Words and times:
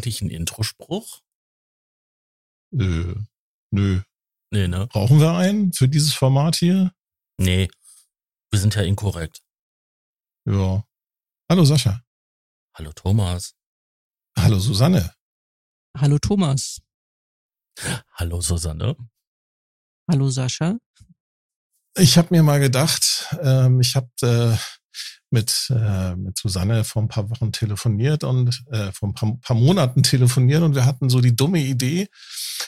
Eigentlich 0.00 0.22
einen 0.22 0.30
Introspruch? 0.30 1.20
Nö. 2.72 3.16
Nö. 3.70 4.00
Nee, 4.50 4.66
ne? 4.66 4.86
Brauchen 4.86 5.20
wir 5.20 5.32
einen 5.34 5.74
für 5.74 5.90
dieses 5.90 6.14
Format 6.14 6.56
hier? 6.56 6.94
Nee. 7.38 7.68
Wir 8.50 8.60
sind 8.60 8.74
ja 8.76 8.82
inkorrekt. 8.82 9.42
Ja. 10.46 10.82
Hallo 11.50 11.66
Sascha. 11.66 12.02
Hallo 12.74 12.92
Thomas. 12.94 13.54
Hallo 14.38 14.58
Susanne. 14.58 15.14
Hallo 15.94 16.18
Thomas. 16.18 16.80
Hallo 18.14 18.40
Susanne. 18.40 18.96
Hallo 20.10 20.30
Sascha. 20.30 20.78
Ich 21.98 22.16
habe 22.16 22.28
mir 22.30 22.42
mal 22.42 22.58
gedacht, 22.58 23.36
ähm, 23.42 23.82
ich 23.82 23.96
habe 23.96 24.08
äh, 24.22 24.56
mit, 25.30 25.70
äh, 25.70 26.16
mit 26.16 26.36
Susanne 26.36 26.84
vor 26.84 27.02
ein 27.02 27.08
paar 27.08 27.30
Wochen 27.30 27.52
telefoniert 27.52 28.24
und 28.24 28.62
äh, 28.70 28.92
vor 28.92 29.08
ein 29.08 29.14
paar, 29.14 29.36
paar 29.40 29.56
Monaten 29.56 30.02
telefoniert 30.02 30.62
und 30.62 30.74
wir 30.74 30.84
hatten 30.84 31.08
so 31.08 31.20
die 31.20 31.34
dumme 31.34 31.60
Idee, 31.60 32.08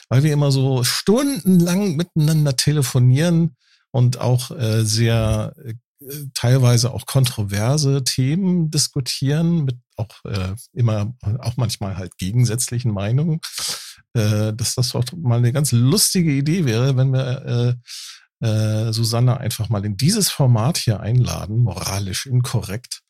weil 0.09 0.23
wir 0.23 0.33
immer 0.33 0.51
so 0.51 0.83
stundenlang 0.83 1.95
miteinander 1.95 2.55
telefonieren 2.55 3.55
und 3.91 4.19
auch 4.19 4.51
äh, 4.51 4.83
sehr 4.83 5.53
äh, 5.63 5.73
teilweise 6.33 6.93
auch 6.93 7.05
kontroverse 7.05 8.03
Themen 8.03 8.71
diskutieren 8.71 9.65
mit 9.65 9.77
auch 9.95 10.25
äh, 10.25 10.55
immer 10.73 11.13
auch 11.39 11.57
manchmal 11.57 11.97
halt 11.97 12.17
gegensätzlichen 12.17 12.91
Meinungen, 12.91 13.39
äh, 14.13 14.53
dass 14.53 14.75
das 14.75 14.89
doch 14.89 15.03
mal 15.15 15.37
eine 15.37 15.53
ganz 15.53 15.71
lustige 15.71 16.31
Idee 16.31 16.65
wäre, 16.65 16.97
wenn 16.97 17.11
wir 17.13 17.45
äh, 17.45 17.75
äh, 18.43 18.91
Susanne 18.91 19.39
einfach 19.39 19.69
mal 19.69 19.85
in 19.85 19.95
dieses 19.95 20.29
Format 20.29 20.77
hier 20.77 20.99
einladen, 20.99 21.59
moralisch 21.59 22.25
inkorrekt 22.25 23.01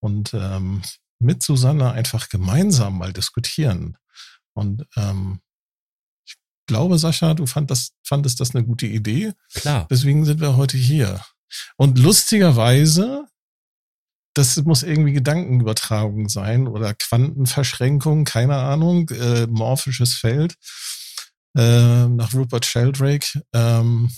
und 0.00 0.32
ähm, 0.32 0.82
mit 1.18 1.42
Susanne 1.42 1.92
einfach 1.92 2.30
gemeinsam 2.30 2.96
mal 2.96 3.12
diskutieren. 3.12 3.98
Und 4.54 4.86
ähm, 4.96 5.40
ich 6.24 6.36
glaube, 6.66 6.98
Sascha, 6.98 7.34
du 7.34 7.44
fand 7.44 7.70
das, 7.70 7.92
fandest 8.02 8.40
das 8.40 8.54
eine 8.54 8.64
gute 8.64 8.86
Idee. 8.86 9.32
Klar. 9.52 9.86
Deswegen 9.90 10.24
sind 10.24 10.40
wir 10.40 10.56
heute 10.56 10.78
hier. 10.78 11.20
Und 11.76 11.98
lustigerweise, 11.98 13.26
das 14.32 14.56
muss 14.64 14.82
irgendwie 14.82 15.12
Gedankenübertragung 15.12 16.30
sein 16.30 16.66
oder 16.66 16.94
Quantenverschränkung, 16.94 18.24
keine 18.24 18.56
Ahnung, 18.56 19.10
äh, 19.10 19.46
morphisches 19.46 20.14
Feld 20.14 20.54
äh, 21.54 22.06
nach 22.06 22.32
Rupert 22.32 22.64
Sheldrake. 22.64 23.42
Ähm, 23.52 24.10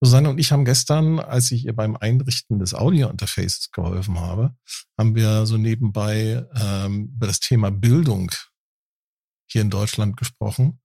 Susanne 0.00 0.28
und 0.28 0.38
ich 0.38 0.52
haben 0.52 0.64
gestern, 0.64 1.18
als 1.18 1.50
ich 1.50 1.64
ihr 1.64 1.74
beim 1.74 1.96
Einrichten 1.96 2.58
des 2.58 2.74
Audio-Interfaces 2.74 3.70
geholfen 3.72 4.20
habe, 4.20 4.54
haben 4.98 5.14
wir 5.14 5.46
so 5.46 5.56
nebenbei 5.56 6.44
ähm, 6.54 7.12
über 7.16 7.26
das 7.26 7.40
Thema 7.40 7.70
Bildung 7.70 8.30
hier 9.50 9.62
in 9.62 9.70
Deutschland 9.70 10.16
gesprochen. 10.16 10.80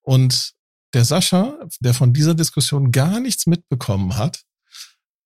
Und 0.00 0.54
der 0.94 1.04
Sascha, 1.04 1.58
der 1.80 1.92
von 1.92 2.12
dieser 2.12 2.34
Diskussion 2.34 2.92
gar 2.92 3.20
nichts 3.20 3.46
mitbekommen 3.46 4.16
hat, 4.16 4.44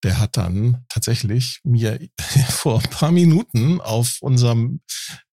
der 0.04 0.18
hat 0.18 0.36
dann 0.36 0.84
tatsächlich 0.88 1.60
mir 1.64 1.98
vor 2.48 2.80
ein 2.80 2.90
paar 2.90 3.10
Minuten 3.10 3.80
auf 3.80 4.18
unserem 4.20 4.80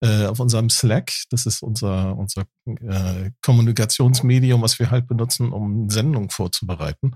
äh, 0.01 0.25
auf 0.25 0.39
unserem 0.39 0.69
Slack, 0.69 1.13
das 1.29 1.45
ist 1.45 1.61
unser 1.61 2.17
unser 2.17 2.45
äh, 2.65 3.31
Kommunikationsmedium, 3.41 4.61
was 4.61 4.79
wir 4.79 4.89
halt 4.89 5.07
benutzen, 5.07 5.51
um 5.51 5.89
Sendungen 5.89 6.29
vorzubereiten, 6.29 7.11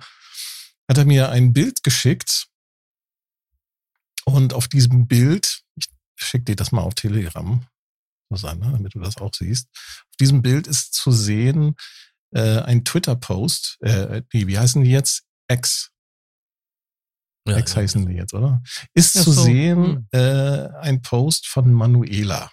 hat 0.89 0.97
er 0.97 1.05
mir 1.05 1.29
ein 1.29 1.53
Bild 1.53 1.83
geschickt 1.83 2.47
und 4.25 4.53
auf 4.53 4.67
diesem 4.67 5.07
Bild, 5.07 5.61
ich 5.77 5.87
schicke 6.17 6.45
dir 6.45 6.55
das 6.55 6.71
mal 6.71 6.81
auf 6.81 6.95
Telegram, 6.95 7.65
Susanne, 8.29 8.71
damit 8.71 8.95
du 8.95 8.99
das 8.99 9.17
auch 9.17 9.33
siehst. 9.33 9.69
Auf 9.73 10.17
diesem 10.19 10.41
Bild 10.41 10.67
ist 10.67 10.93
zu 10.93 11.11
sehen 11.11 11.75
äh, 12.31 12.59
ein 12.59 12.83
Twitter-Post, 12.83 13.77
äh, 13.81 14.23
nee, 14.33 14.47
wie 14.47 14.59
heißen 14.59 14.83
die 14.83 14.91
jetzt? 14.91 15.23
X 15.49 15.91
ja, 17.47 17.57
Ex 17.57 17.75
heißen 17.75 18.05
die 18.05 18.13
jetzt, 18.13 18.33
oder? 18.33 18.61
Ist 18.93 19.15
ja, 19.15 19.21
zu 19.21 19.31
so. 19.31 19.43
sehen 19.43 20.07
hm. 20.11 20.19
äh, 20.19 20.69
ein 20.81 21.01
Post 21.01 21.47
von 21.47 21.71
Manuela. 21.73 22.51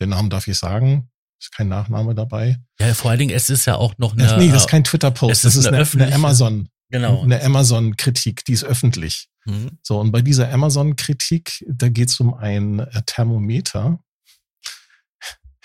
Den 0.00 0.10
Namen 0.10 0.30
darf 0.30 0.46
ich 0.46 0.56
sagen. 0.58 1.10
Ist 1.40 1.52
kein 1.52 1.68
Nachname 1.68 2.14
dabei. 2.14 2.60
Ja, 2.80 2.94
vor 2.94 3.10
allen 3.10 3.20
Dingen, 3.20 3.34
es 3.34 3.48
ist 3.48 3.64
ja 3.66 3.76
auch 3.76 3.96
noch 3.98 4.12
eine. 4.12 4.38
Nee, 4.38 4.50
das 4.50 4.62
ist 4.62 4.68
kein 4.68 4.82
Twitter-Post. 4.82 5.44
Das 5.44 5.54
ist 5.54 5.66
eine, 5.66 5.78
eine, 5.78 6.04
eine 6.04 6.14
Amazon. 6.14 6.68
Genau. 6.90 7.22
Eine 7.22 7.42
Amazon-Kritik, 7.42 8.44
die 8.44 8.52
ist 8.52 8.64
öffentlich. 8.64 9.28
Mhm. 9.44 9.78
So, 9.82 10.00
und 10.00 10.10
bei 10.10 10.22
dieser 10.22 10.50
Amazon-Kritik, 10.52 11.64
da 11.68 11.88
geht 11.88 12.08
es 12.08 12.20
um 12.20 12.34
ein 12.34 12.80
äh, 12.80 13.02
Thermometer. 13.06 14.02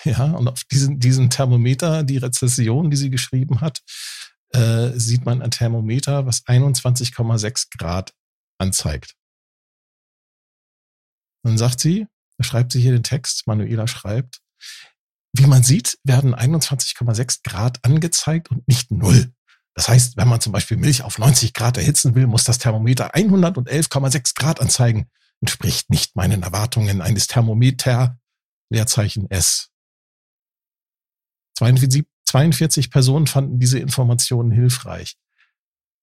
Ja, 0.06 0.32
und 0.32 0.50
auf 0.50 0.66
diesen, 0.66 1.00
diesen 1.00 1.30
Thermometer, 1.30 2.04
die 2.04 2.18
Rezession, 2.18 2.92
die 2.92 2.98
sie 2.98 3.10
geschrieben 3.10 3.62
hat, 3.62 3.82
äh, 4.50 4.92
sieht 5.00 5.24
man 5.24 5.42
ein 5.42 5.50
Thermometer, 5.50 6.26
was 6.26 6.44
21,6 6.46 7.68
Grad 7.78 8.14
anzeigt. 8.58 9.16
Dann 11.44 11.58
sagt 11.58 11.80
sie, 11.80 12.08
schreibt 12.42 12.74
sie 12.74 12.82
hier 12.82 12.92
den 12.92 13.04
Text, 13.04 13.48
Manuela 13.48 13.88
schreibt, 13.88 14.42
wie 15.34 15.48
man 15.48 15.64
sieht, 15.64 15.98
werden 16.04 16.36
21,6 16.36 17.40
Grad 17.44 17.80
angezeigt 17.84 18.52
und 18.52 18.68
nicht 18.68 18.92
null. 18.92 19.34
Das 19.76 19.90
heißt, 19.90 20.18
wenn 20.18 20.28
man 20.28 20.42
zum 20.42 20.52
Beispiel 20.52 20.78
Milch 20.78 21.02
auf 21.02 21.18
90 21.18 21.54
Grad 21.54 21.78
erhitzen 21.78 22.16
will, 22.16 22.28
muss 22.28 22.44
das 22.44 22.60
Thermometer 22.60 23.16
111,6 23.16 24.36
Grad 24.36 24.62
anzeigen. 24.62 25.10
Entspricht 25.42 25.90
nicht 25.90 26.16
meinen 26.16 26.44
Erwartungen 26.44 27.02
eines 27.02 27.28
Thermometer, 27.28 28.18
Leerzeichen 28.70 29.30
S. 29.30 29.70
42 31.58 32.90
Personen 32.90 33.28
fanden 33.28 33.60
diese 33.60 33.80
Informationen 33.80 34.52
hilfreich. 34.52 35.16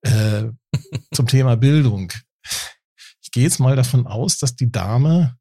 Äh, 0.02 0.48
zum 1.14 1.26
Thema 1.26 1.56
Bildung 1.56 2.12
ich 3.31 3.32
gehe 3.32 3.44
jetzt 3.44 3.60
mal 3.60 3.76
davon 3.76 4.08
aus, 4.08 4.38
dass 4.38 4.56
die 4.56 4.72
Dame 4.72 5.38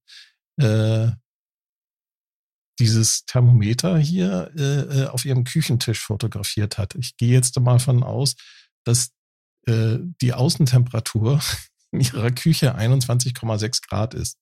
äh, 0.57 1.07
dieses 2.79 3.25
Thermometer 3.25 3.97
hier 3.97 4.51
äh, 4.57 5.01
äh 5.01 5.07
auf 5.07 5.25
ihrem 5.25 5.44
Küchentisch 5.44 6.00
fotografiert 6.00 6.78
hat. 6.78 6.95
Ich 6.95 7.17
gehe 7.17 7.34
jetzt 7.34 7.59
mal 7.59 7.73
davon 7.73 8.03
aus, 8.03 8.35
dass 8.85 9.12
äh, 9.67 9.97
die 10.22 10.34
Außentemperatur 10.34 11.41
in 11.91 12.01
ihrer 12.01 12.31
Küche 12.31 12.78
21,6 12.78 13.88
Grad 13.88 14.13
ist. 14.13 14.38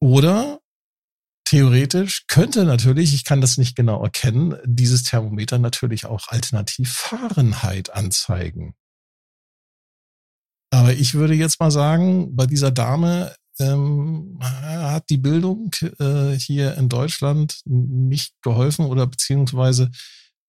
Oder 0.00 0.60
theoretisch 1.44 2.26
könnte 2.26 2.64
natürlich, 2.64 3.14
ich 3.14 3.24
kann 3.24 3.40
das 3.40 3.56
nicht 3.56 3.76
genau 3.76 4.02
erkennen, 4.02 4.56
dieses 4.64 5.04
Thermometer 5.04 5.58
natürlich 5.58 6.04
auch 6.04 6.28
alternativ 6.28 6.92
Fahrenheit 6.92 7.90
anzeigen. 7.90 8.74
Aber 10.70 10.92
ich 10.92 11.14
würde 11.14 11.34
jetzt 11.34 11.60
mal 11.60 11.70
sagen, 11.70 12.34
bei 12.36 12.46
dieser 12.46 12.70
Dame 12.70 13.34
ähm, 13.58 14.38
hat 14.40 15.08
die 15.10 15.16
Bildung 15.16 15.70
äh, 15.98 16.32
hier 16.32 16.74
in 16.76 16.88
Deutschland 16.88 17.60
nicht 17.64 18.34
geholfen 18.42 18.86
oder 18.86 19.06
beziehungsweise 19.06 19.90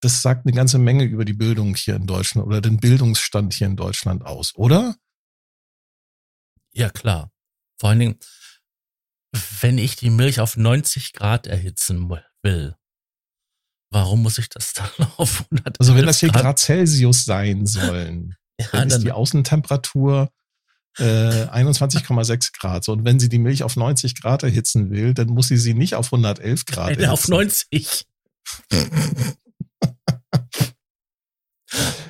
das 0.00 0.22
sagt 0.22 0.46
eine 0.46 0.54
ganze 0.54 0.78
Menge 0.78 1.04
über 1.04 1.24
die 1.24 1.32
Bildung 1.32 1.74
hier 1.74 1.96
in 1.96 2.06
Deutschland 2.06 2.46
oder 2.46 2.60
den 2.60 2.78
Bildungsstand 2.78 3.52
hier 3.54 3.66
in 3.66 3.76
Deutschland 3.76 4.24
aus, 4.24 4.54
oder? 4.54 4.96
Ja, 6.72 6.90
klar. 6.90 7.32
Vor 7.80 7.90
allen 7.90 7.98
Dingen, 7.98 8.18
wenn 9.60 9.78
ich 9.78 9.96
die 9.96 10.10
Milch 10.10 10.40
auf 10.40 10.56
90 10.56 11.12
Grad 11.12 11.46
erhitzen 11.46 12.08
will, 12.42 12.76
warum 13.90 14.22
muss 14.22 14.38
ich 14.38 14.48
das 14.48 14.72
dann 14.74 14.90
auf 15.16 15.44
100 15.50 15.80
Also 15.80 15.96
wenn 15.96 16.06
das 16.06 16.20
hier 16.20 16.30
Grad 16.30 16.58
Celsius 16.58 17.24
sein 17.24 17.66
sollen. 17.66 18.34
Ja, 18.60 18.66
dann 18.72 18.88
ist 18.88 19.04
die 19.04 19.12
Außentemperatur 19.12 20.32
äh, 20.98 21.46
21,6 21.46 22.52
Grad. 22.58 22.84
So, 22.84 22.92
und 22.92 23.04
wenn 23.04 23.18
sie 23.18 23.28
die 23.28 23.38
Milch 23.38 23.62
auf 23.62 23.76
90 23.76 24.20
Grad 24.20 24.42
erhitzen 24.42 24.90
will, 24.90 25.14
dann 25.14 25.28
muss 25.28 25.48
sie 25.48 25.56
sie 25.56 25.74
nicht 25.74 25.94
auf 25.94 26.06
111 26.06 26.66
Grad 26.66 26.90
erhitzen. 26.90 27.10
Auf 27.10 27.28
90. 27.28 28.06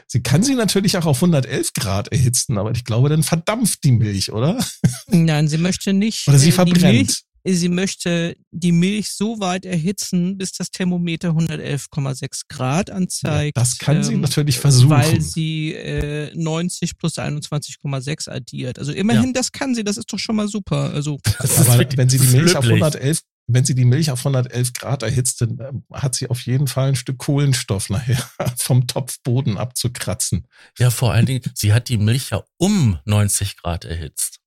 sie 0.06 0.22
kann 0.22 0.42
sie 0.42 0.54
natürlich 0.54 0.96
auch 0.96 1.06
auf 1.06 1.16
111 1.16 1.72
Grad 1.74 2.08
erhitzen, 2.08 2.58
aber 2.58 2.70
ich 2.70 2.84
glaube, 2.84 3.08
dann 3.08 3.22
verdampft 3.22 3.84
die 3.84 3.92
Milch, 3.92 4.32
oder? 4.32 4.64
Nein, 5.08 5.48
sie 5.48 5.58
möchte 5.58 5.92
nicht. 5.92 6.28
Oder 6.28 6.38
sie 6.38 6.52
verbrennt. 6.52 6.82
Milch, 6.82 7.24
sie 7.54 7.68
möchte 7.68 8.36
die 8.50 8.72
Milch 8.72 9.10
so 9.10 9.40
weit 9.40 9.64
erhitzen, 9.64 10.38
bis 10.38 10.52
das 10.52 10.70
Thermometer 10.70 11.30
111,6 11.30 12.42
Grad 12.48 12.90
anzeigt. 12.90 13.56
Ja, 13.56 13.62
das 13.62 13.78
kann 13.78 14.02
sie 14.02 14.14
ähm, 14.14 14.20
natürlich 14.20 14.58
versuchen. 14.58 14.90
Weil 14.90 15.20
sie 15.20 15.74
äh, 15.74 16.34
90 16.34 16.98
plus 16.98 17.18
21,6 17.18 18.30
addiert. 18.30 18.78
Also 18.78 18.92
immerhin, 18.92 19.26
ja. 19.26 19.32
das 19.32 19.52
kann 19.52 19.74
sie, 19.74 19.84
das 19.84 19.96
ist 19.96 20.12
doch 20.12 20.18
schon 20.18 20.36
mal 20.36 20.48
super. 20.48 20.92
Also, 20.92 21.18
Aber 21.38 21.78
wenn 21.96 22.08
sie 22.08 22.18
die 22.18 22.36
Milch 22.36 22.56
auf 22.56 22.64
111 22.64 23.22
wenn 23.48 23.64
sie 23.64 23.74
die 23.74 23.86
Milch 23.86 24.10
auf 24.10 24.20
111 24.20 24.74
Grad 24.74 25.02
erhitzt, 25.02 25.40
dann 25.40 25.58
ähm, 25.58 25.84
hat 25.92 26.14
sie 26.14 26.28
auf 26.28 26.42
jeden 26.42 26.68
Fall 26.68 26.90
ein 26.90 26.96
Stück 26.96 27.18
Kohlenstoff 27.18 27.88
nachher 27.88 28.22
vom 28.56 28.86
Topfboden 28.86 29.56
abzukratzen. 29.56 30.46
Ja, 30.78 30.90
vor 30.90 31.12
allen 31.12 31.26
Dingen, 31.26 31.50
sie 31.54 31.72
hat 31.72 31.88
die 31.88 31.96
Milch 31.96 32.30
ja 32.30 32.44
um 32.58 32.98
90 33.06 33.56
Grad 33.56 33.86
erhitzt. 33.86 34.37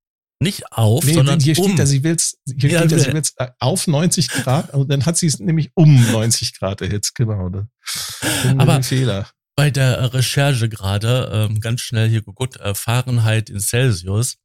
Nicht 0.41 0.71
auf, 0.71 1.03
Nee, 1.05 1.13
sondern 1.13 1.39
hier 1.39 1.57
um. 1.59 1.65
steht 1.65 1.79
da, 1.79 1.85
sie 1.85 2.03
will's, 2.03 2.38
hier 2.45 2.71
Ja, 2.71 2.79
steht 2.79 2.91
da, 2.93 2.97
sie 2.99 3.05
will- 3.07 3.13
will's 3.13 3.33
äh, 3.38 3.47
auf 3.59 3.85
90 3.88 4.27
Grad 4.29 4.73
und 4.73 4.89
dann 4.89 5.05
hat 5.05 5.15
sie 5.15 5.27
es 5.27 5.38
nämlich 5.39 5.69
um 5.75 6.11
90 6.11 6.57
Grad 6.57 6.81
erhitzt, 6.81 7.13
genau. 7.15 7.49
Da. 7.49 7.67
Aber- 8.57 8.81
Fehler. 8.81 9.29
bei 9.55 9.69
der 9.69 10.13
Recherche 10.13 10.67
gerade 10.67 11.29
ähm, 11.49 11.59
ganz 11.59 11.81
schnell 11.81 12.09
hier 12.09 12.23
geguckt, 12.23 12.59
äh, 12.59 12.73
Fahrenheit 12.73 13.49
in 13.51 13.59
Celsius, 13.59 14.38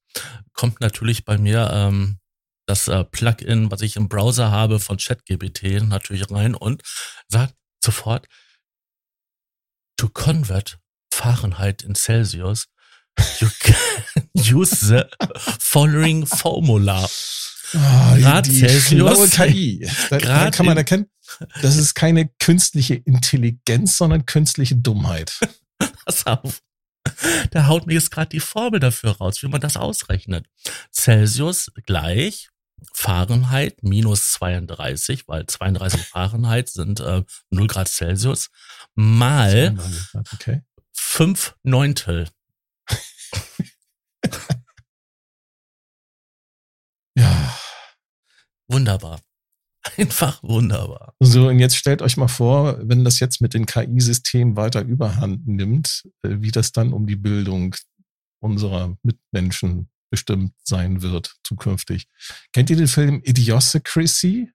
kommt 0.53 0.81
natürlich 0.81 1.25
bei 1.25 1.39
mir 1.39 1.71
ähm, 1.73 2.19
das 2.67 2.89
äh, 2.89 3.05
Plugin, 3.05 3.71
was 3.71 3.81
ich 3.81 3.97
im 3.97 4.09
Browser 4.09 4.51
habe 4.51 4.81
von 4.81 4.99
ChatGPT 4.99 5.83
natürlich 5.83 6.31
rein 6.31 6.55
und 6.55 6.83
sagt 7.29 7.55
sofort, 7.83 8.27
to 9.97 10.09
convert 10.09 10.79
Fahrenheit 11.13 11.83
in 11.83 11.95
Celsius, 11.95 12.67
you 13.41 13.49
can 13.61 13.75
use 14.35 14.71
the 14.89 15.05
following 15.59 16.27
formula. 16.27 17.09
Ah, 17.75 18.17
Grad 18.19 18.47
die 18.47 18.61
Celsius. 18.61 18.87
schlaue 18.87 19.29
KI. 19.29 19.89
Da, 20.11 20.19
da 20.19 20.51
kann 20.51 20.67
man 20.67 20.77
erkennen, 20.77 21.07
das 21.63 21.77
ist 21.77 21.95
keine 21.95 22.29
künstliche 22.39 22.95
Intelligenz, 22.95 23.97
sondern 23.97 24.25
künstliche 24.27 24.77
Dummheit. 24.77 25.39
Pass 26.05 26.27
auf. 26.27 26.63
Da 27.51 27.67
haut 27.67 27.87
mir 27.87 27.95
jetzt 27.95 28.11
gerade 28.11 28.29
die 28.31 28.41
Formel 28.41 28.81
dafür 28.81 29.13
raus, 29.13 29.43
wie 29.43 29.49
man 29.49 29.61
das 29.61 29.77
ausrechnet. 29.77 30.47
Celsius 30.93 31.71
gleich 31.87 32.49
Fahrenheit 32.93 33.83
minus 33.83 34.33
32, 34.33 35.27
weil 35.29 35.47
32 35.47 36.03
Fahrenheit 36.03 36.69
sind 36.69 37.01
äh, 37.01 37.23
0 37.51 37.67
Grad 37.69 37.89
Celsius, 37.89 38.51
mal 38.95 39.77
Okay. 40.35 40.63
5 40.93 41.57
Neuntel. 41.63 42.29
Ja. 47.17 47.59
Wunderbar. 48.69 49.21
Einfach 49.97 50.43
wunderbar. 50.43 51.15
So, 51.21 51.49
und 51.49 51.59
jetzt 51.59 51.77
stellt 51.77 52.03
euch 52.03 52.17
mal 52.17 52.29
vor, 52.29 52.79
wenn 52.83 53.05
das 53.05 53.21
jetzt 53.21 53.41
mit 53.41 53.55
den 53.55 53.67
KI-Systemen 53.67 54.57
weiter 54.57 54.83
überhand 54.83 55.47
nimmt, 55.47 56.09
äh, 56.23 56.37
wie 56.41 56.51
das 56.51 56.73
dann 56.73 56.93
um 56.93 57.07
die 57.07 57.17
Bildung 57.17 57.75
unserer 58.41 58.97
Mitmenschen 59.03 59.89
bestimmt 60.11 60.55
sein 60.63 61.03
wird 61.03 61.37
zukünftig. 61.45 62.09
Kennt 62.53 62.71
ihr 62.71 62.77
den 62.77 62.89
Film 62.89 63.21
Idiocracy? 63.25 64.51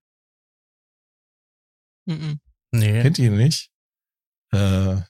Mhm. 2.08 2.40
Nee. 2.72 3.02
Kennt 3.02 3.20
ihr 3.20 3.28
ihn 3.28 3.38
nicht? 3.38 3.70
Äh, 4.54 5.02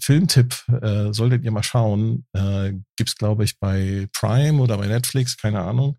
Filmtipp 0.00 0.68
äh, 0.68 1.12
solltet 1.12 1.44
ihr 1.44 1.50
mal 1.50 1.62
schauen. 1.62 2.26
Äh, 2.32 2.74
gibt's 2.96 3.16
glaube 3.16 3.44
ich 3.44 3.58
bei 3.58 4.08
Prime 4.12 4.60
oder 4.60 4.76
bei 4.76 4.86
Netflix, 4.86 5.36
keine 5.36 5.62
Ahnung. 5.62 5.98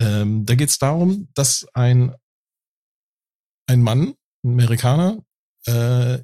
Ähm, 0.00 0.46
da 0.46 0.54
geht's 0.54 0.78
darum, 0.78 1.28
dass 1.34 1.66
ein 1.74 2.14
ein 3.66 3.82
Mann, 3.82 4.14
ein 4.44 4.52
Amerikaner, 4.52 5.18
äh, 5.66 6.18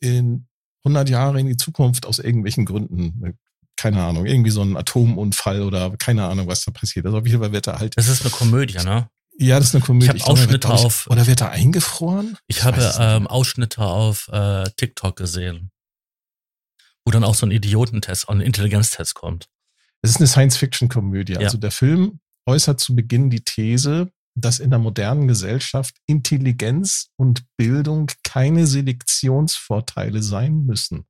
in 0.00 0.46
100 0.84 1.08
Jahre 1.08 1.40
in 1.40 1.46
die 1.46 1.56
Zukunft 1.56 2.06
aus 2.06 2.18
irgendwelchen 2.18 2.64
Gründen, 2.64 3.24
äh, 3.24 3.32
keine 3.76 4.04
Ahnung, 4.04 4.26
irgendwie 4.26 4.50
so 4.50 4.62
ein 4.62 4.76
Atomunfall 4.76 5.62
oder 5.62 5.90
keine 5.96 6.24
Ahnung, 6.28 6.46
was 6.46 6.64
da 6.64 6.70
passiert. 6.72 7.06
Also 7.06 7.18
auf 7.18 7.26
jeden 7.26 7.40
Fall 7.40 7.52
wird 7.52 7.66
er 7.66 7.78
halt, 7.78 7.96
Das 7.96 8.08
ist 8.08 8.22
eine 8.22 8.30
Komödie, 8.30 8.76
ne? 8.78 9.08
ja, 9.38 9.58
das 9.58 9.68
ist 9.68 9.74
eine 9.74 9.84
Komödie. 9.84 10.06
Ich 10.06 10.10
hab 10.10 10.36
glaube, 10.36 10.50
wird, 10.50 10.66
Ausschnitte 10.66 10.68
ich, 10.68 10.84
auf- 10.84 11.06
Oder 11.10 11.26
wird 11.26 11.40
er 11.40 11.50
eingefroren? 11.50 12.36
Ich 12.46 12.62
habe 12.64 12.80
es 12.80 12.98
nicht. 12.98 13.08
ähm, 13.08 13.26
Ausschnitte 13.26 13.82
auf 13.82 14.28
äh, 14.28 14.64
TikTok 14.76 15.16
gesehen, 15.16 15.70
wo 17.04 17.10
dann 17.10 17.24
auch 17.24 17.34
so 17.34 17.46
ein 17.46 17.50
Idiotentest, 17.50 18.28
ein 18.28 18.40
Intelligenztest 18.40 19.14
kommt. 19.14 19.48
Es 20.02 20.10
ist 20.10 20.18
eine 20.18 20.26
Science-Fiction-Komödie. 20.26 21.34
Ja. 21.34 21.40
Also 21.40 21.58
der 21.58 21.70
Film 21.70 22.20
äußert 22.46 22.80
zu 22.80 22.94
Beginn 22.94 23.30
die 23.30 23.44
These, 23.44 24.10
dass 24.34 24.60
in 24.60 24.70
der 24.70 24.78
modernen 24.78 25.28
Gesellschaft 25.28 25.94
Intelligenz 26.06 27.10
und 27.16 27.44
Bildung 27.56 28.10
keine 28.24 28.66
Selektionsvorteile 28.66 30.22
sein 30.22 30.64
müssen. 30.64 31.06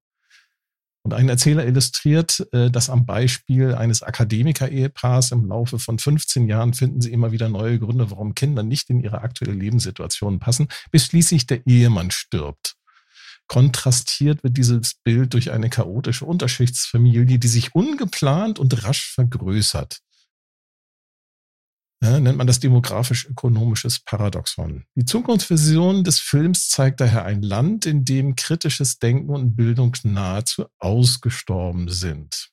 Und 1.05 1.15
ein 1.15 1.29
Erzähler 1.29 1.67
illustriert 1.67 2.47
äh, 2.53 2.71
das 2.71 2.89
am 2.89 3.07
Beispiel 3.07 3.75
eines 3.75 4.03
Akademiker-Ehepaars. 4.03 5.33
Im 5.33 5.47
Laufe 5.47 5.81
von 5.81 5.99
15 5.99 6.47
Jahren 6.47 6.75
finden 6.75 7.01
sie 7.01 7.13
immer 7.13 7.33
wieder 7.33 7.49
neue 7.49 7.79
Gründe, 7.81 8.11
warum 8.11 8.35
Kinder 8.35 8.63
nicht 8.63 8.89
in 8.89 9.01
ihre 9.01 9.23
aktuelle 9.23 9.55
Lebenssituation 9.55 10.39
passen, 10.39 10.69
bis 10.93 11.07
schließlich 11.07 11.47
der 11.47 11.67
Ehemann 11.67 12.13
stirbt. 12.13 12.77
Kontrastiert 13.49 14.45
wird 14.45 14.57
dieses 14.57 14.95
Bild 14.95 15.35
durch 15.35 15.51
eine 15.51 15.71
chaotische 15.71 16.25
Unterschichtsfamilie, 16.25 17.39
die 17.39 17.49
sich 17.49 17.75
ungeplant 17.75 18.61
und 18.61 18.85
rasch 18.85 19.13
vergrößert. 19.13 20.01
Ja, 22.03 22.19
nennt 22.19 22.37
man 22.37 22.49
das 22.49 22.59
demografisch-ökonomisches 22.59 24.01
Paradoxon. 24.01 24.85
Die 24.97 25.05
Zukunftsvision 25.05 26.03
des 26.03 26.19
Films 26.19 26.69
zeigt 26.69 27.01
daher 27.01 27.25
ein 27.25 27.43
Land, 27.43 27.87
in 27.87 28.05
dem 28.05 28.35
kritisches 28.35 28.99
Denken 28.99 29.31
und 29.31 29.55
Bildung 29.55 29.97
nahezu 30.03 30.67
ausgestorben 30.81 31.89
sind. 31.89 32.49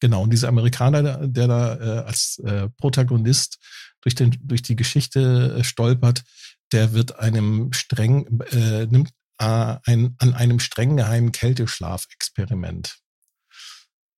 Genau, 0.00 0.22
und 0.22 0.30
dieser 0.30 0.46
Amerikaner, 0.46 1.26
der, 1.26 1.48
da 1.48 1.74
äh, 1.74 2.04
als 2.06 2.38
äh, 2.44 2.68
Protagonist 2.76 3.58
durch, 4.02 4.14
den, 4.14 4.36
durch 4.42 4.62
die 4.62 4.76
Geschichte 4.76 5.56
äh, 5.58 5.64
stolpert, 5.64 6.22
der 6.70 6.92
wird 6.92 7.18
einem 7.18 7.72
streng, 7.72 8.40
äh, 8.52 8.86
nimmt 8.86 9.10
äh, 9.38 9.76
ein, 9.84 10.14
an 10.18 10.34
einem 10.34 10.60
streng 10.60 10.96
geheimen 10.96 11.32
Kälteschlafexperiment. 11.32 13.00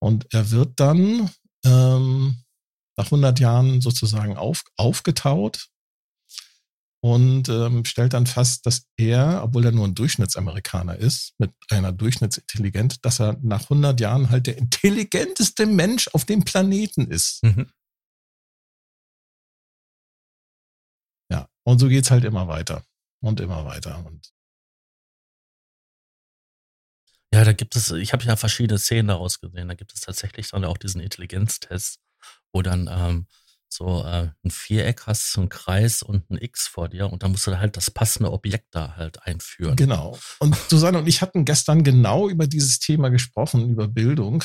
Und 0.03 0.27
er 0.35 0.51
wird 0.51 0.79
dann 0.81 1.31
ähm, 1.65 2.43
nach 2.97 3.07
100 3.07 3.41
Jahren 3.41 3.81
sozusagen 3.81 4.37
auf, 4.37 4.63
aufgetaut 4.77 5.69
und 7.03 7.49
ähm, 7.49 7.85
stellt 7.85 8.13
dann 8.13 8.27
fest, 8.27 8.67
dass 8.67 8.87
er, 8.99 9.43
obwohl 9.43 9.65
er 9.65 9.73
nur 9.73 9.87
ein 9.87 9.95
Durchschnittsamerikaner 9.95 10.97
ist, 10.97 11.35
mit 11.39 11.53
einer 11.71 11.93
Durchschnittsintelligenz, 11.93 13.01
dass 13.01 13.21
er 13.21 13.39
nach 13.43 13.63
100 13.63 13.99
Jahren 14.01 14.29
halt 14.31 14.47
der 14.47 14.59
intelligenteste 14.59 15.65
Mensch 15.67 16.09
auf 16.09 16.27
dem 16.27 16.45
Planeten 16.45 17.11
ist. 17.11 17.43
Mhm. 17.43 17.71
Ja, 21.33 21.49
und 21.65 21.79
so 21.79 21.89
geht's 21.89 22.11
halt 22.11 22.25
immer 22.25 22.49
weiter 22.49 22.83
und 23.23 23.41
immer 23.41 23.65
weiter. 23.65 24.05
Und 24.05 24.31
Ja, 27.33 27.45
da 27.45 27.53
gibt 27.53 27.77
es, 27.77 27.93
ich 27.93 28.13
habe 28.13 28.25
ja 28.25 28.35
verschiedene 28.37 28.79
Szenen 28.79 29.09
daraus 29.09 29.41
gesehen. 29.41 29.69
Da 29.69 29.75
gibt 29.75 29.95
es 29.95 30.01
tatsächlich 30.01 30.51
dann 30.51 30.65
auch 30.65 30.77
diesen 30.77 31.01
Intelligenztest, 31.01 32.01
wo 32.53 32.63
dann 32.63 32.89
ähm, 32.91 33.27
so 33.73 34.05
äh, 34.05 34.31
ein 34.45 34.51
Viereck 34.51 35.07
hast, 35.07 35.33
so 35.33 35.41
ein 35.41 35.49
Kreis 35.49 36.03
und 36.03 36.29
ein 36.31 36.39
X 36.39 36.67
vor 36.67 36.89
dir 36.89 37.11
und 37.11 37.23
dann 37.23 37.31
musst 37.31 37.47
du 37.47 37.57
halt 37.59 37.77
das 37.77 37.91
passende 37.91 38.33
Objekt 38.33 38.75
da 38.75 38.97
halt 38.97 39.23
einführen. 39.23 39.77
Genau. 39.77 40.19
Und 40.41 40.57
Susanne 40.69 40.99
und 40.99 41.07
ich 41.07 41.23
hatten 41.23 41.45
gestern 41.45 41.85
genau 41.85 42.29
über 42.29 42.47
dieses 42.47 42.81
Thema 42.81 43.11
gesprochen, 43.11 43.71
über 43.71 43.87
Bildung 43.87 44.43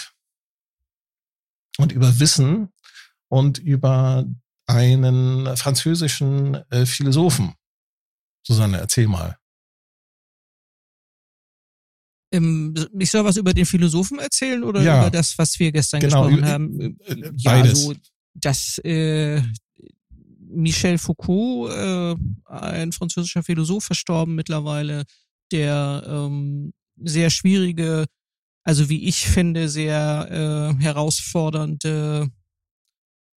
und 1.77 1.91
über 1.91 2.19
Wissen 2.19 2.69
und 3.27 3.57
über 3.57 4.25
einen 4.67 5.57
französischen 5.57 6.55
äh, 6.69 6.85
Philosophen. 6.85 7.55
Susanne, 8.45 8.77
erzähl 8.77 9.07
mal. 9.07 9.38
Ich 13.00 13.12
soll 13.12 13.24
was 13.25 13.38
über 13.38 13.54
den 13.54 13.65
Philosophen 13.65 14.20
erzählen 14.20 14.63
oder 14.63 14.82
Ja. 14.82 15.01
über 15.01 15.12
das, 15.12 15.38
was 15.38 15.58
wir 15.60 15.72
gestern 15.72 16.00
Genau, 16.01 16.24
gesprochen 16.24 16.39
über- 16.39 16.48
haben? 16.48 16.80
äh, 17.06 17.32
ja, 17.38 17.51
beides. 17.51 17.84
so, 17.84 17.94
dass 18.34 18.77
äh, 18.80 19.42
Michel 20.48 20.98
Foucault, 20.98 21.72
äh, 21.72 22.15
ein 22.46 22.92
französischer 22.92 23.44
Philosoph, 23.44 23.86
verstorben 23.86 24.36
mittlerweile, 24.36 25.04
der 25.51 26.04
ähm, 26.08 26.74
sehr 27.04 27.30
schwierige, 27.30 28.06
also 28.63 28.89
wie 28.89 29.08
ich 29.08 29.27
finde, 29.27 29.68
sehr 29.70 30.75
äh, 30.80 30.84
herausfordernde 30.84 32.30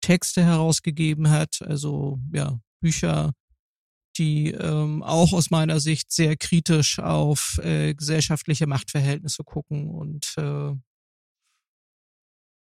Texte 0.02 0.44
herausgegeben 0.44 1.30
hat. 1.30 1.62
Also 1.62 2.20
ja, 2.34 2.60
Bücher, 2.82 3.34
die 4.18 4.52
ähm, 4.52 5.04
auch 5.04 5.34
aus 5.34 5.50
meiner 5.50 5.80
Sicht 5.80 6.12
sehr 6.12 6.36
kritisch 6.38 7.00
auf 7.00 7.60
äh, 7.64 7.94
gesellschaftliche 7.94 8.68
Machtverhältnisse 8.68 9.44
gucken 9.44 9.90
und 9.90 10.34
äh, 10.38 10.74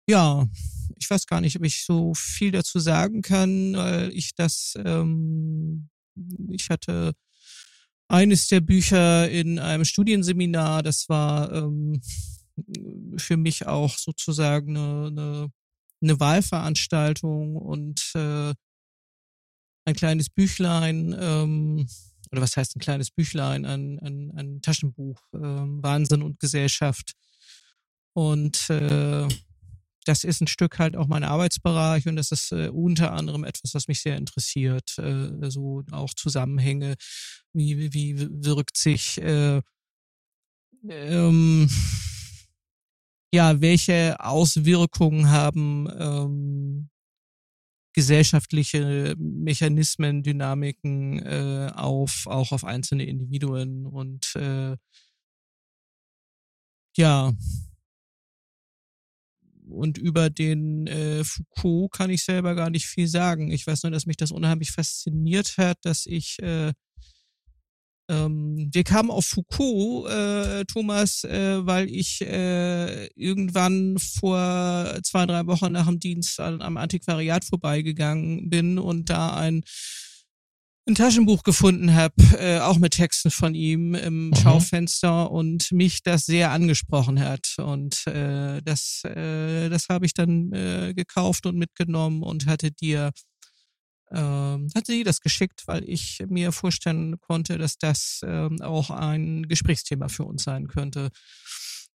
ja, 0.09 0.49
ich 0.97 1.09
weiß 1.09 1.27
gar 1.27 1.41
nicht, 1.41 1.57
ob 1.57 1.65
ich 1.65 1.85
so 1.85 2.13
viel 2.15 2.51
dazu 2.51 2.79
sagen 2.79 3.23
kann, 3.23 3.75
weil 3.75 4.13
ich 4.13 4.35
das, 4.35 4.75
ähm, 4.85 5.89
ich 6.51 6.71
hatte 6.71 7.13
eines 8.09 8.49
der 8.49 8.61
Bücher 8.61 9.31
in 9.31 9.59
einem 9.59 9.85
Studienseminar, 9.85 10.83
das 10.83 11.09
war 11.09 11.53
ähm, 11.53 12.03
für 13.17 13.37
mich 13.37 13.67
auch 13.67 13.97
sozusagen 13.97 14.77
eine, 14.77 15.07
eine, 15.07 15.53
eine 16.03 16.21
Wahlveranstaltung 16.21 17.57
und 17.57 18.13
äh, 18.15 18.53
ein 19.85 19.95
kleines 19.95 20.29
Büchlein, 20.31 21.17
ähm, 21.19 21.87
oder 22.31 22.41
was 22.41 22.57
heißt 22.57 22.77
ein 22.77 22.81
kleines 22.81 23.11
Büchlein, 23.11 23.65
ein, 23.65 23.99
ein, 23.99 24.33
ein 24.37 24.63
Taschenbuch, 24.63 25.21
ähm, 25.35 25.83
Wahnsinn 25.83 26.23
und 26.23 26.41
Gesellschaft. 26.41 27.13
Und 28.15 28.71
äh, 28.71 29.29
das 30.05 30.25
ist 30.25 30.41
ein 30.41 30.47
Stück 30.47 30.79
halt 30.79 30.97
auch 30.97 31.07
mein 31.07 31.25
Arbeitsbereich 31.25 32.07
und 32.09 32.17
das 32.17 32.33
ist 32.33 32.53
äh, 32.53 32.69
unter 32.69 33.13
anderem 33.13 33.45
etwas, 33.45 33.75
was 33.75 33.89
mich 33.89 34.01
sehr 34.01 34.17
interessiert. 34.17 34.99
Äh, 34.99 35.51
so 35.51 35.83
auch 35.93 36.15
Zusammenhänge, 36.15 36.95
wie, 37.53 37.93
wie 37.93 38.19
wirkt 38.45 38.77
sich 38.77 39.21
äh, 39.21 39.61
ähm, 40.89 41.69
ja, 43.35 43.61
welche 43.61 44.17
Auswirkungen 44.21 45.31
haben 45.31 45.89
ähm, 45.99 46.91
gesellschaftliche 47.93 49.15
Mechanismen, 49.19 50.23
Dynamiken 50.23 51.19
äh, 51.21 51.71
auf 51.75 52.27
auch 52.27 52.53
auf 52.53 52.65
einzelne 52.65 53.05
Individuen 53.05 53.87
und 53.87 54.35
äh, 54.37 54.77
ja 56.97 57.33
und 59.69 59.99
über 59.99 60.31
den 60.31 60.87
äh, 60.87 61.25
Foucault 61.25 61.93
kann 61.93 62.11
ich 62.11 62.25
selber 62.25 62.55
gar 62.55 62.71
nicht 62.71 62.87
viel 62.87 63.09
sagen. 63.09 63.51
Ich 63.51 63.67
weiß 63.67 63.83
nur, 63.85 63.93
dass 63.93 64.07
mich 64.07 64.17
das 64.17 64.31
unheimlich 64.31 64.73
fasziniert 64.73 65.57
hat, 65.57 65.79
dass 65.83 66.07
ich 66.07 66.39
äh, 66.41 66.73
ähm, 68.13 68.69
wir 68.73 68.85
kamen 68.85 69.11
auf 69.11 69.25
Foucault, 69.25 70.11
äh, 70.11 70.65
Thomas, 70.67 71.25
äh, 71.25 71.65
weil 71.65 71.89
ich 71.89 72.21
äh, 72.21 73.07
irgendwann 73.15 73.97
vor 73.99 74.99
zwei, 75.03 75.27
drei 75.27 75.47
Wochen 75.47 75.73
nach 75.73 75.87
dem 75.87 75.99
Dienst 75.99 76.39
an, 76.39 76.61
am 76.61 76.77
Antiquariat 76.77 77.45
vorbeigegangen 77.45 78.51
bin 78.51 78.79
und 78.79 79.09
da 79.09 79.35
ein 79.35 79.63
ein 80.89 80.97
Taschenbuch 80.97 81.45
gefunden 81.45 81.95
habe, 81.95 82.15
äh, 82.39 82.59
auch 82.59 82.79
mit 82.79 82.95
Texten 82.95 83.31
von 83.31 83.55
ihm 83.55 83.95
im 83.95 84.29
mhm. 84.29 84.35
Schaufenster 84.35 85.31
und 85.31 85.71
mich 85.71 86.03
das 86.03 86.27
sehr 86.27 86.51
angesprochen 86.51 87.21
hat. 87.21 87.55
Und 87.59 88.05
äh, 88.09 88.61
das, 88.63 89.03
äh, 89.05 89.69
das 89.69 89.89
habe 89.89 90.07
ich 90.07 90.15
dann 90.15 90.53
äh, 90.53 90.93
gekauft 90.95 91.47
und 91.47 91.57
mitgenommen 91.57 92.25
und 92.25 92.47
hatte 92.47 92.73
dir 92.73 93.13
ähm, 94.13 94.69
hat 94.75 94.87
sie 94.87 95.05
das 95.05 95.21
geschickt, 95.21 95.63
weil 95.67 95.89
ich 95.89 96.23
mir 96.29 96.53
vorstellen 96.53 97.19
konnte, 97.21 97.59
dass 97.59 97.79
das 97.79 98.21
ähm, 98.25 98.61
auch 98.61 98.91
ein 98.91 99.49
Gesprächsthema 99.49 100.09
für 100.09 100.25
uns 100.25 100.45
sein 100.45 100.69
könnte. 100.69 101.11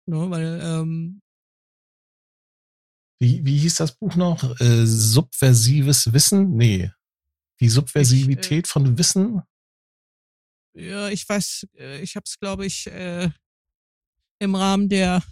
Ne, 0.06 0.30
weil, 0.30 0.62
ähm, 0.64 1.22
wie, 3.20 3.44
wie 3.46 3.58
hieß 3.58 3.76
das 3.76 3.98
Buch 3.98 4.16
noch? 4.16 4.60
Äh, 4.60 4.86
subversives 4.86 6.14
Wissen? 6.14 6.56
Nee. 6.56 6.92
Die 7.60 7.70
Subversivität 7.70 8.66
ich, 8.66 8.70
äh, 8.70 8.74
von 8.74 8.98
Wissen? 8.98 9.42
Ja, 10.74 11.10
ich 11.10 11.28
weiß, 11.28 11.68
äh, 11.78 12.02
ich 12.02 12.16
habe 12.16 12.26
es, 12.26 12.38
glaube 12.40 12.66
ich, 12.66 12.88
äh, 12.88 13.30
im 14.40 14.56
Rahmen 14.56 14.90
der 14.90 15.24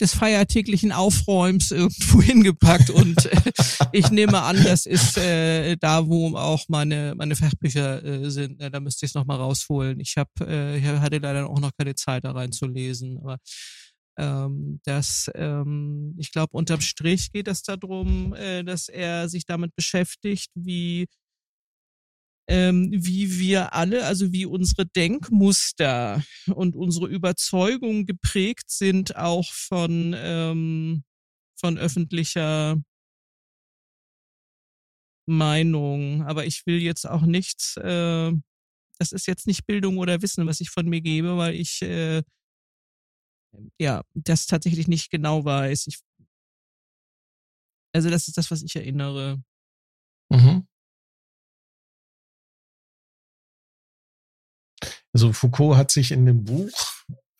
des 0.00 0.14
feiertäglichen 0.14 0.92
Aufräums 0.92 1.70
irgendwo 1.70 2.22
hingepackt 2.22 2.90
und 2.90 3.26
äh, 3.26 3.52
ich 3.92 4.10
nehme 4.10 4.42
an, 4.42 4.62
das 4.64 4.86
ist 4.86 5.18
äh, 5.18 5.76
da, 5.76 6.06
wo 6.06 6.36
auch 6.36 6.64
meine 6.68 7.14
meine 7.16 7.36
Fachbücher 7.36 8.04
äh, 8.04 8.30
sind. 8.30 8.58
Ne? 8.58 8.70
Da 8.70 8.80
müsste 8.80 9.06
ich 9.06 9.10
es 9.10 9.14
nochmal 9.14 9.38
rausholen. 9.38 10.00
Ich 10.00 10.16
habe 10.16 10.30
äh, 10.40 10.78
ich 10.78 10.84
hatte 10.84 11.18
leider 11.18 11.48
auch 11.48 11.60
noch 11.60 11.72
keine 11.76 11.94
Zeit 11.94 12.24
da 12.24 12.32
reinzulesen, 12.32 13.18
aber 13.18 13.38
ähm, 14.18 14.80
das, 14.84 15.30
ähm, 15.34 16.14
ich 16.18 16.32
glaube, 16.32 16.50
unterm 16.52 16.80
Strich 16.80 17.32
geht 17.32 17.48
es 17.48 17.62
darum, 17.62 18.34
äh, 18.34 18.62
dass 18.64 18.88
er 18.88 19.28
sich 19.28 19.46
damit 19.46 19.74
beschäftigt, 19.74 20.50
wie 20.54 21.06
ähm, 22.50 22.88
wie 22.90 23.38
wir 23.38 23.74
alle, 23.74 24.04
also 24.06 24.32
wie 24.32 24.44
unsere 24.44 24.84
Denkmuster 24.84 26.24
und 26.52 26.74
unsere 26.74 27.06
Überzeugungen 27.06 28.06
geprägt 28.06 28.70
sind, 28.70 29.14
auch 29.14 29.52
von, 29.52 30.16
ähm, 30.18 31.04
von 31.56 31.78
öffentlicher 31.78 32.76
Meinung. 35.26 36.24
Aber 36.26 36.44
ich 36.44 36.66
will 36.66 36.82
jetzt 36.82 37.08
auch 37.08 37.22
nichts, 37.22 37.76
äh, 37.76 38.32
das 38.98 39.12
ist 39.12 39.28
jetzt 39.28 39.46
nicht 39.46 39.64
Bildung 39.66 39.98
oder 39.98 40.20
Wissen, 40.20 40.44
was 40.48 40.60
ich 40.60 40.70
von 40.70 40.88
mir 40.88 41.00
gebe, 41.00 41.36
weil 41.36 41.54
ich 41.54 41.82
äh, 41.82 42.22
ja 43.78 44.02
das 44.14 44.46
tatsächlich 44.48 44.88
nicht 44.88 45.08
genau 45.10 45.44
weiß. 45.44 45.86
Ich, 45.86 46.00
also 47.94 48.10
das 48.10 48.26
ist 48.26 48.36
das, 48.36 48.50
was 48.50 48.62
ich 48.62 48.74
erinnere. 48.74 49.40
Mhm. 50.30 50.66
Also 55.12 55.32
Foucault 55.32 55.76
hat 55.76 55.90
sich 55.90 56.12
in 56.12 56.26
dem 56.26 56.44
Buch, 56.44 56.70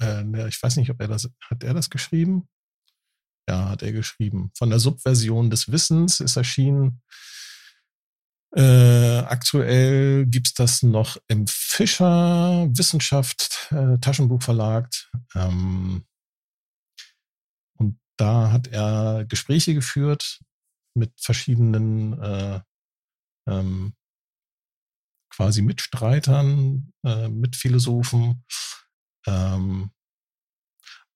äh, 0.03 0.49
ich 0.49 0.62
weiß 0.62 0.77
nicht, 0.77 0.91
ob 0.91 1.00
er 1.00 1.09
das, 1.09 1.31
hat 1.49 1.62
er 1.62 1.75
das 1.75 1.91
geschrieben? 1.91 2.49
Ja, 3.49 3.69
hat 3.69 3.83
er 3.83 3.93
geschrieben. 3.93 4.50
Von 4.57 4.71
der 4.71 4.79
Subversion 4.79 5.50
des 5.50 5.71
Wissens 5.71 6.21
ist 6.21 6.37
erschienen. 6.37 7.03
Äh, 8.53 9.19
aktuell 9.19 10.27
gibt's 10.27 10.55
das 10.55 10.83
noch 10.83 11.17
im 11.29 11.47
Fischer 11.47 12.69
Wissenschaft 12.71 13.69
äh, 13.71 13.99
Taschenbuchverlag. 13.99 14.89
Ähm, 15.37 16.05
und 17.79 18.00
da 18.17 18.50
hat 18.50 18.67
er 18.69 19.25
Gespräche 19.29 19.75
geführt 19.75 20.41
mit 20.95 21.12
verschiedenen 21.21 22.21
äh, 22.21 22.61
ähm, 23.47 23.95
quasi 25.31 25.63
Mitstreitern, 25.63 26.93
äh, 27.05 27.29
Mitphilosophen. 27.29 28.45
Ähm, 29.27 29.91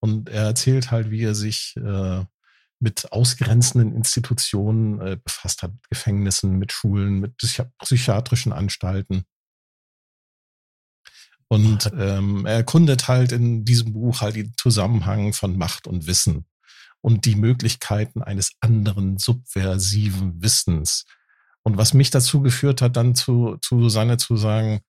und 0.00 0.28
er 0.28 0.44
erzählt 0.44 0.90
halt, 0.90 1.10
wie 1.10 1.22
er 1.22 1.34
sich 1.34 1.74
äh, 1.76 2.24
mit 2.78 3.12
ausgrenzenden 3.12 3.94
Institutionen 3.94 5.00
äh, 5.00 5.16
befasst 5.22 5.62
hat, 5.62 5.72
mit 5.72 5.88
Gefängnissen, 5.88 6.58
mit 6.58 6.72
Schulen, 6.72 7.20
mit 7.20 7.36
psychiatrischen 7.82 8.52
Anstalten. 8.52 9.24
Und 11.48 11.90
ähm, 11.96 12.46
er 12.46 12.56
erkundet 12.56 13.08
halt 13.08 13.32
in 13.32 13.64
diesem 13.64 13.92
Buch 13.92 14.20
halt 14.20 14.36
den 14.36 14.52
Zusammenhang 14.56 15.32
von 15.32 15.56
Macht 15.56 15.86
und 15.86 16.06
Wissen 16.06 16.46
und 17.00 17.26
die 17.26 17.36
Möglichkeiten 17.36 18.22
eines 18.22 18.52
anderen 18.60 19.18
subversiven 19.18 20.42
Wissens, 20.42 21.04
und 21.64 21.76
was 21.78 21.94
mich 21.94 22.10
dazu 22.10 22.40
geführt 22.40 22.82
hat, 22.82 22.96
dann 22.96 23.14
zu, 23.14 23.56
zu 23.60 23.80
Susanne 23.80 24.18
zu 24.18 24.36
sagen, 24.36 24.80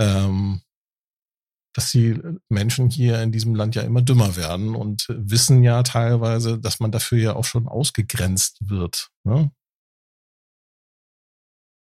ähm, 0.00 0.62
dass 1.74 1.90
die 1.90 2.20
Menschen 2.48 2.88
hier 2.88 3.20
in 3.22 3.30
diesem 3.30 3.54
Land 3.54 3.74
ja 3.74 3.82
immer 3.82 4.02
dümmer 4.02 4.36
werden 4.36 4.74
und 4.74 5.06
wissen 5.08 5.62
ja 5.62 5.82
teilweise, 5.82 6.58
dass 6.58 6.80
man 6.80 6.90
dafür 6.90 7.18
ja 7.18 7.36
auch 7.36 7.44
schon 7.44 7.68
ausgegrenzt 7.68 8.58
wird. 8.68 9.10
Ne? 9.24 9.50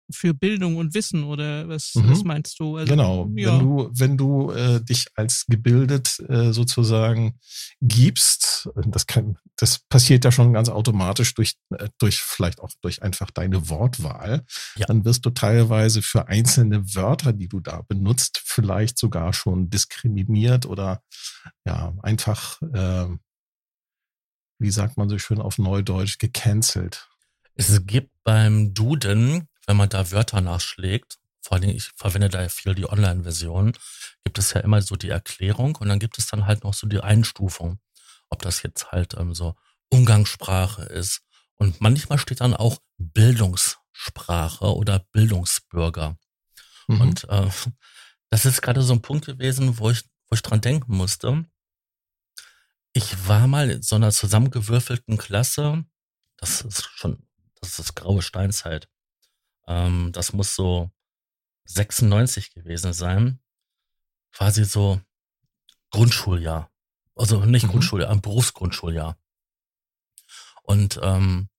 Für 0.09 0.33
Bildung 0.33 0.77
und 0.77 0.93
Wissen 0.93 1.23
oder 1.23 1.67
was, 1.67 1.93
mhm. 1.95 2.09
was 2.09 2.23
meinst 2.23 2.59
du? 2.59 2.77
Also, 2.77 2.89
genau, 2.89 3.29
ja. 3.35 3.51
wenn 3.51 3.59
du, 3.59 3.89
wenn 3.93 4.17
du 4.17 4.51
äh, 4.51 4.83
dich 4.83 5.07
als 5.15 5.45
gebildet 5.47 6.19
äh, 6.29 6.51
sozusagen 6.53 7.39
gibst, 7.81 8.69
das 8.85 9.07
kann, 9.07 9.37
das 9.57 9.79
passiert 9.89 10.25
ja 10.25 10.31
schon 10.31 10.53
ganz 10.53 10.69
automatisch 10.69 11.33
durch, 11.33 11.55
äh, 11.71 11.89
durch 11.97 12.21
vielleicht 12.21 12.61
auch 12.61 12.71
durch 12.81 13.03
einfach 13.03 13.31
deine 13.31 13.69
Wortwahl, 13.69 14.45
ja. 14.75 14.85
dann 14.85 15.05
wirst 15.05 15.25
du 15.25 15.29
teilweise 15.29 16.01
für 16.01 16.27
einzelne 16.27 16.95
Wörter, 16.95 17.33
die 17.33 17.47
du 17.47 17.59
da 17.59 17.81
benutzt, 17.87 18.41
vielleicht 18.43 18.97
sogar 18.97 19.33
schon 19.33 19.69
diskriminiert 19.69 20.65
oder 20.65 21.01
ja, 21.65 21.93
einfach, 22.01 22.61
äh, 22.61 23.07
wie 24.59 24.71
sagt 24.71 24.97
man 24.97 25.09
so 25.09 25.19
schön 25.19 25.39
auf 25.39 25.57
Neudeutsch, 25.57 26.17
gecancelt. 26.17 27.09
Es 27.55 27.85
gibt 27.85 28.11
beim 28.23 28.73
Duden 28.73 29.47
wenn 29.67 29.77
man 29.77 29.89
da 29.89 30.11
Wörter 30.11 30.41
nachschlägt, 30.41 31.19
vor 31.41 31.53
allen 31.53 31.61
Dingen, 31.61 31.75
ich 31.75 31.91
verwende 31.95 32.29
da 32.29 32.41
ja 32.41 32.49
viel 32.49 32.73
die 32.73 32.89
Online-Version, 32.89 33.73
gibt 34.23 34.37
es 34.37 34.53
ja 34.53 34.61
immer 34.61 34.81
so 34.81 34.95
die 34.95 35.09
Erklärung 35.09 35.75
und 35.75 35.87
dann 35.87 35.99
gibt 35.99 36.17
es 36.17 36.27
dann 36.27 36.45
halt 36.45 36.63
noch 36.63 36.73
so 36.73 36.87
die 36.87 36.99
Einstufung, 36.99 37.79
ob 38.29 38.41
das 38.41 38.63
jetzt 38.63 38.91
halt 38.91 39.13
ähm, 39.17 39.33
so 39.33 39.55
Umgangssprache 39.89 40.83
ist. 40.83 41.21
Und 41.55 41.81
manchmal 41.81 42.17
steht 42.17 42.41
dann 42.41 42.53
auch 42.53 42.79
Bildungssprache 42.97 44.75
oder 44.75 44.99
Bildungsbürger. 45.11 46.17
Mhm. 46.87 47.01
Und 47.01 47.23
äh, 47.29 47.49
das 48.29 48.45
ist 48.45 48.61
gerade 48.61 48.81
so 48.81 48.93
ein 48.93 49.01
Punkt 49.01 49.25
gewesen, 49.25 49.79
wo 49.79 49.89
ich, 49.89 50.03
wo 50.29 50.35
ich 50.35 50.41
dran 50.41 50.61
denken 50.61 50.95
musste. 50.95 51.45
Ich 52.93 53.27
war 53.27 53.47
mal 53.47 53.69
in 53.69 53.81
so 53.81 53.95
einer 53.95 54.11
zusammengewürfelten 54.11 55.17
Klasse, 55.17 55.85
das 56.37 56.61
ist 56.61 56.83
schon, 56.95 57.27
das 57.61 57.79
ist 57.79 57.95
graue 57.95 58.21
Steinzeit. 58.21 58.89
Ähm, 59.67 60.11
das 60.13 60.33
muss 60.33 60.55
so 60.55 60.91
96 61.65 62.53
gewesen 62.53 62.93
sein. 62.93 63.39
Quasi 64.31 64.65
so 64.65 65.01
Grundschuljahr. 65.91 66.71
Also 67.15 67.43
nicht 67.45 67.65
mhm. 67.65 67.71
Grundschuljahr, 67.71 68.09
ein 68.09 68.21
Berufsgrundschuljahr. 68.21 69.17
Und 70.63 70.99
ähm, 71.01 71.49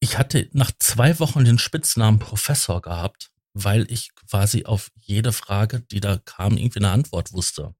ich 0.00 0.18
hatte 0.18 0.48
nach 0.52 0.70
zwei 0.78 1.18
Wochen 1.18 1.44
den 1.44 1.58
Spitznamen 1.58 2.18
Professor 2.18 2.80
gehabt, 2.80 3.32
weil 3.52 3.90
ich 3.90 4.14
quasi 4.14 4.64
auf 4.64 4.90
jede 4.94 5.32
Frage, 5.32 5.80
die 5.80 6.00
da 6.00 6.18
kam, 6.18 6.56
irgendwie 6.56 6.80
eine 6.80 6.90
Antwort 6.90 7.32
wusste. 7.32 7.74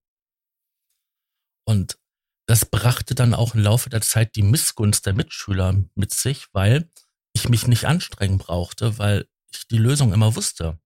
Und 1.65 1.99
das 2.47 2.65
brachte 2.65 3.15
dann 3.15 3.35
auch 3.35 3.55
im 3.55 3.61
Laufe 3.61 3.91
der 3.91 4.01
Zeit 4.01 4.35
die 4.35 4.43
Missgunst 4.43 5.05
der 5.05 5.13
Mitschüler 5.13 5.85
mit 5.95 6.15
sich, 6.15 6.47
weil 6.53 6.91
ich 7.39 7.49
mich 7.49 7.67
nicht 7.67 7.87
anstrengen 7.87 8.39
brauchte, 8.39 8.99
weil 8.99 9.27
ich 9.51 9.67
die 9.69 9.79
Lösung 9.79 10.13
immer 10.13 10.37
wusste. 10.37 10.79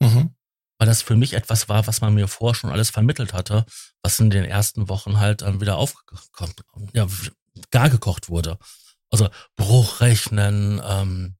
Mhm. 0.00 0.34
Weil 0.78 0.86
das 0.86 1.02
für 1.02 1.16
mich 1.16 1.32
etwas 1.32 1.68
war, 1.68 1.86
was 1.86 2.00
man 2.00 2.14
mir 2.14 2.28
vorher 2.28 2.54
schon 2.54 2.70
alles 2.70 2.90
vermittelt 2.90 3.32
hatte, 3.32 3.66
was 4.02 4.20
in 4.20 4.30
den 4.30 4.44
ersten 4.44 4.88
Wochen 4.88 5.18
halt 5.18 5.42
dann 5.42 5.60
wieder 5.60 5.76
aufgekocht, 5.76 6.64
ja, 6.92 7.06
gar 7.70 7.90
gekocht 7.90 8.28
wurde. 8.28 8.58
Also 9.10 9.28
Bruchrechnen, 9.56 10.80
ähm, 10.84 11.36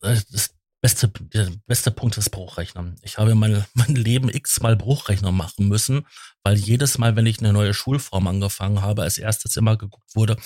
das 0.00 0.54
beste, 0.80 1.08
der 1.08 1.50
beste 1.66 1.90
Punkt 1.90 2.16
ist 2.18 2.30
Bruchrechnen. 2.30 2.96
Ich 3.02 3.18
habe 3.18 3.34
mein, 3.34 3.64
mein 3.74 3.94
Leben 3.94 4.28
x-mal 4.28 4.76
Bruchrechner 4.76 5.32
machen 5.32 5.68
müssen, 5.68 6.06
weil 6.42 6.56
jedes 6.56 6.98
Mal, 6.98 7.16
wenn 7.16 7.26
ich 7.26 7.38
eine 7.38 7.52
neue 7.52 7.74
Schulform 7.74 8.26
angefangen 8.26 8.82
habe, 8.82 9.02
als 9.02 9.18
erstes 9.18 9.56
immer 9.56 9.76
geguckt 9.76 10.14
wurde, 10.14 10.36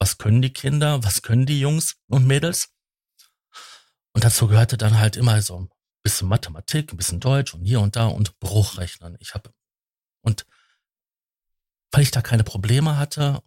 was 0.00 0.18
können 0.18 0.42
die 0.42 0.52
Kinder, 0.52 1.04
was 1.04 1.22
können 1.22 1.46
die 1.46 1.60
Jungs 1.60 1.96
und 2.08 2.26
Mädels? 2.26 2.74
Und 4.12 4.24
dazu 4.24 4.48
gehörte 4.48 4.76
dann 4.76 4.98
halt 4.98 5.16
immer 5.16 5.40
so 5.42 5.60
ein 5.60 5.70
bisschen 6.02 6.26
Mathematik, 6.26 6.92
ein 6.92 6.96
bisschen 6.96 7.20
Deutsch 7.20 7.54
und 7.54 7.64
hier 7.64 7.80
und 7.80 7.94
da 7.94 8.06
und 8.06 8.40
Bruchrechnen. 8.40 9.16
Ich 9.20 9.34
habe 9.34 9.52
und 10.22 10.46
weil 11.92 12.02
ich 12.02 12.10
da 12.10 12.22
keine 12.22 12.44
Probleme 12.44 12.96
hatte, 12.96 13.42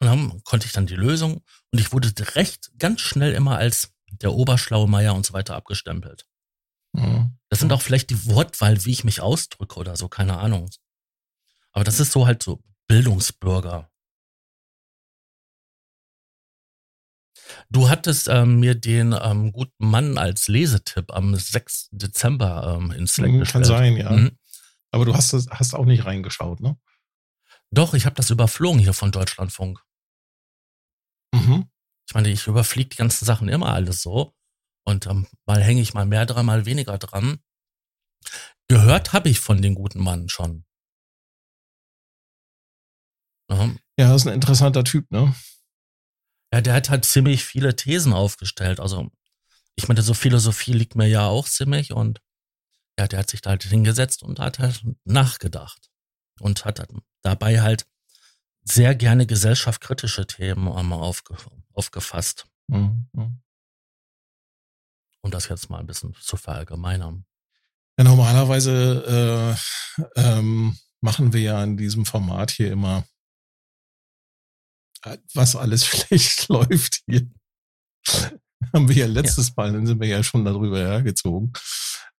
dann 0.00 0.42
konnte 0.44 0.66
ich 0.66 0.72
dann 0.72 0.86
die 0.86 0.94
Lösung 0.94 1.42
und 1.72 1.78
ich 1.78 1.92
wurde 1.92 2.12
recht 2.36 2.70
ganz 2.78 3.00
schnell 3.00 3.34
immer 3.34 3.58
als 3.58 3.92
der 4.10 4.32
oberschlaue 4.32 4.88
Meier 4.88 5.14
und 5.14 5.26
so 5.26 5.32
weiter 5.32 5.56
abgestempelt. 5.56 6.26
Mhm. 6.92 7.38
Das 7.48 7.58
sind 7.58 7.72
auch 7.72 7.82
vielleicht 7.82 8.10
die 8.10 8.26
Wortwahl, 8.26 8.84
wie 8.84 8.92
ich 8.92 9.04
mich 9.04 9.20
ausdrücke 9.20 9.78
oder 9.78 9.96
so, 9.96 10.08
keine 10.08 10.38
Ahnung. 10.38 10.70
Aber 11.72 11.84
das 11.84 12.00
ist 12.00 12.12
so 12.12 12.26
halt 12.26 12.42
so 12.42 12.62
Bildungsbürger. 12.86 13.90
Du 17.70 17.90
hattest 17.90 18.28
ähm, 18.28 18.60
mir 18.60 18.74
den 18.74 19.14
ähm, 19.20 19.52
guten 19.52 19.90
Mann 19.90 20.16
als 20.16 20.48
Lesetipp 20.48 21.12
am 21.12 21.34
6. 21.34 21.90
Dezember 21.92 22.76
ähm, 22.76 22.90
ins 22.92 23.14
Slack 23.14 23.30
mhm, 23.30 23.40
gestellt. 23.40 23.64
Kann 23.64 23.76
sein, 23.76 23.96
ja. 23.96 24.10
Mhm. 24.10 24.38
Aber 24.90 25.04
du 25.04 25.14
hast, 25.14 25.32
hast 25.50 25.74
auch 25.74 25.84
nicht 25.84 26.06
reingeschaut, 26.06 26.60
ne? 26.60 26.78
Doch, 27.70 27.92
ich 27.92 28.06
habe 28.06 28.16
das 28.16 28.30
überflogen 28.30 28.80
hier 28.80 28.94
von 28.94 29.12
Deutschlandfunk. 29.12 29.84
Mhm. 31.34 31.68
Ich 32.08 32.14
meine, 32.14 32.30
ich 32.30 32.46
überfliege 32.46 32.88
die 32.88 32.96
ganzen 32.96 33.26
Sachen 33.26 33.48
immer 33.48 33.74
alles 33.74 34.00
so. 34.00 34.34
Und 34.86 35.06
ähm, 35.06 35.26
mal 35.44 35.62
hänge 35.62 35.82
ich 35.82 35.92
mal 35.92 36.06
mehr 36.06 36.24
dran, 36.24 36.46
mal 36.46 36.64
weniger 36.64 36.96
dran. 36.96 37.38
Gehört 38.68 39.12
habe 39.12 39.28
ich 39.28 39.40
von 39.40 39.60
den 39.60 39.74
guten 39.74 40.02
Mann 40.02 40.30
schon. 40.30 40.64
Ja. 43.50 43.70
ja, 43.98 44.14
ist 44.14 44.26
ein 44.26 44.34
interessanter 44.34 44.84
Typ, 44.84 45.10
ne? 45.10 45.34
Ja, 46.52 46.60
der 46.60 46.74
hat 46.74 46.90
halt 46.90 47.04
ziemlich 47.04 47.44
viele 47.44 47.76
Thesen 47.76 48.12
aufgestellt. 48.12 48.80
Also, 48.80 49.10
ich 49.76 49.88
meine, 49.88 50.02
so 50.02 50.14
Philosophie 50.14 50.72
liegt 50.72 50.94
mir 50.94 51.06
ja 51.06 51.26
auch 51.26 51.46
ziemlich 51.48 51.92
und 51.92 52.20
ja, 52.98 53.06
der 53.06 53.20
hat 53.20 53.30
sich 53.30 53.40
da 53.40 53.50
halt 53.50 53.62
hingesetzt 53.62 54.22
und 54.22 54.40
hat 54.40 54.58
halt 54.58 54.82
nachgedacht 55.04 55.88
und 56.40 56.64
hat 56.64 56.84
dabei 57.22 57.60
halt 57.60 57.86
sehr 58.64 58.94
gerne 58.94 59.26
gesellschaftskritische 59.26 60.26
Themen 60.26 60.68
aufge 60.68 61.36
aufgefasst. 61.72 62.46
Mhm. 62.66 63.08
Um 65.22 65.30
das 65.30 65.48
jetzt 65.48 65.70
mal 65.70 65.78
ein 65.78 65.86
bisschen 65.86 66.14
zu 66.20 66.36
verallgemeinern. 66.36 67.24
Ja, 67.98 68.04
normalerweise 68.04 69.56
äh, 69.56 70.00
ähm, 70.20 70.76
machen 71.00 71.32
wir 71.32 71.40
ja 71.40 71.62
in 71.62 71.76
diesem 71.76 72.04
Format 72.04 72.50
hier 72.50 72.72
immer, 72.72 73.04
was 75.34 75.56
alles 75.56 75.86
schlecht 75.86 76.48
läuft 76.48 77.02
hier. 77.06 77.28
Haben 78.72 78.88
wir 78.88 78.96
ja 78.96 79.06
letztes 79.06 79.48
ja. 79.48 79.54
Mal, 79.56 79.72
dann 79.72 79.86
sind 79.86 80.00
wir 80.00 80.08
ja 80.08 80.22
schon 80.22 80.44
darüber 80.44 80.78
hergezogen. 80.78 81.52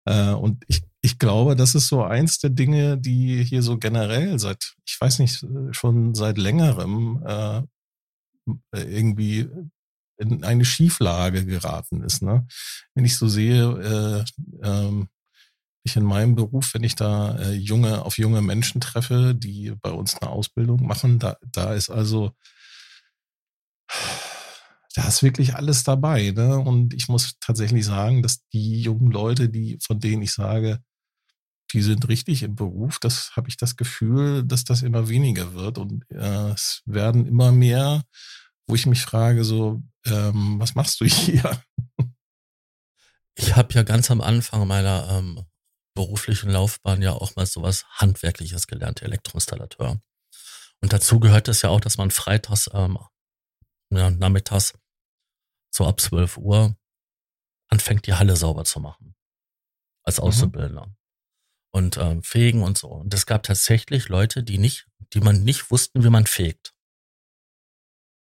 Äh, 0.05 0.33
und 0.33 0.65
ich, 0.69 0.83
ich 1.03 1.19
glaube, 1.19 1.57
das 1.57 1.75
ist 1.75 1.89
so 1.89 2.03
eins 2.03 2.39
der 2.39 2.51
Dinge, 2.51 2.99
die 2.99 3.45
hier 3.45 3.63
so 3.63 3.79
generell 3.79 4.39
seit, 4.39 4.75
ich 4.87 5.01
weiß 5.01 5.19
nicht, 5.19 5.45
schon 5.73 6.15
seit 6.15 6.39
längerem 6.39 7.23
äh, 7.27 7.63
irgendwie 8.73 9.49
in 10.19 10.45
eine 10.45 10.65
Schieflage 10.65 11.45
geraten 11.45 12.03
ist. 12.03 12.23
Ne? 12.23 12.47
Wenn 12.95 13.05
ich 13.05 13.17
so 13.17 13.29
sehe, 13.29 14.25
äh, 14.63 14.67
ähm, 14.67 15.09
ich 15.85 15.97
in 15.97 16.05
meinem 16.05 16.35
Beruf, 16.35 16.75
wenn 16.75 16.85
ich 16.85 16.97
da 16.97 17.37
äh, 17.39 17.53
junge 17.53 18.05
auf 18.05 18.19
junge 18.19 18.43
Menschen 18.43 18.81
treffe, 18.81 19.35
die 19.35 19.73
bei 19.81 19.91
uns 19.91 20.17
eine 20.17 20.31
Ausbildung 20.31 20.85
machen, 20.87 21.19
da, 21.19 21.37
da 21.53 21.73
ist 21.73 21.89
also 21.89 22.33
da 24.95 25.07
ist 25.07 25.23
wirklich 25.23 25.55
alles 25.55 25.85
dabei. 25.85 26.31
Ne? 26.31 26.59
Und 26.59 26.95
ich 26.95 27.09
muss 27.09 27.35
tatsächlich 27.41 27.85
sagen, 27.85 28.23
dass 28.23 28.47
die 28.49 28.83
jungen 28.83 29.11
Leute, 29.11 29.49
die, 29.49 29.79
von 29.83 30.01
denen 30.01 30.23
ich 30.23 30.33
sage, 30.33 30.81
die 31.73 31.83
sind 31.83 32.09
richtig 32.09 32.43
im 32.43 32.55
Beruf, 32.55 32.99
das 32.99 33.37
habe 33.37 33.49
ich 33.49 33.57
das 33.57 33.77
Gefühl, 33.77 34.43
dass 34.43 34.65
das 34.65 34.83
immer 34.83 35.09
weniger 35.09 35.55
wird. 35.55 35.79
Und 35.79 36.05
äh, 36.11 36.51
es 36.53 36.83
werden 36.87 37.27
immer 37.27 37.53
mehr, 37.53 38.03
wo 38.67 38.75
ich 38.75 38.87
mich 38.87 39.03
frage, 39.03 39.45
so, 39.45 39.83
ähm, 40.07 40.59
was 40.59 40.75
machst 40.75 41.01
du 41.01 41.05
hier? 41.07 41.63
Ich 43.35 43.55
habe 43.55 43.73
ja 43.75 43.83
ganz 43.83 44.11
am 44.11 44.21
Anfang 44.21 44.67
meiner 44.67 45.09
ähm, 45.11 45.45
beruflichen 45.95 46.51
Laufbahn 46.51 47.03
ja 47.03 47.13
auch 47.13 47.37
mal 47.37 47.47
sowas 47.47 47.85
Handwerkliches 47.91 48.67
gelernt, 48.67 49.03
Elektroinstallateur. 49.03 50.01
Und 50.81 50.93
dazu 50.93 51.21
gehört 51.21 51.49
es 51.49 51.63
ja 51.63 51.71
auch, 51.71 51.81
dass 51.81 51.99
man 51.99 52.11
freitags, 52.11 52.71
ähm, 52.73 52.99
ja, 53.91 54.11
nachmittags 54.11 54.75
so 55.71 55.87
ab 55.87 56.01
12 56.01 56.39
Uhr 56.39 56.77
anfängt, 57.69 58.07
die 58.07 58.15
Halle 58.15 58.37
sauber 58.37 58.65
zu 58.65 58.81
machen. 58.81 59.15
Als 60.03 60.19
mhm. 60.19 60.25
Auszubildender. 60.25 60.87
Mhm. 60.87 60.97
Und 61.71 61.97
ähm, 61.99 62.23
fegen 62.23 62.63
und 62.63 62.79
so. 62.79 62.89
Und 62.89 63.13
es 63.13 63.27
gab 63.27 63.43
tatsächlich 63.43 64.09
Leute, 64.09 64.43
die 64.43 64.59
nicht, 64.59 64.89
die 65.13 65.21
man 65.21 65.45
nicht 65.45 65.71
wussten, 65.71 66.03
wie 66.03 66.11
man 66.11 66.27
fegt. 66.27 66.75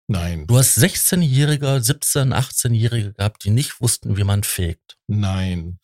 Nein. 0.08 0.46
Du 0.46 0.56
hast 0.56 0.78
16-Jährige, 0.78 1.80
17, 1.82 2.32
18-Jährige 2.32 3.12
gehabt, 3.12 3.44
die 3.44 3.50
nicht 3.50 3.80
wussten, 3.80 4.16
wie 4.16 4.24
man 4.24 4.42
fegt. 4.42 4.98
Nein. 5.06 5.78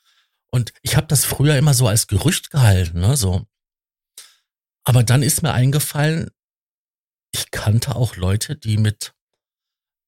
Und 0.50 0.72
ich 0.82 0.96
habe 0.96 1.06
das 1.06 1.24
früher 1.24 1.56
immer 1.58 1.74
so 1.74 1.86
als 1.86 2.06
Gerücht 2.06 2.50
gehalten, 2.50 3.00
ne, 3.00 3.16
so. 3.16 3.46
Aber 4.84 5.02
dann 5.02 5.22
ist 5.22 5.42
mir 5.42 5.52
eingefallen, 5.52 6.30
ich 7.32 7.50
kannte 7.50 7.96
auch 7.96 8.16
Leute, 8.16 8.56
die 8.56 8.76
mit 8.76 9.14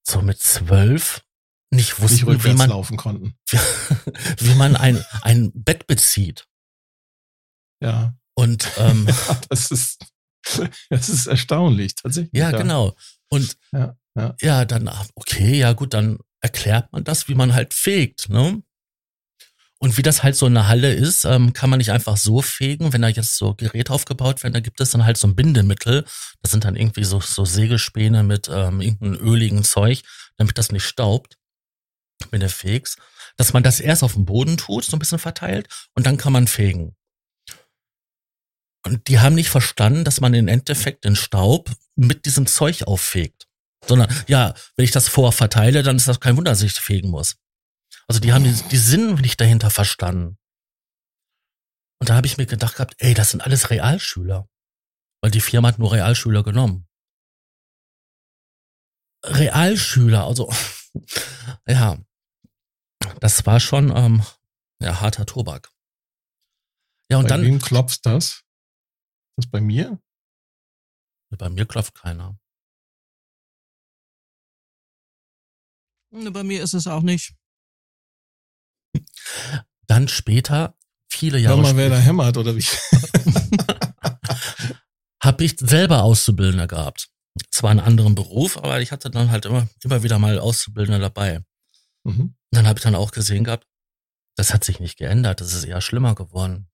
so 0.06 0.22
mit 0.22 0.40
zwölf 0.40 1.24
nicht 1.70 2.00
wussten, 2.00 2.30
nicht 2.30 2.44
wie 2.44 2.54
man 2.54 2.70
laufen 2.70 2.96
konnten. 2.96 3.36
Wie, 3.50 3.58
wie 4.38 4.54
man 4.54 4.76
ein, 4.76 5.04
ein 5.22 5.50
Bett 5.52 5.86
bezieht. 5.88 6.46
Ja. 7.80 8.14
Und 8.34 8.70
ähm, 8.78 9.06
ja, 9.28 9.40
das 9.48 9.70
ist 9.70 9.98
das 10.90 11.08
ist 11.08 11.26
erstaunlich 11.26 11.96
tatsächlich. 11.96 12.32
Ja, 12.32 12.50
ja. 12.50 12.58
genau. 12.58 12.94
Und 13.28 13.58
ja, 13.72 13.96
ja. 14.14 14.36
ja, 14.40 14.64
dann 14.64 14.88
okay, 15.14 15.58
ja 15.58 15.72
gut, 15.72 15.92
dann 15.92 16.18
erklärt 16.40 16.92
man 16.92 17.02
das, 17.02 17.28
wie 17.28 17.34
man 17.34 17.54
halt 17.54 17.74
fegt, 17.74 18.28
ne? 18.28 18.62
Und 19.78 19.98
wie 19.98 20.02
das 20.02 20.22
halt 20.22 20.36
so 20.36 20.46
in 20.46 20.54
der 20.54 20.68
Halle 20.68 20.92
ist, 20.92 21.24
ähm, 21.24 21.52
kann 21.52 21.68
man 21.68 21.78
nicht 21.78 21.92
einfach 21.92 22.16
so 22.16 22.40
fegen, 22.40 22.92
wenn 22.92 23.02
da 23.02 23.08
jetzt 23.08 23.36
so 23.36 23.54
Geräte 23.54 23.92
aufgebaut 23.92 24.42
werden, 24.42 24.54
da 24.54 24.60
gibt 24.60 24.80
es 24.80 24.90
dann 24.90 25.04
halt 25.04 25.18
so 25.18 25.28
ein 25.28 25.36
Bindemittel. 25.36 26.04
Das 26.40 26.50
sind 26.50 26.64
dann 26.64 26.76
irgendwie 26.76 27.04
so, 27.04 27.20
so 27.20 27.44
Sägespäne 27.44 28.22
mit 28.22 28.48
ähm, 28.48 28.80
irgendeinem 28.80 29.20
öligen 29.20 29.64
Zeug, 29.64 30.02
damit 30.38 30.56
das 30.56 30.72
nicht 30.72 30.84
staubt 30.84 31.36
wenn 32.30 32.40
du 32.40 32.48
fegst, 32.48 32.98
dass 33.36 33.52
man 33.52 33.62
das 33.62 33.80
erst 33.80 34.02
auf 34.02 34.14
dem 34.14 34.24
Boden 34.24 34.56
tut, 34.56 34.84
so 34.84 34.96
ein 34.96 34.98
bisschen 34.98 35.18
verteilt, 35.18 35.68
und 35.94 36.06
dann 36.06 36.16
kann 36.16 36.32
man 36.32 36.46
fegen. 36.46 36.96
Und 38.84 39.08
die 39.08 39.18
haben 39.18 39.34
nicht 39.34 39.50
verstanden, 39.50 40.04
dass 40.04 40.20
man 40.20 40.32
im 40.34 40.48
Endeffekt 40.48 41.04
den 41.04 41.16
Staub 41.16 41.70
mit 41.96 42.24
diesem 42.24 42.46
Zeug 42.46 42.84
auffegt. 42.84 43.46
Sondern, 43.84 44.12
ja, 44.28 44.54
wenn 44.76 44.84
ich 44.84 44.92
das 44.92 45.08
vorher 45.08 45.32
verteile, 45.32 45.82
dann 45.82 45.96
ist 45.96 46.08
das 46.08 46.20
kein 46.20 46.36
Wunder, 46.36 46.52
dass 46.52 46.62
ich 46.62 46.72
fegen 46.72 47.10
muss. 47.10 47.36
Also 48.08 48.20
die 48.20 48.32
haben 48.32 48.44
die, 48.44 48.52
die 48.52 48.76
Sinn 48.76 49.14
nicht 49.16 49.40
dahinter 49.40 49.70
verstanden. 49.70 50.38
Und 52.00 52.10
da 52.10 52.14
habe 52.14 52.26
ich 52.26 52.36
mir 52.36 52.46
gedacht 52.46 52.76
gehabt, 52.76 52.94
ey, 52.98 53.14
das 53.14 53.30
sind 53.30 53.40
alles 53.40 53.70
Realschüler. 53.70 54.48
Weil 55.22 55.30
die 55.30 55.40
Firma 55.40 55.68
hat 55.68 55.78
nur 55.78 55.92
Realschüler 55.92 56.42
genommen. 56.42 56.86
Realschüler, 59.24 60.24
also 60.24 60.52
ja, 61.66 61.98
das 63.20 63.44
war 63.46 63.60
schon 63.60 63.94
ähm, 63.96 64.22
ja, 64.80 65.00
harter 65.00 65.26
Tobak. 65.26 65.72
Ja, 67.10 67.18
und 67.18 67.24
bei 67.24 67.28
dann. 67.30 67.42
Wem 67.42 67.60
klopft 67.60 68.04
das? 68.04 68.24
Ist 68.24 68.44
das 69.36 69.50
bei 69.50 69.60
mir? 69.60 70.00
Bei 71.30 71.48
mir 71.48 71.66
klopft 71.66 71.94
keiner. 71.94 72.38
Bei 76.10 76.44
mir 76.44 76.62
ist 76.62 76.74
es 76.74 76.86
auch 76.86 77.02
nicht. 77.02 77.36
Dann 79.86 80.08
später, 80.08 80.76
viele 81.08 81.38
Jahre. 81.38 81.56
Sag 81.64 81.74
mal, 81.74 81.76
wer 81.76 81.90
da 81.90 81.98
hämmert 81.98 82.36
oder 82.36 82.56
wie? 82.56 82.64
habe 85.22 85.44
ich 85.44 85.58
selber 85.58 86.02
Auszubildende 86.02 86.66
gehabt. 86.66 87.08
Zwar 87.50 87.70
einen 87.70 87.80
anderen 87.80 88.14
Beruf, 88.14 88.56
aber 88.56 88.80
ich 88.80 88.92
hatte 88.92 89.10
dann 89.10 89.30
halt 89.30 89.44
immer, 89.44 89.68
immer 89.82 90.02
wieder 90.02 90.18
mal 90.18 90.38
Auszubildende 90.38 91.00
dabei. 91.00 91.44
Mhm. 92.04 92.34
Dann 92.50 92.66
habe 92.66 92.78
ich 92.78 92.82
dann 92.84 92.94
auch 92.94 93.10
gesehen 93.10 93.44
gehabt, 93.44 93.66
das 94.36 94.54
hat 94.54 94.64
sich 94.64 94.80
nicht 94.80 94.98
geändert, 94.98 95.40
das 95.40 95.52
ist 95.52 95.64
eher 95.64 95.80
schlimmer 95.80 96.14
geworden. 96.14 96.68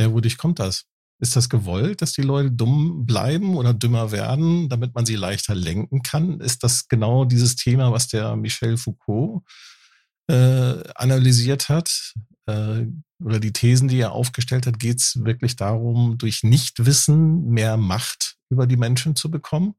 Ja, 0.00 0.12
wodurch 0.12 0.36
kommt 0.36 0.58
das? 0.58 0.86
Ist 1.18 1.34
das 1.34 1.48
gewollt, 1.48 2.02
dass 2.02 2.12
die 2.12 2.22
Leute 2.22 2.50
dumm 2.50 3.06
bleiben 3.06 3.56
oder 3.56 3.72
dümmer 3.72 4.12
werden, 4.12 4.68
damit 4.68 4.94
man 4.94 5.06
sie 5.06 5.16
leichter 5.16 5.54
lenken 5.54 6.02
kann? 6.02 6.40
Ist 6.40 6.62
das 6.62 6.88
genau 6.88 7.24
dieses 7.24 7.56
Thema, 7.56 7.90
was 7.90 8.08
der 8.08 8.36
Michel 8.36 8.76
Foucault 8.76 9.42
äh, 10.28 10.82
analysiert 10.94 11.70
hat? 11.70 12.14
Äh, 12.46 12.86
oder 13.18 13.40
die 13.40 13.52
Thesen, 13.52 13.88
die 13.88 13.98
er 13.98 14.12
aufgestellt 14.12 14.66
hat, 14.66 14.78
geht 14.78 15.00
es 15.00 15.24
wirklich 15.24 15.56
darum, 15.56 16.18
durch 16.18 16.42
Nichtwissen 16.42 17.48
mehr 17.48 17.78
Macht 17.78 18.36
über 18.50 18.66
die 18.66 18.76
Menschen 18.76 19.16
zu 19.16 19.30
bekommen? 19.30 19.74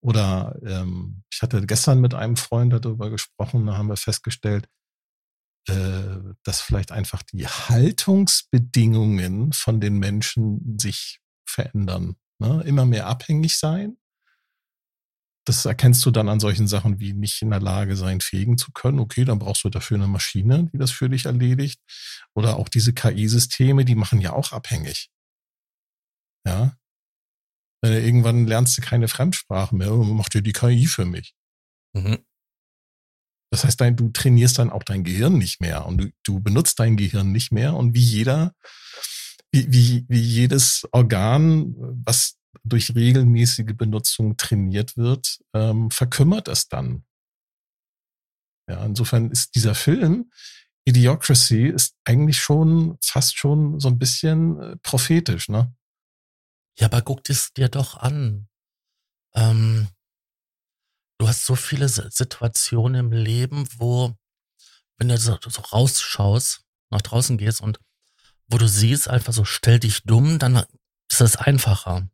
Oder 0.00 0.56
ähm, 0.64 1.22
ich 1.32 1.42
hatte 1.42 1.64
gestern 1.66 2.00
mit 2.00 2.14
einem 2.14 2.36
Freund 2.36 2.72
darüber 2.72 3.10
gesprochen, 3.10 3.66
da 3.66 3.76
haben 3.76 3.88
wir 3.88 3.96
festgestellt, 3.96 4.68
dass 6.42 6.60
vielleicht 6.60 6.92
einfach 6.92 7.22
die 7.22 7.46
Haltungsbedingungen 7.46 9.52
von 9.52 9.80
den 9.80 9.98
Menschen 9.98 10.78
sich 10.78 11.20
verändern. 11.46 12.16
Ne? 12.38 12.62
Immer 12.64 12.86
mehr 12.86 13.06
abhängig 13.06 13.58
sein. 13.58 13.98
Das 15.44 15.64
erkennst 15.64 16.04
du 16.04 16.10
dann 16.10 16.28
an 16.28 16.40
solchen 16.40 16.68
Sachen 16.68 17.00
wie 17.00 17.14
nicht 17.14 17.40
in 17.40 17.50
der 17.50 17.60
Lage 17.60 17.96
sein, 17.96 18.20
fegen 18.20 18.58
zu 18.58 18.70
können. 18.72 18.98
Okay, 18.98 19.24
dann 19.24 19.38
brauchst 19.38 19.64
du 19.64 19.70
dafür 19.70 19.96
eine 19.96 20.06
Maschine, 20.06 20.68
die 20.72 20.78
das 20.78 20.90
für 20.90 21.08
dich 21.08 21.24
erledigt. 21.24 21.80
Oder 22.34 22.56
auch 22.56 22.68
diese 22.68 22.92
KI-Systeme, 22.92 23.86
die 23.86 23.94
machen 23.94 24.20
ja 24.20 24.34
auch 24.34 24.52
abhängig. 24.52 25.10
Ja. 26.46 26.76
Äh, 27.82 28.04
irgendwann 28.04 28.46
lernst 28.46 28.76
du 28.76 28.82
keine 28.82 29.08
Fremdsprache 29.08 29.74
mehr, 29.74 29.90
macht 29.90 30.34
dir 30.34 30.42
die 30.42 30.52
KI 30.52 30.86
für 30.86 31.06
mich. 31.06 31.34
Mhm. 31.94 32.18
Das 33.50 33.64
heißt, 33.64 33.80
dein, 33.80 33.96
du 33.96 34.10
trainierst 34.10 34.58
dann 34.58 34.70
auch 34.70 34.82
dein 34.82 35.04
Gehirn 35.04 35.38
nicht 35.38 35.60
mehr 35.60 35.86
und 35.86 35.98
du, 35.98 36.10
du 36.22 36.40
benutzt 36.40 36.78
dein 36.80 36.96
Gehirn 36.96 37.32
nicht 37.32 37.50
mehr 37.50 37.74
und 37.74 37.94
wie 37.94 38.04
jeder, 38.04 38.54
wie, 39.50 39.72
wie, 39.72 40.04
wie 40.08 40.20
jedes 40.20 40.86
Organ, 40.92 41.74
was 42.04 42.36
durch 42.64 42.94
regelmäßige 42.94 43.74
Benutzung 43.74 44.36
trainiert 44.36 44.96
wird, 44.96 45.38
ähm, 45.54 45.90
verkümmert 45.90 46.48
es 46.48 46.68
dann. 46.68 47.04
Ja, 48.68 48.84
insofern 48.84 49.30
ist 49.30 49.54
dieser 49.54 49.74
Film, 49.74 50.30
Idiocracy, 50.84 51.68
ist 51.68 51.96
eigentlich 52.04 52.38
schon 52.38 52.98
fast 53.02 53.38
schon 53.38 53.80
so 53.80 53.88
ein 53.88 53.98
bisschen 53.98 54.60
äh, 54.60 54.76
prophetisch, 54.76 55.48
ne? 55.48 55.74
Ja, 56.78 56.86
aber 56.86 57.02
guck 57.02 57.28
es 57.28 57.52
dir 57.52 57.68
doch 57.68 57.96
an. 57.96 58.48
Ähm, 59.34 59.88
du 61.18 61.28
hast 61.28 61.44
so 61.44 61.54
viele 61.54 61.88
Situationen 61.88 63.06
im 63.06 63.12
Leben, 63.12 63.68
wo, 63.76 64.14
wenn 64.96 65.08
du 65.08 65.18
so, 65.18 65.36
so 65.40 65.60
rausschaust, 65.60 66.64
nach 66.90 67.02
draußen 67.02 67.36
gehst 67.36 67.60
und 67.60 67.80
wo 68.48 68.56
du 68.56 68.66
siehst, 68.66 69.08
einfach 69.08 69.32
so, 69.32 69.44
stell 69.44 69.78
dich 69.78 70.04
dumm, 70.04 70.38
dann 70.38 70.64
ist 71.10 71.20
das 71.20 71.36
einfacher. 71.36 72.08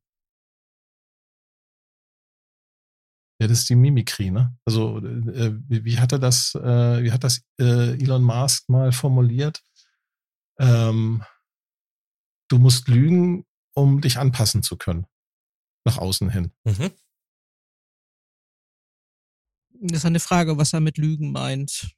Ja, 3.40 3.49
das 3.49 3.61
ist 3.61 3.69
die 3.69 3.77
Mimikrie, 3.77 4.31
ne? 4.31 4.57
Also, 4.64 4.99
äh, 4.99 5.53
wie, 5.69 5.85
wie, 5.85 5.99
hat 5.99 6.12
er 6.12 6.19
das, 6.19 6.55
äh, 6.55 7.03
wie 7.03 7.12
hat 7.12 7.25
das 7.25 7.43
äh, 7.61 7.93
Elon 8.01 8.23
Musk 8.23 8.69
mal 8.69 8.93
formuliert? 8.93 9.62
Ähm, 10.59 11.25
du 12.49 12.59
musst 12.59 12.88
lügen, 12.88 13.45
um 13.75 14.01
dich 14.01 14.19
anpassen 14.19 14.62
zu 14.62 14.77
können. 14.77 15.07
Nach 15.85 15.99
außen 15.99 16.31
hin. 16.31 16.53
Mhm. 16.64 16.93
Das 19.87 19.99
ist 19.99 20.07
eine 20.07 20.20
Frage, 20.20 20.57
was 20.57 20.73
er 20.73 20.81
mit 20.81 20.97
Lügen 20.97 21.31
meint. 21.31 21.90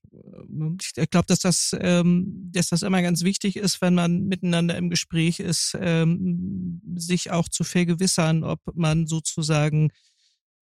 Ich 0.96 1.11
glaube, 1.11 1.27
dass 1.29 1.38
das, 1.38 1.77
ähm, 1.79 2.51
dass 2.53 2.70
das 2.70 2.83
immer 2.83 3.01
ganz 3.01 3.22
wichtig 3.22 3.57
ist, 3.57 3.81
wenn 3.81 3.94
man 3.94 4.25
miteinander 4.25 4.77
im 4.77 4.90
Gespräch 4.90 5.38
ist, 5.38 5.77
ähm, 5.81 6.81
sich 6.96 7.31
auch 7.31 7.49
zu 7.49 7.62
vergewissern, 7.62 8.42
ob 8.42 8.61
man 8.75 9.07
sozusagen 9.07 9.90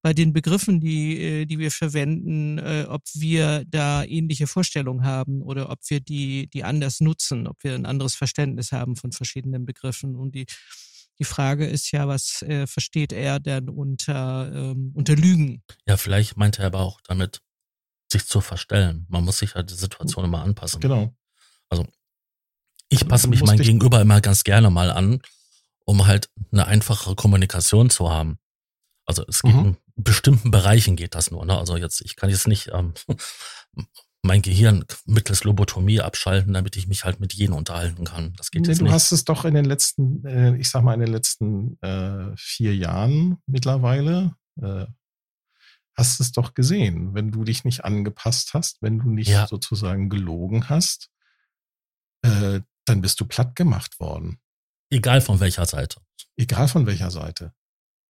bei 0.02 0.12
den 0.12 0.34
Begriffen, 0.34 0.80
die, 0.80 1.18
äh, 1.18 1.46
die 1.46 1.58
wir 1.58 1.70
verwenden, 1.70 2.58
äh, 2.58 2.84
ob 2.90 3.04
wir 3.14 3.64
da 3.70 4.04
ähnliche 4.04 4.46
Vorstellungen 4.46 5.04
haben 5.04 5.40
oder 5.40 5.70
ob 5.70 5.78
wir 5.88 6.00
die, 6.00 6.48
die 6.48 6.62
anders 6.62 7.00
nutzen, 7.00 7.46
ob 7.46 7.64
wir 7.64 7.74
ein 7.74 7.86
anderes 7.86 8.14
Verständnis 8.14 8.70
haben 8.70 8.96
von 8.96 9.12
verschiedenen 9.12 9.64
Begriffen. 9.64 10.14
Und 10.14 10.34
die, 10.34 10.44
die 11.18 11.24
Frage 11.24 11.66
ist 11.66 11.90
ja, 11.92 12.08
was 12.08 12.42
äh, 12.42 12.66
versteht 12.66 13.12
er 13.12 13.40
denn 13.40 13.68
unter, 13.68 14.50
ähm, 14.52 14.92
unter 14.94 15.14
Lügen? 15.14 15.62
Ja, 15.86 15.96
vielleicht 15.96 16.36
meint 16.36 16.58
er 16.58 16.66
aber 16.66 16.80
auch 16.80 17.00
damit, 17.02 17.40
sich 18.10 18.26
zu 18.26 18.40
verstellen. 18.40 19.06
Man 19.08 19.24
muss 19.24 19.38
sich 19.38 19.54
halt 19.54 19.70
die 19.70 19.74
Situation 19.74 20.24
immer 20.24 20.42
anpassen. 20.42 20.80
Genau. 20.80 21.14
Also 21.68 21.86
ich 22.88 23.06
passe 23.08 23.28
mich 23.28 23.42
mein 23.42 23.58
Gegenüber 23.58 24.00
immer 24.00 24.20
ganz 24.20 24.44
gerne 24.44 24.70
mal 24.70 24.90
an, 24.90 25.20
um 25.84 26.06
halt 26.06 26.28
eine 26.52 26.66
einfachere 26.66 27.14
Kommunikation 27.14 27.90
zu 27.90 28.10
haben. 28.10 28.38
Also 29.06 29.24
es 29.28 29.42
geht 29.42 29.54
mhm. 29.54 29.64
in 29.66 29.76
bestimmten 29.96 30.50
Bereichen 30.50 30.96
geht 30.96 31.14
das 31.14 31.30
nur. 31.30 31.44
Ne? 31.44 31.56
Also 31.58 31.76
jetzt, 31.76 32.00
ich 32.02 32.16
kann 32.16 32.30
jetzt 32.30 32.48
nicht 32.48 32.70
ähm, 32.72 32.94
mein 34.24 34.40
Gehirn 34.40 34.84
mittels 35.04 35.44
Lobotomie 35.44 36.00
abschalten, 36.00 36.54
damit 36.54 36.76
ich 36.76 36.86
mich 36.86 37.04
halt 37.04 37.20
mit 37.20 37.34
jenen 37.34 37.52
unterhalten 37.52 38.04
kann. 38.04 38.32
Das 38.38 38.50
geht 38.50 38.62
nee, 38.62 38.68
jetzt 38.68 38.80
du 38.80 38.84
nicht. 38.84 38.92
hast 38.94 39.12
es 39.12 39.24
doch 39.24 39.44
in 39.44 39.54
den 39.54 39.66
letzten, 39.66 40.24
äh, 40.24 40.56
ich 40.56 40.70
sag 40.70 40.82
mal, 40.82 40.94
in 40.94 41.00
den 41.00 41.12
letzten 41.12 41.78
äh, 41.82 42.32
vier 42.36 42.74
Jahren 42.74 43.36
mittlerweile, 43.46 44.34
äh, 44.62 44.86
hast 45.94 46.20
es 46.20 46.32
doch 46.32 46.54
gesehen. 46.54 47.14
Wenn 47.14 47.32
du 47.32 47.44
dich 47.44 47.64
nicht 47.64 47.84
angepasst 47.84 48.54
hast, 48.54 48.80
wenn 48.80 48.98
du 48.98 49.10
nicht 49.10 49.28
ja. 49.28 49.46
sozusagen 49.46 50.08
gelogen 50.08 50.70
hast, 50.70 51.10
äh, 52.22 52.60
dann 52.86 53.02
bist 53.02 53.20
du 53.20 53.26
platt 53.26 53.54
gemacht 53.54 54.00
worden. 54.00 54.38
Egal 54.88 55.20
von 55.20 55.38
welcher 55.40 55.66
Seite. 55.66 56.00
Egal 56.36 56.68
von 56.68 56.86
welcher 56.86 57.10
Seite. 57.10 57.52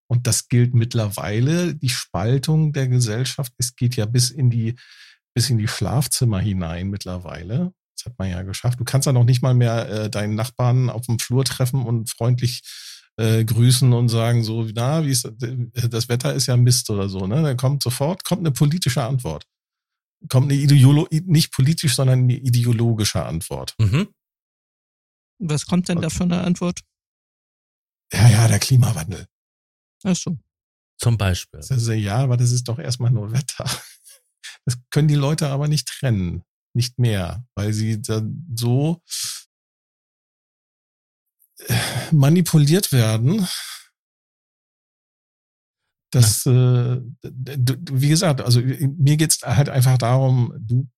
Und 0.07 0.29
das 0.29 0.49
gilt 0.49 0.75
mittlerweile, 0.75 1.75
die 1.75 1.89
Spaltung 1.89 2.73
der 2.73 2.87
Gesellschaft, 2.87 3.53
es 3.59 3.75
geht 3.75 3.97
ja 3.97 4.07
bis 4.07 4.31
in 4.31 4.49
die 4.49 4.77
bis 5.35 5.51
in 5.51 5.59
die 5.59 5.69
Schlafzimmer 5.69 6.41
hinein 6.41 6.89
mittlerweile. 6.89 7.75
Das 7.97 8.07
hat 8.07 8.19
man 8.19 8.31
ja 8.31 8.43
geschafft. 8.43 8.81
Du 8.81 8.85
kannst 8.85 9.07
ja 9.07 9.13
noch 9.13 9.25
nicht 9.25 9.43
mal 9.43 9.55
mehr 9.55 9.89
äh, 9.89 10.11
deinen 10.11 10.35
Nachbarn 10.35 10.89
auf 10.91 11.07
dem 11.07 11.19
Flur 11.19 11.45
treffen 11.45 11.85
und 11.85 12.09
freundlich 12.09 12.63
äh, 13.17 13.45
grüßen 13.45 13.93
und 13.93 14.09
sagen 14.09 14.43
so, 14.43 14.67
na, 14.75 15.05
wie 15.05 15.11
ist 15.11 15.25
äh, 15.25 15.89
das 15.89 16.09
Wetter 16.09 16.35
ist 16.35 16.47
ja 16.47 16.57
Mist 16.57 16.91
oder 16.91 17.09
so. 17.09 17.27
Ne? 17.27 17.43
Dann 17.43 17.57
kommt 17.57 17.83
sofort 17.83 18.25
kommt 18.25 18.41
eine 18.41 18.53
politische 18.53 19.03
Antwort. 19.03 19.47
Kommt 20.29 20.51
eine 20.51 20.61
Ideolo 20.61 21.07
nicht 21.11 21.53
politisch, 21.53 21.95
sondern 21.95 22.21
eine 22.21 22.37
ideologische 22.37 23.25
Antwort. 23.25 23.75
Mhm. 23.79 24.09
Was 25.39 25.67
kommt 25.67 25.89
denn 25.89 26.01
da 26.01 26.09
für 26.09 26.25
eine 26.25 26.43
Antwort? 26.43 26.81
Ja, 28.13 28.29
ja, 28.29 28.49
der 28.49 28.59
Klimawandel. 28.59 29.27
Ach 30.05 30.17
so. 30.17 30.39
Zum 30.99 31.19
Beispiel. 31.19 31.61
ja, 31.97 32.17
aber 32.17 32.37
das 32.37 32.53
ist 32.53 32.69
doch 32.69 32.79
erstmal 32.79 33.11
nur 33.11 33.33
Wetter. 33.33 33.69
Das 34.67 34.79
können 34.91 35.09
die 35.09 35.15
Leute 35.15 35.49
aber 35.49 35.69
nicht 35.69 35.89
trennen. 35.89 36.43
Nicht 36.75 36.99
mehr, 36.99 37.45
weil 37.55 37.73
sie 37.73 38.03
dann 38.03 38.47
so 38.55 39.03
äh, 41.59 41.77
manipuliert 42.11 42.91
werden, 42.93 43.47
dass, 46.11 46.47
äh, 46.47 47.01
wie 47.23 48.09
gesagt, 48.09 48.41
also 48.41 48.61
mir 48.61 49.17
geht's 49.17 49.43
halt 49.43 49.69
einfach 49.69 49.99
darum, 49.99 50.53
du, 50.59 50.89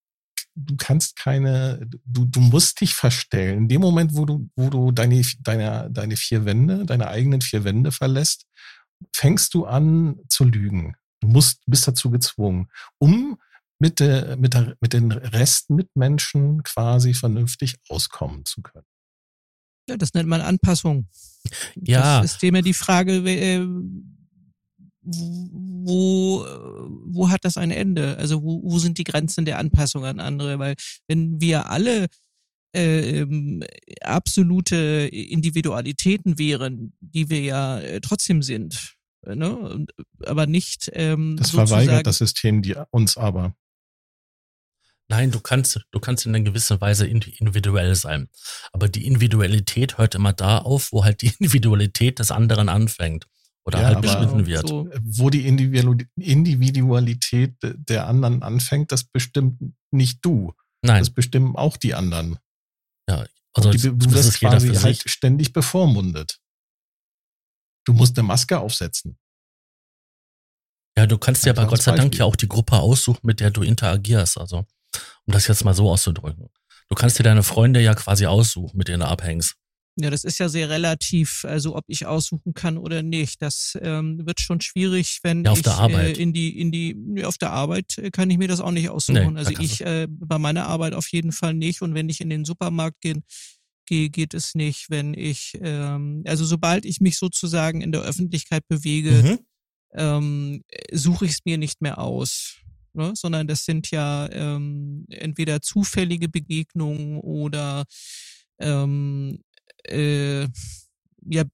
du 0.54 0.76
kannst 0.76 1.16
keine, 1.16 1.86
du, 2.04 2.24
du 2.24 2.40
musst 2.40 2.80
dich 2.80 2.94
verstellen. 2.94 3.58
In 3.58 3.68
dem 3.68 3.80
Moment, 3.80 4.14
wo 4.14 4.24
du, 4.24 4.50
wo 4.56 4.70
du 4.70 4.92
deine, 4.92 5.22
deine, 5.40 5.90
deine 5.90 6.16
vier 6.16 6.44
Wände, 6.44 6.84
deine 6.84 7.08
eigenen 7.08 7.40
vier 7.40 7.64
Wände 7.64 7.92
verlässt, 7.92 8.46
fängst 9.14 9.54
du 9.54 9.66
an 9.66 10.16
zu 10.28 10.44
lügen. 10.44 10.96
Du 11.20 11.28
musst, 11.28 11.62
bist 11.66 11.86
dazu 11.86 12.10
gezwungen, 12.10 12.68
um 12.98 13.38
mit, 13.78 14.00
der, 14.00 14.36
mit, 14.36 14.54
der, 14.54 14.76
mit 14.80 14.92
den 14.92 15.12
Restmitmenschen 15.12 16.62
quasi 16.62 17.14
vernünftig 17.14 17.76
auskommen 17.88 18.44
zu 18.44 18.62
können. 18.62 18.86
Ja, 19.88 19.96
das 19.96 20.14
nennt 20.14 20.28
man 20.28 20.40
Anpassung. 20.40 21.08
Ja. 21.76 22.22
Das 22.22 22.34
ist 22.34 22.42
immer 22.42 22.62
die 22.62 22.74
Frage, 22.74 23.18
äh, 23.18 23.66
wo, 25.02 26.44
wo 27.04 27.30
hat 27.30 27.44
das 27.44 27.56
ein 27.56 27.70
Ende? 27.70 28.16
Also 28.18 28.42
wo, 28.42 28.62
wo 28.64 28.78
sind 28.78 28.98
die 28.98 29.04
Grenzen 29.04 29.44
der 29.44 29.58
Anpassung 29.58 30.04
an 30.04 30.18
andere? 30.18 30.58
Weil 30.58 30.74
wenn 31.06 31.40
wir 31.40 31.70
alle 31.70 32.06
äh, 32.74 33.20
ähm, 33.20 33.62
absolute 34.00 34.76
Individualitäten 34.76 36.38
wären, 36.38 36.92
die 37.00 37.30
wir 37.30 37.40
ja 37.40 37.78
äh, 37.78 38.00
trotzdem 38.00 38.42
sind, 38.42 38.96
ne? 39.24 39.86
aber 40.24 40.46
nicht. 40.46 40.90
Ähm, 40.92 41.36
das 41.38 41.50
verweigert 41.50 42.06
das 42.06 42.18
System 42.18 42.62
die, 42.62 42.74
uns 42.90 43.16
aber. 43.16 43.54
Nein, 45.08 45.30
du 45.30 45.40
kannst, 45.40 45.80
du 45.92 46.00
kannst 46.00 46.26
in 46.26 46.34
einer 46.34 46.44
gewissen 46.44 46.80
Weise 46.80 47.06
individuell 47.06 47.94
sein. 47.94 48.28
Aber 48.72 48.88
die 48.88 49.06
Individualität 49.06 49.98
hört 49.98 50.16
immer 50.16 50.32
da 50.32 50.58
auf, 50.58 50.90
wo 50.92 51.04
halt 51.04 51.22
die 51.22 51.28
Individualität 51.38 52.18
des 52.18 52.32
anderen 52.32 52.68
anfängt 52.68 53.26
oder 53.64 53.80
ja, 53.80 53.86
halt 53.86 54.02
beschnitten 54.02 54.46
wird. 54.46 54.68
So. 54.68 54.88
Wo 55.02 55.30
die 55.30 55.46
Individualität 55.46 57.56
der 57.62 58.06
anderen 58.06 58.42
anfängt, 58.42 58.92
das 58.92 59.04
bestimmt 59.04 59.60
nicht 59.90 60.24
du. 60.24 60.52
Nein. 60.82 61.00
Das 61.00 61.10
bestimmen 61.10 61.56
auch 61.56 61.76
die 61.76 61.94
anderen. 61.94 62.38
Ja, 63.08 63.24
also 63.54 63.70
die, 63.70 63.78
du 63.78 64.12
wirst 64.12 64.40
quasi 64.40 64.74
halt 64.74 65.08
ständig 65.08 65.52
bevormundet. 65.52 66.40
Du 67.84 67.92
musst 67.92 68.18
eine 68.18 68.26
Maske 68.26 68.58
aufsetzen. 68.58 69.16
Ja, 70.98 71.06
du 71.06 71.18
kannst 71.18 71.44
ja 71.44 71.52
aber 71.52 71.66
Gott 71.66 71.82
sei 71.82 71.94
Dank 71.94 72.16
ja 72.16 72.24
auch 72.24 72.36
die 72.36 72.48
Gruppe 72.48 72.78
aussuchen, 72.78 73.20
mit 73.22 73.40
der 73.40 73.50
du 73.50 73.62
interagierst. 73.62 74.38
Also, 74.38 74.66
um 75.26 75.32
das 75.32 75.46
jetzt 75.46 75.64
mal 75.64 75.74
so 75.74 75.90
auszudrücken. 75.90 76.48
Du 76.88 76.94
kannst 76.94 77.18
dir 77.18 77.24
deine 77.24 77.42
Freunde 77.42 77.80
ja 77.80 77.94
quasi 77.94 78.26
aussuchen, 78.26 78.76
mit 78.76 78.88
denen 78.88 79.00
du 79.00 79.06
abhängst. 79.06 79.56
Ja, 79.98 80.10
das 80.10 80.24
ist 80.24 80.38
ja 80.38 80.50
sehr 80.50 80.68
relativ, 80.68 81.46
also 81.48 81.74
ob 81.74 81.84
ich 81.88 82.04
aussuchen 82.04 82.52
kann 82.52 82.76
oder 82.76 83.02
nicht. 83.02 83.40
Das 83.40 83.78
ähm, 83.80 84.26
wird 84.26 84.40
schon 84.40 84.60
schwierig, 84.60 85.20
wenn 85.22 85.42
ja, 85.42 85.52
auf 85.52 85.58
ich 85.58 85.64
der 85.64 85.78
Arbeit. 85.78 86.18
Äh, 86.18 86.22
in 86.22 86.34
die, 86.34 86.60
in 86.60 86.70
die, 86.70 87.24
auf 87.24 87.38
der 87.38 87.50
Arbeit 87.50 87.96
äh, 87.96 88.10
kann 88.10 88.28
ich 88.28 88.36
mir 88.36 88.46
das 88.46 88.60
auch 88.60 88.72
nicht 88.72 88.90
aussuchen. 88.90 89.32
Nee, 89.32 89.38
also 89.38 89.52
ich 89.58 89.80
äh, 89.80 90.06
bei 90.08 90.38
meiner 90.38 90.66
Arbeit 90.66 90.92
auf 90.92 91.08
jeden 91.08 91.32
Fall 91.32 91.54
nicht. 91.54 91.80
Und 91.80 91.94
wenn 91.94 92.10
ich 92.10 92.20
in 92.20 92.28
den 92.28 92.44
Supermarkt 92.44 93.00
gehe, 93.00 93.22
gehe, 93.86 94.10
geht 94.10 94.34
es 94.34 94.54
nicht. 94.54 94.90
Wenn 94.90 95.14
ich, 95.14 95.56
ähm, 95.62 96.22
also 96.26 96.44
sobald 96.44 96.84
ich 96.84 97.00
mich 97.00 97.16
sozusagen 97.16 97.80
in 97.80 97.90
der 97.90 98.02
Öffentlichkeit 98.02 98.68
bewege, 98.68 99.10
mhm. 99.22 99.38
ähm, 99.94 100.64
suche 100.92 101.24
ich 101.24 101.32
es 101.32 101.38
mir 101.46 101.56
nicht 101.56 101.80
mehr 101.80 101.98
aus. 101.98 102.58
Ne? 102.96 103.12
Sondern 103.14 103.46
das 103.46 103.64
sind 103.64 103.90
ja 103.90 104.28
ähm, 104.32 105.04
entweder 105.10 105.60
zufällige 105.60 106.28
Begegnungen 106.28 107.18
oder 107.20 107.84
ähm, 108.58 109.38
äh, 109.84 110.48
ja, 111.28 111.44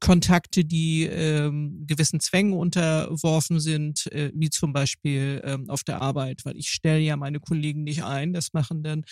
Kontakte, 0.00 0.64
die 0.64 1.04
ähm, 1.04 1.84
gewissen 1.86 2.20
Zwängen 2.20 2.52
unterworfen 2.52 3.58
sind, 3.60 4.06
äh, 4.12 4.30
wie 4.34 4.50
zum 4.50 4.72
Beispiel 4.72 5.40
ähm, 5.44 5.70
auf 5.70 5.82
der 5.82 6.02
Arbeit, 6.02 6.44
weil 6.44 6.56
ich 6.56 6.68
stelle 6.70 7.00
ja 7.00 7.16
meine 7.16 7.40
Kollegen 7.40 7.84
nicht 7.84 8.04
ein, 8.04 8.32
das 8.32 8.52
machen 8.52 8.82
dann 8.82 9.04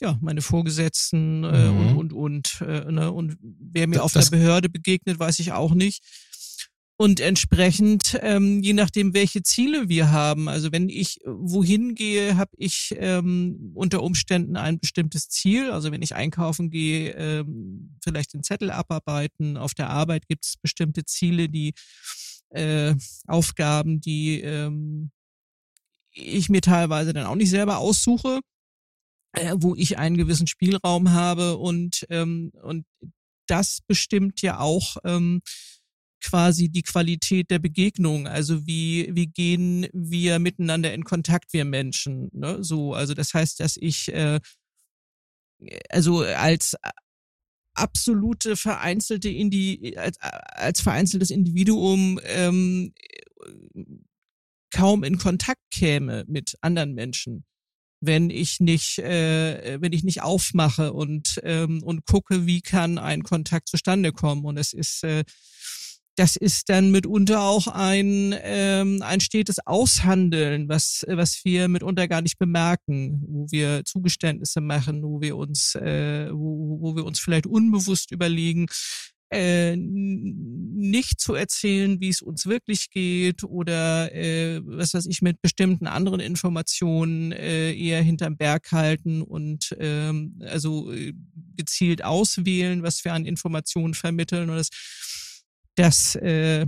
ja 0.00 0.18
meine 0.20 0.42
Vorgesetzten 0.42 1.44
äh, 1.44 1.70
mhm. 1.70 1.96
und 1.96 2.12
und 2.12 2.60
und 2.60 2.68
äh, 2.68 2.90
ne? 2.90 3.12
und 3.12 3.36
wer 3.40 3.86
mir 3.86 3.96
das, 3.96 4.04
auf 4.04 4.12
der 4.12 4.36
Behörde 4.36 4.68
begegnet, 4.68 5.18
weiß 5.18 5.38
ich 5.38 5.52
auch 5.52 5.74
nicht. 5.74 6.02
Und 6.98 7.20
entsprechend, 7.20 8.18
ähm, 8.22 8.62
je 8.62 8.74
nachdem, 8.74 9.12
welche 9.12 9.42
Ziele 9.42 9.88
wir 9.88 10.12
haben, 10.12 10.48
also 10.48 10.70
wenn 10.70 10.88
ich 10.88 11.18
wohin 11.24 11.94
gehe, 11.94 12.36
habe 12.36 12.52
ich 12.56 12.94
ähm, 12.98 13.72
unter 13.74 14.02
Umständen 14.02 14.56
ein 14.56 14.78
bestimmtes 14.78 15.28
Ziel. 15.28 15.70
Also 15.70 15.90
wenn 15.90 16.02
ich 16.02 16.14
einkaufen 16.14 16.70
gehe, 16.70 17.10
ähm, 17.12 17.96
vielleicht 18.04 18.34
den 18.34 18.44
Zettel 18.44 18.70
abarbeiten. 18.70 19.56
Auf 19.56 19.74
der 19.74 19.90
Arbeit 19.90 20.28
gibt 20.28 20.44
es 20.44 20.56
bestimmte 20.56 21.04
Ziele, 21.04 21.48
die 21.48 21.74
äh, 22.50 22.94
Aufgaben, 23.26 24.00
die 24.00 24.40
ähm, 24.40 25.10
ich 26.12 26.50
mir 26.50 26.60
teilweise 26.60 27.12
dann 27.12 27.26
auch 27.26 27.34
nicht 27.34 27.50
selber 27.50 27.78
aussuche, 27.78 28.40
äh, 29.32 29.54
wo 29.56 29.74
ich 29.74 29.98
einen 29.98 30.16
gewissen 30.16 30.46
Spielraum 30.46 31.10
habe 31.12 31.56
und 31.56 32.06
ähm, 32.10 32.52
und 32.62 32.84
das 33.46 33.80
bestimmt 33.86 34.40
ja 34.42 34.60
auch 34.60 34.98
ähm, 35.04 35.42
quasi 36.22 36.68
die 36.68 36.82
Qualität 36.82 37.50
der 37.50 37.58
Begegnung. 37.58 38.26
Also 38.26 38.66
wie, 38.66 39.10
wie 39.12 39.26
gehen 39.26 39.86
wir 39.92 40.38
miteinander 40.38 40.92
in 40.94 41.04
Kontakt, 41.04 41.52
wir 41.52 41.64
Menschen. 41.64 42.30
Ne? 42.32 42.62
So, 42.62 42.94
also 42.94 43.14
das 43.14 43.34
heißt, 43.34 43.60
dass 43.60 43.76
ich 43.76 44.12
äh, 44.12 44.40
also 45.90 46.20
als 46.20 46.76
absolute 47.74 48.56
vereinzelte 48.56 49.28
Indi 49.28 49.96
als, 49.96 50.18
als 50.20 50.80
vereinzeltes 50.80 51.30
Individuum 51.30 52.20
ähm, 52.24 52.92
kaum 54.70 55.04
in 55.04 55.18
Kontakt 55.18 55.62
käme 55.70 56.24
mit 56.26 56.56
anderen 56.60 56.94
Menschen 56.94 57.44
wenn 58.02 58.30
ich 58.30 58.60
nicht 58.60 58.98
äh, 58.98 59.80
wenn 59.80 59.92
ich 59.92 60.02
nicht 60.02 60.22
aufmache 60.22 60.92
und 60.92 61.40
ähm, 61.44 61.82
und 61.82 62.04
gucke 62.04 62.46
wie 62.46 62.60
kann 62.60 62.98
ein 62.98 63.22
Kontakt 63.22 63.68
zustande 63.68 64.12
kommen 64.12 64.44
und 64.44 64.58
es 64.58 64.72
ist 64.72 65.04
äh, 65.04 65.24
das 66.16 66.36
ist 66.36 66.68
dann 66.68 66.90
mitunter 66.90 67.42
auch 67.42 67.68
ein, 67.68 68.34
ähm, 68.42 69.02
ein 69.02 69.20
stetes 69.20 69.58
Aushandeln, 69.66 70.68
was, 70.68 71.04
was 71.08 71.44
wir 71.44 71.68
mitunter 71.68 72.06
gar 72.08 72.20
nicht 72.20 72.38
bemerken, 72.38 73.22
wo 73.26 73.46
wir 73.50 73.84
Zugeständnisse 73.84 74.60
machen, 74.60 75.02
wo 75.02 75.20
wir 75.20 75.36
uns, 75.36 75.74
äh, 75.74 76.28
wo, 76.30 76.78
wo 76.80 76.96
wir 76.96 77.04
uns 77.04 77.18
vielleicht 77.18 77.46
unbewusst 77.46 78.10
überlegen, 78.10 78.66
äh, 79.32 79.76
nicht 79.76 81.20
zu 81.20 81.34
erzählen, 81.34 82.00
wie 82.00 82.10
es 82.10 82.20
uns 82.20 82.44
wirklich 82.44 82.90
geht 82.90 83.44
oder 83.44 84.14
äh, 84.14 84.60
was 84.62 84.92
weiß 84.92 85.06
ich 85.06 85.22
mit 85.22 85.40
bestimmten 85.40 85.86
anderen 85.86 86.20
Informationen 86.20 87.32
äh, 87.32 87.72
eher 87.72 88.02
hinterm 88.02 88.36
Berg 88.36 88.70
halten 88.72 89.22
und 89.22 89.74
ähm, 89.80 90.38
also 90.46 90.92
äh, 90.92 91.14
gezielt 91.56 92.04
auswählen, 92.04 92.82
was 92.82 93.04
wir 93.06 93.14
an 93.14 93.24
Informationen 93.24 93.94
vermitteln. 93.94 94.50
Und 94.50 94.56
das 94.56 94.68
das, 95.76 96.14
äh, 96.16 96.66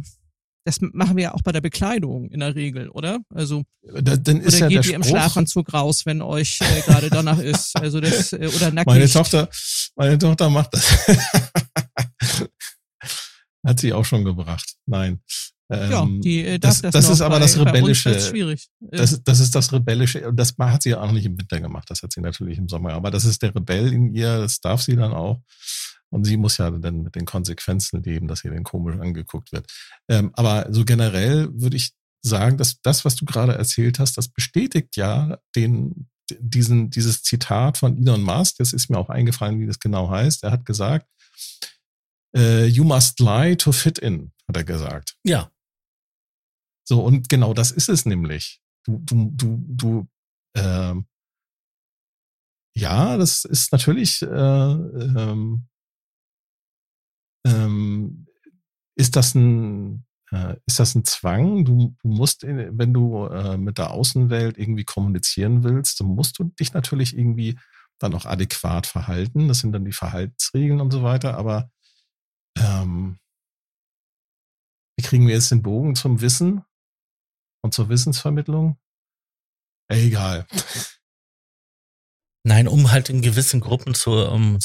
das 0.65 0.81
machen 0.81 1.17
wir 1.17 1.25
ja 1.25 1.35
auch 1.35 1.43
bei 1.43 1.53
der 1.53 1.61
Bekleidung 1.61 2.31
in 2.31 2.41
der 2.41 2.55
Regel, 2.55 2.89
oder? 2.89 3.21
Also 3.29 3.65
da, 3.83 4.17
dann 4.17 4.41
ist 4.41 4.57
oder 4.57 4.71
ja 4.71 4.81
geht 4.81 4.87
ihr 4.91 4.97
im 4.97 5.05
Schlafanzug 5.05 5.73
raus, 5.75 6.07
wenn 6.07 6.23
euch 6.23 6.59
äh, 6.61 6.81
gerade 6.83 7.11
danach 7.11 7.39
ist? 7.39 7.73
Also 7.81 8.01
das 8.01 8.33
äh, 8.33 8.51
oder 8.55 8.71
nackt. 8.71 8.87
Meine 8.87 9.09
Tochter, 9.09 9.49
meine 9.97 10.17
Tochter 10.17 10.49
macht 10.49 10.73
das. 10.73 11.07
Hat 13.67 13.81
sie 13.81 13.93
auch 13.93 14.05
schon 14.05 14.25
gebracht. 14.25 14.75
Nein. 14.87 15.21
Ähm, 15.71 15.91
ja, 15.91 16.07
die, 16.07 16.45
äh, 16.45 16.59
das, 16.59 16.83
das, 16.83 16.93
das 16.93 17.09
ist 17.09 17.21
aber 17.21 17.37
bei, 17.37 17.41
das 17.41 17.59
rebellische. 17.59 18.13
Das, 18.13 18.29
schwierig. 18.29 18.69
Das, 18.81 19.23
das 19.23 19.41
ist 19.41 19.55
das 19.55 19.73
rebellische. 19.73 20.29
Und 20.29 20.37
das 20.37 20.55
hat 20.59 20.83
sie 20.83 20.95
auch 20.95 21.13
nicht 21.13 21.25
im 21.25 21.39
Winter 21.39 21.61
gemacht. 21.61 21.91
Das 21.91 22.03
hat 22.03 22.13
sie 22.13 22.21
natürlich 22.21 22.59
im 22.59 22.69
Sommer. 22.69 22.93
Aber 22.93 23.11
das 23.11 23.25
ist 23.25 23.43
der 23.43 23.55
Rebell 23.55 23.93
in 23.93 24.15
ihr. 24.15 24.39
Das 24.39 24.61
darf 24.61 24.83
sie 24.83 24.97
dann 24.97 25.13
auch. 25.13 25.41
Und 26.15 26.25
sie 26.25 26.37
muss 26.37 26.59
ja 26.59 26.71
dann 26.71 27.03
mit 27.03 27.17
den 27.17 27.25
Konsequenzen 27.25 28.01
leben, 28.05 28.29
dass 28.29 28.45
ihr 28.45 28.53
dann 28.53 28.63
komisch 28.63 28.97
angeguckt 29.01 29.51
wird. 29.51 29.67
Ähm, 30.09 30.31
aber 30.35 30.69
so 30.71 30.85
generell 30.85 31.49
würde 31.53 31.77
ich 31.77 31.93
sagen, 32.23 32.57
dass 32.57 32.81
das, 32.83 33.05
was 33.05 33.17
du 33.17 33.25
gerade 33.25 33.55
erzählt 33.55 33.99
hast, 33.99 34.17
das 34.17 34.29
bestätigt 34.29 34.97
ja 34.97 35.39
den, 35.57 36.09
diesen, 36.39 36.91
dieses 36.91 37.25
Zitat 37.25 37.79
von 37.79 37.99
Elon 37.99 38.23
Musk. 38.23 38.59
Das 38.59 38.73
ist 38.73 38.91
mir 38.91 38.97
auch 38.97 39.11
eingefallen, 39.11 39.59
wie 39.59 39.67
das 39.67 39.81
genau 39.81 40.09
heißt. 40.09 40.45
Er 40.45 40.53
hat 40.53 40.65
gesagt, 40.65 41.09
äh, 42.37 42.67
you 42.67 42.85
must 42.85 43.19
lie 43.19 43.57
to 43.57 43.73
fit 43.73 43.99
in, 43.99 44.31
hat 44.47 44.57
er 44.57 44.65
gesagt. 44.65 45.17
Ja. 45.25 45.51
So, 46.85 47.03
und 47.03 47.29
genau 47.29 47.55
das 47.55 47.73
ist 47.73 47.89
es 47.89 48.07
nämlich. 48.07 48.61
Du, 48.85 49.01
du, 49.05 49.33
du, 49.35 49.65
du, 49.67 50.09
äh, 50.57 50.95
ja, 52.77 53.17
das 53.17 53.45
ist 53.45 53.73
natürlich 53.73 54.23
äh, 54.23 54.27
ähm, 54.27 55.67
ähm, 57.47 58.27
ist 58.97 59.17
das 59.17 59.35
ein 59.35 60.07
äh, 60.35 60.57
ist 60.67 60.81
das 60.81 60.95
ein 60.95 61.05
Zwang? 61.05 61.65
Du, 61.65 61.95
du 62.03 62.09
musst, 62.09 62.45
in, 62.45 62.79
wenn 62.79 62.93
du 62.93 63.27
äh, 63.27 63.57
mit 63.57 63.79
der 63.79 63.91
Außenwelt 63.91 64.59
irgendwie 64.59 64.85
kommunizieren 64.85 65.63
willst, 65.63 66.01
dann 66.01 66.09
musst 66.09 66.39
du 66.39 66.45
dich 66.45 66.73
natürlich 66.73 67.17
irgendwie 67.17 67.59
dann 67.99 68.15
auch 68.15 68.27
adäquat 68.27 68.87
verhalten. 68.87 69.49
Das 69.49 69.61
sind 69.61 69.73
dann 69.73 69.85
die 69.85 69.93
Verhaltensregeln 69.93 70.81
und 70.81 70.91
so 70.91 71.03
weiter. 71.03 71.37
Aber 71.37 71.71
ähm, 72.59 73.19
wie 74.97 75.05
kriegen 75.05 75.27
wir 75.27 75.35
jetzt 75.35 75.51
den 75.51 75.63
Bogen 75.63 75.95
zum 75.95 76.21
Wissen 76.21 76.65
und 77.63 77.75
zur 77.75 77.89
Wissensvermittlung? 77.89 78.79
Egal. 79.89 80.47
Nein, 82.47 82.69
um 82.69 82.91
halt 82.91 83.09
in 83.09 83.23
gewissen 83.23 83.61
Gruppen 83.61 83.95
zu, 83.95 84.11
um, 84.13 84.59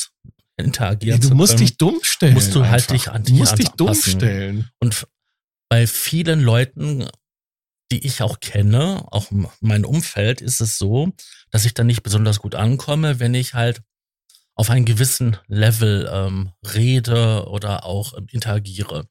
interagieren 0.66 1.20
nee, 1.20 1.30
Du 1.30 1.36
musst 1.36 1.60
dich 1.60 1.78
dumm 1.78 2.00
stellen. 2.02 2.34
Musst 2.34 2.56
du 2.56 2.66
halt 2.66 2.90
dich 2.92 3.10
an 3.10 3.24
dich, 3.24 3.34
du 3.34 3.40
musst 3.40 3.58
dich 3.58 3.70
dumm 3.70 3.94
stellen. 3.96 4.70
Und 4.80 5.08
bei 5.70 5.88
vielen 5.88 6.42
Leuten, 6.42 7.08
die 7.92 8.06
ich 8.06 8.22
auch 8.22 8.40
kenne, 8.40 9.06
auch 9.12 9.28
mein 9.62 9.86
Umfeld, 9.86 10.42
ist 10.42 10.62
es 10.62 10.78
so, 10.78 11.12
dass 11.52 11.66
ich 11.66 11.74
dann 11.74 11.88
nicht 11.88 12.04
besonders 12.04 12.40
gut 12.40 12.56
ankomme, 12.56 13.20
wenn 13.20 13.34
ich 13.34 13.54
halt 13.54 13.82
auf 14.56 14.70
einen 14.70 14.86
gewissen 14.86 15.38
Level 15.48 16.10
ähm, 16.12 16.52
rede 16.76 17.48
oder 17.48 17.86
auch 17.86 18.18
ähm, 18.18 18.28
interagiere. 18.30 19.08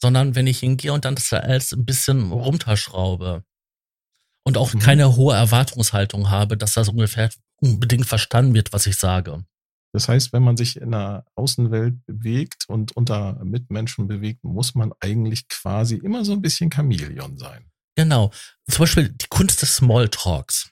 Sondern 0.00 0.34
wenn 0.34 0.46
ich 0.46 0.60
hingehe 0.60 0.92
und 0.92 1.04
dann 1.04 1.16
das 1.16 1.32
als 1.32 1.72
ein 1.72 1.84
bisschen 1.84 2.30
runterschraube 2.30 3.44
und 4.44 4.56
auch 4.56 4.72
mhm. 4.72 4.78
keine 4.78 5.16
hohe 5.16 5.34
Erwartungshaltung 5.34 6.30
habe, 6.30 6.56
dass 6.56 6.74
das 6.74 6.88
ungefähr 6.88 7.30
unbedingt 7.60 8.06
verstanden 8.06 8.54
wird, 8.54 8.72
was 8.72 8.86
ich 8.86 8.96
sage. 8.96 9.44
Das 9.92 10.08
heißt, 10.08 10.32
wenn 10.32 10.42
man 10.42 10.56
sich 10.56 10.80
in 10.80 10.92
der 10.92 11.24
Außenwelt 11.34 12.06
bewegt 12.06 12.64
und 12.68 12.96
unter 12.96 13.42
Mitmenschen 13.44 14.06
bewegt, 14.06 14.44
muss 14.44 14.74
man 14.74 14.92
eigentlich 15.00 15.48
quasi 15.48 15.96
immer 15.96 16.24
so 16.24 16.32
ein 16.32 16.42
bisschen 16.42 16.70
Chamäleon 16.70 17.36
sein. 17.36 17.70
Genau. 17.96 18.30
Zum 18.68 18.82
Beispiel 18.84 19.08
die 19.10 19.26
Kunst 19.28 19.62
des 19.62 19.76
Smalltalks. 19.76 20.70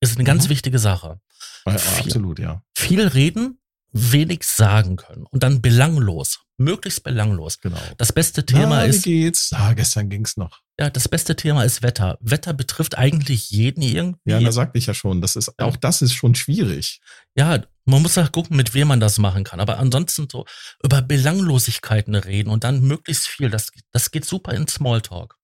ist 0.00 0.16
eine 0.16 0.24
ganz 0.24 0.44
mhm. 0.44 0.50
wichtige 0.50 0.78
Sache. 0.78 1.20
Ja, 1.66 1.78
viel, 1.78 2.04
absolut, 2.06 2.38
ja. 2.38 2.62
Viel 2.76 3.06
reden, 3.06 3.60
wenig 3.92 4.44
sagen 4.44 4.96
können 4.96 5.26
und 5.30 5.42
dann 5.42 5.60
belanglos, 5.62 6.40
möglichst 6.56 7.02
belanglos. 7.02 7.60
Genau. 7.60 7.80
Das 7.98 8.12
beste 8.12 8.46
Thema 8.46 8.76
Na, 8.76 8.84
ist. 8.84 9.04
Wie 9.04 9.22
geht's? 9.22 9.50
Ah, 9.52 9.72
gestern 9.72 10.08
ging's 10.08 10.36
noch. 10.36 10.60
Ja, 10.78 10.90
das 10.90 11.08
beste 11.08 11.36
Thema 11.36 11.64
ist 11.64 11.82
Wetter. 11.82 12.16
Wetter 12.20 12.54
betrifft 12.54 12.96
eigentlich 12.96 13.50
jeden 13.50 13.82
irgendwie. 13.82 14.30
Ja, 14.30 14.40
da 14.40 14.52
sagte 14.52 14.78
ich 14.78 14.86
ja 14.86 14.94
schon. 14.94 15.20
Das 15.20 15.36
ist, 15.36 15.58
auch 15.58 15.76
das 15.76 16.02
ist 16.02 16.14
schon 16.14 16.34
schwierig. 16.34 17.00
Ja, 17.34 17.62
man 17.84 18.02
muss 18.02 18.16
auch 18.16 18.30
gucken, 18.32 18.56
mit 18.56 18.74
wem 18.74 18.88
man 18.88 19.00
das 19.00 19.18
machen 19.18 19.44
kann. 19.44 19.60
Aber 19.60 19.78
ansonsten 19.78 20.28
so 20.30 20.46
über 20.82 21.02
Belanglosigkeiten 21.02 22.14
reden 22.14 22.50
und 22.50 22.64
dann 22.64 22.82
möglichst 22.82 23.26
viel. 23.26 23.50
Das, 23.50 23.70
das 23.92 24.10
geht 24.10 24.24
super 24.24 24.52
in 24.52 24.68
Smalltalk. 24.68 25.36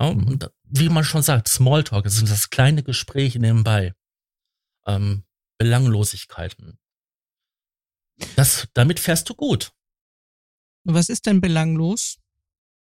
Ja, 0.00 0.12
mhm. 0.12 0.28
Und 0.28 0.50
wie 0.64 0.88
man 0.88 1.04
schon 1.04 1.22
sagt, 1.22 1.48
Smalltalk, 1.48 2.04
das 2.04 2.16
sind 2.16 2.30
das 2.30 2.50
kleine 2.50 2.82
Gespräche 2.82 3.38
nebenbei. 3.38 3.94
Ähm, 4.86 5.24
Belanglosigkeiten. 5.58 6.78
Das, 8.36 8.68
damit 8.74 9.00
fährst 9.00 9.28
du 9.28 9.34
gut. 9.34 9.72
Was 10.84 11.08
ist 11.08 11.26
denn 11.26 11.40
belanglos? 11.40 12.18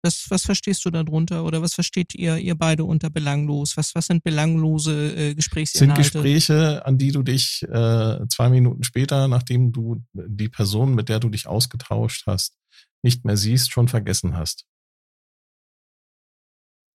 Was, 0.06 0.30
was 0.30 0.44
verstehst 0.44 0.84
du 0.84 0.90
darunter 0.90 1.46
oder 1.46 1.62
was 1.62 1.74
versteht 1.74 2.14
ihr, 2.14 2.38
ihr 2.38 2.56
beide 2.56 2.84
unter 2.84 3.10
belanglos? 3.10 3.78
Was, 3.78 3.96
was 3.96 4.08
sind 4.08 4.22
belanglose 4.22 5.16
äh, 5.16 5.34
Gesprächsinhalte? 5.34 6.04
Sind 6.04 6.14
Gespräche, 6.14 6.86
an 6.86 6.98
die 6.98 7.14
du 7.14 7.24
dich 7.24 7.64
äh, 7.64 8.20
zwei 8.28 8.50
Minuten 8.50 8.84
später, 8.84 9.30
nachdem 9.30 9.72
du 9.72 10.04
die 10.12 10.50
Person, 10.50 10.94
mit 10.94 11.08
der 11.08 11.22
du 11.22 11.30
dich 11.30 11.48
ausgetauscht 11.48 12.28
hast, 12.28 12.58
nicht 13.02 13.24
mehr 13.24 13.38
siehst, 13.38 13.72
schon 13.72 13.88
vergessen 13.88 14.36
hast. 14.36 14.66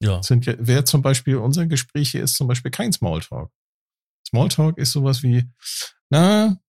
Ja. 0.00 0.22
Sind, 0.22 0.46
wer 0.58 0.84
zum 0.84 1.00
Beispiel 1.00 1.36
unser 1.36 1.66
Gespräch 1.66 2.10
hier 2.10 2.22
ist 2.22 2.36
zum 2.36 2.46
Beispiel 2.46 2.70
kein 2.70 2.92
Smalltalk. 2.92 3.50
Smalltalk 4.28 4.76
ist 4.76 4.92
sowas 4.92 5.22
wie, 5.22 5.50
na, 6.10 6.60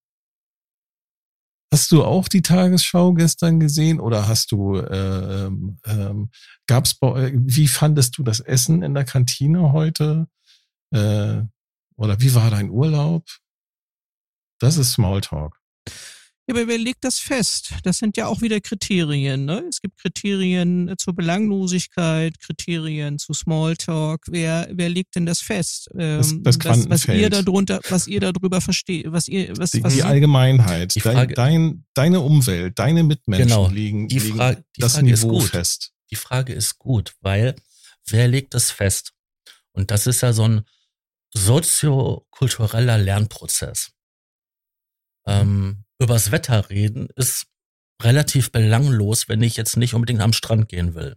Hast 1.72 1.92
du 1.92 2.04
auch 2.04 2.26
die 2.26 2.42
Tagesschau 2.42 3.14
gestern 3.14 3.60
gesehen 3.60 4.00
oder 4.00 4.26
hast 4.26 4.50
du, 4.50 4.76
äh, 4.76 5.46
ähm, 5.46 6.30
gab's 6.66 6.94
bei, 6.94 7.32
wie 7.34 7.68
fandest 7.68 8.18
du 8.18 8.24
das 8.24 8.40
Essen 8.40 8.82
in 8.82 8.92
der 8.92 9.04
Kantine 9.04 9.72
heute? 9.72 10.26
Äh, 10.92 11.42
oder 11.96 12.20
wie 12.20 12.34
war 12.34 12.50
dein 12.50 12.70
Urlaub? 12.70 13.24
Das 14.58 14.78
ist 14.78 14.92
Smalltalk. 14.94 15.60
Ja, 16.50 16.56
aber 16.56 16.66
wer 16.66 16.78
legt 16.78 17.04
das 17.04 17.20
fest? 17.20 17.74
Das 17.84 17.98
sind 17.98 18.16
ja 18.16 18.26
auch 18.26 18.42
wieder 18.42 18.60
Kriterien. 18.60 19.44
Ne? 19.44 19.62
Es 19.68 19.80
gibt 19.80 19.98
Kriterien 19.98 20.92
zur 20.98 21.14
Belanglosigkeit, 21.14 22.40
Kriterien 22.40 23.20
zu 23.20 23.32
Smalltalk. 23.32 24.22
Wer, 24.28 24.68
wer 24.72 24.88
legt 24.88 25.14
denn 25.14 25.26
das 25.26 25.38
fest? 25.40 25.88
Ähm, 25.96 26.42
das, 26.42 26.58
das 26.58 26.64
was, 26.64 26.90
was 26.90 27.06
ihr 27.06 27.30
darunter, 27.30 27.78
was 27.88 28.08
ihr 28.08 28.18
darüber 28.18 28.60
versteht, 28.60 29.12
was 29.12 29.28
ihr, 29.28 29.56
was, 29.58 29.70
die, 29.70 29.84
was 29.84 29.94
die 29.94 30.02
Allgemeinheit, 30.02 30.92
die 30.96 31.00
Frage, 31.00 31.34
dein, 31.34 31.84
deine 31.94 32.18
Umwelt, 32.18 32.76
deine 32.80 33.04
Mitmenschen 33.04 33.46
genau, 33.46 33.68
liegen, 33.68 34.08
die 34.08 34.18
Frage, 34.18 34.56
liegen 34.56 34.64
die 34.76 34.80
das 34.80 34.94
Frage 34.94 35.06
Niveau 35.06 35.38
fest. 35.38 35.92
Die 36.10 36.16
Frage 36.16 36.52
ist 36.52 36.78
gut, 36.78 37.14
weil 37.20 37.54
wer 38.06 38.26
legt 38.26 38.54
das 38.54 38.72
fest? 38.72 39.12
Und 39.70 39.92
das 39.92 40.08
ist 40.08 40.22
ja 40.22 40.32
so 40.32 40.48
ein 40.48 40.62
soziokultureller 41.32 42.98
Lernprozess. 42.98 43.92
Ähm, 45.26 45.84
übers 46.00 46.32
Wetter 46.32 46.70
reden 46.70 47.08
ist 47.14 47.46
relativ 48.02 48.50
belanglos, 48.50 49.28
wenn 49.28 49.42
ich 49.42 49.56
jetzt 49.56 49.76
nicht 49.76 49.94
unbedingt 49.94 50.22
am 50.22 50.32
Strand 50.32 50.68
gehen 50.68 50.94
will. 50.94 51.16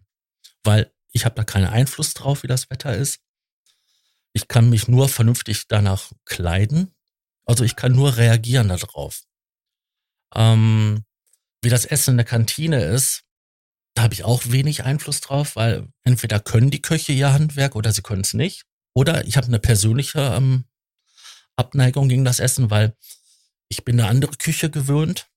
Weil 0.63 0.93
ich 1.11 1.25
habe 1.25 1.35
da 1.35 1.43
keinen 1.43 1.67
Einfluss 1.67 2.13
drauf, 2.13 2.43
wie 2.43 2.47
das 2.47 2.69
Wetter 2.69 2.95
ist. 2.95 3.19
Ich 4.33 4.47
kann 4.47 4.69
mich 4.69 4.87
nur 4.87 5.09
vernünftig 5.09 5.67
danach 5.67 6.11
kleiden. 6.25 6.93
Also 7.45 7.63
ich 7.63 7.75
kann 7.75 7.93
nur 7.93 8.17
reagieren 8.17 8.67
darauf. 8.67 9.23
Ähm, 10.35 11.05
wie 11.61 11.69
das 11.69 11.85
Essen 11.85 12.11
in 12.11 12.17
der 12.17 12.25
Kantine 12.25 12.83
ist, 12.83 13.23
da 13.93 14.03
habe 14.03 14.13
ich 14.13 14.23
auch 14.23 14.41
wenig 14.47 14.83
Einfluss 14.83 15.21
drauf, 15.21 15.55
weil 15.55 15.87
entweder 16.03 16.39
können 16.39 16.71
die 16.71 16.81
Köche 16.81 17.13
ihr 17.13 17.31
Handwerk 17.31 17.75
oder 17.75 17.91
sie 17.93 18.01
können 18.01 18.21
es 18.21 18.33
nicht. 18.33 18.65
Oder 18.93 19.25
ich 19.25 19.37
habe 19.37 19.47
eine 19.47 19.59
persönliche 19.59 20.19
ähm, 20.35 20.65
Abneigung 21.55 22.09
gegen 22.09 22.25
das 22.25 22.39
Essen, 22.39 22.71
weil 22.71 22.97
ich 23.69 23.84
bin 23.84 23.99
eine 23.99 24.10
andere 24.10 24.36
Küche 24.38 24.69
gewöhnt. 24.69 25.30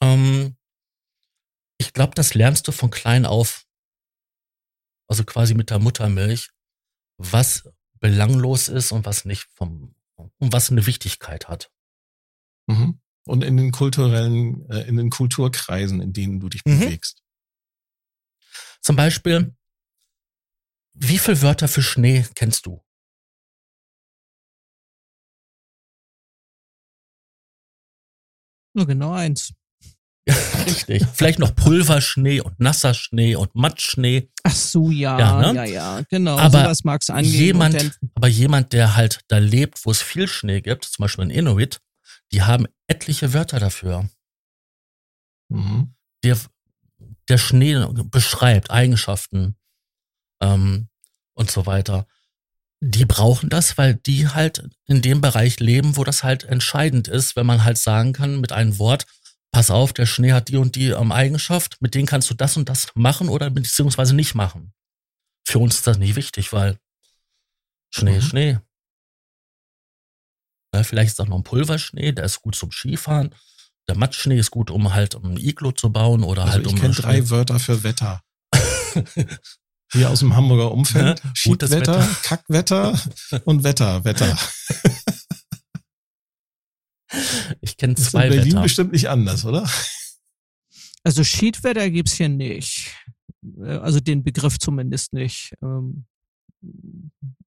Ähm, 0.00 0.56
ich 1.78 1.92
glaube, 1.92 2.14
das 2.14 2.34
lernst 2.34 2.68
du 2.68 2.72
von 2.72 2.90
klein 2.90 3.26
auf. 3.26 3.66
Also 5.08 5.24
quasi 5.24 5.54
mit 5.54 5.70
der 5.70 5.78
Muttermilch, 5.78 6.50
was 7.18 7.68
belanglos 8.00 8.68
ist 8.68 8.92
und 8.92 9.04
was 9.04 9.24
nicht 9.24 9.48
vom, 9.54 9.94
und 10.16 10.52
was 10.52 10.70
eine 10.70 10.86
Wichtigkeit 10.86 11.48
hat. 11.48 11.72
Mhm. 12.66 13.00
Und 13.24 13.44
in 13.44 13.56
den 13.56 13.72
kulturellen, 13.72 14.68
äh, 14.70 14.82
in 14.88 14.96
den 14.96 15.10
Kulturkreisen, 15.10 16.00
in 16.00 16.12
denen 16.12 16.40
du 16.40 16.48
dich 16.48 16.64
mhm. 16.64 16.80
bewegst. 16.80 17.22
Zum 18.80 18.96
Beispiel, 18.96 19.54
wie 20.94 21.18
viele 21.18 21.40
Wörter 21.42 21.68
für 21.68 21.82
Schnee 21.82 22.26
kennst 22.34 22.66
du? 22.66 22.84
Nur 28.74 28.86
genau 28.86 29.12
eins. 29.12 29.52
Richtig. 30.66 31.04
Vielleicht 31.12 31.40
noch 31.40 31.54
Pulverschnee 31.54 32.40
und 32.40 32.60
nasser 32.60 32.94
Schnee 32.94 33.34
und 33.34 33.54
Matschschnee. 33.54 34.30
Ach 34.44 34.54
so, 34.54 34.90
ja, 34.90 35.18
ja, 35.18 35.52
ne? 35.52 35.56
ja, 35.56 35.64
ja, 35.64 36.02
genau. 36.08 36.38
Aber 36.38 36.62
sowas 36.62 36.84
mag's 36.84 37.10
angehen. 37.10 37.32
Jemand, 37.32 37.98
aber 38.14 38.28
jemand, 38.28 38.72
der 38.72 38.94
halt 38.94 39.20
da 39.28 39.38
lebt, 39.38 39.84
wo 39.84 39.90
es 39.90 40.00
viel 40.00 40.28
Schnee 40.28 40.60
gibt, 40.60 40.84
zum 40.84 41.02
Beispiel 41.02 41.24
in 41.24 41.30
Inuit, 41.30 41.80
die 42.30 42.42
haben 42.42 42.66
etliche 42.86 43.34
Wörter 43.34 43.58
dafür. 43.58 44.08
Mhm. 45.48 45.94
Der, 46.22 46.38
der 47.28 47.38
Schnee 47.38 47.84
beschreibt 48.04 48.70
Eigenschaften 48.70 49.56
ähm, 50.40 50.88
und 51.34 51.50
so 51.50 51.66
weiter 51.66 52.06
die 52.84 53.04
brauchen 53.04 53.48
das, 53.48 53.78
weil 53.78 53.94
die 53.94 54.26
halt 54.26 54.68
in 54.86 55.02
dem 55.02 55.20
Bereich 55.20 55.60
leben, 55.60 55.96
wo 55.96 56.02
das 56.02 56.24
halt 56.24 56.42
entscheidend 56.42 57.06
ist, 57.06 57.36
wenn 57.36 57.46
man 57.46 57.62
halt 57.62 57.78
sagen 57.78 58.12
kann 58.12 58.40
mit 58.40 58.50
einem 58.50 58.76
Wort, 58.80 59.06
pass 59.52 59.70
auf, 59.70 59.92
der 59.92 60.04
Schnee 60.06 60.32
hat 60.32 60.48
die 60.48 60.56
und 60.56 60.74
die 60.74 60.88
ähm, 60.88 61.12
Eigenschaft, 61.12 61.80
mit 61.80 61.94
denen 61.94 62.06
kannst 62.06 62.28
du 62.28 62.34
das 62.34 62.56
und 62.56 62.68
das 62.68 62.88
machen 62.96 63.28
oder 63.28 63.50
beziehungsweise 63.50 64.16
nicht 64.16 64.34
machen. 64.34 64.74
Für 65.46 65.60
uns 65.60 65.76
ist 65.76 65.86
das 65.86 65.98
nicht 65.98 66.16
wichtig, 66.16 66.52
weil 66.52 66.76
Schnee 67.94 68.16
ist 68.16 68.24
mhm. 68.24 68.28
Schnee. 68.28 68.58
Ja, 70.74 70.82
vielleicht 70.82 71.12
ist 71.12 71.20
auch 71.20 71.28
noch 71.28 71.36
ein 71.36 71.44
Pulverschnee, 71.44 72.10
der 72.10 72.24
ist 72.24 72.42
gut 72.42 72.56
zum 72.56 72.72
Skifahren. 72.72 73.32
Der 73.88 73.96
Matschschnee 73.96 74.38
ist 74.38 74.50
gut, 74.50 74.72
um 74.72 74.92
halt 74.92 75.14
ein 75.14 75.36
Iglo 75.36 75.70
zu 75.70 75.92
bauen 75.92 76.24
oder 76.24 76.42
also 76.42 76.54
halt 76.54 76.66
um. 76.66 76.74
Ich 76.74 76.80
kenne 76.80 76.94
drei 76.94 77.30
Wörter 77.30 77.60
für 77.60 77.84
Wetter. 77.84 78.24
Hier 79.92 80.10
aus 80.10 80.20
dem 80.20 80.34
Hamburger 80.34 80.72
Umfeld. 80.72 81.22
Ja, 81.22 81.30
Schiedwetter, 81.34 81.76
Wetter. 81.76 82.16
Kackwetter 82.22 82.98
und 83.44 83.62
Wetter, 83.62 84.04
Wetter. 84.04 84.38
Ich 87.60 87.76
kenne 87.76 87.94
zwei 87.96 88.28
ist 88.28 88.32
in 88.32 88.36
Berlin 88.36 88.52
Wetter. 88.52 88.62
bestimmt 88.62 88.92
nicht 88.92 89.08
anders, 89.08 89.44
oder? 89.44 89.68
Also 91.04 91.24
Schiedwetter 91.24 91.90
gibt's 91.90 92.14
hier 92.14 92.30
nicht. 92.30 92.96
Also 93.60 94.00
den 94.00 94.22
Begriff 94.22 94.58
zumindest 94.58 95.12
nicht. 95.12 95.52
Ähm, 95.62 96.06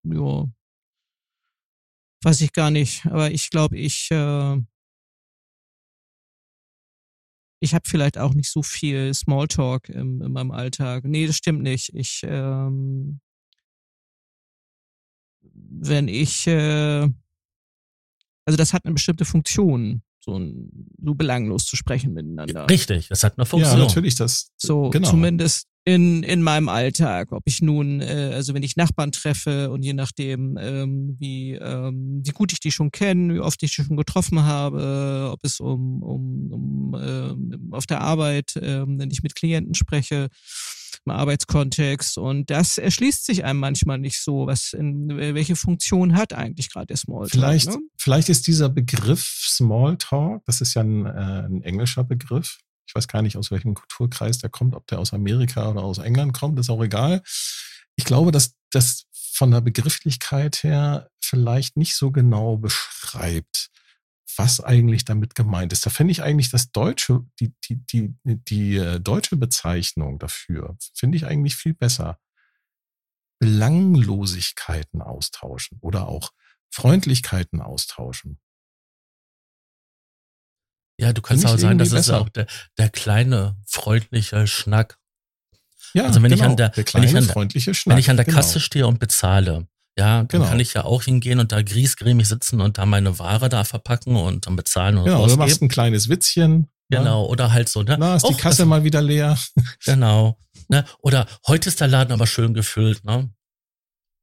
ja. 0.02 0.46
Weiß 2.22 2.40
ich 2.40 2.52
gar 2.52 2.70
nicht. 2.70 3.06
Aber 3.06 3.30
ich 3.30 3.48
glaube, 3.48 3.78
ich 3.78 4.10
äh, 4.10 4.58
ich 7.64 7.74
habe 7.74 7.88
vielleicht 7.88 8.18
auch 8.18 8.34
nicht 8.34 8.50
so 8.50 8.62
viel 8.62 9.12
Smalltalk 9.14 9.88
im, 9.88 10.20
in 10.22 10.32
meinem 10.32 10.50
Alltag. 10.50 11.04
Nee, 11.04 11.26
das 11.26 11.36
stimmt 11.36 11.62
nicht. 11.62 11.94
Ich, 11.94 12.20
ähm, 12.22 13.20
wenn 15.42 16.06
ich, 16.08 16.46
äh, 16.46 17.08
also 18.44 18.56
das 18.56 18.74
hat 18.74 18.84
eine 18.84 18.92
bestimmte 18.92 19.24
Funktion, 19.24 20.02
so, 20.20 20.38
so 21.02 21.14
belanglos 21.14 21.64
zu 21.64 21.76
sprechen 21.76 22.12
miteinander. 22.12 22.68
Richtig, 22.68 23.08
das 23.08 23.24
hat 23.24 23.38
eine 23.38 23.46
Funktion. 23.46 23.78
Ja, 23.78 23.84
natürlich, 23.86 24.14
das, 24.14 24.52
so 24.56 24.90
genau. 24.90 25.08
zumindest 25.08 25.66
in, 25.84 26.22
in 26.22 26.42
meinem 26.42 26.68
Alltag, 26.68 27.32
ob 27.32 27.42
ich 27.44 27.60
nun, 27.60 28.00
äh, 28.00 28.30
also 28.34 28.54
wenn 28.54 28.62
ich 28.62 28.76
Nachbarn 28.76 29.12
treffe 29.12 29.70
und 29.70 29.82
je 29.82 29.92
nachdem, 29.92 30.56
ähm, 30.58 31.16
wie, 31.18 31.52
ähm, 31.52 32.22
wie 32.24 32.30
gut 32.30 32.52
ich 32.52 32.60
die 32.60 32.70
schon 32.70 32.90
kenne, 32.90 33.34
wie 33.34 33.40
oft 33.40 33.62
ich 33.62 33.76
die 33.76 33.82
schon 33.82 33.96
getroffen 33.96 34.44
habe, 34.44 35.30
ob 35.32 35.40
es 35.42 35.60
um, 35.60 36.02
um, 36.02 36.52
um 36.52 36.94
äh, 36.94 37.74
auf 37.74 37.86
der 37.86 38.00
Arbeit, 38.00 38.56
äh, 38.56 38.84
wenn 38.86 39.10
ich 39.10 39.22
mit 39.22 39.34
Klienten 39.34 39.74
spreche, 39.74 40.28
im 41.06 41.12
Arbeitskontext 41.12 42.16
und 42.16 42.48
das 42.48 42.78
erschließt 42.78 43.26
sich 43.26 43.44
einem 43.44 43.60
manchmal 43.60 43.98
nicht 43.98 44.22
so, 44.22 44.46
was 44.46 44.72
in, 44.72 45.08
welche 45.08 45.54
Funktion 45.54 46.16
hat 46.16 46.32
eigentlich 46.32 46.72
gerade 46.72 46.86
der 46.86 46.96
Smalltalk. 46.96 47.30
Vielleicht, 47.30 47.68
ne? 47.68 47.78
vielleicht 47.98 48.30
ist 48.30 48.46
dieser 48.46 48.70
Begriff 48.70 49.22
Smalltalk, 49.22 50.42
das 50.46 50.62
ist 50.62 50.72
ja 50.72 50.82
ein, 50.82 51.04
äh, 51.04 51.10
ein 51.10 51.62
englischer 51.62 52.04
Begriff, 52.04 52.58
ich 52.86 52.94
weiß 52.94 53.08
gar 53.08 53.22
nicht, 53.22 53.36
aus 53.36 53.50
welchem 53.50 53.74
Kulturkreis 53.74 54.38
der 54.38 54.50
kommt, 54.50 54.74
ob 54.74 54.86
der 54.86 54.98
aus 54.98 55.12
Amerika 55.12 55.70
oder 55.70 55.82
aus 55.82 55.98
England 55.98 56.32
kommt, 56.32 56.58
ist 56.58 56.70
auch 56.70 56.82
egal. 56.82 57.22
Ich 57.96 58.04
glaube, 58.04 58.32
dass 58.32 58.54
das 58.70 59.06
von 59.12 59.50
der 59.50 59.60
Begrifflichkeit 59.60 60.62
her 60.62 61.10
vielleicht 61.20 61.76
nicht 61.76 61.96
so 61.96 62.10
genau 62.10 62.56
beschreibt, 62.56 63.70
was 64.36 64.60
eigentlich 64.60 65.04
damit 65.04 65.34
gemeint 65.34 65.72
ist. 65.72 65.86
Da 65.86 65.90
finde 65.90 66.12
ich 66.12 66.22
eigentlich 66.22 66.50
das 66.50 66.70
deutsche, 66.70 67.24
die, 67.40 67.54
die, 67.64 67.84
die, 67.86 68.14
die 68.24 68.76
äh, 68.76 69.00
deutsche 69.00 69.36
Bezeichnung 69.36 70.18
dafür, 70.18 70.76
finde 70.94 71.16
ich 71.16 71.26
eigentlich 71.26 71.56
viel 71.56 71.74
besser. 71.74 72.18
Belanglosigkeiten 73.38 75.02
austauschen 75.02 75.78
oder 75.80 76.08
auch 76.08 76.32
Freundlichkeiten 76.70 77.60
austauschen. 77.60 78.38
Ja, 80.98 81.12
du 81.12 81.22
kannst 81.22 81.44
auch 81.46 81.58
sagen, 81.58 81.78
das 81.78 81.92
ist 81.92 82.10
auch 82.10 82.28
der, 82.28 82.46
der 82.78 82.88
kleine, 82.88 83.56
freundliche 83.66 84.46
Schnack. 84.46 84.98
Ja, 85.92 86.06
also 86.06 86.22
wenn 86.22 86.30
genau, 86.30 86.44
ich 86.44 86.50
an 86.50 86.56
der, 86.56 86.68
der 86.70 86.84
kleine, 86.84 87.06
wenn 87.06 87.10
ich 87.10 87.16
an 87.16 87.32
freundliche 87.32 87.74
Schnack, 87.74 87.94
wenn 87.94 88.00
ich 88.00 88.10
an 88.10 88.16
der 88.16 88.26
Kasse 88.26 88.54
genau. 88.54 88.64
stehe 88.64 88.86
und 88.86 88.98
bezahle, 88.98 89.66
ja, 89.96 90.18
dann 90.18 90.28
genau. 90.28 90.46
kann 90.46 90.60
ich 90.60 90.74
ja 90.74 90.84
auch 90.84 91.04
hingehen 91.04 91.38
und 91.38 91.52
da 91.52 91.62
griesgrämig 91.62 92.28
sitzen 92.28 92.60
und 92.60 92.78
da 92.78 92.86
meine 92.86 93.18
Ware 93.18 93.48
da 93.48 93.64
verpacken 93.64 94.16
und 94.16 94.46
dann 94.46 94.56
bezahlen 94.56 94.98
und 94.98 95.04
Genau, 95.04 95.26
du 95.26 95.36
machst 95.36 95.62
ein 95.62 95.68
kleines 95.68 96.08
Witzchen. 96.08 96.68
Ne? 96.88 96.98
Genau, 96.98 97.22
ne? 97.22 97.28
oder 97.28 97.52
halt 97.52 97.68
so, 97.68 97.82
ne? 97.82 97.96
Na, 97.98 98.16
ist 98.16 98.28
die 98.28 98.34
Kasse 98.34 98.58
das, 98.62 98.66
mal 98.66 98.84
wieder 98.84 99.02
leer. 99.02 99.38
Genau. 99.84 100.38
Ne? 100.68 100.84
Oder 101.00 101.26
heute 101.46 101.68
ist 101.68 101.80
der 101.80 101.88
Laden 101.88 102.12
aber 102.12 102.26
schön 102.26 102.54
gefüllt, 102.54 103.04
ne? 103.04 103.30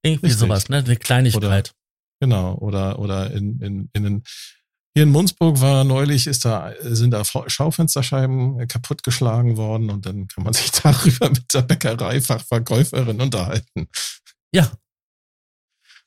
Irgendwie 0.04 0.28
Richtig. 0.28 0.40
sowas, 0.40 0.70
ne? 0.70 0.78
Eine 0.78 0.96
Kleinigkeit. 0.98 1.44
Oder, 1.44 1.64
genau, 2.20 2.56
oder, 2.56 3.00
oder 3.00 3.32
in, 3.32 3.60
in, 3.62 3.90
in 3.94 4.04
den 4.04 4.24
hier 4.94 5.04
in 5.04 5.12
Munzburg 5.12 5.62
war 5.62 5.86
neulich, 5.86 6.28
ist 6.28 6.44
da, 6.44 6.74
sind 6.82 7.12
da 7.12 7.24
Schaufensterscheiben 7.24 8.68
kaputtgeschlagen 8.68 9.56
worden 9.56 9.90
und 9.90 10.06
dann 10.06 10.28
kann 10.28 10.44
man 10.44 10.54
sich 10.58 10.72
darüber 10.72 11.30
mit 11.30 11.54
der 11.54 11.62
Bäckereifachverkäuferin 11.62 13.22
unterhalten. 13.22 13.88
Ja. 14.54 14.72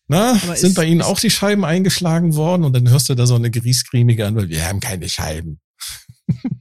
Na, 0.07 0.33
Aber 0.43 0.55
sind 0.57 0.75
bei 0.75 0.85
Ihnen 0.85 1.01
auch 1.01 1.19
die 1.19 1.31
Scheiben 1.31 1.65
eingeschlagen 1.65 2.35
worden 2.35 2.65
und 2.65 2.75
dann 2.75 2.91
hörst 2.91 3.09
du 3.09 3.15
da 3.15 3.25
so 3.25 3.37
eine 3.37 3.51
griesgriemige 3.51 4.27
an, 4.27 4.37
weil 4.37 4.51
wir 4.51 4.69
haben 4.69 4.81
keine 4.81 5.09
Scheiben. 5.09 5.61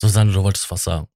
Susanne, 0.00 0.30
du 0.32 0.44
wolltest 0.44 0.70
was 0.70 0.84
sagen. 0.84 1.08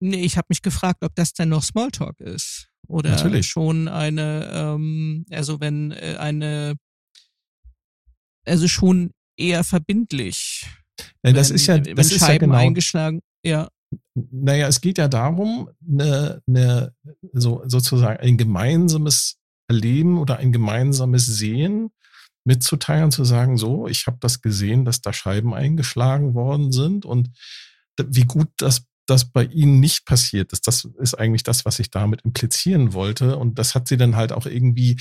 Nee, 0.00 0.20
ich 0.20 0.36
habe 0.36 0.46
mich 0.50 0.62
gefragt, 0.62 1.02
ob 1.02 1.16
das 1.16 1.32
denn 1.32 1.48
noch 1.48 1.64
Smalltalk 1.64 2.20
ist. 2.20 2.68
Oder 2.86 3.10
Natürlich. 3.10 3.48
schon 3.48 3.88
eine, 3.88 4.50
ähm, 4.52 5.26
also 5.30 5.58
wenn 5.58 5.90
äh, 5.90 6.16
eine 6.18 6.76
also 8.44 8.68
schon 8.68 9.10
eher 9.36 9.64
verbindlich. 9.64 10.66
Ja, 11.24 11.32
das 11.32 11.50
wenn, 11.50 11.56
ist 11.56 11.66
ja, 11.66 11.78
das 11.78 12.12
ist 12.12 12.26
ja 12.26 12.38
genau, 12.38 12.54
eingeschlagen, 12.56 13.20
ja. 13.44 13.68
Naja, 14.14 14.68
es 14.68 14.80
geht 14.80 14.98
ja 14.98 15.08
darum, 15.08 15.70
eine, 15.86 16.42
eine, 16.48 16.92
so, 17.32 17.62
sozusagen 17.66 18.20
ein 18.20 18.36
gemeinsames 18.36 19.36
Erleben 19.68 20.18
oder 20.18 20.38
ein 20.38 20.52
gemeinsames 20.52 21.26
Sehen 21.26 21.90
mitzuteilen, 22.44 23.10
zu 23.10 23.24
sagen, 23.24 23.56
so, 23.56 23.86
ich 23.86 24.06
habe 24.06 24.18
das 24.20 24.42
gesehen, 24.42 24.84
dass 24.84 25.00
da 25.00 25.12
Scheiben 25.12 25.54
eingeschlagen 25.54 26.34
worden 26.34 26.72
sind 26.72 27.06
und 27.06 27.30
wie 27.96 28.24
gut 28.24 28.48
das 28.58 28.84
das 29.06 29.30
bei 29.30 29.44
ihnen 29.44 29.80
nicht 29.80 30.06
passiert 30.06 30.52
ist. 30.52 30.66
Das 30.66 30.84
ist 30.98 31.14
eigentlich 31.14 31.42
das, 31.42 31.64
was 31.64 31.78
ich 31.78 31.90
damit 31.90 32.22
implizieren 32.22 32.92
wollte. 32.92 33.36
Und 33.36 33.58
das 33.58 33.74
hat 33.74 33.88
sie 33.88 33.96
dann 33.96 34.16
halt 34.16 34.32
auch 34.32 34.46
irgendwie 34.46 34.98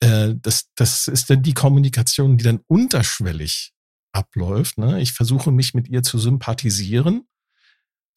äh, 0.00 0.34
das, 0.36 0.70
das 0.74 1.08
ist 1.08 1.30
dann 1.30 1.42
die 1.42 1.54
Kommunikation, 1.54 2.36
die 2.36 2.44
dann 2.44 2.60
unterschwellig 2.66 3.72
abläuft. 4.12 4.78
Ne? 4.78 5.00
Ich 5.00 5.12
versuche 5.12 5.52
mich 5.52 5.74
mit 5.74 5.88
ihr 5.88 6.02
zu 6.02 6.18
sympathisieren. 6.18 7.28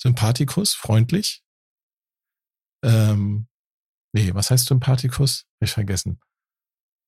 Sympathikus, 0.02 0.74
freundlich. 0.74 1.44
Ähm, 2.84 3.48
nee, 4.14 4.34
was 4.34 4.52
heißt 4.52 4.66
Sympathikus? 4.66 5.46
Ich 5.60 5.72
vergessen. 5.72 6.20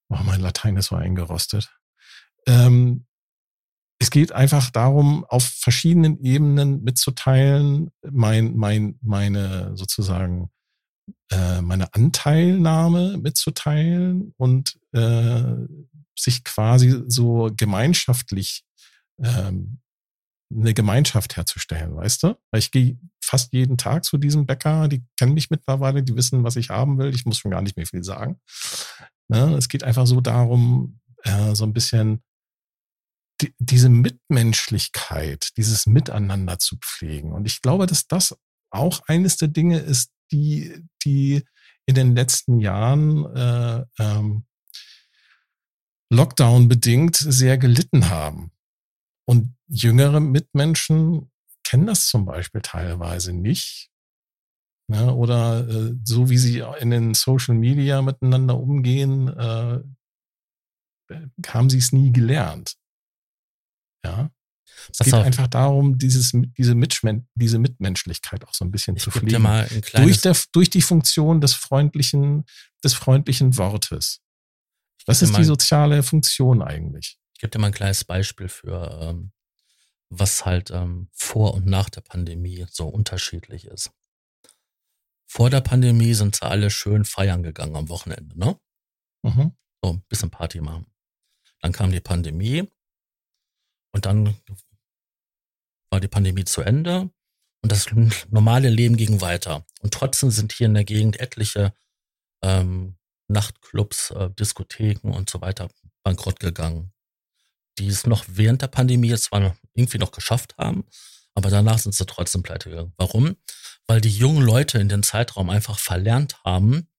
Oh, 0.09 0.19
mein 0.23 0.41
Latein 0.41 0.77
ist 0.77 0.87
so 0.87 0.95
eingerostet. 0.95 1.75
Ähm, 2.47 3.07
es 3.99 4.11
geht 4.11 4.31
einfach 4.33 4.69
darum, 4.69 5.25
auf 5.25 5.43
verschiedenen 5.43 6.19
Ebenen 6.23 6.83
mitzuteilen, 6.83 7.91
mein, 8.03 8.55
mein, 8.55 8.99
meine 9.01 9.75
sozusagen 9.75 10.51
äh, 11.31 11.61
meine 11.61 11.93
Anteilnahme 11.93 13.17
mitzuteilen 13.17 14.33
und 14.37 14.77
äh, 14.93 15.43
sich 16.17 16.43
quasi 16.43 17.03
so 17.07 17.51
gemeinschaftlich 17.55 18.63
ähm, 19.21 19.79
eine 20.53 20.73
Gemeinschaft 20.73 21.35
herzustellen, 21.35 21.95
weißt 21.95 22.23
du? 22.23 22.37
Weil 22.51 22.59
ich 22.59 22.71
gehe 22.71 22.97
fast 23.23 23.51
jeden 23.53 23.77
Tag 23.77 24.05
zu 24.05 24.17
diesem 24.17 24.45
Bäcker, 24.45 24.87
die 24.87 25.03
kennen 25.17 25.33
mich 25.33 25.49
mittlerweile, 25.49 26.03
die 26.03 26.15
wissen, 26.15 26.43
was 26.43 26.55
ich 26.55 26.69
haben 26.69 26.97
will. 26.97 27.13
Ich 27.13 27.25
muss 27.25 27.39
schon 27.39 27.51
gar 27.51 27.61
nicht 27.61 27.75
mehr 27.77 27.87
viel 27.87 28.03
sagen. 28.03 28.39
Ne? 29.27 29.55
Es 29.57 29.67
geht 29.67 29.83
einfach 29.83 30.05
so 30.05 30.21
darum, 30.21 30.99
äh, 31.23 31.55
so 31.55 31.65
ein 31.65 31.73
bisschen 31.73 32.23
die, 33.41 33.53
diese 33.57 33.89
Mitmenschlichkeit, 33.89 35.57
dieses 35.57 35.87
Miteinander 35.87 36.59
zu 36.59 36.77
pflegen. 36.77 37.33
Und 37.33 37.45
ich 37.45 37.61
glaube, 37.61 37.87
dass 37.87 38.07
das 38.07 38.37
auch 38.69 39.01
eines 39.07 39.37
der 39.37 39.47
Dinge 39.47 39.79
ist, 39.79 40.11
die, 40.31 40.83
die 41.03 41.43
in 41.85 41.95
den 41.95 42.15
letzten 42.15 42.59
Jahren 42.59 43.25
äh, 43.35 43.85
ähm, 43.99 44.45
Lockdown 46.11 46.67
bedingt 46.67 47.15
sehr 47.15 47.57
gelitten 47.57 48.09
haben. 48.09 48.51
Und 49.27 49.55
jüngere 49.67 50.19
Mitmenschen 50.19 51.31
kennen 51.63 51.87
das 51.87 52.07
zum 52.07 52.25
Beispiel 52.25 52.61
teilweise 52.61 53.33
nicht. 53.33 53.89
Ne? 54.87 55.13
Oder 55.13 55.67
äh, 55.67 55.95
so 56.03 56.29
wie 56.29 56.37
sie 56.37 56.63
in 56.79 56.91
den 56.91 57.13
Social 57.15 57.55
Media 57.55 58.01
miteinander 58.01 58.57
umgehen, 58.57 59.27
äh, 59.27 59.83
haben 61.47 61.69
sie 61.69 61.79
es 61.79 61.91
nie 61.91 62.11
gelernt. 62.11 62.75
Ja. 64.03 64.29
Es 64.91 64.99
geht 64.99 65.13
auf. 65.13 65.25
einfach 65.25 65.47
darum, 65.47 65.97
dieses, 65.97 66.31
diese, 66.57 66.75
Mitschmen 66.75 67.27
diese 67.35 67.59
Mitmenschlichkeit 67.59 68.45
auch 68.45 68.53
so 68.53 68.65
ein 68.65 68.71
bisschen 68.71 68.95
ich 68.95 69.03
zu 69.03 69.11
pflegen. 69.11 69.41
Mal 69.41 69.67
ein 69.69 69.81
durch, 70.03 70.21
der, 70.21 70.35
durch 70.51 70.69
die 70.69 70.81
Funktion 70.81 71.41
des 71.41 71.53
freundlichen, 71.53 72.45
des 72.83 72.93
freundlichen 72.93 73.57
Wortes. 73.57 74.21
Was 75.05 75.21
ist 75.21 75.31
mal, 75.31 75.39
die 75.39 75.45
soziale 75.45 76.03
Funktion 76.03 76.61
eigentlich? 76.61 77.17
Ich 77.33 77.41
gebe 77.41 77.51
dir 77.51 77.59
mal 77.59 77.67
ein 77.67 77.73
kleines 77.73 78.03
Beispiel 78.03 78.47
für, 78.47 78.99
ähm, 79.01 79.31
was 80.09 80.45
halt 80.45 80.71
ähm, 80.71 81.09
vor 81.13 81.53
und 81.53 81.65
nach 81.65 81.89
der 81.89 82.01
Pandemie 82.01 82.65
so 82.71 82.87
unterschiedlich 82.87 83.65
ist. 83.65 83.91
Vor 85.27 85.49
der 85.49 85.61
Pandemie 85.61 86.13
sind 86.13 86.35
sie 86.35 86.43
alle 86.43 86.69
schön 86.69 87.03
feiern 87.05 87.43
gegangen 87.43 87.75
am 87.75 87.89
Wochenende, 87.89 88.37
ne? 88.37 88.59
Mhm. 89.23 89.51
So, 89.83 89.93
ein 89.93 90.03
bisschen 90.07 90.29
Party 90.29 90.61
machen. 90.61 90.85
Dann 91.61 91.71
kam 91.71 91.91
die 91.91 91.99
Pandemie 91.99 92.69
und 93.91 94.05
dann 94.05 94.35
war 95.95 96.01
die 96.01 96.09
Pandemie 96.09 96.43
zu 96.43 96.61
Ende 96.61 97.09
und 97.63 97.71
das 97.71 97.87
normale 98.29 98.67
Leben 98.67 98.97
ging 98.97 99.21
weiter. 99.21 99.65
Und 99.79 99.93
trotzdem 99.93 100.29
sind 100.29 100.51
hier 100.51 100.67
in 100.67 100.73
der 100.73 100.83
Gegend 100.83 101.21
etliche 101.21 101.73
ähm, 102.43 102.97
Nachtclubs, 103.29 104.11
äh, 104.11 104.29
Diskotheken 104.31 105.13
und 105.13 105.29
so 105.29 105.39
weiter 105.39 105.69
bankrott 106.03 106.41
gegangen, 106.41 106.91
die 107.79 107.87
es 107.87 108.05
noch 108.05 108.25
während 108.27 108.61
der 108.61 108.67
Pandemie 108.67 109.15
zwar 109.15 109.55
irgendwie 109.73 109.97
noch 109.97 110.11
geschafft 110.11 110.57
haben, 110.57 110.83
aber 111.33 111.49
danach 111.49 111.79
sind 111.79 111.95
sie 111.95 112.05
trotzdem 112.05 112.43
pleite 112.43 112.69
gegangen. 112.69 112.93
Warum? 112.97 113.37
Weil 113.87 114.01
die 114.01 114.09
jungen 114.09 114.43
Leute 114.43 114.79
in 114.79 114.89
den 114.89 115.01
Zeitraum 115.01 115.49
einfach 115.49 115.79
verlernt 115.79 116.43
haben, 116.43 116.89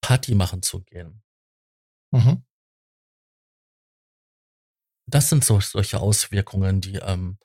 Party 0.00 0.34
machen 0.34 0.62
zu 0.62 0.80
gehen. 0.80 1.22
Mhm. 2.10 2.44
Das 5.06 5.28
sind 5.28 5.44
so, 5.44 5.60
solche 5.60 6.00
Auswirkungen, 6.00 6.80
die 6.80 6.96
ähm, 6.96 7.38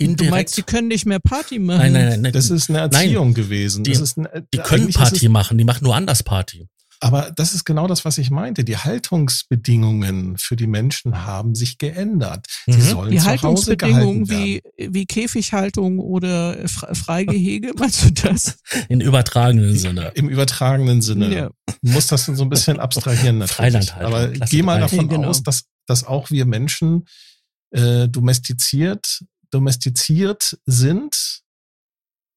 indirekt. 0.00 0.20
Du 0.20 0.30
meinst, 0.30 0.56
die 0.56 0.62
können 0.62 0.88
nicht 0.88 1.06
mehr 1.06 1.20
Party 1.20 1.58
machen? 1.58 1.78
Nein, 1.78 1.92
nein, 1.92 2.08
nein. 2.08 2.20
nein. 2.22 2.32
Das 2.32 2.50
ist 2.50 2.70
eine 2.70 2.80
Erziehung 2.80 3.28
nein, 3.28 3.34
gewesen. 3.34 3.84
Die, 3.84 3.92
das 3.92 4.00
ist 4.00 4.18
ein, 4.18 4.28
die 4.52 4.58
können 4.58 4.90
Party 4.92 5.28
machen, 5.28 5.58
die 5.58 5.64
machen 5.64 5.84
nur 5.84 5.94
anders 5.94 6.22
Party. 6.22 6.68
Aber 7.02 7.32
das 7.34 7.54
ist 7.54 7.64
genau 7.64 7.86
das, 7.86 8.04
was 8.04 8.18
ich 8.18 8.30
meinte. 8.30 8.62
Die 8.62 8.76
Haltungsbedingungen 8.76 10.36
für 10.36 10.54
die 10.54 10.66
Menschen 10.66 11.24
haben 11.24 11.54
sich 11.54 11.78
geändert. 11.78 12.46
Sie 12.66 12.72
mhm. 12.72 12.82
sollen 12.82 13.10
die 13.10 13.16
zu 13.16 13.24
Haltungsbedingungen 13.24 14.28
Hause 14.28 14.30
wie, 14.30 14.62
wie 14.76 15.06
Käfighaltung 15.06 15.98
oder 15.98 16.58
Freigehege, 16.68 17.72
meinst 17.78 18.04
du 18.04 18.10
das? 18.10 18.58
In 18.90 19.00
übertragenen 19.00 19.78
Sinne. 19.78 20.12
Im 20.14 20.28
übertragenen 20.28 21.00
Sinne. 21.00 21.34
Ja. 21.34 21.50
Du 21.82 21.90
musst 21.90 22.12
das 22.12 22.26
so 22.26 22.42
ein 22.42 22.50
bisschen 22.50 22.78
abstrahieren 22.78 23.38
natürlich. 23.38 23.94
Aber 23.94 24.28
geh 24.28 24.62
mal 24.62 24.78
davon 24.80 25.08
genau. 25.08 25.28
aus, 25.28 25.42
dass, 25.42 25.62
dass 25.86 26.04
auch 26.04 26.30
wir 26.30 26.44
Menschen 26.44 27.06
äh, 27.70 28.08
domestiziert 28.08 29.24
domestiziert 29.50 30.58
sind 30.66 31.42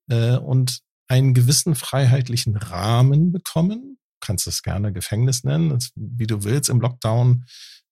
äh, 0.10 0.38
und 0.38 0.82
einen 1.08 1.34
gewissen 1.34 1.76
freiheitlichen 1.76 2.58
Rahmen 2.58 3.32
bekommen. 3.32 3.98
Du 4.22 4.28
kannst 4.28 4.48
es 4.48 4.64
gerne 4.64 4.94
Gefängnis 4.94 5.44
nennen, 5.44 5.70
das, 5.70 5.92
wie 5.96 6.28
du 6.28 6.44
willst. 6.44 6.70
Im 6.70 6.82
Lockdown, 6.82 7.46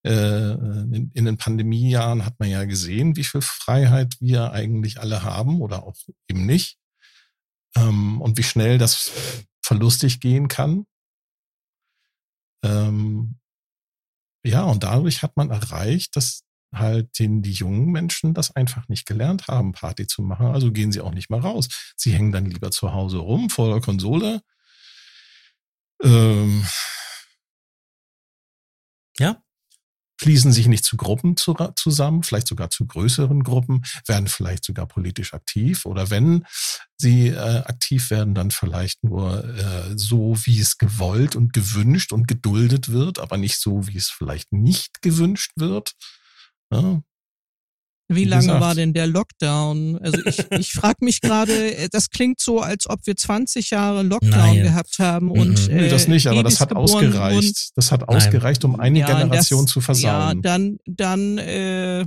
äh, 0.03 0.51
in, 0.53 1.11
in 1.13 1.25
den 1.25 1.37
Pandemiejahren 1.37 2.25
hat 2.25 2.39
man 2.39 2.49
ja 2.49 2.63
gesehen, 2.65 3.15
wie 3.15 3.23
viel 3.23 3.41
Freiheit 3.41 4.15
wir 4.19 4.51
eigentlich 4.51 4.99
alle 4.99 5.23
haben 5.23 5.61
oder 5.61 5.83
auch 5.83 5.95
eben 6.29 6.45
nicht. 6.45 6.77
Ähm, 7.75 8.21
und 8.21 8.37
wie 8.37 8.43
schnell 8.43 8.77
das 8.77 9.11
verlustig 9.63 10.19
gehen 10.19 10.47
kann. 10.47 10.85
Ähm, 12.63 13.39
ja, 14.43 14.63
und 14.63 14.83
dadurch 14.83 15.21
hat 15.21 15.37
man 15.37 15.51
erreicht, 15.51 16.15
dass 16.15 16.43
halt 16.73 17.19
den, 17.19 17.41
die 17.41 17.51
jungen 17.51 17.91
Menschen 17.91 18.33
das 18.33 18.55
einfach 18.55 18.87
nicht 18.87 19.05
gelernt 19.05 19.47
haben, 19.47 19.73
Party 19.73 20.07
zu 20.07 20.21
machen. 20.21 20.47
Also 20.47 20.71
gehen 20.71 20.91
sie 20.91 21.01
auch 21.01 21.13
nicht 21.13 21.29
mal 21.29 21.39
raus. 21.39 21.67
Sie 21.95 22.11
hängen 22.13 22.31
dann 22.31 22.45
lieber 22.45 22.71
zu 22.71 22.93
Hause 22.93 23.17
rum 23.17 23.49
vor 23.49 23.69
der 23.69 23.81
Konsole. 23.81 24.41
Ähm, 26.03 26.65
ja 29.19 29.41
schließen 30.21 30.51
sich 30.51 30.67
nicht 30.67 30.85
zu 30.85 30.97
Gruppen 30.97 31.35
zu, 31.35 31.55
zusammen, 31.75 32.21
vielleicht 32.21 32.47
sogar 32.47 32.69
zu 32.69 32.85
größeren 32.85 33.43
Gruppen, 33.43 33.81
werden 34.05 34.27
vielleicht 34.27 34.63
sogar 34.63 34.85
politisch 34.85 35.33
aktiv 35.33 35.85
oder 35.87 36.11
wenn 36.11 36.45
sie 36.95 37.29
äh, 37.29 37.63
aktiv 37.65 38.11
werden, 38.11 38.35
dann 38.35 38.51
vielleicht 38.51 39.03
nur 39.03 39.43
äh, 39.43 39.97
so, 39.97 40.35
wie 40.43 40.59
es 40.59 40.77
gewollt 40.77 41.35
und 41.35 41.53
gewünscht 41.53 42.13
und 42.13 42.27
geduldet 42.27 42.89
wird, 42.89 43.17
aber 43.17 43.37
nicht 43.37 43.59
so, 43.59 43.87
wie 43.87 43.97
es 43.97 44.11
vielleicht 44.11 44.53
nicht 44.53 45.01
gewünscht 45.01 45.53
wird. 45.55 45.93
Ja, 46.71 47.01
wie 48.13 48.25
lange 48.25 48.43
gesagt. 48.43 48.61
war 48.61 48.75
denn 48.75 48.93
der 48.93 49.07
Lockdown? 49.07 49.97
Also 50.01 50.19
ich, 50.25 50.39
ich 50.51 50.71
frage 50.73 50.97
mich 51.01 51.21
gerade, 51.21 51.75
äh, 51.75 51.89
das 51.89 52.09
klingt 52.09 52.39
so, 52.41 52.59
als 52.59 52.89
ob 52.89 52.99
wir 53.05 53.15
20 53.15 53.69
Jahre 53.69 54.03
Lockdown 54.03 54.31
Nein. 54.31 54.63
gehabt 54.63 54.99
haben 54.99 55.31
und 55.31 55.69
mhm. 55.69 55.75
nee, 55.75 55.89
das 55.89 56.07
nicht, 56.07 56.27
aber 56.27 56.43
das 56.43 56.59
hat 56.59 56.75
ausgereicht. 56.75 57.71
Das 57.75 57.91
hat 57.91 58.07
ausgereicht, 58.07 58.65
um 58.65 58.79
eine 58.79 58.99
ja, 58.99 59.05
Generation 59.05 59.65
das, 59.65 59.71
zu 59.71 59.81
versauen. 59.81 60.11
Ja, 60.11 60.33
dann 60.41 60.77
dann 60.85 61.37
äh, 61.37 62.05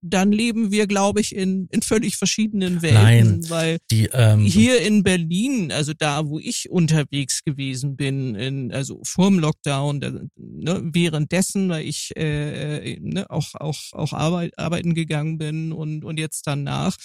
dann 0.00 0.32
leben 0.32 0.70
wir, 0.70 0.86
glaube 0.86 1.20
ich, 1.20 1.34
in, 1.34 1.68
in 1.70 1.82
völlig 1.82 2.16
verschiedenen 2.16 2.82
Welten. 2.82 3.40
Nein, 3.40 3.50
weil 3.50 3.78
die, 3.90 4.08
ähm, 4.12 4.40
hier 4.40 4.80
in 4.80 5.02
Berlin, 5.02 5.72
also 5.72 5.92
da, 5.96 6.26
wo 6.26 6.38
ich 6.38 6.70
unterwegs 6.70 7.42
gewesen 7.44 7.96
bin, 7.96 8.34
in, 8.34 8.72
also 8.72 9.00
vorm 9.04 9.38
Lockdown, 9.38 10.00
da, 10.00 10.10
ne, 10.36 10.80
währenddessen, 10.92 11.68
weil 11.68 11.86
ich 11.86 12.12
äh, 12.16 12.92
äh 12.92 12.98
ne, 13.00 13.30
auch, 13.30 13.54
auch, 13.54 13.78
auch 13.92 14.12
arbeit, 14.12 14.58
arbeiten 14.58 14.94
gegangen 14.94 15.38
bin 15.38 15.72
und, 15.72 16.04
und 16.04 16.18
jetzt 16.18 16.46
danach, 16.46 16.96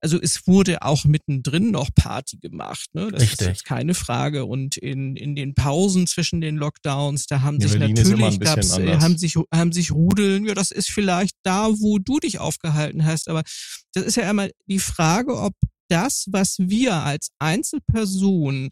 also 0.00 0.20
es 0.20 0.46
wurde 0.46 0.82
auch 0.82 1.04
mittendrin 1.04 1.70
noch 1.70 1.88
Party 1.94 2.38
gemacht, 2.38 2.88
ne? 2.92 3.10
Das 3.10 3.22
Richtig. 3.22 3.40
ist 3.40 3.46
jetzt 3.46 3.64
keine 3.64 3.94
Frage. 3.94 4.44
Und 4.44 4.76
in, 4.76 5.16
in 5.16 5.34
den 5.34 5.54
Pausen 5.54 6.06
zwischen 6.06 6.40
den 6.40 6.56
Lockdowns, 6.56 7.26
da 7.26 7.40
haben 7.40 7.58
ja, 7.60 7.68
sich 7.68 7.78
Berlin 7.78 7.94
natürlich 7.94 8.40
gab's, 8.40 8.76
äh, 8.78 8.98
haben 8.98 9.18
sich 9.18 9.36
haben 9.52 9.72
sich 9.72 9.92
Rudeln. 9.92 10.44
Ja, 10.46 10.54
das 10.54 10.70
ist 10.70 10.90
vielleicht 10.90 11.34
da, 11.42 11.70
wo 11.80 11.98
du 11.98 12.18
dich 12.20 12.38
aufgehalten 12.38 13.04
hast. 13.04 13.28
Aber 13.28 13.42
das 13.94 14.04
ist 14.04 14.16
ja 14.16 14.30
immer 14.30 14.48
die 14.66 14.80
Frage, 14.80 15.36
ob 15.38 15.54
das, 15.88 16.26
was 16.30 16.56
wir 16.58 16.94
als 16.94 17.30
Einzelperson 17.38 18.70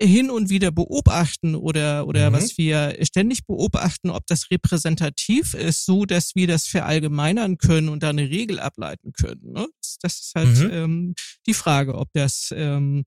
hin 0.00 0.30
und 0.30 0.48
wieder 0.48 0.70
beobachten 0.70 1.54
oder, 1.54 2.06
oder 2.06 2.30
mhm. 2.30 2.34
was 2.34 2.56
wir 2.56 2.96
ständig 3.02 3.46
beobachten, 3.46 4.10
ob 4.10 4.26
das 4.26 4.50
repräsentativ 4.50 5.54
ist, 5.54 5.84
so 5.84 6.04
dass 6.04 6.34
wir 6.34 6.46
das 6.46 6.66
verallgemeinern 6.66 7.58
können 7.58 7.88
und 7.88 8.02
da 8.02 8.10
eine 8.10 8.30
Regel 8.30 8.60
ableiten 8.60 9.12
können. 9.12 9.52
Ne? 9.52 9.66
Das 10.02 10.20
ist 10.20 10.32
halt 10.36 10.56
mhm. 10.56 10.70
ähm, 10.70 11.14
die 11.46 11.54
Frage, 11.54 11.94
ob 11.94 12.08
das, 12.12 12.52
ähm, 12.54 13.04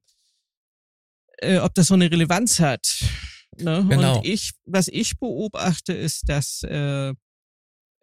äh, 1.37 1.59
ob 1.59 1.73
das 1.75 1.87
so 1.87 1.93
eine 1.93 2.11
Relevanz 2.11 2.59
hat. 2.59 2.85
Ne? 3.57 3.85
Genau. 3.89 4.17
Und 4.17 4.25
ich, 4.25 4.51
was 4.65 4.87
ich 4.87 5.17
beobachte, 5.17 5.93
ist, 5.93 6.27
dass 6.27 6.63
äh, 6.63 7.13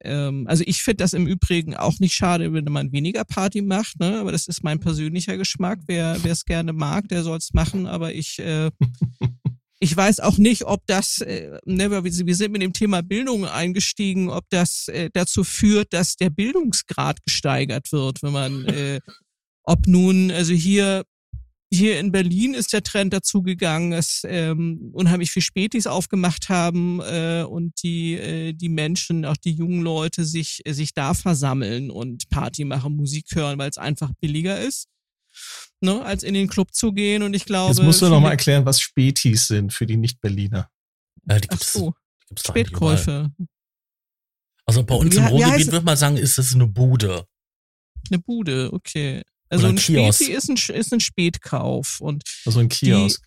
ähm, 0.03 0.47
also 0.49 0.65
ich 0.67 0.83
finde 0.83 0.99
das 0.99 1.13
im 1.13 1.27
Übrigen 1.27 1.75
auch 1.75 1.99
nicht 1.99 2.15
schade, 2.15 2.53
wenn 2.53 2.65
man 2.65 2.93
weniger 2.93 3.25
Party 3.25 3.63
macht, 3.63 3.99
ne? 4.01 4.19
aber 4.19 4.33
das 4.33 4.47
ist 4.47 4.63
mein 4.63 4.81
persönlicher 4.81 5.37
Geschmack. 5.37 5.81
Wer 5.87 6.19
es 6.25 6.45
gerne 6.45 6.73
mag, 6.73 7.09
der 7.09 7.23
soll 7.23 7.39
es 7.39 7.53
machen, 7.53 7.87
aber 7.87 8.15
ich 8.15 8.39
äh, 8.39 8.71
ich 9.81 9.97
weiß 9.97 10.21
auch 10.21 10.39
nicht, 10.39 10.65
ob 10.65 10.87
das, 10.87 11.21
äh, 11.21 11.59
ne, 11.65 11.91
wir 11.91 12.35
sind 12.35 12.53
mit 12.53 12.63
dem 12.63 12.73
Thema 12.73 13.03
Bildung 13.03 13.47
eingestiegen, 13.47 14.29
ob 14.29 14.45
das 14.51 14.89
äh, 14.89 15.11
dazu 15.13 15.45
führt, 15.45 15.93
dass 15.93 16.17
der 16.17 16.31
Bildungsgrad 16.31 17.25
gesteigert 17.25 17.93
wird, 17.93 18.23
wenn 18.23 18.33
man, 18.33 18.65
äh, 18.67 19.01
ob 19.63 19.87
nun, 19.87 20.31
also 20.31 20.53
hier 20.53 21.05
hier 21.71 22.01
in 22.01 22.13
Berlin 22.13 22.55
ist 22.55 22.73
der 22.73 22.83
Trend 22.83 23.13
dazu 23.13 23.43
gegangen, 23.43 23.91
dass 23.91 24.23
ähm, 24.25 24.91
unheimlich 24.93 25.31
viel 25.31 25.43
Spätis 25.43 25.87
aufgemacht 25.87 26.49
haben 26.49 27.01
äh, 27.01 27.45
und 27.47 27.83
die, 27.83 28.15
äh, 28.15 28.53
die 28.55 28.71
Menschen, 28.71 29.25
auch 29.27 29.37
die 29.37 29.53
jungen 29.53 29.83
Leute, 29.83 30.25
sich, 30.25 30.63
äh, 30.65 30.73
sich 30.73 30.95
da 30.95 31.13
versammeln 31.13 31.91
und 31.91 32.31
Party 32.31 32.65
machen, 32.65 32.97
Musik 32.97 33.27
hören, 33.35 33.59
weil 33.59 33.69
es 33.69 33.77
einfach 33.77 34.13
billiger 34.19 34.59
ist, 34.59 34.89
ne, 35.81 36.03
als 36.03 36.23
in 36.23 36.33
den 36.33 36.49
Club 36.49 36.73
zu 36.73 36.93
gehen. 36.93 37.23
Und 37.23 37.35
ich 37.35 37.45
glaube. 37.45 37.75
Jetzt 37.75 37.85
musst 37.85 38.01
du 38.01 38.09
noch 38.09 38.21
mal 38.21 38.31
erklären, 38.31 38.65
was 38.65 38.81
Spätis 38.81 39.49
sind 39.49 39.73
für 39.73 39.87
die 39.87 39.99
Nicht-Berliner. 39.99 40.71
Ja, 41.29 41.39
die 41.39 41.49
gibt's, 41.49 41.77
Ach 41.77 41.81
so, 41.81 41.95
die 42.23 42.27
gibt's 42.29 42.49
Spätkäufe. 42.49 43.31
Also 44.65 44.85
bei 44.85 44.95
uns 44.95 45.15
wie, 45.15 45.19
im 45.19 45.27
Ruhrgebiet 45.27 45.71
würde 45.71 45.85
man 45.85 45.97
sagen, 45.99 46.17
ist 46.17 46.39
es 46.39 46.55
eine 46.55 46.67
Bude. 46.67 47.27
Eine 48.11 48.21
Bude, 48.21 48.73
okay. 48.73 49.23
Also 49.49 49.67
ein, 49.67 49.75
ein 49.75 49.79
Späti 49.79 50.33
ist 50.33 50.51
ein, 50.51 50.57
ist 50.75 50.93
ein 50.93 51.01
Spätkauf. 51.01 52.01
Und 52.01 52.25
also 52.45 52.61
ein 52.61 52.69
Kiosk. 52.69 53.23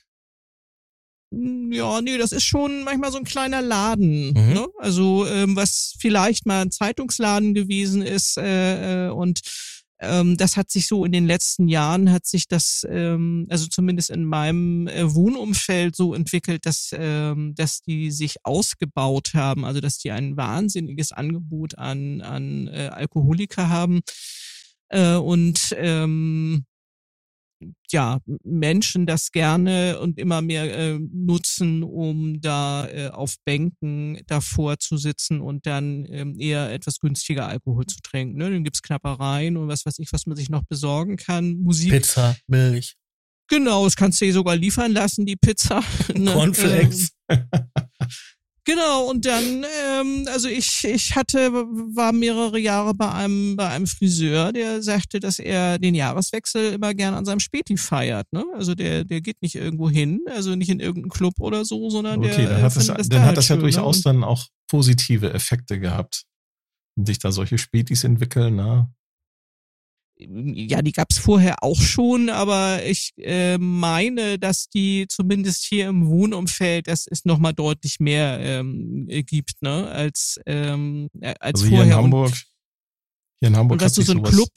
Die, 1.31 1.37
hm, 1.37 1.71
ja, 1.71 2.01
nee, 2.01 2.17
das 2.17 2.31
ist 2.31 2.43
schon 2.43 2.83
manchmal 2.83 3.11
so 3.11 3.17
ein 3.17 3.23
kleiner 3.23 3.61
Laden. 3.61 4.33
Mhm. 4.33 4.53
Ne? 4.53 4.67
Also 4.79 5.25
ähm, 5.27 5.55
was 5.55 5.95
vielleicht 5.99 6.45
mal 6.45 6.61
ein 6.61 6.71
Zeitungsladen 6.71 7.53
gewesen 7.53 8.01
ist 8.01 8.37
äh, 8.37 9.07
äh, 9.07 9.09
und 9.09 9.41
ähm, 10.03 10.35
das 10.35 10.57
hat 10.57 10.71
sich 10.71 10.87
so 10.87 11.05
in 11.05 11.11
den 11.11 11.27
letzten 11.27 11.67
Jahren 11.67 12.11
hat 12.11 12.25
sich 12.25 12.47
das, 12.47 12.85
ähm, 12.89 13.45
also 13.49 13.67
zumindest 13.67 14.09
in 14.09 14.25
meinem 14.25 14.87
äh, 14.87 15.13
Wohnumfeld 15.13 15.95
so 15.95 16.15
entwickelt, 16.15 16.65
dass, 16.65 16.89
ähm, 16.91 17.53
dass 17.55 17.81
die 17.81 18.09
sich 18.09 18.37
ausgebaut 18.43 19.35
haben, 19.35 19.63
also 19.63 19.79
dass 19.79 19.99
die 19.99 20.11
ein 20.11 20.35
wahnsinniges 20.37 21.11
Angebot 21.11 21.77
an, 21.77 22.21
an 22.21 22.67
äh, 22.67 22.89
Alkoholiker 22.91 23.69
haben 23.69 24.01
äh, 24.91 25.15
und 25.15 25.75
ähm, 25.77 26.65
ja, 27.91 28.19
Menschen 28.43 29.05
das 29.05 29.31
gerne 29.31 29.99
und 29.99 30.17
immer 30.17 30.41
mehr 30.41 30.75
äh, 30.75 30.99
nutzen, 30.99 31.83
um 31.83 32.41
da 32.41 32.87
äh, 32.87 33.09
auf 33.09 33.35
Bänken 33.45 34.21
davor 34.27 34.79
zu 34.79 34.97
sitzen 34.97 35.41
und 35.41 35.65
dann 35.65 36.05
ähm, 36.09 36.39
eher 36.39 36.71
etwas 36.71 36.99
günstiger 36.99 37.47
Alkohol 37.47 37.85
zu 37.85 37.97
trinken. 38.01 38.37
Ne? 38.37 38.49
Dann 38.49 38.63
gibt's 38.63 38.81
Knappereien 38.81 39.57
und 39.57 39.67
was 39.67 39.85
weiß 39.85 39.99
ich, 39.99 40.11
was 40.11 40.25
man 40.25 40.37
sich 40.37 40.49
noch 40.49 40.63
besorgen 40.63 41.17
kann. 41.17 41.57
Musik. 41.57 41.91
Pizza, 41.91 42.35
Milch. 42.47 42.95
Genau, 43.47 43.83
das 43.83 43.95
kannst 43.95 44.21
du 44.21 44.25
dir 44.25 44.33
sogar 44.33 44.55
liefern 44.55 44.93
lassen, 44.93 45.25
die 45.25 45.35
Pizza. 45.35 45.83
Ne? 46.15 46.31
Cornflakes. 46.31 47.11
Genau, 48.63 49.09
und 49.09 49.25
dann, 49.25 49.65
ähm, 49.89 50.27
also 50.27 50.47
ich, 50.47 50.83
ich 50.83 51.15
hatte, 51.15 51.51
war 51.51 52.11
mehrere 52.11 52.59
Jahre 52.59 52.93
bei 52.93 53.11
einem, 53.11 53.55
bei 53.55 53.67
einem 53.69 53.87
Friseur, 53.87 54.53
der 54.53 54.83
sagte, 54.83 55.19
dass 55.19 55.39
er 55.39 55.79
den 55.79 55.95
Jahreswechsel 55.95 56.73
immer 56.73 56.93
gern 56.93 57.15
an 57.15 57.25
seinem 57.25 57.39
Späti 57.39 57.75
feiert. 57.75 58.27
Ne? 58.31 58.45
Also 58.53 58.75
der, 58.75 59.03
der 59.03 59.21
geht 59.21 59.41
nicht 59.41 59.55
irgendwo 59.55 59.89
hin, 59.89 60.21
also 60.27 60.55
nicht 60.55 60.69
in 60.69 60.79
irgendeinen 60.79 61.09
Club 61.09 61.33
oder 61.39 61.65
so, 61.65 61.89
sondern 61.89 62.19
okay, 62.19 62.35
der. 62.37 62.49
Dann 62.49 62.61
hat 62.61 62.75
das, 62.75 62.87
das 62.87 63.09
dann 63.09 63.25
hat 63.25 63.37
das 63.37 63.47
ja 63.47 63.55
schön, 63.55 63.61
durchaus 63.61 63.97
ne? 63.97 64.03
dann 64.03 64.23
auch 64.23 64.45
positive 64.69 65.33
Effekte 65.33 65.79
gehabt. 65.79 66.23
Sich 66.95 67.17
da 67.17 67.31
solche 67.31 67.57
Spätis 67.57 68.03
entwickeln, 68.03 68.57
ne? 68.57 68.91
Ja, 70.29 70.81
die 70.81 70.91
gab's 70.91 71.17
vorher 71.17 71.63
auch 71.63 71.79
schon, 71.79 72.29
aber 72.29 72.83
ich 72.85 73.13
äh, 73.17 73.57
meine, 73.57 74.37
dass 74.39 74.67
die 74.69 75.07
zumindest 75.07 75.65
hier 75.65 75.87
im 75.87 76.07
Wohnumfeld, 76.07 76.87
das 76.87 77.07
ist 77.07 77.25
nochmal 77.25 77.53
deutlich 77.53 77.99
mehr 77.99 78.39
ähm, 78.39 79.07
gibt, 79.07 79.61
ne, 79.61 79.87
als, 79.87 80.39
ähm, 80.45 81.09
äh, 81.19 81.33
als 81.39 81.61
also 81.61 81.67
vorher. 81.67 81.85
Hier 81.85 81.93
in 81.93 81.97
Hamburg, 81.97 82.29
und, 82.29 82.45
hier 83.39 83.47
in 83.47 83.57
Hamburg 83.57 83.81
und 83.81 83.85
hat 83.85 83.93
sich 83.93 84.05
so 84.05 84.13
ein 84.13 84.17
sowas, 84.19 84.31
Club, 84.31 84.49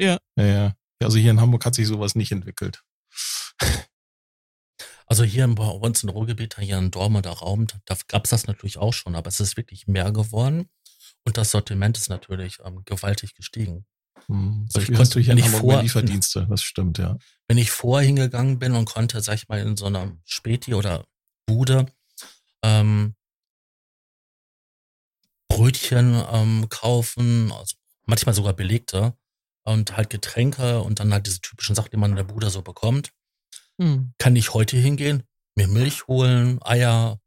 ja. 0.00 0.18
ja. 0.36 0.74
Ja, 1.00 1.06
Also 1.06 1.18
hier 1.18 1.30
in 1.30 1.40
Hamburg 1.40 1.64
hat 1.64 1.74
sich 1.74 1.86
sowas 1.86 2.14
nicht 2.14 2.32
entwickelt. 2.32 2.82
Also 5.06 5.22
hier 5.22 5.46
bei 5.48 5.68
uns 5.68 6.02
in 6.02 6.08
Ruhrgebiet, 6.08 6.56
hier 6.58 6.78
in 6.78 6.90
Dortmunder 6.90 7.30
Raum, 7.30 7.66
da 7.84 7.96
gab's 8.08 8.30
das 8.30 8.46
natürlich 8.46 8.78
auch 8.78 8.94
schon, 8.94 9.14
aber 9.14 9.28
es 9.28 9.38
ist 9.38 9.58
wirklich 9.58 9.86
mehr 9.86 10.10
geworden 10.12 10.70
und 11.26 11.36
das 11.36 11.50
Sortiment 11.50 11.98
ist 11.98 12.08
natürlich 12.08 12.58
ähm, 12.64 12.82
gewaltig 12.86 13.34
gestiegen. 13.34 13.84
Hm. 14.28 14.66
Also 14.74 14.80
ich 14.80 14.96
konnte 14.96 15.20
hier 15.20 15.34
Hamburg 15.34 15.60
vor, 15.60 15.82
Lieferdienste, 15.82 16.46
das 16.48 16.62
stimmt, 16.62 16.98
ja. 16.98 17.18
Wenn 17.48 17.58
ich 17.58 17.70
vorher 17.70 18.06
hingegangen 18.06 18.58
bin 18.58 18.74
und 18.74 18.86
konnte, 18.86 19.20
sag 19.20 19.34
ich 19.34 19.48
mal, 19.48 19.60
in 19.60 19.76
so 19.76 19.86
einer 19.86 20.16
Späti 20.24 20.74
oder 20.74 21.04
Bude 21.46 21.86
ähm, 22.62 23.14
Brötchen 25.48 26.22
ähm, 26.32 26.68
kaufen, 26.68 27.52
also 27.52 27.76
manchmal 28.06 28.34
sogar 28.34 28.54
belegte 28.54 29.16
und 29.64 29.96
halt 29.96 30.10
Getränke 30.10 30.82
und 30.82 31.00
dann 31.00 31.12
halt 31.12 31.26
diese 31.26 31.40
typischen 31.40 31.74
Sachen, 31.74 31.90
die 31.90 31.96
man 31.96 32.10
in 32.10 32.16
der 32.16 32.24
Bude 32.24 32.50
so 32.50 32.62
bekommt. 32.62 33.10
Hm. 33.80 34.14
Kann 34.18 34.36
ich 34.36 34.54
heute 34.54 34.76
hingehen, 34.76 35.22
mir 35.54 35.68
Milch 35.68 36.06
holen, 36.06 36.60
Eier, 36.62 37.20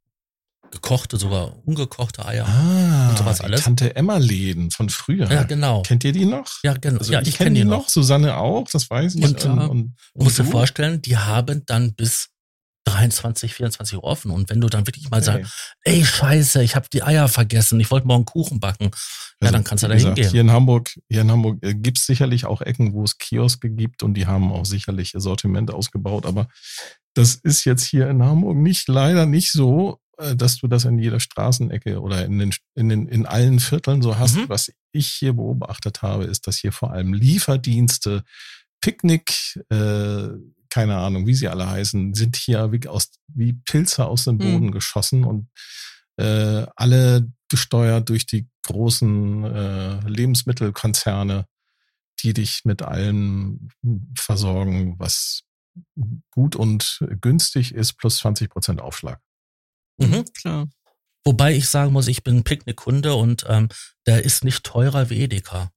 gekochte, 0.71 1.17
sogar 1.17 1.53
ungekochte 1.65 2.25
Eier 2.25 2.45
ah, 2.47 3.09
und 3.09 3.17
sowas 3.17 3.41
alles. 3.41 3.63
Tante 3.63 3.95
Emma 3.95 4.17
Läden 4.17 4.71
von 4.71 4.89
früher. 4.89 5.31
Ja, 5.31 5.43
genau. 5.43 5.81
Kennt 5.83 6.03
ihr 6.03 6.11
die 6.11 6.25
noch? 6.25 6.47
Ja, 6.63 6.73
genau. 6.73 6.99
Also 6.99 7.13
ja, 7.13 7.21
ich, 7.21 7.29
ich 7.29 7.37
kenne 7.37 7.59
die 7.59 7.65
noch. 7.65 7.89
Susanne 7.89 8.37
auch, 8.37 8.67
das 8.71 8.89
weiß 8.89 9.15
ich. 9.15 9.23
Und, 9.23 9.45
und, 9.45 9.59
und, 9.59 9.69
und 9.69 9.95
du 10.15 10.23
musst 10.23 10.39
dir 10.39 10.45
vorstellen, 10.45 11.01
die 11.01 11.17
haben 11.17 11.63
dann 11.65 11.93
bis 11.93 12.29
23, 12.87 13.53
24 13.53 13.97
Uhr 13.97 14.03
offen. 14.03 14.31
Und 14.31 14.49
wenn 14.49 14.61
du 14.61 14.67
dann 14.69 14.87
wirklich 14.87 15.09
mal 15.09 15.17
okay. 15.17 15.25
sagst, 15.25 15.75
ey 15.83 16.03
Scheiße, 16.05 16.63
ich 16.63 16.75
habe 16.75 16.87
die 16.91 17.03
Eier 17.03 17.27
vergessen, 17.27 17.79
ich 17.79 17.91
wollte 17.91 18.07
morgen 18.07 18.25
Kuchen 18.25 18.59
backen, 18.59 18.91
also, 19.39 19.51
ja, 19.51 19.51
dann 19.51 19.63
kannst 19.63 19.83
du 19.83 19.87
da 19.87 19.93
hingehen. 19.93 20.31
Hier 20.31 20.41
in 20.41 20.51
Hamburg, 20.51 20.91
hier 21.09 21.21
in 21.21 21.31
Hamburg 21.31 21.59
äh, 21.61 21.75
gibt 21.75 21.99
es 21.99 22.05
sicherlich 22.05 22.45
auch 22.45 22.61
Ecken, 22.61 22.93
wo 22.93 23.03
es 23.03 23.17
Kioske 23.17 23.69
gibt 23.69 24.03
und 24.03 24.13
die 24.15 24.25
haben 24.25 24.51
auch 24.51 24.65
sicherlich 24.65 25.13
ihr 25.13 25.19
Sortiment 25.19 25.71
ausgebaut, 25.71 26.25
aber 26.25 26.47
das 27.13 27.35
ist 27.35 27.65
jetzt 27.65 27.83
hier 27.83 28.09
in 28.09 28.23
Hamburg 28.23 28.57
nicht 28.57 28.87
leider 28.87 29.25
nicht 29.25 29.51
so, 29.51 29.99
dass 30.35 30.57
du 30.57 30.67
das 30.67 30.85
in 30.85 30.97
jeder 30.97 31.19
Straßenecke 31.19 32.01
oder 32.01 32.25
in 32.25 32.39
den, 32.39 32.53
in 32.75 32.89
den 32.89 33.07
in 33.07 33.25
allen 33.25 33.59
Vierteln 33.59 34.01
so 34.01 34.17
hast. 34.17 34.35
Mhm. 34.35 34.49
Was 34.49 34.71
ich 34.91 35.07
hier 35.07 35.33
beobachtet 35.33 36.01
habe, 36.01 36.25
ist, 36.25 36.47
dass 36.47 36.57
hier 36.57 36.71
vor 36.71 36.91
allem 36.91 37.13
Lieferdienste, 37.13 38.23
Picknick, 38.81 39.59
äh, 39.69 40.29
keine 40.69 40.97
Ahnung, 40.97 41.27
wie 41.27 41.33
sie 41.33 41.47
alle 41.47 41.69
heißen, 41.69 42.13
sind 42.13 42.35
hier 42.35 42.71
wie, 42.71 42.87
aus, 42.87 43.11
wie 43.27 43.53
Pilze 43.53 44.05
aus 44.05 44.25
dem 44.25 44.37
Boden 44.37 44.67
mhm. 44.67 44.71
geschossen 44.71 45.23
und 45.23 45.49
äh, 46.17 46.65
alle 46.75 47.31
gesteuert 47.49 48.09
durch 48.09 48.25
die 48.25 48.47
großen 48.65 49.43
äh, 49.43 49.99
Lebensmittelkonzerne, 50.07 51.45
die 52.19 52.33
dich 52.33 52.65
mit 52.65 52.81
allem 52.81 53.69
versorgen, 54.17 54.95
was 54.97 55.43
gut 56.31 56.55
und 56.55 57.05
günstig 57.21 57.73
ist, 57.73 57.93
plus 57.93 58.17
20 58.17 58.49
Prozent 58.49 58.81
Aufschlag. 58.81 59.21
Mhm, 59.97 60.25
klar. 60.33 60.67
Wobei 61.25 61.53
ich 61.55 61.69
sagen 61.69 61.91
muss, 61.91 62.07
ich 62.07 62.23
bin 62.23 62.43
Picknickkunde 62.43 63.15
und 63.15 63.45
ähm, 63.49 63.69
der 64.05 64.23
ist 64.23 64.43
nicht 64.43 64.63
teurer 64.63 65.09
wie 65.09 65.21
Edeka. 65.21 65.71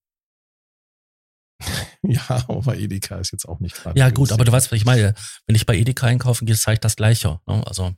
Ja, 2.02 2.44
aber 2.48 2.76
Edeka 2.78 3.18
ist 3.18 3.32
jetzt 3.32 3.46
auch 3.46 3.60
nicht 3.60 3.76
gerade. 3.76 3.98
Ja, 3.98 4.08
gut, 4.08 4.32
aber 4.32 4.44
du 4.44 4.50
weißt, 4.50 4.72
was 4.72 4.76
ich 4.76 4.86
meine. 4.86 5.14
Wenn 5.46 5.54
ich 5.54 5.66
bei 5.66 5.76
Edeka 5.76 6.06
einkaufen 6.06 6.46
gehe, 6.46 6.56
zeige 6.56 6.74
ich 6.74 6.80
das 6.80 6.96
Gleiche. 6.96 7.40
Ne? 7.46 7.62
Also, 7.66 7.94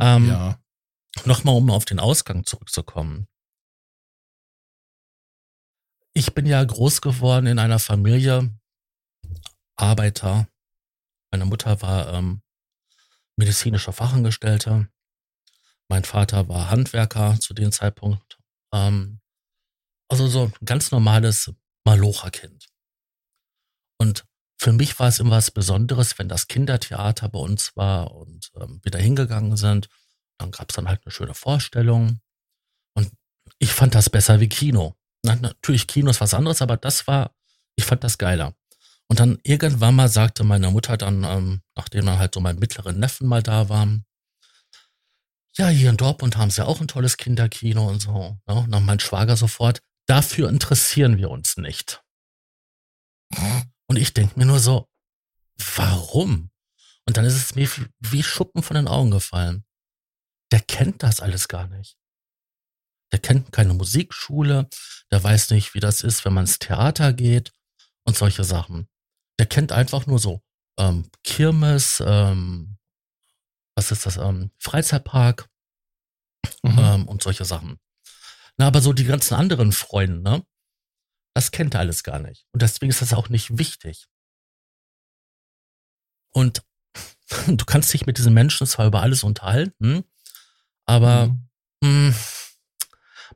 ähm, 0.00 0.28
ja. 0.28 0.58
Nochmal, 1.24 1.56
um 1.56 1.70
auf 1.70 1.84
den 1.84 1.98
Ausgang 1.98 2.46
zurückzukommen. 2.46 3.26
Ich 6.14 6.32
bin 6.34 6.46
ja 6.46 6.62
groß 6.62 7.00
geworden 7.00 7.46
in 7.46 7.58
einer 7.58 7.80
Familie, 7.80 8.50
Arbeiter. 9.76 10.46
Meine 11.30 11.44
Mutter 11.44 11.82
war 11.82 12.12
ähm, 12.12 12.42
medizinischer 13.36 13.92
Fachangestellte. 13.92 14.88
Mein 15.92 16.04
Vater 16.04 16.48
war 16.48 16.70
Handwerker 16.70 17.38
zu 17.38 17.52
dem 17.52 17.70
Zeitpunkt. 17.70 18.38
Ähm, 18.72 19.20
also 20.08 20.26
so 20.26 20.44
ein 20.44 20.52
ganz 20.64 20.90
normales 20.90 21.52
Malocherkind. 21.84 22.68
Und 23.98 24.24
für 24.58 24.72
mich 24.72 24.98
war 24.98 25.08
es 25.08 25.18
immer 25.18 25.32
was 25.32 25.50
Besonderes, 25.50 26.18
wenn 26.18 26.30
das 26.30 26.48
Kindertheater 26.48 27.28
bei 27.28 27.38
uns 27.38 27.76
war 27.76 28.10
und 28.10 28.50
ähm, 28.56 28.80
wir 28.82 28.90
da 28.90 28.98
hingegangen 28.98 29.58
sind. 29.58 29.90
Dann 30.38 30.50
gab 30.50 30.70
es 30.70 30.76
dann 30.76 30.88
halt 30.88 31.04
eine 31.04 31.12
schöne 31.12 31.34
Vorstellung. 31.34 32.20
Und 32.94 33.12
ich 33.58 33.74
fand 33.74 33.94
das 33.94 34.08
besser 34.08 34.40
wie 34.40 34.48
Kino. 34.48 34.96
Na, 35.22 35.36
natürlich, 35.36 35.86
Kino 35.86 36.08
ist 36.08 36.22
was 36.22 36.32
anderes, 36.32 36.62
aber 36.62 36.78
das 36.78 37.06
war, 37.06 37.34
ich 37.76 37.84
fand 37.84 38.02
das 38.02 38.16
geiler. 38.16 38.54
Und 39.08 39.20
dann 39.20 39.38
irgendwann 39.42 39.96
mal 39.96 40.08
sagte 40.08 40.42
meine 40.42 40.70
Mutter 40.70 40.96
dann, 40.96 41.22
ähm, 41.24 41.60
nachdem 41.76 42.06
dann 42.06 42.18
halt 42.18 42.32
so 42.32 42.40
mein 42.40 42.58
mittleren 42.58 42.98
Neffen 42.98 43.28
mal 43.28 43.42
da 43.42 43.68
war, 43.68 43.86
ja, 45.56 45.68
hier 45.68 45.90
in 45.90 45.96
Dortmund 45.96 46.36
haben 46.36 46.50
sie 46.50 46.64
auch 46.64 46.80
ein 46.80 46.88
tolles 46.88 47.16
Kinderkino 47.16 47.88
und 47.88 48.00
so. 48.00 48.38
Ja, 48.48 48.54
und 48.54 48.70
dann 48.70 48.84
mein 48.84 49.00
Schwager 49.00 49.36
sofort, 49.36 49.82
dafür 50.06 50.48
interessieren 50.48 51.18
wir 51.18 51.30
uns 51.30 51.56
nicht. 51.56 52.02
Und 53.86 53.96
ich 53.96 54.14
denke 54.14 54.38
mir 54.38 54.46
nur 54.46 54.60
so, 54.60 54.88
warum? 55.76 56.50
Und 57.06 57.16
dann 57.16 57.24
ist 57.24 57.34
es 57.34 57.54
mir 57.54 57.68
wie 58.00 58.22
Schuppen 58.22 58.62
von 58.62 58.76
den 58.76 58.88
Augen 58.88 59.10
gefallen. 59.10 59.64
Der 60.52 60.60
kennt 60.60 61.02
das 61.02 61.20
alles 61.20 61.48
gar 61.48 61.66
nicht. 61.66 61.96
Der 63.12 63.18
kennt 63.18 63.52
keine 63.52 63.74
Musikschule, 63.74 64.68
der 65.10 65.22
weiß 65.22 65.50
nicht, 65.50 65.74
wie 65.74 65.80
das 65.80 66.02
ist, 66.02 66.24
wenn 66.24 66.32
man 66.32 66.44
ins 66.44 66.58
Theater 66.58 67.12
geht 67.12 67.52
und 68.04 68.16
solche 68.16 68.44
Sachen. 68.44 68.88
Der 69.38 69.46
kennt 69.46 69.72
einfach 69.72 70.06
nur 70.06 70.18
so 70.18 70.42
ähm, 70.78 71.10
Kirmes, 71.22 72.02
ähm, 72.04 72.78
was 73.74 73.90
ist 73.90 74.06
das, 74.06 74.16
ähm, 74.16 74.50
Freizeitpark 74.58 75.48
mhm. 76.62 76.78
ähm, 76.78 77.08
und 77.08 77.22
solche 77.22 77.44
Sachen. 77.44 77.78
Na, 78.56 78.66
aber 78.66 78.80
so 78.80 78.92
die 78.92 79.04
ganzen 79.04 79.34
anderen 79.34 79.72
Freunde, 79.72 80.20
ne? 80.20 80.46
Das 81.34 81.50
kennt 81.50 81.74
er 81.74 81.80
alles 81.80 82.02
gar 82.02 82.18
nicht. 82.18 82.46
Und 82.52 82.60
deswegen 82.60 82.90
ist 82.90 83.00
das 83.00 83.14
auch 83.14 83.30
nicht 83.30 83.56
wichtig. 83.56 84.06
Und 86.32 86.62
du 87.46 87.64
kannst 87.64 87.92
dich 87.92 88.06
mit 88.06 88.18
diesen 88.18 88.34
Menschen 88.34 88.66
zwar 88.66 88.86
über 88.86 89.00
alles 89.00 89.24
unterhalten, 89.24 90.04
aber 90.84 91.28
mhm. 91.28 91.48
mh, 91.80 92.08
hm, 92.08 92.14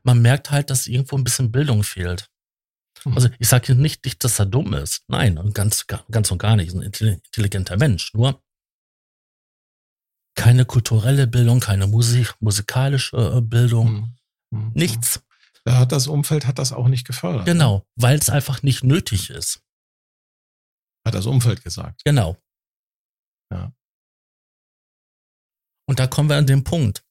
man 0.03 0.21
merkt 0.21 0.51
halt, 0.51 0.69
dass 0.69 0.87
irgendwo 0.87 1.17
ein 1.17 1.23
bisschen 1.23 1.51
Bildung 1.51 1.83
fehlt. 1.83 2.29
Mhm. 3.03 3.13
Also 3.13 3.29
ich 3.39 3.47
sage 3.47 3.73
nicht, 3.75 4.05
nicht, 4.05 4.23
dass 4.23 4.39
er 4.39 4.45
dumm 4.45 4.73
ist. 4.73 5.03
Nein, 5.07 5.53
ganz, 5.53 5.87
ganz 5.87 6.31
und 6.31 6.37
gar 6.37 6.55
nicht. 6.55 6.73
Ein 6.73 6.81
intelligenter 6.81 7.77
Mensch. 7.77 8.13
Nur 8.13 8.41
keine 10.37 10.65
kulturelle 10.65 11.27
Bildung, 11.27 11.59
keine 11.59 11.87
Musik, 11.87 12.35
musikalische 12.39 13.17
äh, 13.17 13.41
Bildung. 13.41 14.15
Mhm. 14.51 14.59
Mhm. 14.59 14.71
Nichts. 14.73 15.21
Da 15.65 15.77
hat 15.77 15.91
das 15.91 16.07
Umfeld 16.07 16.45
hat 16.47 16.59
das 16.59 16.71
auch 16.71 16.87
nicht 16.87 17.05
gefördert. 17.05 17.45
Genau, 17.45 17.85
weil 17.95 18.17
es 18.17 18.29
einfach 18.29 18.63
nicht 18.63 18.83
nötig 18.83 19.29
ist. 19.29 19.61
Hat 21.05 21.13
das 21.13 21.25
Umfeld 21.25 21.63
gesagt. 21.63 22.03
Genau. 22.05 22.37
Ja. 23.51 23.73
Und 25.89 25.99
da 25.99 26.07
kommen 26.07 26.29
wir 26.29 26.37
an 26.37 26.47
den 26.47 26.63
Punkt. 26.63 27.03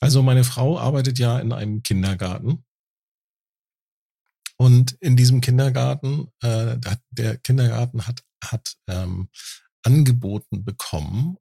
Also 0.00 0.22
meine 0.22 0.44
Frau 0.44 0.78
arbeitet 0.78 1.18
ja 1.18 1.40
in 1.40 1.52
einem 1.52 1.82
Kindergarten. 1.82 2.64
Und 4.56 4.92
in 5.00 5.16
diesem 5.16 5.40
Kindergarten, 5.40 6.30
äh, 6.42 6.78
der 7.10 7.38
Kindergarten 7.38 8.06
hat, 8.06 8.24
hat 8.44 8.76
ähm, 8.88 9.28
angeboten 9.84 10.64
bekommen, 10.64 11.38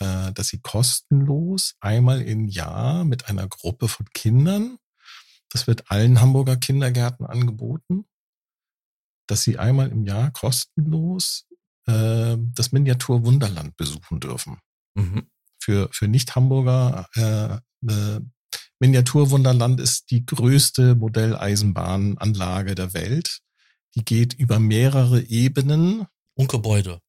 äh, 0.00 0.32
dass 0.32 0.48
sie 0.48 0.60
kostenlos 0.60 1.74
einmal 1.80 2.22
im 2.22 2.46
Jahr 2.46 3.04
mit 3.04 3.28
einer 3.28 3.48
Gruppe 3.48 3.88
von 3.88 4.06
Kindern, 4.12 4.78
das 5.50 5.66
wird 5.66 5.90
allen 5.90 6.20
Hamburger 6.20 6.56
Kindergärten 6.56 7.26
angeboten, 7.26 8.04
dass 9.26 9.42
sie 9.42 9.58
einmal 9.58 9.90
im 9.90 10.04
Jahr 10.04 10.30
kostenlos 10.30 11.46
äh, 11.86 12.36
das 12.54 12.72
Miniatur 12.72 13.24
Wunderland 13.24 13.76
besuchen 13.76 14.20
dürfen. 14.20 14.58
Mhm. 14.94 15.28
Für, 15.60 15.88
für 15.92 16.08
Nicht-Hamburger 16.08 17.08
äh, 17.14 17.90
äh, 17.90 18.20
Miniaturwunderland 18.80 19.80
ist 19.80 20.10
die 20.10 20.24
größte 20.24 20.94
Modelleisenbahnanlage 20.94 22.74
der 22.74 22.94
Welt. 22.94 23.40
Die 23.96 24.04
geht 24.04 24.34
über 24.34 24.60
mehrere 24.60 25.20
Ebenen. 25.20 26.06
Und 26.34 26.48
Gebäude 26.48 27.00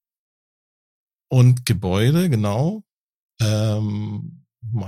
und 1.29 1.65
Gebäude, 1.65 2.29
genau. 2.29 2.83
Ähm, 3.39 4.45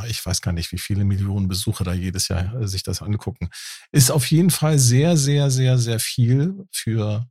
ich 0.08 0.26
weiß 0.26 0.42
gar 0.42 0.52
nicht, 0.52 0.72
wie 0.72 0.78
viele 0.78 1.06
Millionen 1.06 1.48
Besucher 1.48 1.84
da 1.84 1.94
jedes 1.94 2.28
Jahr 2.28 2.54
äh, 2.56 2.68
sich 2.68 2.84
das 2.84 3.02
angucken. 3.02 3.50
Ist 3.92 4.12
auf 4.12 4.30
jeden 4.30 4.50
Fall 4.50 4.78
sehr, 4.80 5.16
sehr, 5.18 5.50
sehr, 5.50 5.78
sehr 5.78 6.00
viel 6.00 6.66
für 6.72 7.30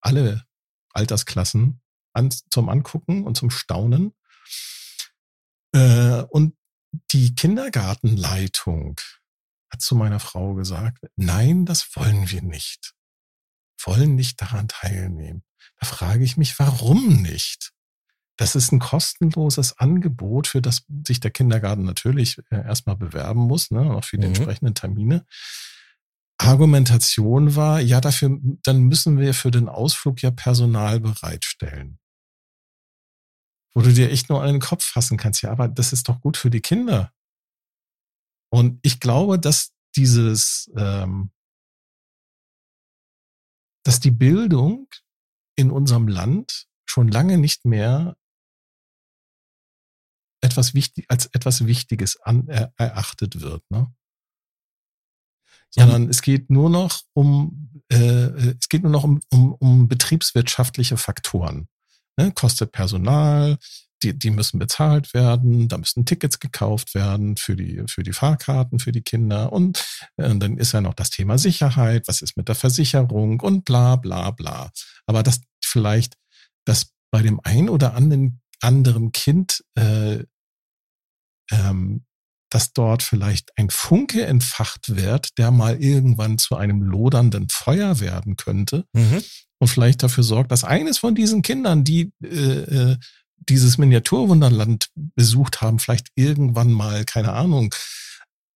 alle 0.00 0.44
Altersklassen 0.92 1.80
an, 2.12 2.30
zum 2.50 2.68
Angucken 2.68 3.24
und 3.24 3.36
zum 3.36 3.50
Staunen. 3.50 4.14
Äh, 5.72 6.22
und 6.30 6.56
die 7.12 7.34
Kindergartenleitung 7.34 8.96
hat 9.70 9.80
zu 9.80 9.94
meiner 9.94 10.20
Frau 10.20 10.54
gesagt, 10.54 11.06
nein, 11.16 11.66
das 11.66 11.94
wollen 11.94 12.30
wir 12.30 12.42
nicht. 12.42 12.94
Wollen 13.82 14.14
nicht 14.14 14.40
daran 14.40 14.68
teilnehmen. 14.68 15.44
Da 15.78 15.86
frage 15.86 16.24
ich 16.24 16.36
mich, 16.36 16.58
warum 16.58 17.22
nicht? 17.22 17.72
Das 18.36 18.54
ist 18.54 18.70
ein 18.70 18.80
kostenloses 18.80 19.78
Angebot, 19.78 20.46
für 20.46 20.60
das 20.60 20.84
sich 21.06 21.20
der 21.20 21.30
Kindergarten 21.30 21.84
natürlich 21.84 22.38
äh, 22.50 22.56
erstmal 22.56 22.96
bewerben 22.96 23.40
muss, 23.40 23.70
ne, 23.70 23.94
auch 23.94 24.04
für 24.04 24.18
die 24.18 24.26
mhm. 24.26 24.34
entsprechenden 24.34 24.74
Termine. 24.74 25.24
Argumentation 26.38 27.56
war, 27.56 27.80
ja, 27.80 28.00
dafür, 28.00 28.38
dann 28.62 28.82
müssen 28.82 29.18
wir 29.18 29.32
für 29.32 29.50
den 29.50 29.68
Ausflug 29.68 30.20
ja 30.20 30.30
Personal 30.30 31.00
bereitstellen. 31.00 31.98
Wo 33.74 33.80
du 33.80 33.92
dir 33.92 34.10
echt 34.10 34.28
nur 34.28 34.42
an 34.42 34.52
den 34.52 34.60
Kopf 34.60 34.84
fassen 34.84 35.16
kannst, 35.16 35.42
ja, 35.42 35.50
aber 35.50 35.68
das 35.68 35.92
ist 35.92 36.08
doch 36.08 36.20
gut 36.20 36.36
für 36.36 36.50
die 36.50 36.60
Kinder. 36.60 37.12
Und 38.50 38.78
ich 38.82 39.00
glaube, 39.00 39.38
dass 39.38 39.72
dieses, 39.96 40.70
ähm, 40.76 41.30
dass 43.82 44.00
die 44.00 44.10
Bildung 44.10 44.88
in 45.56 45.70
unserem 45.70 46.06
Land 46.06 46.66
schon 46.84 47.08
lange 47.08 47.38
nicht 47.38 47.64
mehr 47.64 48.16
etwas 50.40 50.74
wichtig, 50.74 51.06
als 51.08 51.26
etwas 51.26 51.66
Wichtiges 51.66 52.20
an, 52.22 52.48
er, 52.48 52.72
erachtet 52.76 53.40
wird. 53.40 53.62
Ne? 53.70 53.92
Sondern 55.70 56.04
ja. 56.04 56.10
es 56.10 56.22
geht 56.22 56.50
nur 56.50 56.70
noch 56.70 57.02
um, 57.12 57.82
äh, 57.90 58.54
es 58.58 58.68
geht 58.68 58.82
nur 58.82 58.92
noch 58.92 59.04
um, 59.04 59.20
um, 59.30 59.54
um 59.54 59.88
betriebswirtschaftliche 59.88 60.96
Faktoren. 60.96 61.68
Ne? 62.16 62.32
Kostet 62.32 62.72
Personal, 62.72 63.58
die, 64.02 64.18
die 64.18 64.30
müssen 64.30 64.58
bezahlt 64.58 65.14
werden, 65.14 65.68
da 65.68 65.78
müssen 65.78 66.04
Tickets 66.04 66.38
gekauft 66.38 66.94
werden 66.94 67.36
für 67.36 67.56
die, 67.56 67.82
für 67.88 68.02
die 68.02 68.12
Fahrkarten, 68.12 68.78
für 68.78 68.92
die 68.92 69.02
Kinder. 69.02 69.52
Und 69.52 69.84
äh, 70.16 70.34
dann 70.36 70.58
ist 70.58 70.72
ja 70.72 70.80
noch 70.80 70.94
das 70.94 71.10
Thema 71.10 71.38
Sicherheit, 71.38 72.06
was 72.08 72.22
ist 72.22 72.36
mit 72.36 72.48
der 72.48 72.54
Versicherung 72.54 73.40
und 73.40 73.64
bla 73.64 73.96
bla 73.96 74.30
bla. 74.30 74.70
Aber 75.06 75.22
das 75.22 75.40
vielleicht, 75.64 76.14
dass 76.64 76.92
bei 77.10 77.22
dem 77.22 77.40
ein 77.42 77.68
oder 77.68 77.94
anderen, 77.94 78.40
anderen 78.60 79.12
Kind 79.12 79.62
äh, 79.74 80.24
ähm, 81.50 82.04
dass 82.50 82.72
dort 82.72 83.02
vielleicht 83.02 83.50
ein 83.56 83.70
Funke 83.70 84.24
entfacht 84.24 84.96
wird, 84.96 85.36
der 85.36 85.50
mal 85.50 85.82
irgendwann 85.82 86.38
zu 86.38 86.56
einem 86.56 86.80
lodernden 86.82 87.48
Feuer 87.50 88.00
werden 88.00 88.36
könnte 88.36 88.84
mhm. 88.92 89.22
und 89.58 89.68
vielleicht 89.68 90.02
dafür 90.02 90.24
sorgt, 90.24 90.52
dass 90.52 90.64
eines 90.64 90.98
von 90.98 91.14
diesen 91.14 91.42
Kindern, 91.42 91.84
die 91.84 92.12
äh, 92.22 92.92
äh 92.92 92.96
dieses 93.38 93.76
Miniaturwunderland 93.76 94.88
besucht 94.94 95.60
haben, 95.60 95.78
vielleicht 95.78 96.08
irgendwann 96.14 96.72
mal, 96.72 97.04
keine 97.04 97.34
Ahnung, 97.34 97.74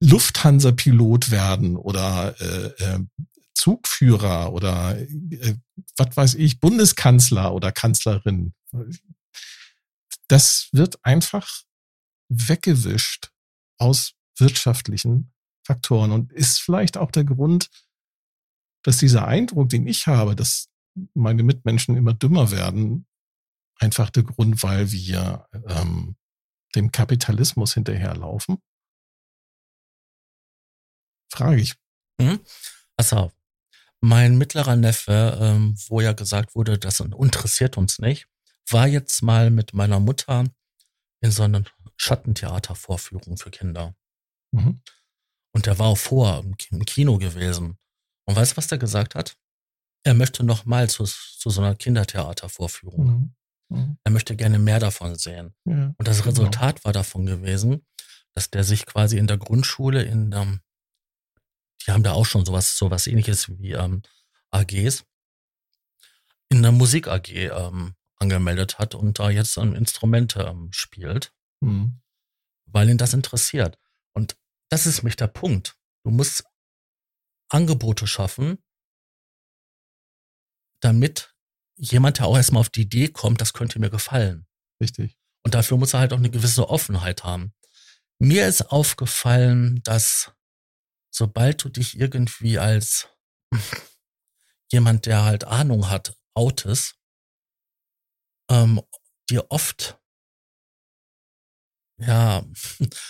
Lufthansa-Pilot 0.03 1.31
werden 1.31 1.77
oder 1.77 2.35
äh, 2.41 2.67
äh, 2.83 2.99
Zugführer 3.55 4.55
oder 4.55 4.97
äh, 4.99 5.55
was 5.99 6.17
weiß 6.17 6.35
ich, 6.37 6.61
Bundeskanzler 6.61 7.53
oder 7.53 7.73
Kanzlerin. 7.73 8.55
Das 10.31 10.69
wird 10.71 11.05
einfach 11.05 11.65
weggewischt 12.29 13.33
aus 13.79 14.15
wirtschaftlichen 14.39 15.33
Faktoren 15.67 16.13
und 16.13 16.33
ist 16.33 16.61
vielleicht 16.61 16.97
auch 16.97 17.11
der 17.11 17.25
Grund, 17.25 17.69
dass 18.85 18.99
dieser 18.99 19.27
Eindruck, 19.27 19.71
den 19.71 19.89
ich 19.89 20.07
habe, 20.07 20.37
dass 20.37 20.69
meine 21.15 21.43
Mitmenschen 21.43 21.97
immer 21.97 22.15
dümmer 22.15 22.53
werden, 22.53 23.09
einfach 23.81 24.09
der 24.11 24.23
Grund, 24.23 24.63
weil 24.63 24.93
wir 24.93 25.49
ähm, 25.67 26.17
dem 26.77 26.93
Kapitalismus 26.93 27.75
hinterherlaufen? 27.75 28.59
Frage 31.33 31.61
ich. 31.61 31.75
Mhm. 32.21 32.39
Pass 32.97 33.13
auf. 33.13 33.33
Mein 34.01 34.39
mittlerer 34.39 34.77
Neffe, 34.77 35.39
ähm, 35.41 35.75
wo 35.89 36.01
ja 36.01 36.13
gesagt 36.13 36.55
wurde, 36.55 36.79
das 36.79 37.01
interessiert 37.01 37.77
uns 37.77 37.99
nicht, 37.99 38.30
war 38.73 38.87
jetzt 38.87 39.23
mal 39.23 39.51
mit 39.51 39.75
meiner 39.75 40.01
Mutter 40.01 40.45
in 41.21 41.31
so 41.31 41.43
einer 41.43 41.65
Schattentheatervorführung 41.97 43.37
für 43.37 43.51
Kinder. 43.51 43.95
Mhm. 44.53 44.83
Und 45.53 45.67
der 45.67 45.79
war 45.79 45.89
auch 45.89 45.99
vor 45.99 46.45
im 46.71 46.85
Kino 46.85 47.19
gewesen. 47.19 47.79
Und 48.27 48.37
weißt 48.37 48.53
du, 48.53 48.57
was 48.57 48.69
der 48.69 48.79
gesagt 48.79 49.15
hat? 49.15 49.37
Er 50.05 50.15
möchte 50.15 50.45
noch 50.45 50.65
mal 50.65 50.89
zu, 50.89 51.05
zu 51.05 51.51
so 51.51 51.61
einer 51.61 51.75
Kindertheatervorführung. 51.75 53.07
Mhm. 53.07 53.35
Mhm. 53.71 53.99
Er 54.05 54.13
möchte 54.13 54.37
gerne 54.37 54.59
mehr 54.59 54.79
davon 54.79 55.15
sehen. 55.17 55.55
Ja, 55.65 55.95
und 55.97 56.09
das 56.09 56.19
genau. 56.19 56.31
Resultat 56.31 56.77
genau. 56.77 56.85
war 56.85 56.93
davon 56.93 57.27
gewesen, 57.27 57.85
dass 58.35 58.51
der 58.51 58.65
sich 58.65 58.87
quasi 58.87 59.19
in 59.19 59.27
der 59.27 59.39
Grundschule 59.39 60.03
in, 60.03 60.33
ähm, 60.33 60.61
die 61.87 61.93
haben 61.93 62.03
da 62.03 62.13
auch 62.13 62.27
schon 62.27 62.45
sowas, 62.45 62.77
sowas 62.77 63.07
ähnliches 63.07 63.49
wie 63.59 63.73
ähm, 63.73 64.03
AGs, 64.51 65.05
in 66.49 66.63
der 66.63 66.73
Musik 66.73 67.07
AG 67.09 67.29
ähm, 67.29 67.95
angemeldet 68.21 68.79
hat 68.79 68.95
und 68.95 69.19
da 69.19 69.31
jetzt 69.31 69.57
ähm, 69.57 69.75
Instrumente 69.75 70.43
ähm, 70.43 70.73
spielt, 70.73 71.33
mhm. 71.61 72.01
weil 72.67 72.89
ihn 72.89 72.99
das 72.99 73.15
interessiert. 73.15 73.79
Und 74.13 74.37
das 74.69 74.87
ist 74.87 75.03
mich 75.03 75.17
der 75.17 75.27
Punkt. 75.27 75.77
Du 76.05 76.11
musst 76.11 76.45
Angebote 77.49 78.07
schaffen, 78.07 78.59
damit 80.81 81.35
jemand, 81.77 82.19
der 82.19 82.27
auch 82.27 82.37
erstmal 82.37 82.61
auf 82.61 82.69
die 82.69 82.83
Idee 82.83 83.09
kommt, 83.09 83.41
das 83.41 83.53
könnte 83.53 83.79
mir 83.79 83.91
gefallen. 83.91 84.47
Richtig. 84.81 85.17
Und 85.43 85.55
dafür 85.55 85.79
muss 85.79 85.95
er 85.95 86.01
halt 86.01 86.13
auch 86.13 86.19
eine 86.19 86.31
gewisse 86.31 86.69
Offenheit 86.69 87.25
haben. 87.25 87.55
Mir 88.19 88.47
ist 88.47 88.71
aufgefallen, 88.71 89.83
dass 89.83 90.33
sobald 91.11 91.65
du 91.65 91.71
dich 91.71 91.99
irgendwie 91.99 92.59
als 92.59 93.09
jemand, 94.71 95.07
der 95.07 95.25
halt 95.25 95.45
Ahnung 95.45 95.89
hat, 95.89 96.17
outest, 96.35 97.00
ähm, 98.51 98.81
dir 99.31 99.47
oft 99.51 99.99
ja 101.99 102.45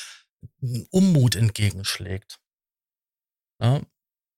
Unmut 0.90 1.36
entgegenschlägt. 1.36 2.38
Ja? 3.60 3.80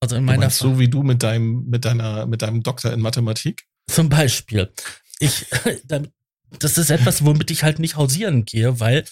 Also 0.00 0.16
in 0.16 0.24
meiner 0.24 0.50
so 0.50 0.78
wie 0.78 0.88
du 0.88 1.02
mit 1.02 1.22
deinem 1.22 1.66
mit 1.66 1.84
deiner 1.84 2.26
mit 2.26 2.42
deinem 2.42 2.62
Doktor 2.62 2.92
in 2.92 3.00
Mathematik. 3.00 3.68
Zum 3.88 4.08
Beispiel. 4.08 4.72
Ich, 5.18 5.46
das 6.58 6.78
ist 6.78 6.90
etwas, 6.90 7.24
womit 7.24 7.50
ich 7.50 7.62
halt 7.62 7.78
nicht 7.78 7.96
hausieren 7.96 8.44
gehe, 8.44 8.80
weil 8.80 9.04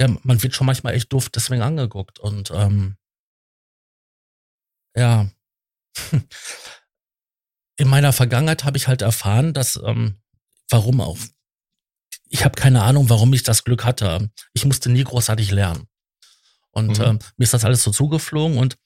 ja, 0.00 0.08
man 0.22 0.42
wird 0.42 0.54
schon 0.54 0.66
manchmal 0.66 0.94
echt 0.94 1.12
doof 1.12 1.28
deswegen 1.30 1.62
angeguckt. 1.62 2.18
Und 2.18 2.50
ähm, 2.52 2.96
ja, 4.96 5.30
in 7.76 7.88
meiner 7.88 8.12
Vergangenheit 8.12 8.64
habe 8.64 8.76
ich 8.76 8.88
halt 8.88 9.02
erfahren, 9.02 9.52
dass, 9.52 9.80
ähm, 9.84 10.20
warum 10.68 11.00
auch. 11.00 11.18
Ich 12.28 12.44
habe 12.44 12.54
keine 12.54 12.82
Ahnung, 12.82 13.10
warum 13.10 13.32
ich 13.32 13.42
das 13.42 13.64
Glück 13.64 13.84
hatte. 13.84 14.30
Ich 14.52 14.64
musste 14.64 14.90
nie 14.90 15.04
großartig 15.04 15.50
lernen. 15.50 15.86
Und 16.70 16.98
mhm. 16.98 17.04
ähm, 17.04 17.18
mir 17.36 17.44
ist 17.44 17.54
das 17.54 17.64
alles 17.64 17.82
so 17.82 17.90
zugeflogen 17.90 18.58
und 18.58 18.76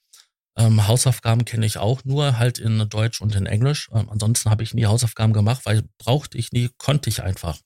ähm, 0.57 0.87
Hausaufgaben 0.87 1.45
kenne 1.45 1.65
ich 1.65 1.77
auch 1.77 2.03
nur 2.03 2.37
halt 2.37 2.59
in 2.59 2.87
Deutsch 2.89 3.21
und 3.21 3.35
in 3.35 3.45
Englisch. 3.45 3.89
Ähm, 3.93 4.09
ansonsten 4.09 4.49
habe 4.49 4.63
ich 4.63 4.73
nie 4.73 4.85
Hausaufgaben 4.85 5.33
gemacht, 5.33 5.65
weil 5.65 5.83
brauchte 5.97 6.37
ich 6.37 6.51
nie, 6.51 6.69
konnte 6.77 7.09
ich 7.09 7.23
einfach. 7.23 7.59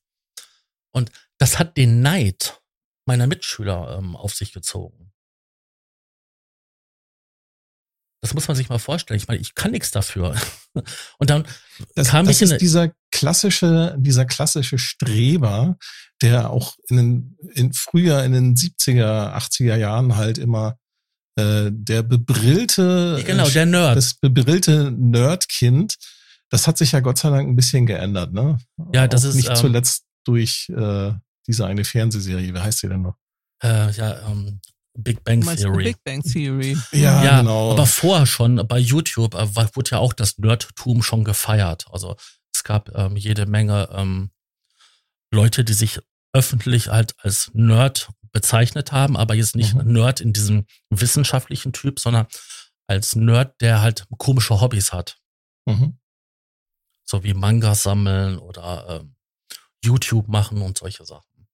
Und 0.91 1.11
das 1.39 1.59
hat 1.59 1.76
den 1.76 2.01
Neid 2.01 2.61
meiner 3.05 3.28
Mitschüler 3.28 3.97
ähm, 3.97 4.16
auf 4.16 4.34
sich 4.34 4.53
gezogen. 4.53 5.12
Das 8.24 8.34
muss 8.34 8.47
man 8.47 8.55
sich 8.55 8.69
mal 8.69 8.80
vorstellen. 8.80 9.17
Ich 9.17 9.28
meine, 9.28 9.41
ich 9.41 9.53
kann 9.53 9.71
nichts 9.71 9.91
dafür. 9.91 10.34
Und 11.19 11.30
dann 11.30 11.45
das, 11.93 12.07
kam 12.07 12.26
das 12.26 12.38
ich 12.38 12.43
in 12.43 12.51
ist 12.53 12.61
dieser 12.61 12.93
klassische, 13.11 13.97
dieser 13.99 14.24
klassische 14.24 14.78
Streber, 14.78 15.76
der 16.21 16.49
auch 16.49 16.78
in 16.88 16.95
den, 16.95 17.38
in 17.53 17.74
früher 17.74 18.24
in 18.24 18.32
den 18.32 18.55
70er, 18.55 19.36
80er 19.36 19.76
Jahren 19.76 20.15
halt 20.15 20.38
immer 20.38 20.78
äh, 21.36 21.69
der 21.69 22.01
bebrillte, 22.03 23.21
genau, 23.28 23.49
der 23.49 23.65
Nerd. 23.65 23.97
das 23.97 24.13
bebrillte 24.13 24.89
Nerdkind, 24.91 25.95
das 26.49 26.65
hat 26.65 26.78
sich 26.78 26.93
ja 26.93 27.01
Gott 27.01 27.17
sei 27.17 27.30
Dank 27.30 27.49
ein 27.49 27.57
bisschen 27.57 27.86
geändert, 27.86 28.32
ne? 28.32 28.57
Ja, 28.93 29.05
das 29.05 29.26
Auch 29.26 29.30
ist 29.32 29.36
nicht 29.36 29.49
ähm, 29.49 29.55
zuletzt 29.57 30.05
durch 30.24 30.69
äh, 30.69 31.11
diese 31.45 31.65
eine 31.65 31.84
Fernsehserie. 31.84 32.53
Wie 32.53 32.59
heißt 32.59 32.80
sie 32.80 32.88
denn 32.88 33.01
noch? 33.01 33.17
Äh, 33.61 33.91
ja, 33.91 34.30
ähm, 34.30 34.61
Big 34.96 35.24
Bang 35.24 35.41
Theory. 35.41 35.84
Big 35.86 36.04
Bang 36.04 36.22
Theory. 36.22 36.78
Ja, 36.91 37.24
ja, 37.24 37.39
genau. 37.39 37.72
Aber 37.72 37.86
vorher 37.86 38.26
schon 38.26 38.56
bei 38.68 38.78
YouTube 38.78 39.34
äh, 39.34 39.56
wurde 39.56 39.91
ja 39.91 39.98
auch 39.98 40.14
das 40.14 40.38
Nerdtum 40.38 41.02
schon 41.02 41.24
gefeiert. 41.24 41.86
Also 41.91 42.16
es 42.54 42.64
gab 42.64 42.96
ähm, 42.96 43.16
jede 43.16 43.46
Menge 43.46 43.89
ähm, 43.91 44.32
Leute, 45.32 45.64
die 45.64 45.74
sich 45.74 46.00
öffentlich 46.32 46.89
halt 46.89 47.16
als 47.20 47.52
Nerd 47.54 48.10
bezeichnet 48.32 48.91
haben, 48.91 49.18
aber 49.18 49.36
jetzt 49.36 49.56
nicht 49.56 49.76
mhm. 49.76 49.94
Nerd 49.94 50.22
in 50.22 50.34
diesem 50.34 50.66
wissenschaftlichen 50.89 51.74
Typ, 51.74 52.00
sondern 52.00 52.28
als 52.88 53.16
Nerd, 53.16 53.60
der 53.62 53.82
halt 53.82 54.06
komische 54.18 54.60
Hobbys 54.60 54.94
hat. 54.94 55.18
Mhm. 55.66 56.00
So 57.06 57.24
wie 57.24 57.34
Manga 57.34 57.76
sammeln 57.76 58.38
oder 58.38 59.02
ähm, 59.02 59.16
YouTube 59.84 60.28
machen 60.28 60.62
und 60.62 60.78
solche 60.78 61.06
Sachen. 61.06 61.48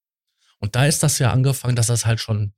Und 0.58 0.74
da 0.76 0.86
ist 0.86 1.02
das 1.02 1.18
ja 1.18 1.32
angefangen, 1.32 1.76
dass 1.76 1.88
das 1.88 2.06
halt 2.06 2.20
schon 2.20 2.52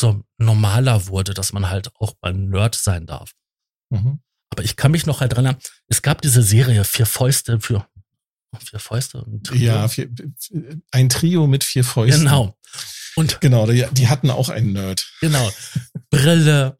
so 0.00 0.22
normaler 0.38 1.06
wurde, 1.08 1.34
dass 1.34 1.52
man 1.52 1.68
halt 1.68 1.90
auch 1.96 2.14
beim 2.20 2.48
Nerd 2.48 2.74
sein 2.74 3.06
darf. 3.06 3.32
Mhm. 3.90 4.20
Aber 4.50 4.64
ich 4.64 4.76
kann 4.76 4.92
mich 4.92 5.06
noch 5.06 5.20
halt 5.20 5.32
dran 5.32 5.44
erinnern, 5.44 5.62
es 5.88 6.02
gab 6.02 6.22
diese 6.22 6.42
Serie 6.42 6.84
Vier 6.84 7.06
Fäuste 7.06 7.60
für 7.60 7.86
Vier 8.58 8.78
Fäuste. 8.78 9.24
Ein 9.26 9.42
Ja, 9.58 9.88
vier, 9.88 10.08
ein 10.90 11.08
Trio 11.08 11.46
mit 11.46 11.64
vier 11.64 11.84
Fäusten. 11.84 12.24
Genau. 12.24 12.56
Und 13.14 13.40
genau, 13.40 13.66
die, 13.66 13.86
die 13.92 14.08
hatten 14.08 14.30
auch 14.30 14.48
einen 14.48 14.72
Nerd. 14.72 15.06
Genau. 15.20 15.50
Brille, 16.10 16.78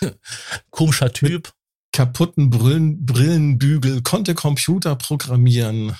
komischer 0.70 1.12
Typ. 1.12 1.52
kaputten 1.92 2.50
Brillen, 2.50 3.04
Brillenbügel, 3.04 4.02
konnte 4.02 4.34
Computer 4.34 4.96
programmieren, 4.96 5.96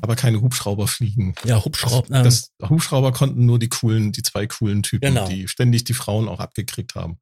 aber 0.00 0.16
keine 0.16 0.40
Hubschrauber 0.40 0.86
fliegen. 0.86 1.34
Ja, 1.44 1.64
Hubschrauber. 1.64 2.14
Ähm, 2.14 2.24
das, 2.24 2.52
Hubschrauber 2.62 3.12
konnten 3.12 3.46
nur 3.46 3.58
die 3.58 3.68
coolen, 3.68 4.12
die 4.12 4.22
zwei 4.22 4.46
coolen 4.46 4.82
Typen, 4.82 5.14
genau. 5.14 5.28
die 5.28 5.48
ständig 5.48 5.84
die 5.84 5.94
Frauen 5.94 6.28
auch 6.28 6.40
abgekriegt 6.40 6.94
haben. 6.94 7.18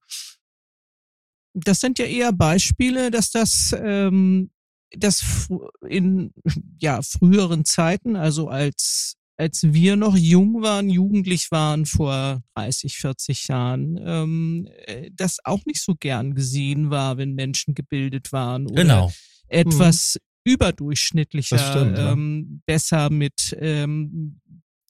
Das 1.55 1.81
sind 1.81 1.99
ja 1.99 2.05
eher 2.05 2.33
Beispiele, 2.33 3.11
dass 3.11 3.31
das 3.31 3.75
ähm, 3.79 4.51
das 4.95 5.49
in 5.89 6.33
ja 6.79 7.03
früheren 7.03 7.65
Zeiten, 7.65 8.17
also 8.17 8.49
als 8.49 9.17
als 9.39 9.63
wir 9.65 9.97
noch 9.97 10.17
jung 10.17 10.63
waren, 10.63 10.89
jugendlich 10.89 11.51
waren 11.51 11.85
vor 11.85 12.43
30, 12.55 12.97
40 12.97 13.49
Jahren, 13.49 14.01
ähm, 14.03 14.69
äh, 14.87 15.11
das 15.13 15.39
auch 15.45 15.65
nicht 15.67 15.83
so 15.83 15.95
gern 15.95 16.35
gesehen 16.35 16.89
war, 16.91 17.19
wenn 17.19 17.35
Menschen 17.35 17.75
gebildet 17.75 18.33
waren 18.33 18.67
oder 18.67 18.83
genau. 18.83 19.13
etwas 19.49 20.15
mhm. 20.15 20.36
Überdurchschnittlicher, 20.47 21.59
stimmt, 21.59 21.99
ähm, 21.99 22.47
ja. 22.49 22.59
besser 22.67 23.11
mit 23.11 23.57
ähm, 23.61 24.41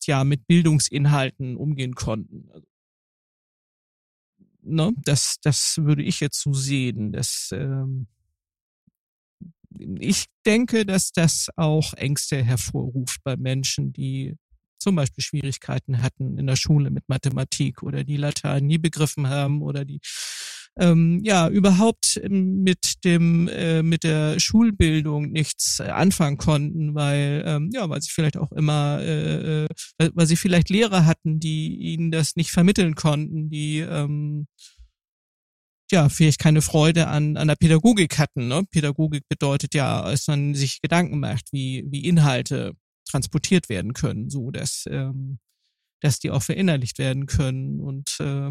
ja 0.07 0.25
mit 0.25 0.47
Bildungsinhalten 0.47 1.57
umgehen 1.57 1.95
konnten. 1.95 2.49
Also, 2.53 2.67
ne, 4.63 4.93
das, 5.05 5.39
das 5.43 5.79
würde 5.79 6.03
ich 6.03 6.21
jetzt 6.21 6.41
so 6.41 6.53
sehen. 6.53 7.13
Das, 7.13 7.51
ähm, 7.53 8.07
ich 9.99 10.27
denke, 10.45 10.87
dass 10.87 11.13
das 11.13 11.49
auch 11.57 11.93
Ängste 11.95 12.43
hervorruft 12.43 13.23
bei 13.25 13.37
Menschen, 13.37 13.93
die 13.93 14.37
zum 14.79 14.97
Beispiel 14.97 15.25
Schwierigkeiten 15.25 16.03
hatten 16.03 16.39
in 16.39 16.47
der 16.47 16.57
Schule 16.57 16.91
mit 16.91 17.09
Mathematik 17.09 17.83
oder 17.83 18.05
die 18.05 18.17
Latein 18.17 18.67
nie 18.67 18.79
begriffen 18.79 19.29
haben 19.29 19.63
oder 19.63 19.85
die 19.85 20.01
ähm, 20.79 21.21
ja 21.25 21.49
überhaupt 21.49 22.21
mit 22.29 23.05
dem 23.05 23.49
äh, 23.49 23.83
mit 23.83 24.05
der 24.05 24.39
Schulbildung 24.39 25.33
nichts 25.33 25.81
anfangen 25.81 26.37
konnten, 26.37 26.95
weil 26.95 27.43
ähm, 27.47 27.71
ja 27.73 27.89
weil 27.89 28.03
sie 28.03 28.11
vielleicht 28.11 28.37
auch 28.37 28.53
immer 28.53 29.01
äh, 29.01 29.65
äh 29.65 29.69
weil 30.15 30.27
sie 30.27 30.37
vielleicht 30.37 30.69
Lehrer 30.71 31.07
hatten, 31.07 31.41
die 31.41 31.77
ihnen 31.77 32.11
das 32.11 32.37
nicht 32.37 32.51
vermitteln 32.51 32.95
konnten, 32.95 33.49
die 33.51 33.79
ähm, 33.79 34.47
ja, 35.93 36.09
vielleicht 36.09 36.41
keine 36.41 36.63
Freude 36.63 37.07
an, 37.07 37.37
an 37.37 37.49
der 37.49 37.55
Pädagogik 37.57 38.19
hatten. 38.19 38.49
Ne? 38.49 38.65
Pädagogik 38.71 39.29
bedeutet 39.29 39.75
ja, 39.75 40.03
dass 40.03 40.27
man 40.27 40.55
sich 40.55 40.81
Gedanken 40.81 41.21
macht, 41.21 41.53
wie, 41.53 41.85
wie 41.89 42.05
Inhalte 42.07 42.73
transportiert 43.09 43.69
werden 43.69 43.93
können, 43.93 44.29
so 44.29 44.51
dass, 44.51 44.85
ähm, 44.91 45.39
dass 46.01 46.19
die 46.19 46.31
auch 46.31 46.43
verinnerlicht 46.43 46.99
werden 46.99 47.27
können. 47.27 47.81
Und 47.81 48.19
äh, 48.21 48.51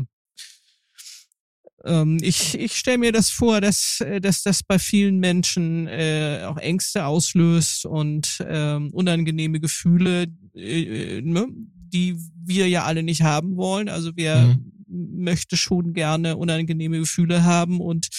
ähm, 1.86 2.18
ich, 2.22 2.58
ich 2.58 2.76
stelle 2.76 2.98
mir 2.98 3.12
das 3.12 3.30
vor, 3.30 3.62
dass, 3.62 4.02
äh, 4.02 4.20
dass 4.20 4.44
das 4.44 4.64
bei 4.64 4.80
vielen 4.80 5.20
Menschen 5.20 5.88
äh, 5.88 6.44
auch 6.46 6.58
Ängste 6.58 7.06
auslöst 7.06 7.86
und 7.86 8.44
ähm, 8.48 8.90
unangenehme 8.92 9.60
Gefühle, 9.60 10.28
äh, 10.56 11.22
ne, 11.22 11.48
die 11.94 12.18
wir 12.44 12.68
ja 12.68 12.86
alle 12.86 13.04
nicht 13.04 13.22
haben 13.22 13.56
wollen. 13.56 13.88
Also 13.88 14.12
wer 14.16 14.42
mhm. 14.42 15.24
möchte 15.24 15.58
schon 15.58 15.94
gerne 15.94 16.38
unangenehme 16.38 17.00
Gefühle 17.00 17.44
haben 17.44 17.80
und 17.80 18.10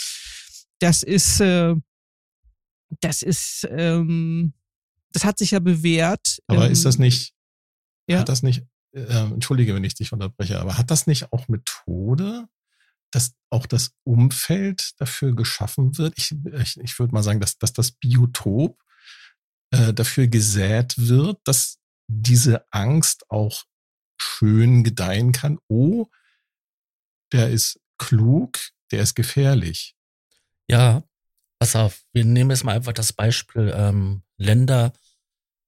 das 0.79 1.03
ist 1.03 1.41
äh, 1.41 1.75
das 3.01 3.23
ist 3.23 3.67
ähm, 3.71 4.53
das 5.13 5.25
hat 5.25 5.39
sich 5.39 5.53
ja 5.53 5.61
bewährt. 5.61 6.43
Aber 6.47 6.69
ist 6.69 6.85
das 6.85 6.99
nicht, 6.99 7.33
ja? 8.07 8.21
hat 8.21 8.29
das 8.29 8.43
nicht, 8.43 8.65
äh, 8.93 9.01
entschuldige, 9.01 9.75
wenn 9.75 9.85
ich 9.85 9.95
dich 9.95 10.13
unterbreche, 10.13 10.61
aber 10.61 10.77
hat 10.77 10.91
das 10.91 11.07
nicht 11.07 11.33
auch 11.33 11.49
Methode, 11.49 12.47
dass 13.17 13.35
auch 13.49 13.65
das 13.65 13.95
Umfeld 14.05 14.93
dafür 14.99 15.35
geschaffen 15.35 15.97
wird? 15.97 16.13
Ich, 16.19 16.35
ich, 16.53 16.79
ich 16.79 16.99
würde 16.99 17.15
mal 17.15 17.23
sagen, 17.23 17.41
dass, 17.41 17.57
dass 17.57 17.73
das 17.73 17.93
Biotop 17.93 18.79
äh, 19.71 19.95
dafür 19.95 20.27
gesät 20.27 20.95
wird, 20.99 21.41
dass 21.45 21.79
diese 22.09 22.71
Angst 22.71 23.25
auch 23.31 23.65
schön 24.21 24.85
gedeihen 24.85 25.33
kann. 25.33 25.59
Oh, 25.67 26.07
der 27.33 27.49
ist 27.49 27.81
klug, 27.99 28.59
der 28.93 29.03
ist 29.03 29.15
gefährlich. 29.15 29.97
Ja, 30.69 31.03
pass 31.59 31.75
auf, 31.75 32.05
wir 32.13 32.25
nehmen 32.27 32.51
jetzt 32.51 32.65
mal 32.65 32.77
einfach 32.77 32.93
das 32.93 33.15
Beispiel 33.15 33.73
ähm, 33.75 34.25
Länder, 34.37 34.93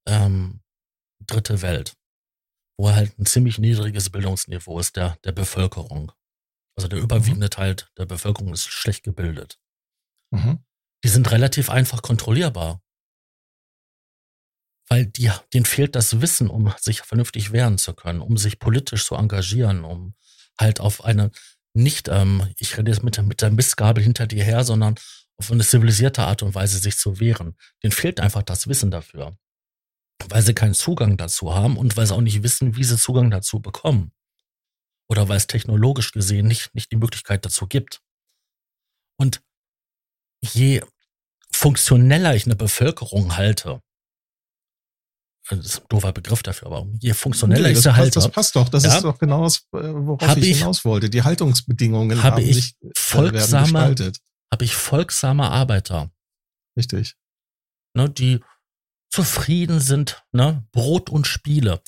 ähm, 0.07 0.61
dritte 1.26 1.62
Welt, 1.62 1.96
wo 2.76 2.92
halt 2.92 3.18
ein 3.18 3.24
ziemlich 3.24 3.59
niedriges 3.59 4.11
Bildungsniveau 4.11 4.78
ist 4.78 4.96
der, 4.96 5.16
der 5.24 5.32
Bevölkerung. 5.32 6.12
Also 6.79 6.87
der 6.87 7.01
überwiegende 7.01 7.47
mhm. 7.47 7.51
Teil 7.51 7.76
der 7.97 8.07
Bevölkerung 8.07 8.53
ist 8.53 8.68
schlecht 8.68 9.03
gebildet. 9.03 9.59
Mhm. 10.31 10.64
Die 11.03 11.09
sind 11.09 11.31
relativ 11.31 11.70
einfach 11.70 12.03
kontrollierbar. 12.03 12.81
Weil 14.89 15.07
die, 15.07 15.31
denen 15.53 15.64
fehlt 15.64 15.97
das 15.97 16.20
Wissen, 16.20 16.49
um 16.49 16.72
sich 16.79 17.01
vernünftig 17.01 17.51
wehren 17.51 17.79
zu 17.79 17.95
können, 17.95 18.20
um 18.20 18.37
sich 18.37 18.61
politisch 18.61 19.05
zu 19.05 19.16
engagieren, 19.16 19.83
um 19.83 20.14
halt 20.57 20.79
auf 20.79 21.05
eine 21.05 21.33
nicht, 21.74 22.07
ähm, 22.07 22.49
ich 22.59 22.79
rede 22.79 22.93
jetzt 22.93 23.03
mit, 23.03 23.20
mit 23.22 23.43
der 23.43 23.51
Mistgabel 23.51 24.03
hinter 24.03 24.29
dir 24.29 24.45
her, 24.45 24.62
sondern 24.62 24.95
auf 25.37 25.51
eine 25.51 25.64
zivilisierte 25.64 26.22
Art 26.22 26.45
und 26.45 26.55
Weise 26.55 26.79
sich 26.79 26.97
zu 26.97 27.18
wehren. 27.18 27.57
Denen 27.83 27.93
fehlt 27.93 28.20
einfach 28.20 28.45
das 28.45 28.68
Wissen 28.68 28.93
dafür 28.93 29.37
weil 30.29 30.43
sie 30.43 30.55
keinen 30.55 30.74
Zugang 30.74 31.16
dazu 31.16 31.55
haben 31.55 31.76
und 31.76 31.97
weil 31.97 32.07
sie 32.07 32.14
auch 32.14 32.20
nicht 32.20 32.43
wissen, 32.43 32.76
wie 32.76 32.85
sie 32.85 32.97
Zugang 32.97 33.31
dazu 33.31 33.61
bekommen. 33.61 34.12
Oder 35.11 35.29
weil 35.29 35.37
es 35.37 35.47
technologisch 35.47 36.13
gesehen 36.13 36.47
nicht, 36.47 36.75
nicht 36.75 36.93
die 36.93 36.97
Möglichkeit 36.97 37.45
dazu 37.45 37.67
gibt. 37.67 38.03
Und 39.19 39.43
je 40.43 40.83
funktioneller 41.51 42.35
ich 42.35 42.47
eine 42.47 42.57
Bevölkerung 42.57 43.37
halte, 43.37 43.81
das 45.51 45.65
ist 45.65 45.81
ein 45.81 45.87
doofer 45.89 46.13
Begriff 46.13 46.43
dafür, 46.43 46.67
aber 46.69 46.87
je 47.01 47.15
funktioneller 47.15 47.69
nee, 47.69 47.73
ich 47.73 47.81
sie 47.81 47.95
halte. 47.95 48.21
Das 48.21 48.31
passt 48.31 48.55
doch, 48.55 48.69
das 48.69 48.85
ja, 48.85 48.97
ist 48.97 49.03
doch 49.03 49.19
genau 49.19 49.45
das, 49.45 49.67
worauf 49.71 50.37
ich, 50.37 50.45
ich 50.45 50.59
hinaus 50.59 50.85
wollte. 50.85 51.09
Die 51.09 51.23
Haltungsbedingungen 51.23 52.23
habe 52.23 52.43
ich 52.43 52.55
sich, 52.55 52.77
äh, 52.83 52.91
folgsame, 52.95 54.13
habe 54.53 54.65
ich 54.65 54.75
folgsame 54.75 55.51
Arbeiter. 55.51 56.11
Richtig. 56.77 57.15
Ne, 57.95 58.11
die 58.11 58.41
zufrieden 59.11 59.81
sind, 59.81 60.23
ne? 60.33 60.67
Brot 60.73 61.09
und 61.09 61.27
Spiele. 61.27 61.83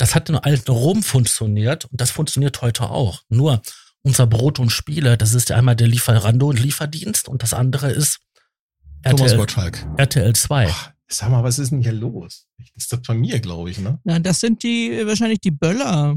Das 0.00 0.14
hat 0.14 0.30
in 0.30 0.36
alten 0.36 0.70
Rom 0.70 1.02
funktioniert 1.02 1.84
und 1.84 2.00
das 2.00 2.10
funktioniert 2.10 2.62
heute 2.62 2.88
auch. 2.88 3.20
Nur 3.28 3.60
unser 4.00 4.26
Brot 4.26 4.58
und 4.58 4.70
Spiele, 4.70 5.18
das 5.18 5.34
ist 5.34 5.50
ja 5.50 5.56
einmal 5.56 5.76
der 5.76 5.88
Lieferando 5.88 6.48
und 6.48 6.58
Lieferdienst 6.58 7.28
und 7.28 7.42
das 7.42 7.52
andere 7.52 7.90
ist 7.90 8.18
RTL, 9.02 9.36
Gottschalk. 9.36 9.86
RTL 9.98 10.34
2. 10.34 10.68
Ach, 10.70 10.92
sag 11.06 11.28
mal, 11.28 11.44
was 11.44 11.58
ist 11.58 11.72
denn 11.72 11.82
hier 11.82 11.92
los? 11.92 12.46
Das 12.56 12.68
ist 12.76 12.92
das 12.94 13.02
bei 13.02 13.12
mir, 13.12 13.40
glaube 13.40 13.68
ich, 13.68 13.78
ne? 13.78 14.00
Ja, 14.06 14.18
das 14.18 14.40
sind 14.40 14.62
die, 14.62 15.02
wahrscheinlich 15.04 15.40
die 15.40 15.50
Böller. 15.50 16.16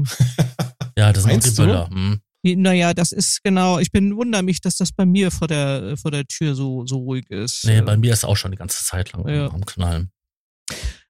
ja, 0.96 1.12
das 1.12 1.24
sind 1.24 1.44
die 1.44 1.50
Böller. 1.50 1.90
Hm. 1.90 2.20
Naja, 2.42 2.94
das 2.94 3.12
ist 3.12 3.44
genau, 3.44 3.80
ich 3.80 3.92
bin 3.92 4.16
wundere 4.16 4.42
mich, 4.42 4.62
dass 4.62 4.76
das 4.76 4.92
bei 4.92 5.04
mir 5.04 5.30
vor 5.30 5.46
der, 5.46 5.98
vor 5.98 6.10
der 6.10 6.24
Tür 6.24 6.54
so, 6.54 6.86
so 6.86 7.00
ruhig 7.00 7.28
ist. 7.28 7.66
Nee, 7.66 7.82
bei 7.82 7.98
mir 7.98 8.14
ist 8.14 8.24
auch 8.24 8.36
schon 8.38 8.52
die 8.52 8.56
ganze 8.56 8.82
Zeit 8.82 9.12
lang 9.12 9.28
ja. 9.28 9.50
am 9.50 9.66
Knallen. 9.66 10.10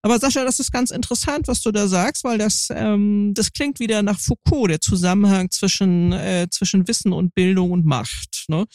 Aber 0.04 0.18
Sascha, 0.18 0.44
das 0.44 0.60
ist 0.60 0.70
ganz 0.70 0.90
interessant, 0.90 1.48
was 1.48 1.62
du 1.62 1.72
da 1.72 1.88
sagst, 1.88 2.24
weil 2.24 2.36
das, 2.36 2.68
ähm, 2.70 3.32
das 3.32 3.54
klingt 3.54 3.80
wieder 3.80 4.02
nach 4.02 4.20
Foucault, 4.20 4.70
der 4.70 4.78
Zusammenhang 4.82 5.50
zwischen, 5.50 6.12
äh, 6.12 6.46
zwischen 6.50 6.86
Wissen 6.86 7.14
und 7.14 7.34
Bildung 7.34 7.70
und 7.70 7.86
Macht. 7.86 8.44
Ne? 8.48 8.66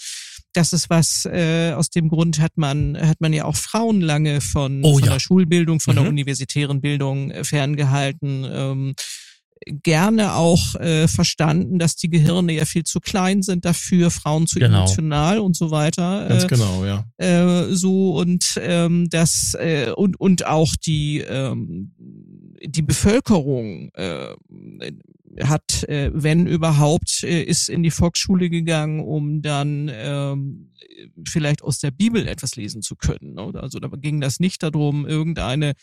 Das 0.54 0.74
ist 0.74 0.90
was, 0.90 1.26
äh, 1.26 1.74
aus 1.74 1.92
dem 1.92 2.10
Grund 2.10 2.40
hat 2.40 2.54
man, 2.58 2.98
hat 3.00 3.22
man 3.22 3.32
ja 3.32 3.46
auch 3.46 3.58
Frauen 3.58 4.02
lange 4.02 4.42
von, 4.42 4.84
oh, 4.84 4.96
von 4.96 5.04
ja. 5.04 5.14
der 5.14 5.20
Schulbildung, 5.20 5.80
von 5.80 5.94
mhm. 5.94 6.00
der 6.00 6.10
universitären 6.10 6.82
Bildung 6.82 7.30
äh, 7.30 7.44
ferngehalten. 7.44 8.48
Ähm, 8.52 8.96
gerne 9.66 10.34
auch 10.34 10.76
äh, 10.76 11.08
verstanden, 11.08 11.80
dass 11.80 11.96
die 11.96 12.10
Gehirne 12.10 12.54
ja 12.54 12.66
viel 12.66 12.84
zu 12.84 13.00
klein 13.00 13.42
sind 13.42 13.66
dafür, 13.66 14.12
Frauen 14.12 14.48
zu 14.48 14.60
genau. 14.60 14.80
emotional 14.80 15.40
und 15.40 15.56
so 15.56 15.72
weiter. 15.72 16.28
Ganz 16.28 16.44
äh, 16.44 16.48
genau, 16.48 16.86
ja. 16.86 17.06
Äh, 17.18 17.74
so 17.74 18.16
und 18.18 18.60
ähm, 18.62 19.10
das 19.10 19.56
äh, 19.60 19.92
und 19.92 20.20
und 20.20 20.46
auch 20.46 20.76
die 20.76 21.20
ähm, 21.20 21.94
die 22.66 22.82
Bevölkerung 22.82 23.90
äh, 23.94 24.36
hat, 25.44 25.84
äh, 25.84 26.12
wenn 26.14 26.48
überhaupt, 26.48 27.24
äh, 27.24 27.44
ist 27.44 27.70
in 27.70 27.84
die 27.84 27.92
Volksschule 27.92 28.50
gegangen, 28.50 29.00
um 29.00 29.42
dann 29.42 29.90
ähm, 29.94 30.72
vielleicht 31.28 31.62
aus 31.64 31.80
der 31.80 31.92
Bibel 31.92 32.28
etwas 32.28 32.56
lesen 32.56 32.82
zu 32.82 32.96
können. 32.96 33.40
Oder? 33.40 33.64
Also 33.64 33.80
da 33.80 33.88
ging 33.88 34.22
das 34.22 34.40
nicht 34.40 34.64
darum, 34.64 35.06
irgendeine 35.06 35.74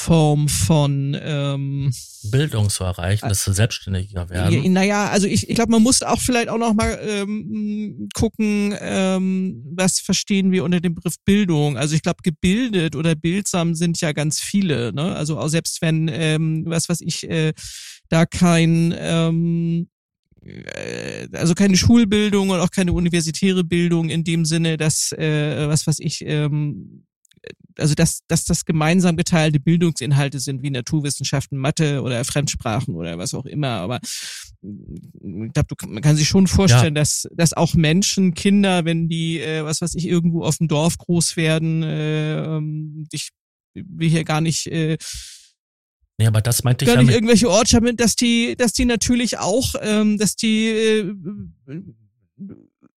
Form 0.00 0.48
von 0.48 1.14
ähm, 1.20 1.92
Bildung 2.30 2.70
zu 2.70 2.84
erreichen, 2.84 3.28
dass 3.28 3.44
sie 3.44 3.52
selbstständiger 3.52 4.30
werden. 4.30 4.64
Ja, 4.64 4.70
naja, 4.70 5.08
also 5.10 5.26
ich, 5.26 5.50
ich 5.50 5.54
glaube, 5.54 5.72
man 5.72 5.82
muss 5.82 6.02
auch 6.02 6.18
vielleicht 6.18 6.48
auch 6.48 6.56
noch 6.56 6.72
mal 6.72 6.98
ähm, 7.06 8.08
gucken, 8.14 8.74
ähm, 8.80 9.62
was 9.76 10.00
verstehen 10.00 10.52
wir 10.52 10.64
unter 10.64 10.80
dem 10.80 10.94
Begriff 10.94 11.16
Bildung. 11.26 11.76
Also 11.76 11.94
ich 11.94 12.02
glaube, 12.02 12.22
gebildet 12.22 12.96
oder 12.96 13.14
bildsam 13.14 13.74
sind 13.74 14.00
ja 14.00 14.12
ganz 14.12 14.40
viele. 14.40 14.94
Ne? 14.94 15.14
Also 15.14 15.38
auch 15.38 15.48
selbst 15.48 15.82
wenn, 15.82 16.08
ähm, 16.08 16.64
was 16.66 16.88
was 16.88 17.02
ich, 17.02 17.28
äh, 17.28 17.52
da 18.08 18.24
kein 18.24 18.94
ähm, 18.96 19.88
äh, 20.42 21.28
also 21.32 21.54
keine 21.54 21.76
Schulbildung 21.76 22.48
und 22.48 22.60
auch 22.60 22.70
keine 22.70 22.94
universitäre 22.94 23.64
Bildung 23.64 24.08
in 24.08 24.24
dem 24.24 24.46
Sinne, 24.46 24.78
dass 24.78 25.12
äh, 25.12 25.68
was 25.68 25.86
was 25.86 25.98
ich 25.98 26.24
ähm, 26.24 27.04
also 27.78 27.94
dass, 27.94 28.20
dass 28.28 28.44
das 28.44 28.64
gemeinsam 28.64 29.16
geteilte 29.16 29.60
Bildungsinhalte 29.60 30.40
sind 30.40 30.62
wie 30.62 30.70
Naturwissenschaften, 30.70 31.58
Mathe 31.58 32.02
oder 32.02 32.24
Fremdsprachen 32.24 32.94
oder 32.94 33.18
was 33.18 33.34
auch 33.34 33.46
immer. 33.46 33.68
Aber 33.68 34.00
mm, 34.62 35.46
ich 35.46 35.52
glaube, 35.52 35.74
man 35.86 36.02
kann 36.02 36.16
sich 36.16 36.28
schon 36.28 36.46
vorstellen, 36.46 36.94
ja. 36.94 37.00
dass, 37.00 37.28
dass 37.32 37.52
auch 37.52 37.74
Menschen, 37.74 38.34
Kinder, 38.34 38.84
wenn 38.84 39.08
die, 39.08 39.40
äh, 39.40 39.64
was 39.64 39.80
weiß 39.80 39.94
ich, 39.94 40.06
irgendwo 40.06 40.44
auf 40.44 40.58
dem 40.58 40.68
Dorf 40.68 40.98
groß 40.98 41.36
werden, 41.36 41.82
äh, 41.82 42.44
ähm, 42.44 43.06
ich 43.12 43.30
will 43.74 44.08
hier 44.08 44.24
gar 44.24 44.40
nicht 44.40 44.66
äh, 44.66 44.98
Nee, 46.18 46.26
aber 46.26 46.42
das 46.42 46.64
meinte 46.64 46.84
ich 46.84 46.86
gar 46.86 46.96
ja 46.96 47.02
nicht 47.02 47.14
irgendwelche 47.14 47.48
Ortschaften, 47.48 47.96
dass 47.96 48.14
die, 48.14 48.54
dass 48.54 48.74
die 48.74 48.84
natürlich 48.84 49.38
auch, 49.38 49.72
ähm, 49.80 50.18
dass 50.18 50.36
die 50.36 50.66
äh, 50.66 51.14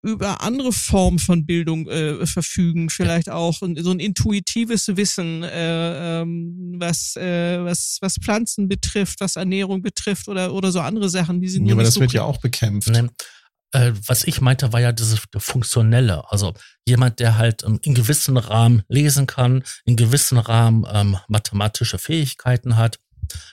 über 0.04 0.42
andere 0.42 0.74
Formen 0.74 1.18
von 1.18 1.46
Bildung 1.46 1.88
äh, 1.88 2.26
verfügen, 2.26 2.90
vielleicht 2.90 3.30
auch 3.30 3.58
so 3.60 3.66
ein 3.92 4.00
intuitives 4.00 4.90
Wissen, 4.90 5.44
äh, 5.44 6.22
ähm, 6.22 6.76
was, 6.78 7.16
äh, 7.16 7.64
was, 7.64 7.98
was 8.02 8.18
Pflanzen 8.22 8.68
betrifft, 8.68 9.22
was 9.22 9.38
Ernährung 9.38 9.82
betrifft 9.82 10.28
oder, 10.28 10.54
oder 10.54 10.72
so 10.72 10.82
andere 10.82 11.10
Sachen, 11.10 11.40
die 11.40 11.48
sind 11.48 11.66
Ja, 11.66 11.74
aber 11.74 11.84
das 11.84 11.94
so 11.94 12.02
wird 12.02 12.12
ja 12.12 12.24
auch 12.24 12.40
bekämpft. 12.42 12.90
Ne, 12.90 13.10
äh, 13.72 13.94
was 14.08 14.26
ich 14.26 14.42
meinte, 14.42 14.72
war 14.74 14.82
ja 14.82 14.92
dieses 14.92 15.22
Funktionelle. 15.38 16.30
Also 16.32 16.54
jemand, 16.86 17.20
der 17.20 17.38
halt 17.38 17.64
ähm, 17.64 17.80
in 17.82 17.96
gewissen 17.96 18.38
Rahmen 18.38 18.84
lesen 18.90 19.26
kann, 19.26 19.64
in 19.86 19.96
gewissen 19.96 20.38
Rahmen 20.38 20.86
ähm, 20.92 21.18
mathematische 21.28 21.98
Fähigkeiten 21.98 22.76
hat, 22.76 23.00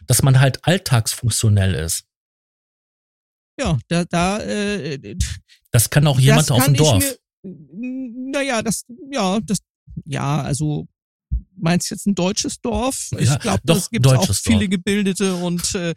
dass 0.07 0.22
man 0.22 0.40
halt 0.40 0.66
alltagsfunktionell 0.66 1.74
ist. 1.74 2.05
Ja, 3.59 3.78
da, 3.88 4.05
da 4.05 4.38
äh, 4.40 5.16
Das 5.70 5.90
kann 5.90 6.06
auch 6.06 6.18
jemand 6.18 6.50
auf 6.50 6.64
dem 6.64 6.74
Dorf. 6.74 7.04
Mir, 7.42 8.32
naja, 8.32 8.62
das, 8.62 8.84
ja, 9.10 9.40
das, 9.40 9.58
ja, 10.04 10.42
also 10.42 10.86
meinst 11.56 11.90
du 11.90 11.94
jetzt 11.94 12.06
ein 12.06 12.14
deutsches 12.14 12.60
Dorf? 12.60 13.10
Ich 13.18 13.28
Ja, 13.28 13.36
glaube, 13.36 13.60
es 13.72 13.90
gibt 13.90 14.06
auch 14.06 14.34
viele 14.34 14.60
Dorf. 14.68 14.70
Gebildete 14.70 15.34
und 15.36 15.74
äh, 15.74 15.94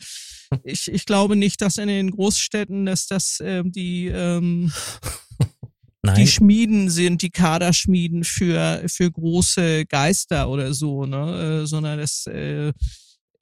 ich, 0.63 0.87
ich 0.91 1.05
glaube 1.05 1.35
nicht, 1.35 1.61
dass 1.61 1.77
in 1.77 1.87
den 1.87 2.11
Großstädten, 2.11 2.85
dass 2.85 3.07
das 3.07 3.39
ähm, 3.43 3.71
die 3.71 4.07
ähm, 4.07 4.71
die 5.41 6.07
Nein, 6.07 6.27
Schmieden 6.27 6.89
sind, 6.89 7.21
die 7.21 7.29
Kaderschmieden 7.31 8.23
für 8.23 8.83
für 8.87 9.09
große 9.09 9.85
Geister 9.85 10.49
oder 10.49 10.73
so, 10.73 11.05
ne, 11.05 11.61
äh, 11.63 11.65
sondern 11.65 11.97
das 11.99 12.27
äh, 12.27 12.73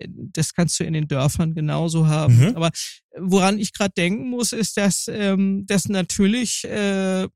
das 0.08 0.54
kannst 0.54 0.80
du 0.80 0.84
in 0.84 0.94
den 0.94 1.08
Dörfern 1.08 1.54
genauso 1.54 2.08
haben. 2.08 2.38
Mhm. 2.38 2.56
Aber 2.56 2.72
woran 3.18 3.60
ich 3.60 3.74
gerade 3.74 3.94
denken 3.96 4.30
muss, 4.30 4.54
ist, 4.54 4.78
dass 4.78 5.08
ähm, 5.08 5.66
dass 5.68 5.88
natürlich 5.88 6.64
äh, 6.66 7.28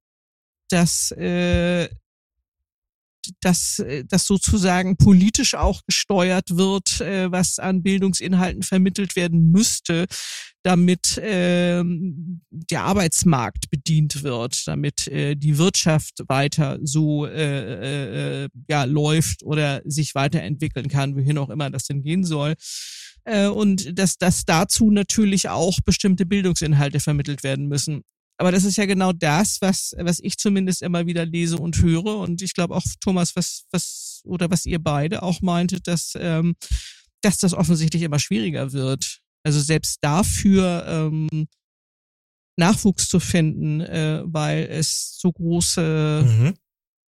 dass 0.70 1.12
äh, 1.12 1.88
dass 3.42 3.80
äh, 3.80 4.04
das 4.06 4.26
sozusagen 4.26 4.98
politisch 4.98 5.56
auch 5.56 5.82
gesteuert 5.86 6.58
wird, 6.58 7.02
äh, 7.02 7.32
was 7.32 7.60
an 7.60 7.84
Bildungsinhalten 7.84 8.64
vermittelt 8.64 9.16
werden 9.16 9.52
müsste, 9.52 10.06
damit 10.64 11.20
ähm, 11.22 12.42
der 12.50 12.84
Arbeitsmarkt 12.84 13.70
bedient 13.70 14.24
wird, 14.24 14.68
damit 14.68 15.08
äh, 15.08 15.36
die 15.36 15.58
Wirtschaft 15.58 16.24
weiter 16.28 16.80
so 16.82 17.28
äh, 17.28 18.46
äh, 18.46 18.50
ja 18.68 18.86
läuft 18.86 19.44
oder 19.44 19.82
sich 19.86 20.16
weiterentwickeln 20.16 20.88
kann, 20.88 21.16
wohin 21.16 21.38
auch 21.38 21.50
immer 21.50 21.70
das 21.70 21.86
denn 21.86 22.02
gehen 22.02 22.24
soll. 22.24 22.56
Äh, 23.26 23.48
und 23.48 23.98
dass, 23.98 24.18
dass 24.18 24.46
dazu 24.46 24.92
natürlich 24.92 25.50
auch 25.50 25.80
bestimmte 25.84 26.26
Bildungsinhalte 26.26 27.00
vermittelt 27.00 27.44
werden 27.44 27.68
müssen. 27.68 28.02
Aber 28.38 28.52
das 28.52 28.66
ist 28.66 28.76
ja 28.78 28.86
genau 28.86 29.14
das, 29.14 29.62
was, 29.62 29.94
was 29.98 30.20
ich 30.20 30.38
zumindest 30.38 30.82
immer 30.82 31.06
wieder 31.06 31.26
lese 31.26 31.58
und 31.58 31.82
höre. 31.82 32.18
Und 32.18 32.42
ich 32.42 32.54
glaube 32.54 32.76
auch, 32.76 32.84
Thomas, 33.00 33.36
was, 33.36 33.66
was, 33.72 34.22
oder 34.26 34.50
was 34.52 34.66
ihr 34.66 34.80
beide 34.80 35.24
auch 35.24 35.42
meintet, 35.42 35.88
dass, 35.88 36.14
ähm, 36.18 36.56
dass 37.22 37.38
das 37.38 37.54
offensichtlich 37.54 38.04
immer 38.04 38.20
schwieriger 38.20 38.74
wird. 38.74 39.20
Also 39.44 39.60
selbst 39.60 40.00
dafür 40.02 40.86
ähm, 40.88 41.48
Nachwuchs 42.58 43.08
zu 43.10 43.20
finden, 43.20 43.82
äh, 43.82 44.22
weil 44.26 44.68
es 44.70 45.18
so 45.20 45.32
große 45.32 46.26
mhm. 46.26 46.54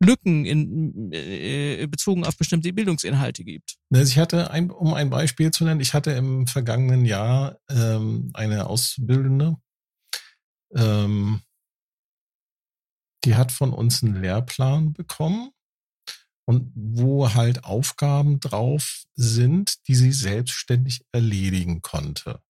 Lücken 0.04 0.46
in, 0.46 1.12
äh, 1.12 1.88
bezogen 1.88 2.26
auf 2.26 2.38
bestimmte 2.38 2.74
Bildungsinhalte 2.74 3.44
gibt. 3.44 3.78
Also 3.94 4.12
ich 4.12 4.18
hatte, 4.18 4.52
ein, 4.52 4.70
um 4.70 4.94
ein 4.94 5.10
Beispiel 5.10 5.52
zu 5.52 5.64
nennen, 5.64 5.80
ich 5.80 5.94
hatte 5.94 6.12
im 6.12 6.48
vergangenen 6.48 7.06
Jahr 7.06 7.58
ähm, 7.70 8.32
eine 8.34 8.68
Auszubildende, 8.68 9.56
ähm, 10.74 11.42
die 13.24 13.36
hat 13.36 13.52
von 13.52 13.74
uns 13.74 14.04
einen 14.04 14.22
Lehrplan 14.22 14.94
bekommen 14.94 15.52
und 16.46 16.72
wo 16.76 17.34
halt 17.34 17.64
Aufgaben 17.64 18.40
drauf 18.40 19.06
sind, 19.16 19.88
die 19.88 19.96
sie 19.96 20.12
selbstständig 20.12 21.06
erledigen 21.12 21.82
konnte. 21.82 22.42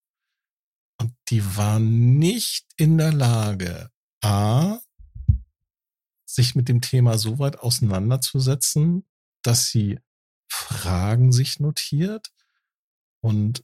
Und 1.00 1.14
die 1.30 1.56
war 1.58 1.80
nicht 1.80 2.68
in 2.78 2.98
der 2.98 3.14
Lage, 3.14 3.90
A, 4.22 4.80
sich 6.26 6.56
mit 6.56 6.68
dem 6.68 6.82
Thema 6.82 7.18
so 7.18 7.40
weit 7.40 7.60
auseinanderzusetzen, 7.60 9.06
dass 9.42 9.68
sie 9.68 10.00
Fragen 10.48 11.32
sich 11.32 11.60
notiert 11.60 12.32
und 13.22 13.64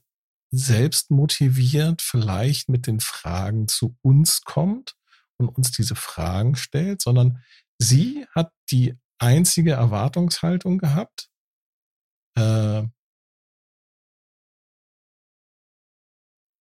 selbst 0.52 1.10
motiviert 1.10 2.02
vielleicht 2.02 2.68
mit 2.68 2.86
den 2.86 3.00
Fragen 3.00 3.68
zu 3.68 3.96
uns 4.02 4.42
kommt 4.42 4.94
und 5.38 5.48
uns 5.48 5.72
diese 5.72 5.96
Fragen 5.96 6.54
stellt, 6.56 7.00
sondern 7.00 7.42
sie 7.78 8.26
hat 8.34 8.52
die 8.70 8.94
einzige 9.18 9.72
Erwartungshaltung 9.72 10.78
gehabt, 10.78 11.30
äh, 12.36 12.82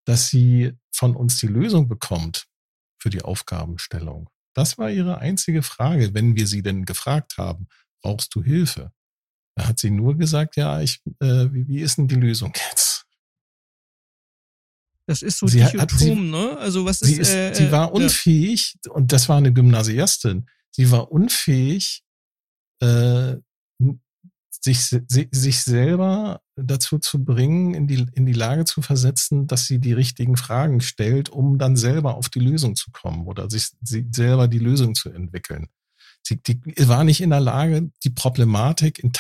dass 0.06 0.30
sie 0.30 0.74
von 0.94 1.16
uns 1.16 1.40
die 1.40 1.48
Lösung 1.48 1.88
bekommt 1.88 2.48
für 3.02 3.10
die 3.10 3.22
Aufgabenstellung. 3.22 4.30
Das 4.54 4.78
war 4.78 4.90
ihre 4.90 5.20
einzige 5.20 5.64
Frage, 5.64 6.14
wenn 6.14 6.36
wir 6.36 6.48
sie 6.48 6.62
denn 6.62 6.86
gefragt 6.86 7.38
haben, 7.38 7.68
brauchst 8.02 8.34
du 8.36 8.44
Hilfe? 8.44 8.92
Da 9.56 9.68
hat 9.68 9.80
sie 9.80 9.92
nur 9.92 10.18
gesagt, 10.18 10.56
ja, 10.56 10.82
ich, 10.82 11.02
äh, 11.20 11.52
wie, 11.52 11.68
wie 11.68 11.80
ist 11.80 11.98
denn 11.98 12.08
die 12.08 12.16
Lösung 12.16 12.54
jetzt? 12.70 12.91
Das 15.12 15.22
ist 15.22 15.40
so 15.40 15.48
Sie 15.48 15.62
hat- 15.64 15.74
Dichotom, 15.74 15.98
sie- 15.98 16.16
ne? 16.16 16.58
Also 16.58 16.86
was 16.86 17.00
Sie, 17.00 17.16
ist, 17.16 17.34
äh, 17.34 17.54
sie 17.54 17.70
war 17.72 17.90
äh, 17.90 17.92
unfähig, 17.92 18.78
und 18.90 19.12
das 19.12 19.28
war 19.28 19.36
eine 19.38 19.52
Gymnasiastin, 19.52 20.46
sie 20.72 20.90
war 20.90 21.12
unfähig, 21.12 22.02
äh, 22.82 23.36
sich, 24.64 24.80
si- 24.82 25.28
sich 25.32 25.62
selber 25.64 26.42
dazu 26.56 26.98
zu 27.00 27.24
bringen, 27.24 27.74
in 27.74 27.88
die, 27.88 28.06
in 28.14 28.26
die 28.26 28.34
Lage 28.34 28.64
zu 28.66 28.82
versetzen, 28.82 29.48
dass 29.48 29.66
sie 29.66 29.80
die 29.80 29.94
richtigen 29.94 30.38
Fragen 30.38 30.80
stellt, 30.82 31.30
um 31.30 31.58
dann 31.58 31.76
selber 31.76 32.16
auf 32.16 32.30
die 32.30 32.40
Lösung 32.40 32.76
zu 32.76 32.92
kommen 32.92 33.28
oder 33.28 33.50
sich 33.50 33.70
sie 33.82 34.08
selber 34.12 34.48
die 34.48 34.60
Lösung 34.60 34.94
zu 34.96 35.10
entwickeln. 35.10 35.68
Sie 36.24 36.38
die 36.42 36.62
war 36.88 37.04
nicht 37.04 37.20
in 37.22 37.32
der 37.32 37.40
Lage, 37.42 37.92
die 38.04 38.12
Problematik 38.12 39.00
in 39.00 39.12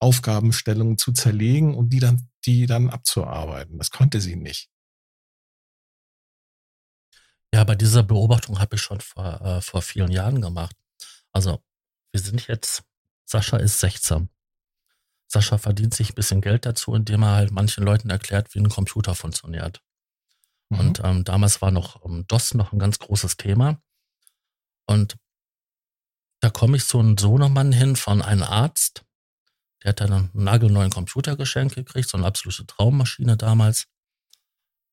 Teilaufgabenstellungen 0.00 0.98
zu 0.98 1.12
zerlegen 1.12 1.74
und 1.74 1.90
die 1.90 2.00
dann, 2.00 2.28
die 2.44 2.66
dann 2.66 2.90
abzuarbeiten. 2.90 3.78
Das 3.78 3.90
konnte 3.90 4.20
sie 4.20 4.36
nicht. 4.36 4.70
Ja, 7.52 7.64
bei 7.64 7.74
dieser 7.74 8.02
Beobachtung 8.02 8.60
habe 8.60 8.76
ich 8.76 8.82
schon 8.82 9.00
vor, 9.00 9.40
äh, 9.40 9.60
vor 9.60 9.82
vielen 9.82 10.10
Jahren 10.10 10.40
gemacht. 10.40 10.76
Also, 11.32 11.62
wir 12.12 12.20
sind 12.20 12.46
jetzt, 12.46 12.84
Sascha 13.26 13.56
ist 13.56 13.80
16. 13.80 14.28
Sascha 15.26 15.58
verdient 15.58 15.94
sich 15.94 16.10
ein 16.10 16.14
bisschen 16.14 16.40
Geld 16.40 16.66
dazu, 16.66 16.94
indem 16.94 17.22
er 17.22 17.36
halt 17.36 17.50
manchen 17.50 17.84
Leuten 17.84 18.10
erklärt, 18.10 18.54
wie 18.54 18.60
ein 18.60 18.68
Computer 18.68 19.14
funktioniert. 19.14 19.82
Mhm. 20.70 20.78
Und 20.78 21.00
ähm, 21.04 21.24
damals 21.24 21.60
war 21.60 21.70
noch 21.70 22.04
ähm, 22.04 22.24
DOS 22.26 22.54
noch 22.54 22.72
ein 22.72 22.78
ganz 22.78 22.98
großes 22.98 23.36
Thema. 23.36 23.80
Und 24.86 25.16
da 26.40 26.50
komme 26.50 26.76
ich 26.76 26.86
zu 26.86 26.98
einem 26.98 27.18
Sohnemann 27.18 27.72
hin 27.72 27.96
von 27.96 28.22
einem 28.22 28.42
Arzt. 28.44 29.04
Der 29.82 29.90
hat 29.90 30.00
dann 30.00 30.12
einen 30.12 30.30
nagelneuen 30.34 30.90
Computer 30.90 31.36
geschenkt 31.36 31.74
gekriegt, 31.74 32.08
so 32.08 32.18
eine 32.18 32.26
absolute 32.26 32.66
Traummaschine 32.66 33.36
damals. 33.36 33.86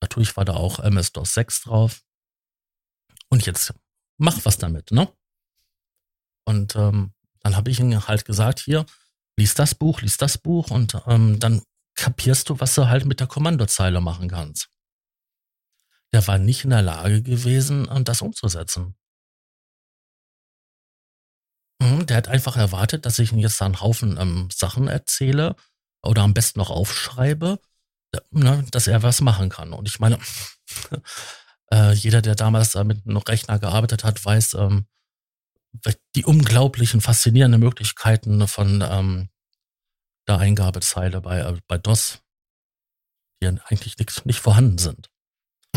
Natürlich 0.01 0.35
war 0.37 0.45
da 0.45 0.53
auch 0.53 0.79
MS-DOS 0.79 1.33
6 1.33 1.61
drauf. 1.63 2.01
Und 3.29 3.45
jetzt 3.45 3.73
mach 4.17 4.45
was 4.45 4.57
damit, 4.57 4.91
ne? 4.91 5.11
Und 6.45 6.75
ähm, 6.75 7.13
dann 7.41 7.55
habe 7.55 7.69
ich 7.69 7.79
ihm 7.79 8.07
halt 8.07 8.25
gesagt, 8.25 8.59
hier, 8.59 8.85
lies 9.37 9.53
das 9.53 9.75
Buch, 9.75 10.01
lies 10.01 10.17
das 10.17 10.37
Buch 10.37 10.71
und 10.71 10.97
ähm, 11.07 11.39
dann 11.39 11.61
kapierst 11.95 12.49
du, 12.49 12.59
was 12.59 12.75
du 12.75 12.87
halt 12.87 13.05
mit 13.05 13.19
der 13.19 13.27
Kommandozeile 13.27 14.01
machen 14.01 14.29
kannst. 14.29 14.69
Der 16.13 16.25
war 16.27 16.37
nicht 16.37 16.63
in 16.63 16.69
der 16.69 16.81
Lage 16.81 17.21
gewesen, 17.21 17.87
das 18.05 18.21
umzusetzen. 18.21 18.95
Mhm, 21.79 22.05
Der 22.07 22.17
hat 22.17 22.27
einfach 22.27 22.57
erwartet, 22.57 23.05
dass 23.05 23.19
ich 23.19 23.31
ihm 23.31 23.39
jetzt 23.39 23.61
da 23.61 23.65
einen 23.65 23.81
Haufen 23.81 24.17
ähm, 24.19 24.49
Sachen 24.51 24.87
erzähle 24.87 25.55
oder 26.03 26.23
am 26.23 26.33
besten 26.33 26.59
noch 26.59 26.69
aufschreibe, 26.69 27.59
ne, 28.31 28.65
dass 28.71 28.87
er 28.87 29.03
was 29.03 29.21
machen 29.21 29.49
kann. 29.49 29.73
Und 29.73 29.87
ich 29.87 29.99
meine, 29.99 30.17
äh, 31.71 31.93
jeder, 31.93 32.21
der 32.21 32.35
damals 32.35 32.71
da 32.71 32.83
mit 32.83 33.05
einem 33.05 33.17
Rechner 33.17 33.59
gearbeitet 33.59 34.03
hat, 34.03 34.23
weiß, 34.23 34.55
ähm, 34.55 34.87
die 36.15 36.25
unglaublichen, 36.25 37.01
faszinierenden 37.01 37.59
Möglichkeiten 37.59 38.47
von 38.47 38.83
ähm, 38.87 39.29
der 40.27 40.39
Eingabezeile 40.39 41.21
bei, 41.21 41.39
äh, 41.39 41.59
bei 41.67 41.77
DOS, 41.77 42.19
die 43.41 43.47
eigentlich 43.47 43.97
nix, 43.97 44.25
nicht 44.25 44.39
vorhanden 44.39 44.77
sind. 44.77 45.09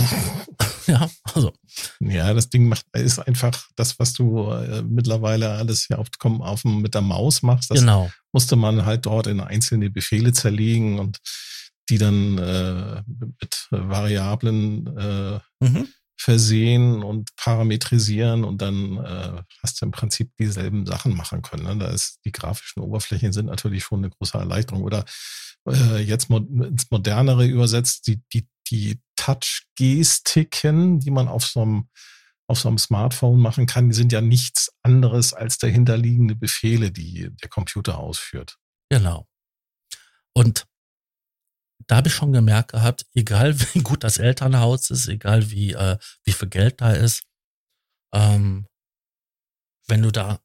ja, 0.86 1.08
also, 1.34 1.52
Ja, 2.00 2.32
das 2.34 2.50
Ding 2.50 2.68
macht, 2.68 2.84
ist 2.92 3.18
einfach 3.18 3.68
das, 3.76 3.98
was 3.98 4.12
du 4.12 4.50
äh, 4.50 4.82
mittlerweile 4.82 5.50
alles 5.50 5.88
ja 5.88 5.98
auf, 5.98 6.08
komm, 6.18 6.42
auf 6.42 6.64
mit 6.64 6.94
der 6.94 7.02
Maus 7.02 7.42
machst. 7.42 7.70
Das 7.70 7.80
genau. 7.80 8.10
musste 8.32 8.56
man 8.56 8.84
halt 8.84 9.06
dort 9.06 9.26
in 9.26 9.40
einzelne 9.40 9.90
Befehle 9.90 10.32
zerlegen 10.32 10.98
und 10.98 11.18
die 11.88 11.98
dann 11.98 12.38
äh, 12.38 13.02
mit 13.40 13.66
Variablen 13.70 14.86
äh, 14.96 15.40
Mhm. 15.62 15.88
versehen 16.16 17.02
und 17.02 17.34
parametrisieren 17.36 18.44
und 18.44 18.60
dann 18.62 18.98
äh, 18.98 19.42
hast 19.62 19.80
du 19.80 19.86
im 19.86 19.90
Prinzip 19.90 20.30
dieselben 20.38 20.86
Sachen 20.86 21.16
machen 21.16 21.42
können. 21.42 21.64
Ne? 21.64 21.76
Da 21.78 21.88
ist 21.88 22.18
die 22.24 22.32
grafischen 22.32 22.82
Oberflächen 22.82 23.32
sind 23.32 23.46
natürlich 23.46 23.84
schon 23.84 24.00
eine 24.00 24.10
große 24.10 24.36
Erleichterung. 24.38 24.82
Oder 24.82 25.04
äh, 25.66 26.02
jetzt 26.02 26.28
mo 26.30 26.38
ins 26.38 26.90
Modernere 26.90 27.46
übersetzt, 27.46 28.06
die, 28.06 28.22
die, 28.32 28.46
die 28.70 29.00
Touch-Gestiken, 29.16 31.00
die 31.00 31.10
man 31.10 31.28
auf 31.28 31.44
so 31.46 31.62
einem 31.62 31.88
auf 32.46 32.58
so 32.58 32.66
einem 32.66 32.78
Smartphone 32.78 33.38
machen 33.38 33.66
kann, 33.66 33.90
die 33.90 33.94
sind 33.94 34.10
ja 34.10 34.20
nichts 34.20 34.72
anderes 34.82 35.32
als 35.32 35.58
dahinterliegende 35.58 36.34
Befehle, 36.34 36.90
die 36.90 37.30
der 37.30 37.48
Computer 37.48 37.98
ausführt. 37.98 38.58
Genau. 38.88 39.28
Und 40.32 40.66
da 41.86 41.96
habe 41.96 42.08
ich 42.08 42.14
schon 42.14 42.32
gemerkt 42.32 42.72
gehabt, 42.72 43.06
egal 43.14 43.58
wie 43.74 43.82
gut 43.82 44.02
das 44.02 44.18
Elternhaus 44.18 44.90
ist, 44.90 45.06
egal 45.06 45.50
wie, 45.52 45.74
äh, 45.74 45.96
wie 46.24 46.32
viel 46.32 46.48
Geld 46.48 46.80
da 46.80 46.92
ist, 46.92 47.22
ähm, 48.12 48.66
wenn 49.86 50.02
du 50.02 50.10
da 50.10 50.40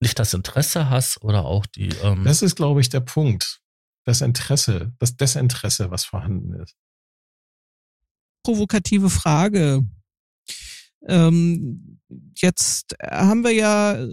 nicht 0.00 0.18
das 0.18 0.34
Interesse 0.34 0.90
hast 0.90 1.22
oder 1.22 1.46
auch 1.46 1.64
die. 1.64 1.88
Ähm 2.02 2.24
das 2.24 2.42
ist, 2.42 2.56
glaube 2.56 2.82
ich, 2.82 2.90
der 2.90 3.00
Punkt. 3.00 3.62
Das 4.04 4.20
Interesse, 4.20 4.92
das 4.98 5.16
Desinteresse, 5.16 5.90
was 5.90 6.04
vorhanden 6.04 6.52
ist. 6.60 6.76
Provokative 8.46 9.10
Frage. 9.10 9.82
Ähm, 11.08 11.98
jetzt 12.36 12.94
haben 13.02 13.42
wir 13.42 13.50
ja 13.50 14.06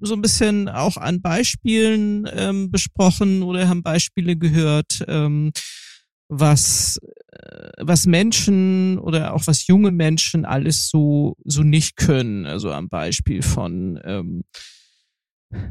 so 0.00 0.14
ein 0.14 0.22
bisschen 0.22 0.68
auch 0.68 0.96
an 0.96 1.22
Beispielen 1.22 2.28
ähm, 2.32 2.72
besprochen 2.72 3.44
oder 3.44 3.68
haben 3.68 3.84
Beispiele 3.84 4.36
gehört, 4.36 5.04
ähm, 5.06 5.52
was 6.28 6.98
äh, 7.30 7.70
was 7.78 8.06
Menschen 8.06 8.98
oder 8.98 9.34
auch 9.34 9.46
was 9.46 9.68
junge 9.68 9.92
Menschen 9.92 10.44
alles 10.44 10.88
so 10.88 11.36
so 11.44 11.62
nicht 11.62 11.94
können. 11.94 12.44
Also 12.44 12.72
am 12.72 12.88
Beispiel 12.88 13.42
von 13.42 14.00
ähm, 14.02 14.42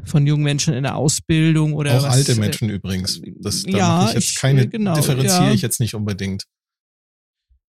von 0.04 0.26
jungen 0.26 0.44
Menschen 0.44 0.72
in 0.72 0.84
der 0.84 0.96
Ausbildung 0.96 1.74
oder 1.74 1.98
auch 1.98 2.04
was, 2.04 2.14
alte 2.14 2.36
Menschen 2.36 2.70
äh, 2.70 2.76
übrigens. 2.76 3.20
Das 3.40 3.64
da 3.64 3.70
ja, 3.76 4.08
ich 4.08 4.14
jetzt 4.14 4.30
ich, 4.30 4.36
keine 4.36 4.66
genau, 4.66 4.94
differenziere 4.94 5.48
ja. 5.48 5.52
ich 5.52 5.60
jetzt 5.60 5.78
nicht 5.78 5.94
unbedingt. 5.94 6.46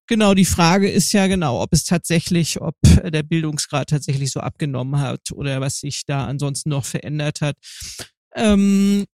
Genau, 0.09 0.35
die 0.35 0.45
Frage 0.45 0.91
ist 0.91 1.13
ja 1.13 1.27
genau, 1.27 1.63
ob 1.63 1.73
es 1.73 1.85
tatsächlich, 1.85 2.61
ob 2.61 2.77
der 2.83 3.23
Bildungsgrad 3.23 3.91
tatsächlich 3.91 4.31
so 4.31 4.41
abgenommen 4.41 5.01
hat 5.01 5.31
oder 5.33 5.61
was 5.61 5.79
sich 5.79 6.05
da 6.07 6.27
ansonsten 6.27 6.71
noch 6.71 6.85
verändert 6.85 7.41
hat. 7.41 7.57
Ähm, 8.35 9.05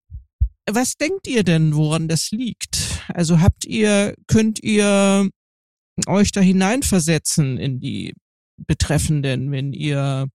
was 0.70 0.94
denkt 0.96 1.26
ihr 1.26 1.44
denn, 1.44 1.74
woran 1.74 2.08
das 2.08 2.30
liegt? 2.30 3.02
Also 3.08 3.40
habt 3.40 3.64
ihr, 3.64 4.14
könnt 4.26 4.62
ihr 4.62 5.28
euch 6.06 6.32
da 6.32 6.40
hineinversetzen 6.40 7.58
in 7.58 7.80
die 7.80 8.14
Betreffenden, 8.56 9.50
wenn 9.50 9.72
ihr 9.72 10.28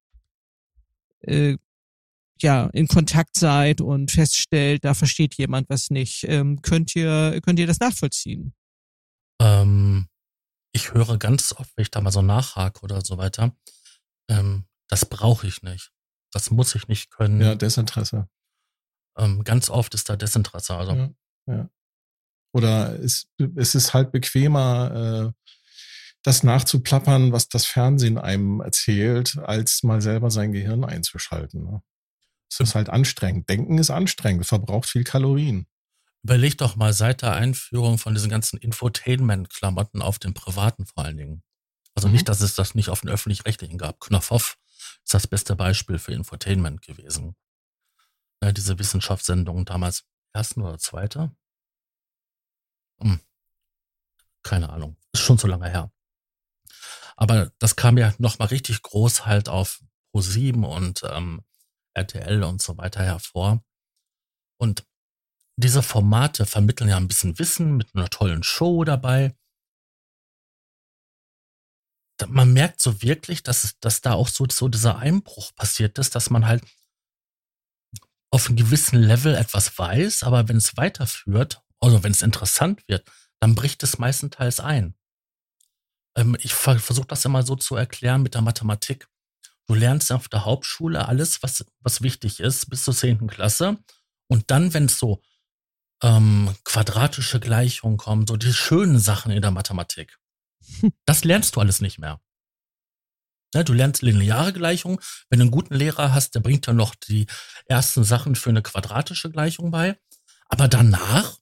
äh, 1.22 1.58
ja 2.42 2.70
in 2.74 2.88
Kontakt 2.88 3.38
seid 3.38 3.82
und 3.82 4.12
feststellt, 4.12 4.86
da 4.86 4.94
versteht 4.94 5.36
jemand 5.36 5.70
was 5.70 5.90
nicht. 5.90 6.26
Ähm, 6.28 6.62
könnt 6.62 6.96
ihr 6.96 7.40
könnt 7.42 7.60
ihr 7.60 7.68
das 7.68 7.80
nachvollziehen? 7.80 8.54
Ähm, 9.40 10.08
ich 10.74 10.94
höre 10.94 11.18
ganz 11.18 11.54
oft, 11.54 11.72
wenn 11.78 11.84
ich 11.84 11.92
da 11.92 12.02
mal 12.02 12.12
so 12.12 12.22
nachhake 12.22 12.82
oder 12.82 13.02
so 13.02 13.18
weiter, 13.18 13.56
ähm, 14.28 14.66
das 14.90 15.06
brauche 15.06 15.48
ich 15.48 15.62
nicht. 15.62 15.92
Das 16.32 16.52
muss 16.52 16.76
ich 16.76 16.88
nicht 16.88 17.12
können. 17.12 17.40
Ja, 17.40 17.56
Desinteresse. 17.56 18.28
Ähm, 19.18 19.44
ganz 19.44 19.70
oft 19.70 19.94
ist 19.94 20.10
da 20.10 20.16
Desinteresse. 20.16 20.76
Also 20.76 20.94
Ja, 20.94 21.10
ja. 21.48 21.70
Oder 22.54 23.00
es, 23.00 23.28
es 23.56 23.76
ist 23.76 23.94
halt 23.94 24.12
bequemer, 24.12 25.34
äh, 25.34 25.52
das 26.24 26.44
nachzuplappern, 26.44 27.32
was 27.32 27.50
das 27.50 27.66
Fernsehen 27.66 28.18
einem 28.18 28.62
erzählt, 28.62 29.38
als 29.38 29.84
mal 29.84 30.02
selber 30.02 30.32
sein 30.32 30.54
Gehirn 30.54 30.86
einzuschalten. 30.86 31.64
Ne? 31.66 31.84
Es 32.50 32.60
ist 32.60 32.76
halt 32.76 32.90
anstrengend. 32.90 33.50
Denken 33.50 33.78
ist 33.78 33.92
anstrengend, 33.92 34.46
verbraucht 34.46 34.88
viel 34.88 35.04
Kalorien. 35.04 35.68
Überleg 36.24 36.58
doch 36.58 36.76
mal 36.76 36.94
seit 36.94 37.22
der 37.22 37.34
Einführung 37.34 37.98
von 37.98 38.14
diesen 38.14 38.30
ganzen 38.30 38.58
Infotainment-Klamotten 38.58 40.02
auf 40.02 40.20
den 40.20 40.34
privaten 40.34 40.86
vor 40.86 41.06
allen 41.06 41.18
Dingen. 41.18 41.44
Also 41.96 42.08
Mhm. 42.08 42.14
nicht, 42.14 42.30
dass 42.30 42.42
es 42.42 42.56
das 42.56 42.76
nicht 42.76 42.90
auf 42.90 43.02
den 43.02 43.10
öffentlich-rechtlichen 43.10 43.78
gab. 43.78 44.00
Knopfhoff 44.00 44.58
ist 45.04 45.14
das 45.14 45.28
beste 45.28 45.56
Beispiel 45.56 46.00
für 46.00 46.14
Infotainment 46.14 46.82
gewesen. 46.82 47.36
Ja, 48.44 48.52
diese 48.52 48.80
Wissenschaftssendung 48.80 49.66
damals. 49.66 50.06
Ersten 50.34 50.62
oder 50.62 50.80
zweite? 50.80 51.36
Hm. 53.02 53.20
Keine 54.44 54.70
Ahnung. 54.70 54.98
Ist 55.14 55.22
schon 55.22 55.38
so 55.38 55.48
lange 55.48 55.70
her. 55.70 55.92
Aber 57.16 57.52
das 57.60 57.76
kam 57.76 57.98
ja 57.98 58.14
nochmal 58.18 58.48
richtig 58.50 58.82
groß 58.82 59.26
halt 59.26 59.48
auf 59.50 59.82
Pro7 60.14 60.66
und 60.66 61.04
ähm, 61.10 61.44
RTL 61.94 62.44
und 62.44 62.62
so 62.62 62.78
weiter 62.78 63.04
hervor. 63.04 63.64
Und 64.58 64.86
diese 65.56 65.84
Formate 65.84 66.46
vermitteln 66.46 66.90
ja 66.90 66.98
ein 66.98 67.08
bisschen 67.08 67.38
Wissen 67.40 67.78
mit 67.78 67.94
einer 67.96 68.10
tollen 68.10 68.44
Show 68.44 68.84
dabei. 68.84 69.36
Da- 72.20 72.28
Man 72.28 72.54
merkt 72.54 72.82
so 72.82 73.02
wirklich, 73.02 73.44
dass, 73.44 73.78
dass 73.80 74.02
da 74.02 74.14
auch 74.14 74.28
so, 74.28 74.46
so 74.50 74.68
dieser 74.68 74.98
Einbruch 74.98 75.54
passiert 75.56 75.98
ist, 76.00 76.16
dass 76.16 76.30
man 76.30 76.48
halt 76.48 76.64
auf 78.32 78.48
einem 78.48 78.56
gewissen 78.58 79.00
Level 79.02 79.36
etwas 79.36 79.78
weiß, 79.78 80.24
aber 80.24 80.48
wenn 80.50 80.58
es 80.58 80.76
weiterführt, 80.76 81.62
also 81.80 82.04
wenn 82.04 82.12
es 82.12 82.24
interessant 82.24 82.82
wird, 82.88 83.10
dann 83.40 83.54
bricht 83.56 83.84
es 83.84 84.00
meistenteils 84.00 84.60
ein. 84.60 84.96
Ähm, 86.18 86.36
ich 86.40 86.54
ver 86.54 86.80
versuche 86.80 87.08
das 87.08 87.26
immer 87.26 87.44
so 87.44 87.56
zu 87.56 87.76
erklären 87.76 88.24
mit 88.24 88.34
der 88.34 88.42
Mathematik. 88.42 89.08
Du 89.68 89.76
lernst 89.76 90.12
auf 90.12 90.28
der 90.30 90.46
Hauptschule 90.46 91.08
alles, 91.08 91.44
was, 91.44 91.66
was 91.80 92.02
wichtig 92.02 92.40
ist, 92.40 92.70
bis 92.70 92.84
zur 92.84 92.94
10. 92.96 93.28
Klasse. 93.28 93.78
Und 94.30 94.50
dann, 94.52 94.74
wenn 94.74 94.86
es 94.86 94.98
so 95.00 95.22
ähm, 96.04 96.54
quadratische 96.66 97.40
Gleichungen 97.40 97.98
kommen, 97.98 98.28
so 98.28 98.38
die 98.38 98.54
schönen 98.54 99.00
Sachen 99.00 99.32
in 99.32 99.42
der 99.42 99.52
Mathematik, 99.52 100.20
das 101.06 101.24
lernst 101.24 101.56
du 101.56 101.62
alles 101.62 101.82
nicht 101.82 101.98
mehr. 101.98 102.22
Ne, 103.56 103.64
du 103.64 103.74
lernst 103.74 104.02
lineare 104.02 104.52
Gleichungen. 104.52 105.00
Wenn 105.30 105.40
du 105.40 105.44
einen 105.44 105.52
guten 105.52 105.76
Lehrer 105.76 106.14
hast, 106.14 106.34
der 106.36 106.40
bringt 106.40 106.66
dir 106.66 106.74
noch 106.74 106.96
die 106.96 107.28
ersten 107.68 108.04
Sachen 108.04 108.36
für 108.36 108.50
eine 108.50 108.64
quadratische 108.64 109.30
Gleichung 109.30 109.70
bei. 109.70 110.00
Aber 110.48 110.68
danach, 110.68 111.38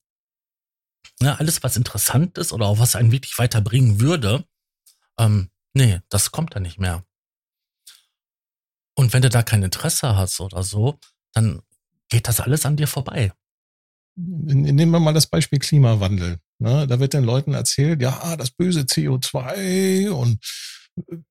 ne, 1.21 1.39
alles, 1.39 1.63
was 1.63 1.77
interessant 1.77 2.37
ist 2.37 2.51
oder 2.51 2.65
auch 2.65 2.79
was 2.79 2.95
einen 2.95 3.11
wirklich 3.13 3.37
weiterbringen 3.37 4.01
würde, 4.01 4.45
ähm, 5.17 5.49
nee, 5.73 6.01
das 6.09 6.31
kommt 6.31 6.55
dann 6.55 6.63
nicht 6.63 6.79
mehr. 6.79 7.05
Und 8.93 9.13
wenn 9.13 9.21
du 9.21 9.29
da 9.29 9.41
kein 9.41 9.63
Interesse 9.63 10.15
hast 10.15 10.41
oder 10.41 10.63
so, 10.63 10.99
dann 11.33 11.61
geht 12.09 12.27
das 12.27 12.41
alles 12.41 12.65
an 12.65 12.75
dir 12.75 12.87
vorbei. 12.87 13.31
Nehmen 14.15 14.91
wir 14.91 14.99
mal 14.99 15.13
das 15.13 15.27
Beispiel 15.27 15.59
Klimawandel. 15.59 16.37
Ne? 16.59 16.85
Da 16.87 16.99
wird 16.99 17.13
den 17.13 17.23
Leuten 17.23 17.53
erzählt, 17.53 18.01
ja, 18.01 18.35
das 18.35 18.51
böse 18.51 18.81
CO2 18.81 20.09
und 20.09 20.39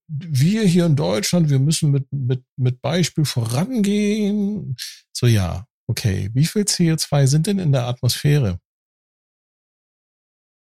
wir 0.08 0.62
hier 0.62 0.86
in 0.86 0.96
Deutschland, 0.96 1.50
wir 1.50 1.58
müssen 1.58 1.90
mit, 1.90 2.10
mit, 2.10 2.44
mit 2.56 2.80
Beispiel 2.80 3.24
vorangehen. 3.24 4.76
So, 5.12 5.26
ja, 5.26 5.66
okay. 5.86 6.30
Wie 6.32 6.46
viel 6.46 6.62
CO2 6.62 7.26
sind 7.26 7.46
denn 7.46 7.58
in 7.58 7.72
der 7.72 7.86
Atmosphäre? 7.86 8.58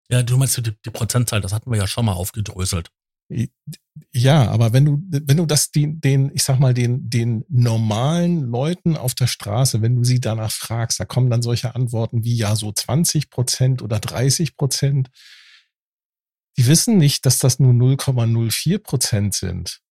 Ja, 0.10 0.24
du 0.24 0.38
meinst 0.38 0.58
die, 0.58 0.74
die 0.86 0.90
Prozentzahl, 0.90 1.42
das 1.42 1.52
hatten 1.52 1.70
wir 1.70 1.78
ja 1.78 1.88
schon 1.88 2.06
mal 2.06 2.14
aufgedröselt. 2.14 2.90
Ja, 4.14 4.50
aber 4.50 4.74
wenn 4.74 4.86
du, 4.86 5.02
wenn 5.10 5.38
du 5.38 5.46
das 5.46 5.72
den, 5.72 6.00
den, 6.00 6.32
ich 6.34 6.44
sag 6.44 6.60
mal, 6.60 6.74
den, 6.74 7.10
den 7.10 7.44
normalen 7.50 8.42
Leuten 8.44 8.96
auf 8.96 9.16
der 9.16 9.28
Straße, 9.28 9.82
wenn 9.82 9.96
du 9.96 10.04
sie 10.04 10.20
danach 10.20 10.52
fragst, 10.52 11.00
da 11.00 11.06
kommen 11.06 11.30
dann 11.30 11.42
solche 11.42 11.76
Antworten 11.76 12.24
wie 12.24 12.36
ja 12.36 12.56
so 12.56 12.72
20 12.72 13.30
Prozent 13.30 13.82
oder 13.82 14.00
30 14.00 14.56
Prozent. 14.56 15.10
Die 16.58 16.68
wissen 16.68 16.98
nicht, 16.98 17.26
dass 17.26 17.40
das 17.40 17.60
nur 17.60 17.74
0,04 17.74 18.80
Prozent 18.80 19.34
sind. 19.34 19.82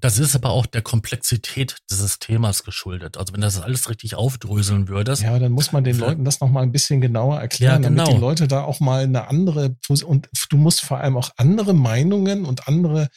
Das 0.00 0.18
ist 0.18 0.34
aber 0.34 0.50
auch 0.50 0.66
der 0.66 0.82
Komplexität 0.82 1.76
dieses 1.90 2.18
Themas 2.18 2.64
geschuldet. 2.64 3.16
Also 3.16 3.32
wenn 3.32 3.40
das 3.40 3.60
alles 3.60 3.88
richtig 3.88 4.16
aufdröseln 4.16 4.88
würdest. 4.88 5.22
Ja, 5.22 5.38
dann 5.38 5.52
muss 5.52 5.72
man 5.72 5.84
den 5.84 5.98
Leuten 5.98 6.24
das 6.24 6.40
nochmal 6.40 6.64
ein 6.64 6.72
bisschen 6.72 7.00
genauer 7.00 7.40
erklären, 7.40 7.82
ja, 7.82 7.88
genau. 7.88 8.04
damit 8.04 8.16
die 8.16 8.20
Leute 8.20 8.48
da 8.48 8.64
auch 8.64 8.80
mal 8.80 9.04
eine 9.04 9.28
andere, 9.28 9.76
und 10.04 10.28
du 10.50 10.56
musst 10.56 10.80
vor 10.80 10.98
allem 10.98 11.16
auch 11.16 11.30
andere 11.36 11.72
Meinungen 11.72 12.44
und 12.44 12.66
andere, 12.66 13.08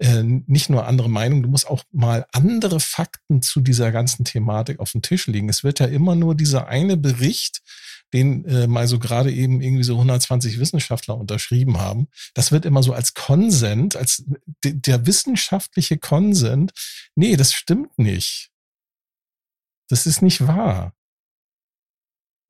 äh, 0.00 0.22
nicht 0.22 0.70
nur 0.70 0.86
andere 0.86 1.10
Meinungen, 1.10 1.42
du 1.42 1.48
musst 1.48 1.68
auch 1.68 1.84
mal 1.92 2.26
andere 2.32 2.80
Fakten 2.80 3.42
zu 3.42 3.60
dieser 3.60 3.92
ganzen 3.92 4.24
Thematik 4.24 4.80
auf 4.80 4.92
den 4.92 5.02
Tisch 5.02 5.26
legen. 5.26 5.48
Es 5.48 5.62
wird 5.62 5.78
ja 5.78 5.86
immer 5.86 6.16
nur 6.16 6.34
dieser 6.34 6.68
eine 6.68 6.96
Bericht, 6.96 7.60
den 8.12 8.44
äh, 8.46 8.66
mal 8.66 8.88
so 8.88 8.98
gerade 8.98 9.30
eben 9.30 9.60
irgendwie 9.60 9.84
so 9.84 9.94
120 9.94 10.58
Wissenschaftler 10.58 11.16
unterschrieben 11.16 11.78
haben. 11.78 12.08
Das 12.34 12.50
wird 12.50 12.64
immer 12.64 12.82
so 12.82 12.92
als 12.92 13.14
Konsent, 13.14 13.94
als 13.94 14.24
der 14.64 15.06
wissenschaftliche 15.06 15.98
Konsent. 15.98 16.72
Nee, 17.14 17.36
das 17.36 17.52
stimmt 17.52 17.98
nicht. 17.98 18.50
Das 19.88 20.06
ist 20.06 20.22
nicht 20.22 20.46
wahr. 20.46 20.94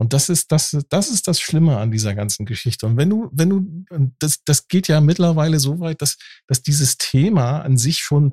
Und 0.00 0.14
das 0.14 0.30
ist 0.30 0.50
das, 0.50 0.78
das 0.88 1.10
ist 1.10 1.28
das 1.28 1.42
Schlimme 1.42 1.76
an 1.76 1.90
dieser 1.90 2.14
ganzen 2.14 2.46
Geschichte. 2.46 2.86
Und 2.86 2.96
wenn 2.96 3.10
du, 3.10 3.28
wenn 3.32 3.50
du, 3.50 3.84
das, 4.18 4.42
das 4.44 4.66
geht 4.66 4.88
ja 4.88 5.02
mittlerweile 5.02 5.60
so 5.60 5.78
weit, 5.78 6.00
dass, 6.00 6.16
dass 6.46 6.62
dieses 6.62 6.96
Thema 6.96 7.60
an 7.60 7.76
sich 7.76 7.98
schon 7.98 8.32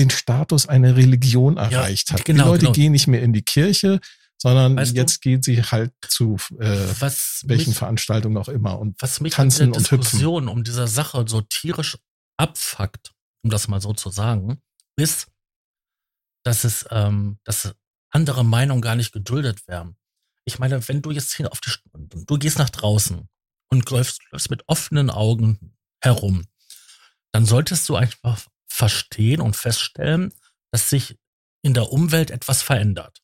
den 0.00 0.10
Status 0.10 0.66
einer 0.66 0.96
Religion 0.96 1.56
erreicht 1.56 2.10
ja, 2.10 2.14
hat. 2.14 2.24
Genau, 2.24 2.42
die 2.42 2.48
Leute 2.48 2.60
genau. 2.62 2.72
gehen 2.72 2.92
nicht 2.92 3.06
mehr 3.06 3.22
in 3.22 3.32
die 3.32 3.42
Kirche, 3.42 4.00
sondern 4.42 4.76
weißt 4.76 4.96
jetzt 4.96 5.24
du, 5.24 5.30
geht 5.30 5.44
sie 5.44 5.62
halt 5.62 5.92
zu 6.08 6.36
äh, 6.58 6.76
was 6.98 7.42
welchen 7.46 7.70
mich, 7.70 7.78
Veranstaltungen 7.78 8.36
auch 8.36 8.48
immer 8.48 8.80
und 8.80 9.00
was 9.00 9.20
mich 9.20 9.34
tanzen 9.34 9.66
an 9.66 9.72
der 9.72 9.78
und 9.78 9.90
Diskussion 9.90 10.42
hüpfen. 10.42 10.48
um 10.48 10.64
dieser 10.64 10.88
Sache 10.88 11.24
so 11.28 11.42
tierisch 11.42 11.96
abfuckt, 12.38 13.12
um 13.44 13.50
das 13.50 13.68
mal 13.68 13.80
so 13.80 13.92
zu 13.92 14.10
sagen, 14.10 14.60
ist, 14.96 15.28
dass 16.44 16.64
es, 16.64 16.86
ähm, 16.90 17.38
dass 17.44 17.72
andere 18.10 18.44
Meinungen 18.44 18.82
gar 18.82 18.96
nicht 18.96 19.12
geduldet 19.12 19.68
werden. 19.68 19.94
Ich 20.48 20.58
meine, 20.58 20.88
wenn 20.88 21.02
du 21.02 21.10
jetzt 21.10 21.34
hier 21.34 21.52
auf 21.52 21.60
die, 21.60 21.70
du 21.94 22.38
gehst 22.38 22.58
nach 22.58 22.70
draußen 22.70 23.28
und 23.70 23.90
läufst, 23.90 24.22
läufst 24.30 24.50
mit 24.50 24.64
offenen 24.66 25.10
Augen 25.10 25.76
herum, 26.02 26.46
dann 27.32 27.44
solltest 27.44 27.86
du 27.88 27.96
einfach 27.96 28.46
verstehen 28.66 29.42
und 29.42 29.56
feststellen, 29.56 30.32
dass 30.72 30.88
sich 30.88 31.18
in 31.62 31.74
der 31.74 31.92
Umwelt 31.92 32.30
etwas 32.30 32.62
verändert. 32.62 33.20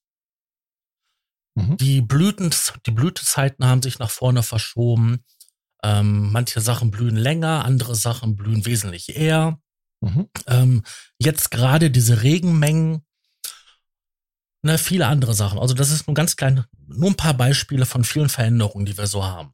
Mhm. 1.54 1.78
Die, 1.78 2.02
Blüten, 2.02 2.54
die 2.84 2.90
Blütezeiten 2.90 3.64
haben 3.64 3.80
sich 3.80 3.98
nach 3.98 4.10
vorne 4.10 4.42
verschoben. 4.42 5.24
Ähm, 5.82 6.30
manche 6.30 6.60
Sachen 6.60 6.90
blühen 6.90 7.16
länger, 7.16 7.64
andere 7.64 7.94
Sachen 7.94 8.36
blühen 8.36 8.66
wesentlich 8.66 9.16
eher. 9.16 9.58
Mhm. 10.02 10.28
Ähm, 10.46 10.82
jetzt 11.18 11.50
gerade 11.50 11.90
diese 11.90 12.22
Regenmengen, 12.22 13.06
ne, 14.64 14.78
viele 14.78 15.06
andere 15.06 15.34
Sachen. 15.34 15.58
Also 15.58 15.74
das 15.74 15.90
ist 15.90 16.06
nur 16.06 16.14
ganz 16.14 16.36
klein, 16.36 16.64
nur 16.86 17.10
ein 17.10 17.16
paar 17.16 17.34
Beispiele 17.34 17.86
von 17.86 18.04
vielen 18.04 18.28
Veränderungen, 18.28 18.86
die 18.86 18.96
wir 18.96 19.06
so 19.06 19.24
haben. 19.24 19.52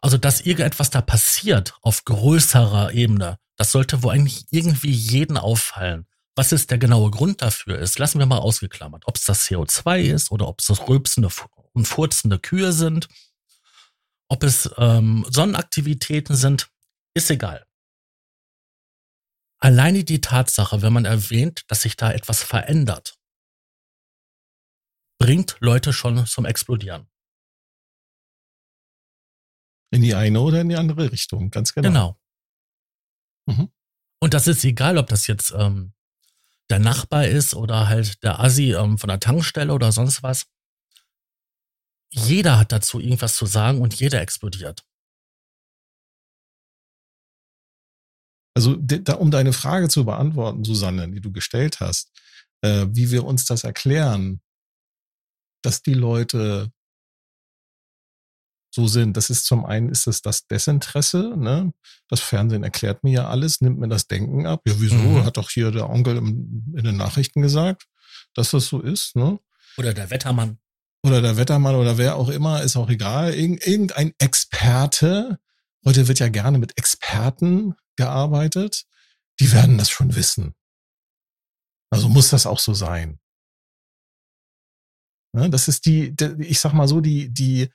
Also 0.00 0.18
dass 0.18 0.40
irgendetwas 0.40 0.90
da 0.90 1.00
passiert 1.00 1.74
auf 1.82 2.04
größerer 2.04 2.92
Ebene, 2.92 3.38
das 3.56 3.70
sollte 3.70 4.02
wohl 4.02 4.12
eigentlich 4.12 4.46
irgendwie 4.50 4.90
jeden 4.90 5.36
auffallen. 5.36 6.06
Was 6.34 6.50
ist 6.50 6.70
der 6.70 6.78
genaue 6.78 7.10
Grund 7.10 7.42
dafür 7.42 7.78
ist, 7.78 7.98
lassen 7.98 8.18
wir 8.18 8.26
mal 8.26 8.38
ausgeklammert. 8.38 9.04
Ob 9.06 9.16
es 9.16 9.24
das 9.24 9.46
CO2 9.46 10.00
ist 10.00 10.30
oder 10.30 10.48
ob 10.48 10.60
es 10.60 10.66
das 10.66 10.88
rülpsende 10.88 11.28
und 11.72 11.86
furzende 11.86 12.38
Kühe 12.38 12.72
sind, 12.72 13.08
ob 14.28 14.42
es 14.42 14.68
ähm, 14.78 15.26
Sonnenaktivitäten 15.30 16.34
sind, 16.34 16.68
ist 17.14 17.30
egal. 17.30 17.64
Alleine 19.58 20.02
die 20.02 20.20
Tatsache, 20.20 20.82
wenn 20.82 20.92
man 20.92 21.04
erwähnt, 21.04 21.62
dass 21.68 21.82
sich 21.82 21.96
da 21.96 22.10
etwas 22.10 22.42
verändert, 22.42 23.14
bringt 25.22 25.56
Leute 25.60 25.92
schon 25.92 26.26
zum 26.26 26.44
Explodieren. 26.44 27.06
In 29.92 30.02
die 30.02 30.16
eine 30.16 30.40
oder 30.40 30.62
in 30.62 30.68
die 30.68 30.76
andere 30.76 31.12
Richtung, 31.12 31.50
ganz 31.50 31.72
genau. 31.74 31.88
Genau. 31.88 32.20
Mhm. 33.46 33.72
Und 34.20 34.34
das 34.34 34.48
ist 34.48 34.64
egal, 34.64 34.98
ob 34.98 35.06
das 35.06 35.28
jetzt 35.28 35.52
ähm, 35.56 35.94
der 36.70 36.80
Nachbar 36.80 37.26
ist 37.26 37.54
oder 37.54 37.88
halt 37.88 38.22
der 38.24 38.40
Assi 38.40 38.72
ähm, 38.72 38.98
von 38.98 39.08
der 39.08 39.20
Tankstelle 39.20 39.72
oder 39.72 39.92
sonst 39.92 40.24
was. 40.24 40.46
Jeder 42.10 42.58
hat 42.58 42.72
dazu 42.72 42.98
irgendwas 42.98 43.36
zu 43.36 43.46
sagen 43.46 43.80
und 43.80 43.94
jeder 43.94 44.20
explodiert. 44.20 44.84
Also, 48.54 48.76
da, 48.76 49.14
um 49.14 49.30
deine 49.30 49.52
Frage 49.52 49.88
zu 49.88 50.04
beantworten, 50.04 50.64
Susanne, 50.64 51.08
die 51.08 51.20
du 51.20 51.32
gestellt 51.32 51.80
hast, 51.80 52.12
äh, 52.62 52.86
wie 52.90 53.10
wir 53.10 53.24
uns 53.24 53.46
das 53.46 53.64
erklären, 53.64 54.41
dass 55.62 55.82
die 55.82 55.94
Leute 55.94 56.72
so 58.74 58.86
sind. 58.86 59.16
Das 59.16 59.30
ist 59.30 59.44
zum 59.44 59.64
einen 59.64 59.90
ist 59.90 60.06
es 60.06 60.22
das 60.22 60.46
Desinteresse, 60.46 61.34
ne? 61.36 61.72
Das 62.08 62.20
Fernsehen 62.20 62.64
erklärt 62.64 63.04
mir 63.04 63.12
ja 63.12 63.28
alles, 63.28 63.60
nimmt 63.60 63.78
mir 63.78 63.88
das 63.88 64.06
Denken 64.06 64.46
ab. 64.46 64.62
Ja, 64.66 64.74
wieso? 64.78 64.96
Mhm. 64.96 65.24
Hat 65.24 65.36
doch 65.36 65.50
hier 65.50 65.70
der 65.70 65.90
Onkel 65.90 66.16
im, 66.16 66.74
in 66.76 66.84
den 66.84 66.96
Nachrichten 66.96 67.42
gesagt, 67.42 67.86
dass 68.34 68.50
das 68.50 68.66
so 68.66 68.80
ist, 68.80 69.14
ne? 69.14 69.38
Oder 69.76 69.94
der 69.94 70.10
Wettermann. 70.10 70.58
Oder 71.04 71.20
der 71.20 71.36
Wettermann 71.36 71.74
oder 71.74 71.98
wer 71.98 72.16
auch 72.16 72.28
immer, 72.28 72.62
ist 72.62 72.76
auch 72.76 72.88
egal. 72.88 73.34
Irgend, 73.34 73.66
irgendein 73.66 74.14
Experte. 74.18 75.38
Heute 75.84 76.06
wird 76.06 76.20
ja 76.20 76.28
gerne 76.28 76.58
mit 76.58 76.78
Experten 76.78 77.74
gearbeitet. 77.96 78.84
Die 79.40 79.52
werden 79.52 79.78
das 79.78 79.90
schon 79.90 80.14
wissen. 80.14 80.54
Also 81.90 82.08
muss 82.08 82.30
das 82.30 82.46
auch 82.46 82.60
so 82.60 82.72
sein. 82.72 83.18
Ne? 85.32 85.50
Das 85.50 85.68
ist 85.68 85.86
die, 85.86 86.14
ich 86.38 86.60
sag 86.60 86.72
mal 86.72 86.88
so, 86.88 87.00
die, 87.00 87.32
die, 87.32 87.70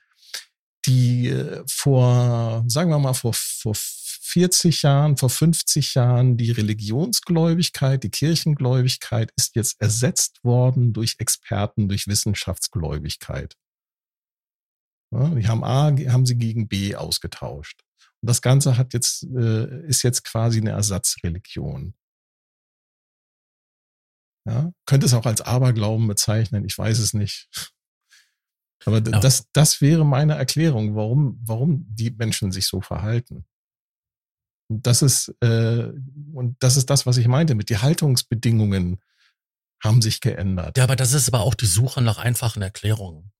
die 0.86 1.28
äh, 1.28 1.62
vor, 1.68 2.64
sagen 2.66 2.90
wir 2.90 2.98
mal, 2.98 3.14
vor, 3.14 3.32
vor 3.34 3.74
40 3.74 4.82
Jahren, 4.82 5.16
vor 5.16 5.30
50 5.30 5.94
Jahren, 5.94 6.36
die 6.36 6.50
Religionsgläubigkeit, 6.50 8.02
die 8.04 8.10
Kirchengläubigkeit 8.10 9.32
ist 9.36 9.56
jetzt 9.56 9.80
ersetzt 9.80 10.44
worden 10.44 10.92
durch 10.92 11.16
Experten, 11.18 11.88
durch 11.88 12.06
Wissenschaftsgläubigkeit. 12.06 13.56
Die 15.10 15.48
haben 15.48 15.64
A, 15.64 15.86
haben 15.86 16.26
sie 16.26 16.36
gegen 16.36 16.68
B 16.68 16.94
ausgetauscht. 16.94 17.82
Und 18.20 18.28
das 18.28 18.42
Ganze 18.42 18.76
hat 18.76 18.92
jetzt, 18.92 19.24
äh, 19.24 19.86
ist 19.86 20.02
jetzt 20.02 20.24
quasi 20.24 20.60
eine 20.60 20.70
Ersatzreligion. 20.70 21.94
Ja, 24.48 24.72
könnte 24.86 25.06
es 25.06 25.14
auch 25.14 25.26
als 25.26 25.42
Aberglauben 25.42 26.08
bezeichnen, 26.08 26.64
ich 26.64 26.76
weiß 26.76 26.98
es 26.98 27.12
nicht. 27.12 27.48
Aber 28.84 28.96
ja. 28.98 29.20
das, 29.20 29.46
das 29.52 29.80
wäre 29.80 30.04
meine 30.06 30.34
Erklärung, 30.34 30.94
warum, 30.94 31.38
warum 31.44 31.84
die 31.88 32.10
Menschen 32.10 32.52
sich 32.52 32.66
so 32.66 32.80
verhalten. 32.80 33.44
Und 34.70 34.86
das 34.86 35.02
ist, 35.02 35.34
äh, 35.40 35.92
und 36.32 36.56
das 36.60 36.76
ist 36.76 36.88
das, 36.88 37.04
was 37.04 37.16
ich 37.16 37.28
meinte, 37.28 37.54
mit 37.54 37.68
die 37.68 37.78
Haltungsbedingungen 37.78 39.00
haben 39.82 40.00
sich 40.00 40.20
geändert. 40.20 40.78
Ja, 40.78 40.84
aber 40.84 40.96
das 40.96 41.12
ist 41.12 41.28
aber 41.28 41.40
auch 41.40 41.54
die 41.54 41.66
Suche 41.66 42.00
nach 42.00 42.18
einfachen 42.18 42.62
Erklärungen. 42.62 43.32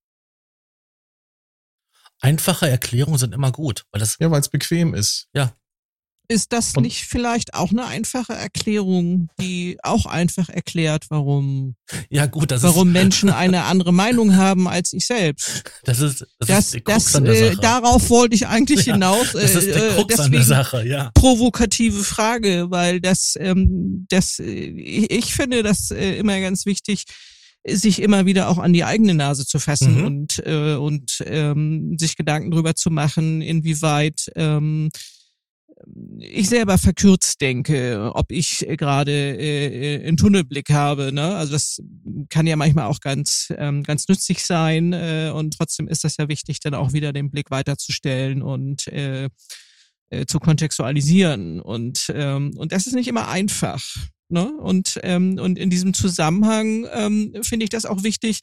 Einfache 2.21 2.69
Erklärungen 2.69 3.19
sind 3.19 3.33
immer 3.33 3.53
gut, 3.53 3.87
weil 3.93 4.01
das. 4.01 4.17
Ja, 4.19 4.31
weil 4.31 4.41
es 4.41 4.49
bequem 4.49 4.95
ist. 4.95 5.29
Ja. 5.33 5.55
Ist 6.31 6.53
das 6.53 6.77
und 6.77 6.83
nicht 6.83 7.07
vielleicht 7.07 7.55
auch 7.55 7.71
eine 7.71 7.87
einfache 7.87 8.35
Erklärung, 8.35 9.31
die 9.41 9.79
auch 9.83 10.05
einfach 10.05 10.51
erklärt, 10.51 11.07
warum, 11.09 11.75
ja, 12.11 12.27
gut, 12.27 12.51
das 12.51 12.63
warum 12.63 12.89
ist, 12.89 12.93
Menschen 13.03 13.31
eine 13.31 13.65
andere 13.65 13.95
Meinung 13.95 14.37
haben 14.37 14.69
als 14.69 14.93
ich 14.93 15.07
selbst? 15.07 15.65
Das 15.85 16.01
ist, 16.01 16.27
das, 16.39 16.49
das, 16.49 16.65
ist 16.67 16.75
die 16.75 16.85
das, 16.85 17.17
an 17.17 17.25
der 17.25 17.35
äh, 17.35 17.49
Sache. 17.49 17.61
darauf 17.63 18.11
wollte 18.11 18.35
ich 18.35 18.47
eigentlich 18.47 18.85
ja, 18.85 18.93
hinaus. 18.93 19.33
das 19.33 19.55
ist 19.55 19.69
die 19.69 19.71
äh, 19.71 19.95
Krux 19.95 20.21
an 20.21 20.33
der 20.33 20.43
Sache, 20.43 20.87
ja. 20.87 21.11
Provokative 21.15 22.05
Frage, 22.05 22.67
weil 22.69 23.01
das, 23.01 23.35
ähm, 23.41 24.07
das, 24.11 24.39
äh, 24.39 24.45
ich 24.45 25.33
finde 25.33 25.63
das 25.63 25.91
äh, 25.91 26.19
immer 26.19 26.39
ganz 26.41 26.67
wichtig, 26.67 27.05
sich 27.67 28.03
immer 28.03 28.27
wieder 28.27 28.49
auch 28.51 28.59
an 28.59 28.75
die 28.75 28.85
eigene 28.85 29.15
Nase 29.15 29.47
zu 29.47 29.59
fassen 29.59 30.01
mhm. 30.01 30.05
und, 30.05 30.43
äh, 30.45 30.75
und 30.75 31.23
ähm, 31.27 31.97
sich 31.99 32.17
Gedanken 32.17 32.51
darüber 32.51 32.75
zu 32.75 32.91
machen, 32.91 33.41
inwieweit 33.41 34.31
ähm, 34.37 34.91
ich 36.19 36.49
selber 36.49 36.79
verkürzt 36.79 37.41
denke, 37.41 38.11
ob 38.15 38.31
ich 38.33 38.67
gerade 38.77 39.13
äh, 39.13 40.07
einen 40.07 40.17
Tunnelblick 40.17 40.71
habe. 40.71 41.13
Ne? 41.13 41.37
Also 41.37 41.53
das 41.53 41.83
kann 42.29 42.47
ja 42.47 42.57
manchmal 42.57 42.87
auch 42.87 43.01
ganz, 43.01 43.53
ähm, 43.57 43.83
ganz 43.83 44.09
nützlich 44.09 44.45
sein 44.45 44.93
äh, 44.93 45.31
und 45.35 45.57
trotzdem 45.57 45.89
ist 45.89 46.05
das 46.05 46.17
ja 46.17 46.29
wichtig, 46.29 46.61
dann 46.61 46.75
auch 46.75 46.93
wieder 46.93 47.13
den 47.13 47.31
Blick 47.31 47.51
weiterzustellen 47.51 48.43
und 48.43 48.87
äh, 48.89 49.29
äh, 50.11 50.27
zu 50.27 50.39
kontextualisieren. 50.41 51.61
Und, 51.61 52.11
ähm, 52.15 52.53
und 52.57 52.73
das 52.73 52.87
ist 52.87 52.95
nicht 52.95 53.09
immer 53.09 53.29
einfach. 53.29 53.83
Ne? 54.29 54.53
Und, 54.59 54.99
ähm, 55.03 55.39
und 55.39 55.59
in 55.59 55.71
diesem 55.71 55.95
Zusammenhang 55.95 56.87
ähm, 56.93 57.35
finde 57.43 57.65
ich 57.65 57.71
das 57.71 57.87
auch 57.87 58.03
wichtig, 58.03 58.41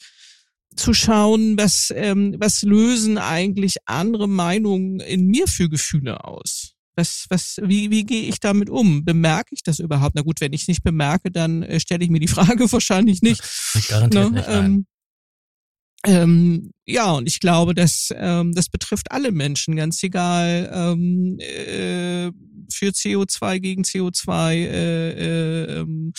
zu 0.76 0.94
schauen, 0.94 1.58
was, 1.58 1.92
ähm, 1.96 2.36
was 2.38 2.62
lösen 2.62 3.18
eigentlich 3.18 3.78
andere 3.86 4.28
Meinungen 4.28 5.00
in 5.00 5.28
mir 5.28 5.48
für 5.48 5.70
Gefühle 5.70 6.26
aus. 6.26 6.75
Was, 6.96 7.26
was, 7.30 7.60
wie, 7.62 7.92
wie 7.92 8.06
gehe 8.06 8.24
ich 8.24 8.40
damit 8.40 8.70
um? 8.70 9.04
Bemerke 9.04 9.50
ich 9.52 9.64
das 9.64 9.80
überhaupt? 9.80 10.16
Na 10.16 10.22
gut, 10.22 10.42
wenn 10.42 10.54
ich 10.54 10.64
es 10.64 10.68
nicht 10.68 10.84
bemerke, 10.84 11.32
dann 11.32 11.64
äh, 11.64 11.80
stelle 11.80 12.04
ich 12.04 12.10
mir 12.10 12.20
die 12.20 12.28
Frage 12.30 12.72
wahrscheinlich 12.72 13.22
nicht. 13.22 13.42
Garantiert 13.88 14.32
ne? 14.32 14.38
nicht. 14.38 14.48
Ähm, 14.50 14.86
ähm, 16.06 16.72
ja, 16.86 17.12
und 17.14 17.28
ich 17.28 17.40
glaube, 17.40 17.74
dass 17.74 18.14
ähm, 18.16 18.54
das 18.54 18.70
betrifft 18.70 19.12
alle 19.12 19.32
Menschen, 19.32 19.76
ganz 19.76 20.02
egal 20.04 20.70
ähm, 20.72 21.40
äh, 21.40 22.32
für 22.72 22.90
CO2 22.92 23.60
gegen 23.60 23.84
CO2, 23.84 24.54
äh, 24.54 25.10
äh, 25.12 25.80
ähm, 25.80 26.14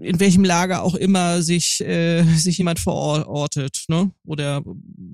in 0.00 0.20
welchem 0.20 0.44
Lager 0.44 0.82
auch 0.82 0.94
immer 0.94 1.42
sich 1.42 1.80
äh, 1.80 2.22
sich 2.22 2.58
jemand 2.58 2.78
verortet, 2.78 3.84
ne? 3.88 4.12
Oder 4.24 4.62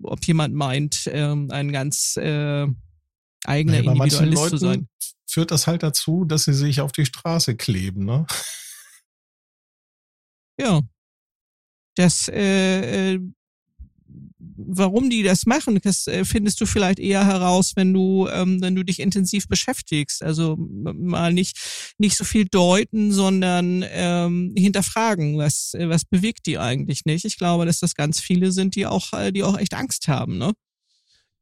ob 0.02 0.24
jemand 0.26 0.54
meint, 0.54 1.08
ähm, 1.10 1.50
ein 1.50 1.72
ganz 1.72 2.16
äh, 2.18 2.66
eigener 3.46 3.82
ja, 3.82 3.92
Individualist 3.92 4.50
zu 4.50 4.56
sein. 4.58 4.88
Führt 5.26 5.50
das 5.50 5.66
halt 5.66 5.82
dazu, 5.82 6.24
dass 6.24 6.44
sie 6.44 6.54
sich 6.54 6.80
auf 6.80 6.92
die 6.92 7.06
Straße 7.06 7.56
kleben, 7.56 8.04
ne? 8.04 8.26
Ja, 10.56 10.82
das, 11.96 12.28
äh, 12.28 13.14
äh, 13.14 13.20
warum 14.56 15.10
die 15.10 15.22
das 15.22 15.46
machen, 15.46 15.78
das 15.82 16.06
äh, 16.06 16.24
findest 16.24 16.60
du 16.60 16.66
vielleicht 16.66 16.98
eher 16.98 17.26
heraus, 17.26 17.72
wenn 17.76 17.92
du, 17.92 18.28
ähm, 18.28 18.60
wenn 18.60 18.74
du 18.74 18.84
dich 18.84 19.00
intensiv 19.00 19.48
beschäftigst. 19.48 20.22
Also 20.22 20.56
mal 20.58 21.32
nicht, 21.32 21.58
nicht 21.98 22.16
so 22.16 22.24
viel 22.24 22.46
deuten, 22.46 23.12
sondern 23.12 23.84
ähm, 23.88 24.54
hinterfragen, 24.56 25.38
was, 25.38 25.74
äh, 25.74 25.88
was 25.88 26.04
bewegt 26.04 26.46
die 26.46 26.58
eigentlich 26.58 27.04
nicht. 27.04 27.24
Ich 27.24 27.36
glaube, 27.36 27.66
dass 27.66 27.80
das 27.80 27.94
ganz 27.94 28.20
viele 28.20 28.52
sind, 28.52 28.76
die 28.76 28.86
auch, 28.86 29.12
äh, 29.12 29.32
die 29.32 29.42
auch 29.42 29.58
echt 29.58 29.74
Angst 29.74 30.08
haben, 30.08 30.38
ne? 30.38 30.52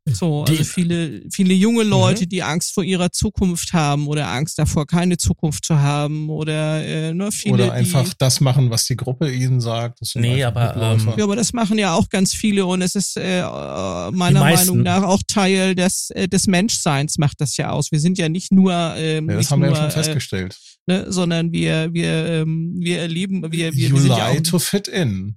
So, 0.04 0.42
also 0.42 0.64
viele, 0.64 1.22
viele 1.30 1.54
junge 1.54 1.84
Leute, 1.84 2.24
mhm. 2.24 2.28
die 2.28 2.42
Angst 2.42 2.74
vor 2.74 2.82
ihrer 2.82 3.12
Zukunft 3.12 3.72
haben 3.72 4.08
oder 4.08 4.28
Angst 4.28 4.58
davor, 4.58 4.84
keine 4.84 5.16
Zukunft 5.16 5.64
zu 5.64 5.78
haben 5.78 6.28
oder 6.28 6.84
äh, 6.84 7.14
ne, 7.14 7.30
viele. 7.30 7.54
Oder 7.54 7.72
einfach 7.72 8.08
die, 8.08 8.14
das 8.18 8.40
machen, 8.40 8.70
was 8.70 8.84
die 8.86 8.96
Gruppe 8.96 9.30
ihnen 9.30 9.60
sagt. 9.60 10.00
nee, 10.16 10.42
aber 10.42 10.74
ähm, 10.76 11.12
ja, 11.16 11.22
aber 11.22 11.36
das 11.36 11.52
machen 11.52 11.78
ja 11.78 11.94
auch 11.94 12.08
ganz 12.08 12.34
viele 12.34 12.66
und 12.66 12.82
es 12.82 12.96
ist 12.96 13.16
äh, 13.16 13.42
meiner 13.42 14.40
Meinung 14.40 14.82
nach 14.82 15.04
auch 15.04 15.22
Teil 15.28 15.76
des 15.76 16.10
äh, 16.10 16.26
des 16.26 16.48
Menschseins 16.48 17.18
macht 17.18 17.40
das 17.40 17.56
ja 17.56 17.70
aus. 17.70 17.92
Wir 17.92 18.00
sind 18.00 18.18
ja 18.18 18.28
nicht 18.28 18.50
nur 18.50 18.72
ähm, 18.96 19.30
ja, 19.30 19.36
das 19.36 19.52
haben 19.52 19.60
nur, 19.60 19.68
wir 19.68 19.76
ja 19.76 19.82
schon 19.82 19.90
äh, 19.90 20.04
festgestellt. 20.04 20.58
Äh, 20.88 20.92
ne, 20.94 21.12
sondern 21.12 21.52
wir 21.52 21.94
wir 21.94 22.26
ähm, 22.26 22.74
wir 22.76 22.98
erleben 22.98 23.42
wir 23.52 23.72
wir, 23.72 23.88
you 23.88 23.94
wir 23.94 24.00
sind 24.00 24.10
lie 24.10 24.18
ja 24.18 24.28
auch, 24.30 24.40
to 24.40 24.58
fit 24.58 24.88
in. 24.88 25.36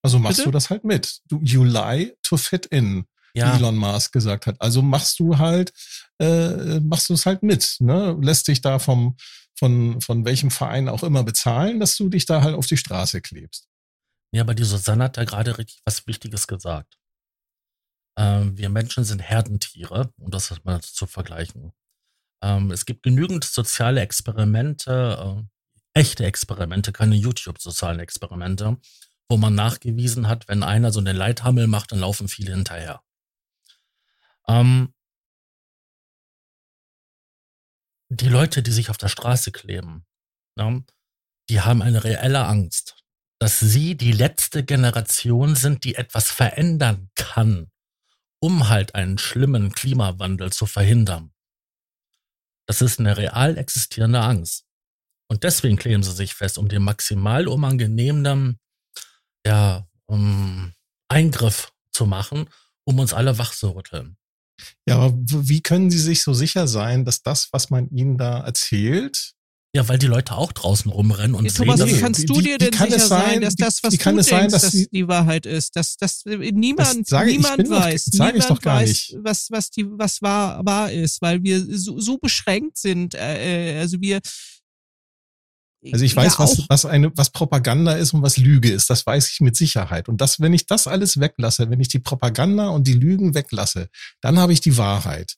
Also 0.00 0.20
machst 0.20 0.36
Bitte? 0.36 0.48
du 0.48 0.52
das 0.52 0.70
halt 0.70 0.84
mit. 0.84 1.18
Du, 1.26 1.40
you 1.42 1.64
lie 1.64 2.12
to 2.22 2.36
fit 2.36 2.64
in 2.66 3.04
ja. 3.38 3.56
Elon 3.56 3.76
Musk 3.76 4.12
gesagt 4.12 4.46
hat. 4.46 4.60
Also 4.60 4.82
machst 4.82 5.18
du 5.18 5.38
halt, 5.38 5.72
äh, 6.18 6.80
machst 6.80 7.08
du 7.08 7.14
es 7.14 7.26
halt 7.26 7.42
mit, 7.42 7.76
ne? 7.80 8.16
Lässt 8.20 8.48
dich 8.48 8.60
da 8.60 8.78
vom, 8.78 9.16
von, 9.58 10.00
von 10.00 10.24
welchem 10.24 10.50
Verein 10.50 10.88
auch 10.88 11.02
immer 11.02 11.24
bezahlen, 11.24 11.80
dass 11.80 11.96
du 11.96 12.08
dich 12.08 12.26
da 12.26 12.42
halt 12.42 12.54
auf 12.54 12.66
die 12.66 12.76
Straße 12.76 13.20
klebst. 13.20 13.68
Ja, 14.32 14.42
aber 14.42 14.54
die 14.54 14.64
Susanne 14.64 15.04
hat 15.04 15.16
da 15.16 15.24
gerade 15.24 15.56
richtig 15.58 15.80
was 15.84 16.06
Wichtiges 16.06 16.46
gesagt. 16.46 16.98
Ähm, 18.18 18.58
wir 18.58 18.68
Menschen 18.68 19.04
sind 19.04 19.20
Herdentiere, 19.20 20.12
um 20.18 20.30
das 20.30 20.52
mal 20.64 20.80
zu 20.80 21.06
vergleichen. 21.06 21.72
Ähm, 22.42 22.70
es 22.70 22.84
gibt 22.84 23.02
genügend 23.02 23.44
soziale 23.44 24.00
Experimente, 24.00 25.46
äh, 25.94 26.00
echte 26.00 26.24
Experimente, 26.24 26.92
keine 26.92 27.14
YouTube-sozialen 27.14 28.00
Experimente, 28.00 28.76
wo 29.28 29.36
man 29.36 29.54
nachgewiesen 29.54 30.28
hat, 30.28 30.48
wenn 30.48 30.62
einer 30.62 30.92
so 30.92 31.00
eine 31.00 31.12
Leithammel 31.12 31.66
macht, 31.66 31.92
dann 31.92 32.00
laufen 32.00 32.28
viele 32.28 32.52
hinterher. 32.52 33.02
Ähm, 34.48 34.94
die 38.10 38.28
Leute, 38.28 38.62
die 38.62 38.70
sich 38.70 38.90
auf 38.90 38.96
der 38.96 39.08
Straße 39.08 39.52
kleben, 39.52 40.06
ja, 40.58 40.80
die 41.50 41.60
haben 41.60 41.82
eine 41.82 42.04
reelle 42.04 42.46
Angst, 42.46 42.96
dass 43.40 43.60
sie 43.60 43.96
die 43.96 44.12
letzte 44.12 44.64
Generation 44.64 45.54
sind, 45.54 45.84
die 45.84 45.94
etwas 45.94 46.30
verändern 46.30 47.10
kann, 47.14 47.70
um 48.42 48.68
halt 48.68 48.94
einen 48.94 49.18
schlimmen 49.18 49.72
Klimawandel 49.72 50.52
zu 50.52 50.66
verhindern. 50.66 51.32
Das 52.66 52.82
ist 52.82 52.98
eine 52.98 53.16
real 53.16 53.56
existierende 53.56 54.20
Angst. 54.20 54.66
Und 55.30 55.44
deswegen 55.44 55.76
kleben 55.76 56.02
sie 56.02 56.12
sich 56.12 56.34
fest, 56.34 56.58
um 56.58 56.68
den 56.68 56.82
maximal 56.82 57.48
unangenehmen 57.48 58.58
ja, 59.46 59.86
um 60.06 60.74
Eingriff 61.08 61.72
zu 61.92 62.06
machen, 62.06 62.48
um 62.84 62.98
uns 62.98 63.12
alle 63.12 63.38
wach 63.38 63.54
zu 63.54 63.70
rütteln. 63.70 64.16
Ja, 64.86 64.98
aber 64.98 65.14
wie 65.16 65.60
können 65.60 65.90
Sie 65.90 65.98
sich 65.98 66.22
so 66.22 66.34
sicher 66.34 66.66
sein, 66.66 67.04
dass 67.04 67.22
das, 67.22 67.48
was 67.52 67.70
man 67.70 67.88
Ihnen 67.90 68.18
da 68.18 68.40
erzählt, 68.40 69.34
ja, 69.74 69.86
weil 69.86 69.98
die 69.98 70.06
Leute 70.06 70.34
auch 70.34 70.52
draußen 70.52 70.90
rumrennen 70.90 71.34
und 71.34 71.44
ja, 71.44 71.50
sehen, 71.50 71.66
Thomas, 71.66 71.86
wie 71.86 72.00
kannst 72.00 72.28
du 72.28 72.40
dir 72.40 72.56
denn 72.56 72.72
sicher 72.72 72.98
sein, 72.98 73.42
dass 73.42 73.54
das, 73.54 73.82
was 73.82 73.94
du 73.94 74.02
denkst, 74.02 74.28
sein, 74.28 74.50
dass, 74.50 74.62
dass 74.62 74.72
die 74.72 75.06
Wahrheit 75.06 75.44
ist, 75.44 75.76
dass, 75.76 75.96
dass 75.98 76.24
niemand, 76.24 77.10
das 77.10 77.26
niemand 77.26 77.60
ich 77.60 77.70
weiß, 77.70 78.04
doch, 78.06 78.12
niemand 78.12 78.36
ich 78.38 78.44
doch 78.46 78.60
gar 78.62 78.76
weiß, 78.80 78.88
nicht. 78.88 79.16
was, 79.20 79.50
was 79.50 79.70
die, 79.70 79.84
was 79.86 80.22
wahr, 80.22 80.64
wahr 80.64 80.90
ist, 80.90 81.20
weil 81.20 81.42
wir 81.42 81.62
so, 81.78 82.00
so 82.00 82.16
beschränkt 82.16 82.78
sind, 82.78 83.14
äh, 83.14 83.74
äh 83.74 83.78
also 83.80 84.00
wir, 84.00 84.20
also 85.84 86.04
ich 86.04 86.16
weiß, 86.16 86.34
ja, 86.34 86.38
was, 86.40 86.68
was 86.68 86.84
eine, 86.84 87.16
was 87.16 87.30
Propaganda 87.30 87.92
ist 87.92 88.12
und 88.12 88.22
was 88.22 88.36
Lüge 88.36 88.70
ist. 88.70 88.90
Das 88.90 89.06
weiß 89.06 89.30
ich 89.30 89.40
mit 89.40 89.56
Sicherheit. 89.56 90.08
Und 90.08 90.20
das, 90.20 90.40
wenn 90.40 90.52
ich 90.52 90.66
das 90.66 90.88
alles 90.88 91.20
weglasse, 91.20 91.70
wenn 91.70 91.80
ich 91.80 91.88
die 91.88 92.00
Propaganda 92.00 92.68
und 92.68 92.86
die 92.86 92.94
Lügen 92.94 93.34
weglasse, 93.34 93.88
dann 94.20 94.38
habe 94.38 94.52
ich 94.52 94.60
die 94.60 94.76
Wahrheit. 94.76 95.36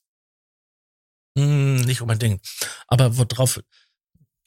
Hm, 1.37 1.81
nicht 1.81 2.01
unbedingt. 2.01 2.41
Aber 2.87 3.17
worauf, 3.17 3.61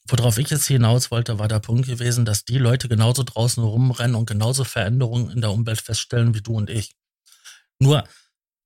worauf 0.09 0.39
ich 0.39 0.51
jetzt 0.51 0.67
hinaus 0.67 1.11
wollte, 1.13 1.39
war 1.39 1.49
der 1.49 1.61
Punkt 1.61 1.87
gewesen, 1.87 2.25
dass 2.25 2.45
die 2.45 2.59
Leute 2.59 2.89
genauso 2.89 3.23
draußen 3.23 3.63
rumrennen 3.63 4.17
und 4.17 4.27
genauso 4.27 4.65
Veränderungen 4.65 5.31
in 5.31 5.41
der 5.41 5.53
Umwelt 5.53 5.81
feststellen 5.81 6.35
wie 6.35 6.43
du 6.43 6.57
und 6.57 6.71
ich. 6.71 6.95
Nur, 7.79 8.05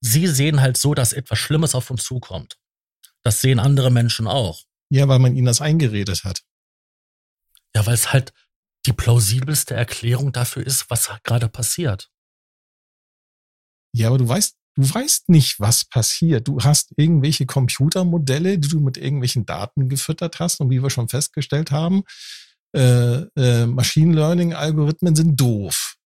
sie 0.01 0.27
sehen 0.27 0.61
halt 0.61 0.79
so, 0.79 0.95
dass 0.95 1.13
etwas 1.13 1.39
Schlimmes 1.39 1.75
auf 1.75 1.91
uns 1.91 2.05
zukommt. 2.05 2.57
Das 3.23 3.43
sehen 3.43 3.59
andere 3.59 3.91
Menschen 3.91 4.27
auch. 4.27 4.63
Ja, 4.91 5.07
weil 5.09 5.19
man 5.19 5.37
ihnen 5.37 5.47
das 5.47 5.61
eingeredet 5.61 6.25
hat. 6.25 6.43
Ja, 7.79 7.87
weil 7.87 7.95
es 7.95 8.13
halt 8.13 8.33
die 8.87 8.93
plausibelste 8.93 9.73
Erklärung 9.73 10.33
dafür 10.33 10.67
ist, 10.67 10.91
was 10.91 11.13
gerade 11.23 11.49
passiert. 11.49 12.11
Ja, 13.95 14.09
aber 14.09 14.19
du 14.19 14.29
weißt, 14.29 14.57
du 14.75 14.95
weißt 14.95 15.29
nicht, 15.29 15.61
was 15.61 15.85
passiert. 15.85 16.49
Du 16.49 16.59
hast 16.59 16.93
irgendwelche 16.97 17.47
Computermodelle, 17.47 18.59
die 18.59 18.69
du 18.69 18.81
mit 18.81 18.97
irgendwelchen 18.97 19.47
Daten 19.47 19.89
gefüttert 19.89 20.41
hast. 20.41 20.59
Und 20.59 20.71
wie 20.71 20.83
wir 20.83 20.91
schon 20.91 21.09
festgestellt 21.09 21.71
haben, 21.71 22.03
äh, 22.75 23.19
äh, 23.37 23.67
Machine 23.67 24.13
Learning-Algorithmen 24.13 25.15
sind 25.15 25.39
doof 25.39 25.98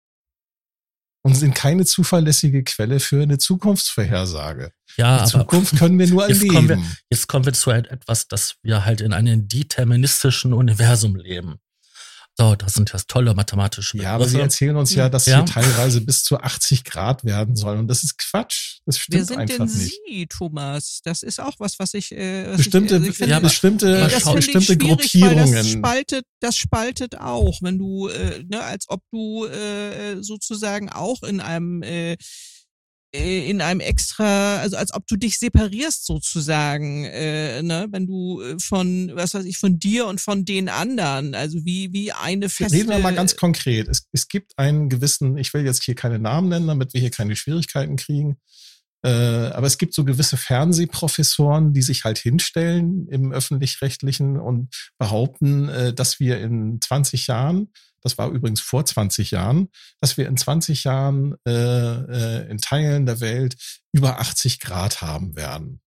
und 1.23 1.35
sind 1.35 1.53
keine 1.53 1.85
zuverlässige 1.85 2.63
Quelle 2.63 2.99
für 2.99 3.21
eine 3.21 3.37
Zukunftsvorhersage. 3.37 4.71
Ja, 4.97 5.23
Die 5.23 5.29
Zukunft 5.29 5.77
können 5.77 5.99
wir 5.99 6.07
nur 6.07 6.27
jetzt 6.27 6.37
erleben. 6.37 6.55
Kommen 6.55 6.69
wir, 6.69 6.81
jetzt 7.09 7.27
kommen 7.27 7.45
wir 7.45 7.53
zu 7.53 7.71
etwas, 7.71 8.27
dass 8.27 8.55
wir 8.63 8.85
halt 8.85 9.01
in 9.01 9.13
einem 9.13 9.47
deterministischen 9.47 10.53
Universum 10.53 11.15
leben. 11.15 11.59
So, 12.37 12.55
das 12.55 12.73
sind 12.73 12.91
ja 12.91 12.99
tolle 13.07 13.33
mathematische 13.33 13.97
Begriffe. 13.97 14.09
Ja, 14.09 14.15
aber 14.15 14.27
Sie 14.27 14.39
erzählen 14.39 14.75
uns 14.75 14.95
ja, 14.95 15.09
dass 15.09 15.25
ja. 15.25 15.37
hier 15.37 15.45
teilweise 15.45 16.01
bis 16.01 16.23
zu 16.23 16.39
80 16.39 16.85
Grad 16.85 17.23
werden 17.25 17.55
sollen. 17.55 17.79
Und 17.79 17.87
das 17.87 18.03
ist 18.03 18.17
Quatsch. 18.17 18.79
Das 18.85 18.97
stimmt 18.97 19.17
Wer 19.17 19.25
sind 19.25 19.37
einfach 19.37 19.67
denn 19.67 19.77
nicht. 19.77 19.99
Sie, 20.07 20.27
Thomas? 20.27 21.01
Das 21.03 21.23
ist 21.23 21.39
auch 21.39 21.55
was, 21.59 21.77
was 21.77 21.93
ich. 21.93 22.11
Äh, 22.13 22.47
was 22.49 22.57
bestimmte 22.57 22.95
ich, 22.95 23.01
also 23.01 23.09
ich 23.09 23.17
finde, 23.17 23.31
ja, 23.31 23.39
bestimmte, 23.39 24.09
das 24.09 24.33
bestimmte 24.33 24.77
Gruppierungen. 24.77 25.53
Das 25.53 25.69
spaltet, 25.69 26.25
das 26.39 26.55
spaltet 26.55 27.19
auch, 27.19 27.61
wenn 27.61 27.77
du, 27.77 28.07
äh, 28.07 28.43
ne, 28.49 28.61
als 28.61 28.85
ob 28.87 29.01
du 29.11 29.45
äh, 29.45 30.21
sozusagen 30.21 30.89
auch 30.89 31.23
in 31.23 31.41
einem 31.41 31.83
äh, 31.83 32.13
äh, 32.13 32.17
in 33.13 33.59
einem 33.61 33.81
extra, 33.81 34.57
also 34.57 34.77
als 34.77 34.93
ob 34.93 35.05
du 35.07 35.17
dich 35.17 35.37
separierst 35.37 36.05
sozusagen, 36.05 37.03
äh, 37.03 37.61
ne, 37.61 37.87
wenn 37.91 38.07
du 38.07 38.41
äh, 38.41 38.57
von, 38.59 39.11
was 39.15 39.33
weiß 39.33 39.43
ich, 39.45 39.57
von 39.57 39.79
dir 39.79 40.07
und 40.07 40.21
von 40.21 40.45
den 40.45 40.69
anderen, 40.69 41.35
also 41.35 41.59
wie, 41.65 41.91
wie 41.91 42.13
eine 42.13 42.47
feste... 42.47 42.77
Reden 42.77 42.89
wir 42.89 42.99
mal 42.99 43.13
ganz 43.13 43.35
konkret. 43.35 43.89
Es, 43.89 44.07
es 44.13 44.29
gibt 44.29 44.57
einen 44.57 44.87
gewissen, 44.87 45.37
ich 45.37 45.53
will 45.53 45.65
jetzt 45.65 45.83
hier 45.83 45.95
keine 45.95 46.19
Namen 46.19 46.47
nennen, 46.47 46.67
damit 46.67 46.93
wir 46.93 47.01
hier 47.01 47.11
keine 47.11 47.35
Schwierigkeiten 47.35 47.97
kriegen, 47.97 48.37
äh, 49.03 49.09
aber 49.09 49.67
es 49.67 49.77
gibt 49.77 49.93
so 49.93 50.05
gewisse 50.05 50.37
Fernsehprofessoren, 50.37 51.73
die 51.73 51.81
sich 51.81 52.05
halt 52.05 52.19
hinstellen 52.19 53.07
im 53.09 53.33
öffentlich-rechtlichen 53.33 54.39
und 54.39 54.91
behaupten, 54.97 55.69
äh, 55.69 55.93
dass 55.93 56.19
wir 56.19 56.39
in 56.39 56.79
20 56.79 57.27
Jahren 57.27 57.73
das 58.01 58.17
war 58.17 58.29
übrigens 58.29 58.61
vor 58.61 58.85
20 58.85 59.31
Jahren, 59.31 59.69
dass 59.99 60.17
wir 60.17 60.27
in 60.27 60.37
20 60.37 60.83
Jahren 60.83 61.35
äh, 61.47 61.51
äh, 61.51 62.49
in 62.49 62.57
Teilen 62.57 63.05
der 63.05 63.19
Welt 63.19 63.55
über 63.91 64.19
80 64.19 64.59
Grad 64.59 65.01
haben 65.01 65.35
werden. 65.35 65.81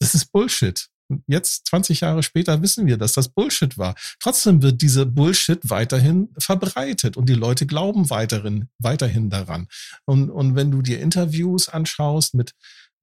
Das 0.00 0.14
ist 0.14 0.32
Bullshit. 0.32 0.88
Jetzt, 1.26 1.66
20 1.66 2.00
Jahre 2.00 2.22
später, 2.22 2.62
wissen 2.62 2.86
wir, 2.86 2.96
dass 2.96 3.12
das 3.12 3.28
Bullshit 3.28 3.76
war. 3.76 3.94
Trotzdem 4.20 4.62
wird 4.62 4.80
diese 4.80 5.04
Bullshit 5.04 5.60
weiterhin 5.68 6.30
verbreitet 6.38 7.16
und 7.18 7.28
die 7.28 7.34
Leute 7.34 7.66
glauben 7.66 8.08
weiterhin, 8.08 8.68
weiterhin 8.78 9.28
daran. 9.28 9.68
Und, 10.06 10.30
und 10.30 10.56
wenn 10.56 10.70
du 10.70 10.80
dir 10.80 11.00
Interviews 11.00 11.68
anschaust 11.68 12.34
mit 12.34 12.54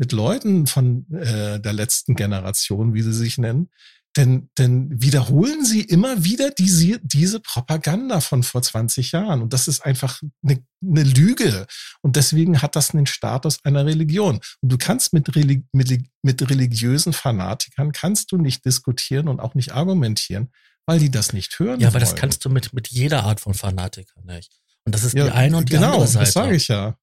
mit 0.01 0.13
Leuten 0.13 0.65
von 0.65 1.05
äh, 1.11 1.59
der 1.59 1.73
letzten 1.73 2.15
Generation, 2.15 2.95
wie 2.95 3.03
sie 3.03 3.13
sich 3.13 3.37
nennen, 3.37 3.69
denn, 4.17 4.49
denn 4.57 5.01
wiederholen 5.01 5.63
sie 5.63 5.81
immer 5.81 6.23
wieder 6.23 6.51
diese, 6.51 6.99
diese 7.01 7.39
Propaganda 7.39 8.19
von 8.19 8.43
vor 8.43 8.61
20 8.61 9.13
Jahren. 9.13 9.41
Und 9.41 9.53
das 9.53 9.67
ist 9.67 9.81
einfach 9.81 10.21
eine, 10.43 10.63
eine 10.83 11.03
Lüge. 11.03 11.65
Und 12.01 12.17
deswegen 12.17 12.61
hat 12.61 12.75
das 12.75 12.89
den 12.89 13.05
Status 13.05 13.63
einer 13.63 13.85
Religion. 13.85 14.41
Und 14.61 14.71
du 14.71 14.77
kannst 14.77 15.13
mit, 15.13 15.33
Reli 15.35 15.63
mit, 15.71 16.03
mit 16.23 16.49
religiösen 16.49 17.13
Fanatikern, 17.13 17.93
kannst 17.93 18.31
du 18.31 18.37
nicht 18.37 18.65
diskutieren 18.65 19.29
und 19.29 19.39
auch 19.39 19.55
nicht 19.55 19.71
argumentieren, 19.71 20.51
weil 20.85 20.99
die 20.99 21.11
das 21.11 21.31
nicht 21.31 21.57
hören. 21.57 21.79
Ja, 21.79 21.87
aber 21.87 21.95
wollen. 21.95 22.01
das 22.01 22.15
kannst 22.15 22.43
du 22.43 22.49
mit, 22.49 22.73
mit 22.73 22.89
jeder 22.89 23.23
Art 23.23 23.39
von 23.39 23.53
Fanatiker 23.53 24.21
nicht. 24.23 24.51
Und 24.83 24.93
das 24.93 25.03
ist 25.03 25.13
ja, 25.13 25.25
die 25.25 25.31
eine 25.31 25.57
und 25.57 25.69
die 25.69 25.73
genau, 25.73 25.93
andere 25.93 26.07
Seite. 26.07 26.13
Genau, 26.13 26.25
das 26.25 26.33
sage 26.33 26.55
ich 26.55 26.67
ja. 26.67 26.97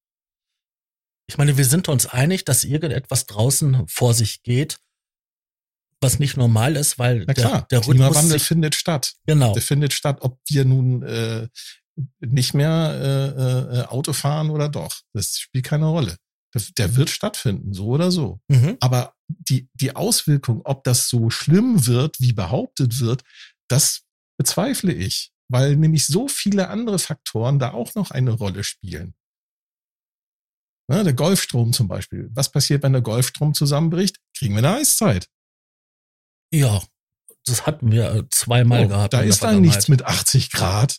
Ich 1.31 1.39
meine, 1.39 1.57
wir 1.57 1.65
sind 1.65 1.89
uns 1.89 2.07
einig, 2.07 2.45
dass 2.45 2.65
irgendetwas 2.65 3.27
draußen 3.27 3.87
vor 3.87 4.15
sich 4.15 4.43
geht, 4.43 4.79
was 6.01 6.19
nicht 6.19 6.37
normal 6.37 6.77
ist, 6.77 6.99
weil 6.99 7.25
Na 7.27 7.35
klar, 7.35 7.67
der, 7.71 7.81
der 7.81 7.81
Klimawandel 7.81 8.39
findet 8.39 8.75
statt. 8.75 9.15
Genau. 9.27 9.53
Der 9.53 9.63
findet 9.63 9.93
statt, 9.93 10.19
ob 10.21 10.39
wir 10.47 10.65
nun 10.65 11.03
äh, 11.03 11.49
nicht 12.21 12.55
mehr 12.55 13.35
äh, 13.37 13.81
äh, 13.81 13.85
Auto 13.87 14.13
fahren 14.13 14.51
oder 14.51 14.69
doch. 14.69 15.01
Das 15.13 15.39
spielt 15.39 15.67
keine 15.67 15.87
Rolle. 15.87 16.17
Der, 16.55 16.63
der 16.79 16.97
wird 16.97 17.11
stattfinden, 17.11 17.75
so 17.75 17.89
oder 17.89 18.11
so. 18.11 18.41
Mhm. 18.49 18.77
Aber 18.81 19.15
die, 19.29 19.69
die 19.75 19.95
Auswirkung, 19.95 20.63
ob 20.65 20.85
das 20.85 21.09
so 21.09 21.31
schlimm 21.31 21.87
wird, 21.87 22.21
wie 22.21 22.33
behauptet 22.33 23.01
wird, 23.01 23.23
das 23.69 24.03
bezweifle 24.39 24.93
ich, 24.93 25.33
weil 25.49 25.77
nämlich 25.77 26.07
so 26.07 26.29
viele 26.29 26.69
andere 26.69 26.99
Faktoren 26.99 27.59
da 27.59 27.73
auch 27.73 27.95
noch 27.95 28.11
eine 28.11 28.31
Rolle 28.31 28.65
spielen. 28.65 29.15
Na, 30.91 31.03
der 31.03 31.13
Golfstrom 31.13 31.75
zum 31.75 31.87
Beispiel. 31.87 32.31
Was 32.33 32.51
passiert, 32.51 32.83
wenn 32.83 32.95
der 32.95 33.03
Golfstrom 33.03 33.53
zusammenbricht? 33.53 34.17
Kriegen 34.35 34.55
wir 34.55 34.59
eine 34.59 34.77
Eiszeit. 34.77 35.29
Ja, 36.51 36.83
das 37.47 37.67
hatten 37.67 37.93
wir 37.93 38.15
äh, 38.15 38.25
zweimal 38.31 38.87
oh, 38.87 38.89
gehabt. 38.89 39.13
Da 39.13 39.21
ist 39.21 39.43
dann 39.43 39.61
nichts 39.61 39.89
mit 39.89 40.05
80 40.05 40.51
Grad, 40.51 40.99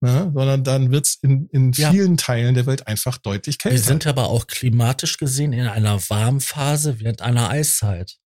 ne, 0.00 0.30
sondern 0.34 0.64
dann 0.64 0.90
wird's 0.90 1.18
in, 1.22 1.48
in 1.48 1.74
vielen 1.74 2.12
ja. 2.12 2.16
Teilen 2.16 2.54
der 2.54 2.66
Welt 2.66 2.86
einfach 2.86 3.18
deutlich 3.18 3.58
kälter. 3.58 3.76
Wir 3.76 3.82
sind 3.82 4.06
aber 4.06 4.28
auch 4.28 4.46
klimatisch 4.46 5.18
gesehen 5.18 5.52
in 5.52 5.66
einer 5.66 5.98
Warmphase 6.08 7.00
während 7.00 7.22
einer 7.22 7.50
Eiszeit. 7.50 8.18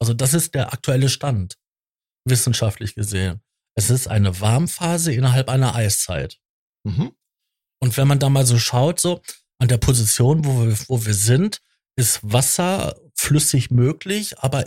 Also 0.00 0.14
das 0.14 0.34
ist 0.34 0.54
der 0.54 0.72
aktuelle 0.72 1.08
Stand, 1.08 1.56
wissenschaftlich 2.24 2.94
gesehen. 2.94 3.40
Es 3.74 3.88
ist 3.88 4.08
eine 4.08 4.40
Warmphase 4.40 5.12
innerhalb 5.12 5.48
einer 5.48 5.74
Eiszeit. 5.74 6.38
Mhm. 6.84 7.12
Und 7.80 7.96
wenn 7.96 8.08
man 8.08 8.18
da 8.18 8.28
mal 8.28 8.46
so 8.46 8.58
schaut, 8.58 9.00
so 9.00 9.22
an 9.58 9.68
der 9.68 9.78
Position, 9.78 10.44
wo 10.44 10.66
wir, 10.66 10.76
wo 10.88 11.04
wir 11.04 11.14
sind, 11.14 11.60
ist 11.96 12.20
Wasser 12.22 12.96
flüssig 13.22 13.70
möglich, 13.70 14.38
aber 14.40 14.64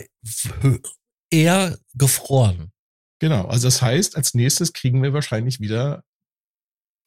eher 1.30 1.78
gefroren. 1.94 2.72
Genau, 3.20 3.46
also 3.46 3.66
das 3.68 3.82
heißt, 3.82 4.16
als 4.16 4.34
nächstes 4.34 4.72
kriegen 4.72 5.02
wir 5.02 5.12
wahrscheinlich 5.12 5.60
wieder 5.60 6.04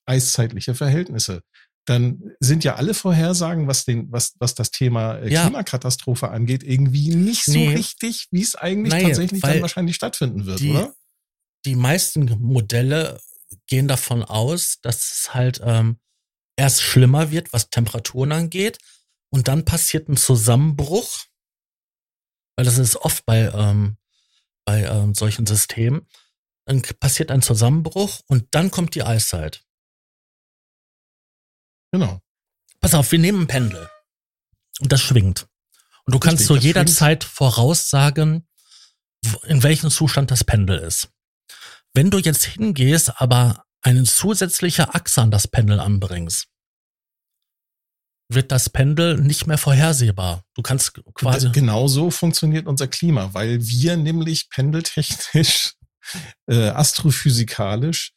eiszeitliche 0.05 0.75
Verhältnisse. 0.75 1.41
Dann 1.85 2.35
sind 2.39 2.63
ja 2.63 2.75
alle 2.75 2.93
Vorhersagen, 2.93 3.67
was, 3.67 3.85
den, 3.85 4.11
was, 4.11 4.35
was 4.39 4.53
das 4.53 4.69
Thema 4.69 5.17
äh, 5.17 5.31
ja. 5.31 5.43
Klimakatastrophe 5.43 6.29
angeht, 6.29 6.63
irgendwie 6.63 7.15
nicht 7.15 7.45
so 7.45 7.53
nee. 7.53 7.75
richtig, 7.75 8.27
wie 8.31 8.41
es 8.41 8.55
eigentlich 8.55 8.93
Nein, 8.93 9.05
tatsächlich 9.05 9.41
dann 9.41 9.61
wahrscheinlich 9.61 9.95
stattfinden 9.95 10.45
wird, 10.45 10.59
die, 10.59 10.71
oder? 10.71 10.93
Die 11.65 11.75
meisten 11.75 12.25
Modelle 12.39 13.19
gehen 13.65 13.87
davon 13.87 14.23
aus, 14.23 14.77
dass 14.81 15.11
es 15.11 15.33
halt 15.33 15.61
ähm, 15.63 15.99
erst 16.57 16.83
schlimmer 16.83 17.31
wird, 17.31 17.53
was 17.53 17.71
Temperaturen 17.71 18.31
angeht, 18.31 18.77
und 19.31 19.47
dann 19.47 19.65
passiert 19.65 20.09
ein 20.09 20.17
Zusammenbruch 20.17 21.25
weil 22.59 22.65
das 22.65 22.77
ist 22.77 22.97
oft 22.97 23.25
bei, 23.25 23.49
ähm, 23.53 23.95
bei 24.65 24.83
ähm, 24.83 25.15
solchen 25.15 25.45
Systemen, 25.45 26.05
dann 26.65 26.81
passiert 26.81 27.31
ein 27.31 27.41
Zusammenbruch 27.41 28.19
und 28.27 28.47
dann 28.51 28.69
kommt 28.69 28.95
die 28.95 29.03
Eiszeit. 29.03 29.63
Genau. 31.93 32.21
Pass 32.81 32.95
auf, 32.95 33.13
wir 33.13 33.19
nehmen 33.19 33.43
ein 33.43 33.47
Pendel 33.47 33.89
und 34.81 34.91
das 34.91 34.99
schwingt. 35.01 35.47
Und 36.03 36.15
du 36.15 36.19
kannst 36.19 36.47
zu 36.47 36.55
so 36.55 36.59
jeder 36.59 36.85
Zeit 36.85 37.23
voraussagen, 37.23 38.45
in 39.45 39.63
welchem 39.63 39.89
Zustand 39.89 40.29
das 40.29 40.43
Pendel 40.43 40.79
ist. 40.79 41.07
Wenn 41.93 42.11
du 42.11 42.17
jetzt 42.17 42.43
hingehst, 42.43 43.21
aber 43.21 43.63
eine 43.83 44.03
zusätzliche 44.03 44.93
Achse 44.95 45.21
an 45.21 45.31
das 45.31 45.47
Pendel 45.47 45.79
anbringst, 45.79 46.49
wird 48.29 48.51
das 48.51 48.69
Pendel 48.69 49.19
nicht 49.19 49.47
mehr 49.47 49.57
vorhersehbar. 49.57 50.43
Du 50.55 50.61
kannst 50.61 50.93
quasi. 51.15 51.49
Genau 51.51 51.87
so 51.87 52.11
funktioniert 52.11 52.67
unser 52.67 52.87
Klima, 52.87 53.33
weil 53.33 53.65
wir 53.65 53.97
nämlich 53.97 54.49
pendeltechnisch, 54.49 55.73
äh, 56.47 56.69
astrophysikalisch 56.69 58.13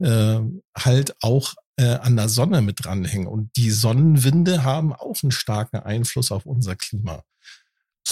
äh, 0.00 0.40
halt 0.76 1.14
auch 1.22 1.54
äh, 1.76 1.94
an 1.94 2.16
der 2.16 2.28
Sonne 2.28 2.60
mit 2.60 2.84
dranhängen. 2.84 3.28
Und 3.28 3.50
die 3.56 3.70
Sonnenwinde 3.70 4.64
haben 4.64 4.92
auch 4.92 5.22
einen 5.22 5.32
starken 5.32 5.76
Einfluss 5.78 6.32
auf 6.32 6.44
unser 6.44 6.76
Klima. 6.76 7.22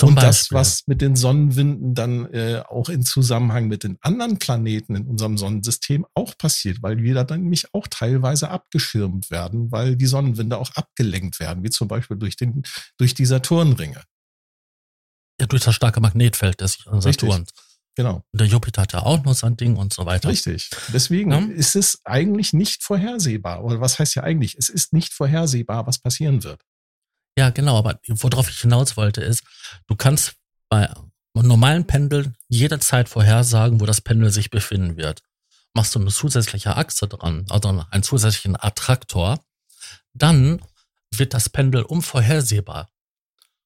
Zum 0.01 0.11
und 0.11 0.15
Beispiel. 0.15 0.29
das, 0.29 0.53
was 0.53 0.87
mit 0.87 1.03
den 1.03 1.15
Sonnenwinden 1.15 1.95
dann 1.95 2.25
äh, 2.33 2.63
auch 2.67 2.89
in 2.89 3.03
Zusammenhang 3.03 3.69
mit 3.69 3.85
den 3.85 3.99
anderen 4.01 4.39
Planeten 4.39 4.97
in 4.97 5.07
unserem 5.07 5.37
Sonnensystem 5.37 6.07
auch 6.15 6.39
passiert, 6.39 6.83
weil 6.83 7.03
wir 7.03 7.13
da 7.13 7.25
dann 7.25 7.43
nämlich 7.43 7.75
auch 7.75 7.87
teilweise 7.87 8.49
abgeschirmt 8.49 9.31
werden, 9.31 9.71
weil 9.71 9.97
die 9.97 10.07
Sonnenwinde 10.07 10.57
auch 10.57 10.71
abgelenkt 10.75 11.39
werden, 11.39 11.63
wie 11.65 11.69
zum 11.69 11.87
Beispiel 11.87 12.17
durch, 12.17 12.37
den, 12.37 12.63
durch 12.97 13.13
die 13.13 13.27
Saturnringe. 13.27 14.03
Ja, 15.39 15.47
durch 15.47 15.65
das 15.65 15.75
starke 15.75 16.01
Magnetfeld 16.01 16.63
des 16.63 16.79
Saturns. 16.99 17.51
Genau. 17.95 18.25
Und 18.33 18.41
der 18.41 18.47
Jupiter 18.47 18.83
hat 18.83 18.95
ja 18.95 19.03
auch 19.03 19.23
noch 19.25 19.35
sein 19.35 19.59
Ding 19.59 19.77
und 19.77 19.93
so 19.93 20.07
weiter. 20.07 20.31
Richtig. 20.31 20.71
Deswegen 20.95 21.33
ja? 21.33 21.41
ist 21.41 21.77
es 21.77 22.01
eigentlich 22.05 22.55
nicht 22.55 22.83
vorhersehbar. 22.83 23.65
Oder 23.65 23.83
was 23.83 23.99
heißt 23.99 24.15
ja 24.15 24.23
eigentlich? 24.23 24.57
Es 24.57 24.71
ist 24.71 24.95
nicht 24.95 25.13
vorhersehbar, 25.13 25.87
was 25.87 25.99
passieren 25.99 26.43
wird. 26.43 26.63
Ja, 27.41 27.49
genau, 27.49 27.79
aber 27.79 27.99
worauf 28.07 28.51
ich 28.51 28.61
hinaus 28.61 28.99
wollte 28.99 29.23
ist, 29.23 29.45
du 29.87 29.97
kannst 29.97 30.35
bei 30.69 30.91
einem 30.91 31.49
normalen 31.49 31.87
Pendel 31.87 32.35
jederzeit 32.49 33.09
vorhersagen, 33.09 33.81
wo 33.81 33.87
das 33.87 34.03
Pendel 34.03 34.31
sich 34.31 34.51
befinden 34.51 34.99
wird. 34.99 35.23
Machst 35.73 35.95
du 35.95 36.01
eine 36.01 36.11
zusätzliche 36.11 36.77
Achse 36.77 37.09
dran, 37.09 37.47
also 37.49 37.83
einen 37.91 38.03
zusätzlichen 38.03 38.63
Attraktor, 38.63 39.43
dann 40.13 40.61
wird 41.15 41.33
das 41.33 41.49
Pendel 41.49 41.81
unvorhersehbar. 41.81 42.91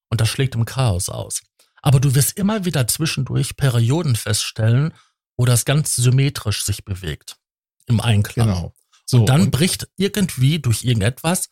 Und 0.09 0.21
das 0.21 0.29
schlägt 0.29 0.55
im 0.55 0.67
Chaos 0.67 1.09
aus. 1.09 1.43
Aber 1.83 1.99
du 1.99 2.15
wirst 2.15 2.39
immer 2.39 2.65
wieder 2.65 2.87
zwischendurch 2.87 3.57
Perioden 3.57 4.15
feststellen, 4.15 4.95
wo 5.37 5.47
das 5.47 5.65
ganz 5.65 5.97
symmetrisch 5.97 6.65
sich 6.65 6.85
bewegt. 6.85 7.39
Im 7.87 8.01
Einklang. 8.01 8.47
Genau. 8.47 8.75
So, 9.05 9.19
und 9.19 9.29
dann 9.29 9.41
und 9.41 9.51
bricht 9.51 9.89
irgendwie 9.97 10.61
durch 10.61 10.85
irgendetwas 10.85 11.49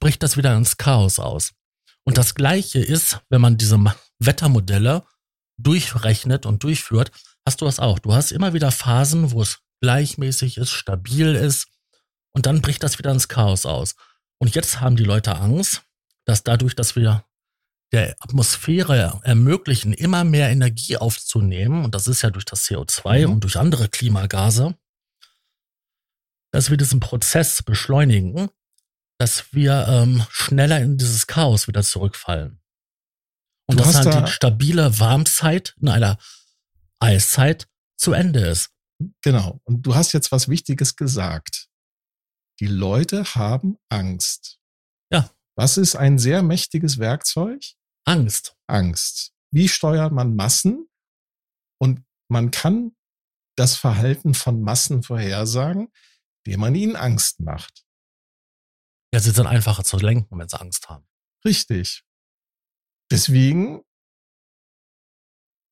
bricht 0.00 0.22
das 0.22 0.36
wieder 0.36 0.56
ins 0.56 0.76
Chaos 0.76 1.18
aus. 1.18 1.52
Und 2.04 2.18
das 2.18 2.34
Gleiche 2.34 2.78
ist, 2.78 3.20
wenn 3.28 3.40
man 3.40 3.58
diese 3.58 3.78
Wettermodelle 4.18 5.04
durchrechnet 5.58 6.46
und 6.46 6.62
durchführt, 6.62 7.10
hast 7.46 7.60
du 7.60 7.64
das 7.64 7.80
auch. 7.80 7.98
Du 7.98 8.14
hast 8.14 8.32
immer 8.32 8.54
wieder 8.54 8.70
Phasen, 8.70 9.32
wo 9.32 9.42
es 9.42 9.60
gleichmäßig 9.80 10.58
ist, 10.58 10.70
stabil 10.70 11.34
ist 11.34 11.68
und 12.32 12.46
dann 12.46 12.62
bricht 12.62 12.82
das 12.82 12.98
wieder 12.98 13.10
ins 13.10 13.28
Chaos 13.28 13.66
aus. 13.66 13.96
Und 14.38 14.54
jetzt 14.54 14.80
haben 14.80 14.96
die 14.96 15.04
Leute 15.04 15.36
Angst, 15.36 15.82
dass 16.24 16.44
dadurch, 16.44 16.76
dass 16.76 16.94
wir 16.94 17.24
der 17.92 18.16
Atmosphäre 18.20 19.20
ermöglichen, 19.22 19.92
immer 19.92 20.24
mehr 20.24 20.50
Energie 20.50 20.96
aufzunehmen, 20.96 21.84
und 21.84 21.94
das 21.94 22.06
ist 22.06 22.22
ja 22.22 22.30
durch 22.30 22.44
das 22.44 22.64
CO2 22.66 23.26
mhm. 23.26 23.32
und 23.32 23.44
durch 23.44 23.56
andere 23.56 23.88
Klimagase, 23.88 24.76
dass 26.52 26.70
wir 26.70 26.76
diesen 26.76 27.00
Prozess 27.00 27.62
beschleunigen 27.62 28.50
dass 29.18 29.52
wir 29.52 29.86
ähm, 29.88 30.24
schneller 30.30 30.80
in 30.80 30.96
dieses 30.96 31.26
Chaos 31.26 31.68
wieder 31.68 31.82
zurückfallen. 31.82 32.60
Und 33.66 33.78
du 33.78 33.84
dass 33.84 33.96
halt 33.96 34.06
da 34.06 34.20
die 34.22 34.30
stabile 34.30 34.98
Warmzeit 34.98 35.74
in 35.80 35.88
einer 35.88 36.18
Eiszeit 37.00 37.68
zu 37.96 38.12
Ende 38.12 38.40
ist. 38.40 38.70
Genau. 39.22 39.60
Und 39.64 39.82
du 39.82 39.94
hast 39.94 40.12
jetzt 40.12 40.32
was 40.32 40.48
Wichtiges 40.48 40.96
gesagt. 40.96 41.68
Die 42.60 42.66
Leute 42.66 43.24
haben 43.34 43.76
Angst. 43.88 44.58
Ja. 45.12 45.30
Was 45.56 45.76
ist 45.76 45.96
ein 45.96 46.18
sehr 46.18 46.42
mächtiges 46.42 46.98
Werkzeug? 46.98 47.62
Angst. 48.04 48.56
Angst. 48.68 49.32
Wie 49.50 49.68
steuert 49.68 50.12
man 50.12 50.34
Massen? 50.34 50.88
Und 51.80 52.04
man 52.28 52.50
kann 52.50 52.96
das 53.56 53.76
Verhalten 53.76 54.34
von 54.34 54.62
Massen 54.62 55.02
vorhersagen, 55.02 55.92
indem 56.44 56.60
man 56.60 56.74
ihnen 56.74 56.96
Angst 56.96 57.40
macht. 57.40 57.84
Ja, 59.12 59.20
sie 59.20 59.30
sind 59.30 59.46
einfacher 59.46 59.84
zu 59.84 59.96
lenken, 59.96 60.38
wenn 60.38 60.48
sie 60.48 60.60
Angst 60.60 60.88
haben. 60.88 61.06
Richtig. 61.44 62.04
Deswegen, 63.10 63.82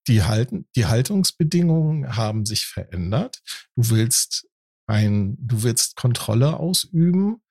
die, 0.08 0.22
Halten, 0.22 0.68
die 0.74 0.86
Haltungsbedingungen 0.86 2.16
haben 2.16 2.46
sich 2.46 2.64
verändert. 2.66 3.42
Du 3.76 3.90
willst 3.90 4.48
ein, 4.86 5.36
du 5.38 5.62
willst 5.62 5.96
Kontrolle 5.96 6.58
ausüben. 6.58 7.42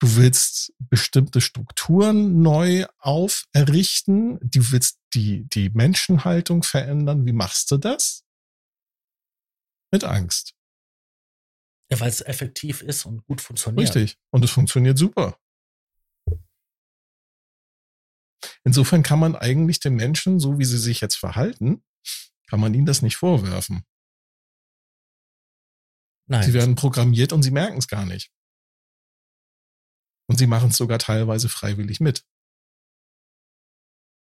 Du 0.00 0.16
willst 0.16 0.72
bestimmte 0.78 1.40
Strukturen 1.40 2.42
neu 2.42 2.86
auferrichten. 2.98 4.38
Du 4.42 4.70
willst 4.72 4.98
die, 5.14 5.44
die 5.48 5.70
Menschenhaltung 5.70 6.62
verändern. 6.62 7.26
Wie 7.26 7.32
machst 7.32 7.70
du 7.70 7.76
das? 7.76 8.24
Mit 9.92 10.04
Angst. 10.04 10.53
Ja, 11.94 12.00
weil 12.00 12.08
es 12.08 12.22
effektiv 12.22 12.82
ist 12.82 13.04
und 13.04 13.24
gut 13.24 13.40
funktioniert. 13.40 13.94
Richtig. 13.94 14.18
Und 14.30 14.44
es 14.44 14.50
funktioniert 14.50 14.98
super. 14.98 15.38
Insofern 18.64 19.04
kann 19.04 19.20
man 19.20 19.36
eigentlich 19.36 19.78
den 19.78 19.94
Menschen, 19.94 20.40
so 20.40 20.58
wie 20.58 20.64
sie 20.64 20.78
sich 20.78 21.00
jetzt 21.00 21.14
verhalten, 21.14 21.84
kann 22.48 22.58
man 22.58 22.74
ihnen 22.74 22.84
das 22.84 23.00
nicht 23.00 23.14
vorwerfen. 23.14 23.84
Nein. 26.26 26.42
Sie 26.42 26.52
werden 26.52 26.74
programmiert 26.74 27.32
und 27.32 27.44
sie 27.44 27.52
merken 27.52 27.78
es 27.78 27.86
gar 27.86 28.06
nicht. 28.06 28.32
Und 30.26 30.38
sie 30.38 30.48
machen 30.48 30.70
es 30.70 30.76
sogar 30.76 30.98
teilweise 30.98 31.48
freiwillig 31.48 32.00
mit. 32.00 32.26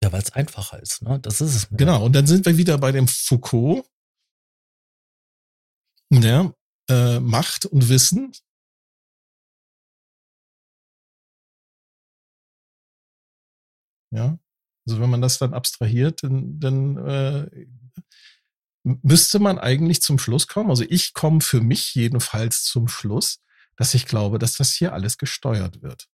Ja, 0.03 0.11
weil 0.11 0.21
es 0.21 0.31
einfacher 0.31 0.79
ist, 0.79 1.01
ne? 1.01 1.19
Das 1.21 1.41
ist 1.41 1.55
es. 1.55 1.69
Genau, 1.71 2.05
und 2.05 2.13
dann 2.13 2.27
sind 2.27 2.45
wir 2.45 2.57
wieder 2.57 2.77
bei 2.77 2.91
dem 2.91 3.07
Foucault. 3.07 3.89
Ja, 6.11 6.53
äh, 6.89 7.19
Macht 7.19 7.65
und 7.65 7.89
Wissen. 7.89 8.33
Ja, 14.11 14.37
also 14.87 14.99
wenn 15.01 15.09
man 15.09 15.21
das 15.21 15.39
dann 15.39 15.53
abstrahiert, 15.53 16.23
dann, 16.23 16.59
dann 16.59 16.97
äh, 16.97 17.67
müsste 18.83 19.39
man 19.39 19.57
eigentlich 19.57 20.01
zum 20.01 20.19
Schluss 20.19 20.47
kommen. 20.47 20.69
Also 20.69 20.83
ich 20.87 21.13
komme 21.13 21.41
für 21.41 21.61
mich 21.61 21.95
jedenfalls 21.95 22.63
zum 22.63 22.87
Schluss, 22.87 23.41
dass 23.75 23.93
ich 23.93 24.05
glaube, 24.05 24.39
dass 24.39 24.55
das 24.55 24.73
hier 24.73 24.93
alles 24.93 25.17
gesteuert 25.17 25.81
wird. 25.81 26.07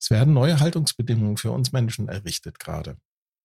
Es 0.00 0.08
werden 0.10 0.32
neue 0.32 0.60
Haltungsbedingungen 0.60 1.36
für 1.36 1.50
uns 1.50 1.72
Menschen 1.72 2.08
errichtet 2.08 2.58
gerade. 2.58 2.96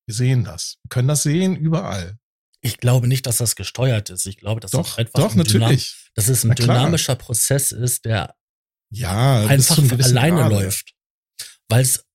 Wir 0.08 0.16
sehen 0.16 0.46
das. 0.46 0.78
Wir 0.84 0.90
können 0.90 1.10
das 1.10 1.24
sehen 1.24 1.56
überall. 1.58 2.18
Ich 2.66 2.80
glaube 2.80 3.08
nicht, 3.08 3.28
dass 3.28 3.38
das 3.38 3.56
gesteuert 3.56 4.10
ist. 4.10 4.26
Ich 4.26 4.38
glaube, 4.38 4.60
dass 4.60 4.72
doch, 4.72 4.88
das 4.88 4.98
einfach 4.98 5.20
doch, 5.20 5.36
natürlich. 5.36 6.10
Dass 6.16 6.30
es 6.30 6.44
ein 6.44 6.48
Na 6.48 6.56
klar. 6.56 6.78
dynamischer 6.80 7.16
Prozess 7.16 7.72
ist, 7.72 8.06
der 8.06 8.36
Ja, 8.90 9.46
einfach 9.46 9.78
alleine 9.78 10.42
Grade. 10.42 10.56
läuft. 10.56 10.96
Weil 11.70 11.84
es, 11.84 12.08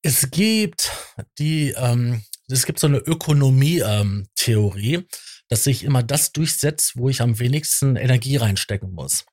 es 0.00 0.30
gibt 0.30 0.90
die, 1.38 1.74
ähm, 1.76 2.24
es 2.48 2.64
gibt 2.64 2.78
so 2.78 2.86
eine 2.86 2.96
Ökonomie-Theorie, 2.96 5.06
dass 5.48 5.64
sich 5.64 5.84
immer 5.84 6.02
das 6.02 6.32
durchsetzt, 6.32 6.96
wo 6.96 7.10
ich 7.10 7.20
am 7.20 7.38
wenigsten 7.38 7.96
Energie 7.96 8.36
reinstecken 8.36 8.90
muss. 8.90 9.26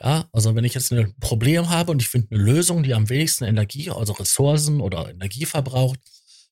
Ja, 0.00 0.26
also 0.32 0.54
wenn 0.54 0.64
ich 0.64 0.72
jetzt 0.72 0.90
ein 0.90 1.14
Problem 1.20 1.68
habe 1.68 1.92
und 1.92 2.00
ich 2.00 2.08
finde 2.08 2.34
eine 2.34 2.42
Lösung, 2.42 2.82
die 2.82 2.94
am 2.94 3.10
wenigsten 3.10 3.44
Energie, 3.44 3.90
also 3.90 4.14
Ressourcen 4.14 4.80
oder 4.80 5.10
Energie 5.10 5.44
verbraucht, 5.44 6.00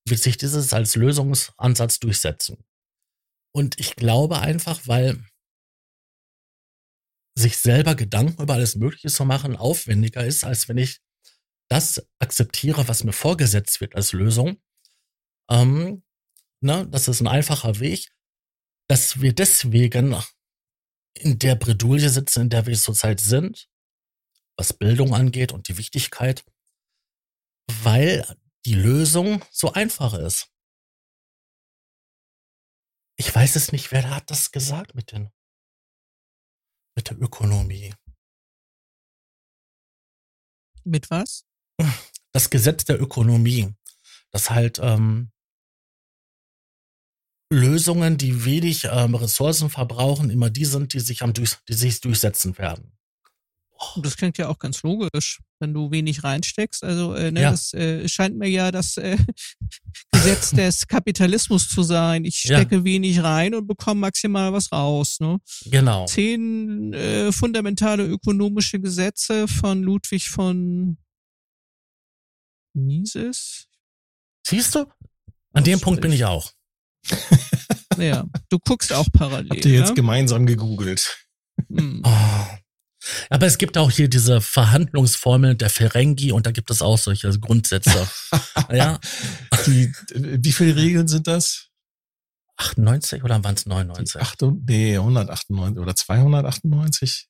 wird 0.07 0.21
sich 0.21 0.37
dieses 0.37 0.73
als 0.73 0.97
Lösungsansatz 0.97 2.01
durchsetzen. 2.01 2.65
Und 3.55 3.79
ich 3.79 3.97
glaube 3.97 4.41
einfach, 4.41 4.87
weil 4.87 5.25
sich 7.39 7.59
selber 7.59 7.95
Gedanken 7.95 8.43
über 8.43 8.55
alles 8.55 8.77
Mögliche 8.77 9.09
zu 9.09 9.25
machen 9.25 9.57
aufwendiger 9.57 10.25
ist, 10.25 10.45
als 10.45 10.69
wenn 10.69 10.79
ich 10.79 11.01
das 11.71 12.07
akzeptiere, 12.19 12.89
was 12.89 13.05
mir 13.05 13.13
vorgesetzt 13.13 13.81
wird 13.81 13.95
als 13.95 14.13
Lösung. 14.13 14.61
Ähm, 15.51 16.03
ne, 16.61 16.87
das 16.89 17.09
ist 17.09 17.21
ein 17.21 17.29
einfacher 17.29 17.81
Weg, 17.81 18.11
dass 18.89 19.23
wir 19.23 19.35
deswegen 19.35 20.17
in 21.15 21.39
der 21.39 21.57
Bredouille 21.57 22.11
sitzen, 22.11 22.43
in 22.43 22.51
der 22.51 22.67
wir 22.67 22.77
zurzeit 22.77 23.21
sind, 23.21 23.69
was 24.59 24.73
Bildung 24.75 25.15
angeht 25.15 25.53
und 25.53 25.69
die 25.69 25.79
Wichtigkeit, 25.79 26.45
weil 27.83 28.27
die 28.65 28.75
Lösung 28.75 29.45
so 29.51 29.73
einfach 29.73 30.15
ist. 30.15 30.49
Ich 33.17 33.35
weiß 33.35 33.57
es 33.57 33.73
nicht, 33.73 33.93
wer 33.93 34.11
hat 34.11 34.31
das 34.31 34.51
gesagt 34.51 34.95
mit 34.95 35.13
den 35.13 35.31
mit 36.95 37.09
der 37.09 37.21
Ökonomie. 37.21 37.95
Mit 40.85 41.11
was? 41.11 41.47
Das 42.33 42.51
Gesetz 42.51 42.85
der 42.85 43.01
Ökonomie, 43.01 43.75
das 44.31 44.51
halt 44.51 44.79
ähm, 44.83 45.33
Lösungen, 47.53 48.17
die 48.17 48.45
wenig 48.45 48.85
ähm, 48.85 49.15
Ressourcen 49.15 49.71
verbrauchen, 49.71 50.31
immer 50.31 50.51
die 50.51 50.65
sind, 50.65 50.95
die 50.95 51.01
sich 51.01 51.23
am 51.23 51.35
durch, 51.35 51.57
die 51.69 51.75
sich 51.75 52.01
durchsetzen 52.01 52.57
werden. 52.59 52.97
Das 53.97 54.17
klingt 54.17 54.39
ja 54.39 54.49
auch 54.49 54.59
ganz 54.59 54.83
logisch, 54.83 55.41
wenn 55.63 55.73
du 55.73 55.91
wenig 55.91 56.23
reinsteckst. 56.25 56.85
Also 56.85 57.15
äh, 57.15 57.31
ne, 57.33 57.41
Ja. 57.43 57.51
das 57.53 57.73
äh, 57.73 58.07
scheint 58.09 58.37
mir 58.37 58.49
ja 58.51 58.71
das 58.71 58.99
äh, 58.99 59.17
Gesetz 60.13 60.51
des 60.51 60.87
Kapitalismus 60.87 61.69
zu 61.69 61.83
sein. 61.83 62.25
Ich 62.27 62.45
Ja. 62.45 62.59
stecke 62.59 62.85
wenig 62.85 63.23
rein 63.23 63.55
und 63.55 63.67
bekomme 63.67 64.01
maximal 64.01 64.53
was 64.53 64.71
raus. 64.73 65.19
Ne? 65.21 65.39
Genau. 65.67 66.05
Zehn 66.07 66.93
äh, 66.93 67.33
fundamentale 67.33 68.05
ökonomische 68.05 68.79
Gesetze 68.81 69.49
von 69.49 69.83
Ludwig 69.83 70.29
von 70.29 70.99
Mises. 72.75 73.69
Siehst 74.47 74.75
du? 74.75 74.87
An 75.53 75.65
dem 75.65 75.81
Punkt 75.81 76.01
bin 76.03 76.13
ich 76.13 76.25
auch. 76.25 76.53
Ja, 77.99 78.25
du 78.49 78.59
guckst 78.59 78.91
auch 78.95 79.07
parallel. 79.13 79.51
Habt 79.51 79.67
ihr 79.67 79.73
jetzt 79.75 79.91
ja? 79.91 79.95
gemeinsam 79.95 80.47
gegoogelt? 80.47 81.27
Hm. 81.69 82.01
Oh. 82.03 82.47
Aber 83.31 83.47
es 83.47 83.59
gibt 83.59 83.77
auch 83.79 83.91
hier 83.91 84.09
diese 84.09 84.41
Verhandlungsformel 84.41 85.55
der 85.57 85.71
Ferengi 85.71 86.33
und 86.33 86.47
da 86.47 86.51
gibt 86.53 86.71
es 86.71 86.83
auch 86.83 86.99
solche 86.99 87.31
Grundsätze. 87.39 88.09
ja, 88.71 88.99
Die, 89.67 89.93
wie 90.15 90.53
viele 90.53 90.77
Regeln 90.77 91.09
sind 91.09 91.27
das? 91.27 91.69
98 92.59 93.25
oder 93.25 93.43
waren 93.43 93.55
es 93.55 93.65
Die 93.65 93.71
99? 93.71 94.21
acht, 94.21 94.43
und- 94.43 94.69
nee, 94.69 94.97
198 94.97 95.79
oder 95.81 95.97
298? 95.97 97.29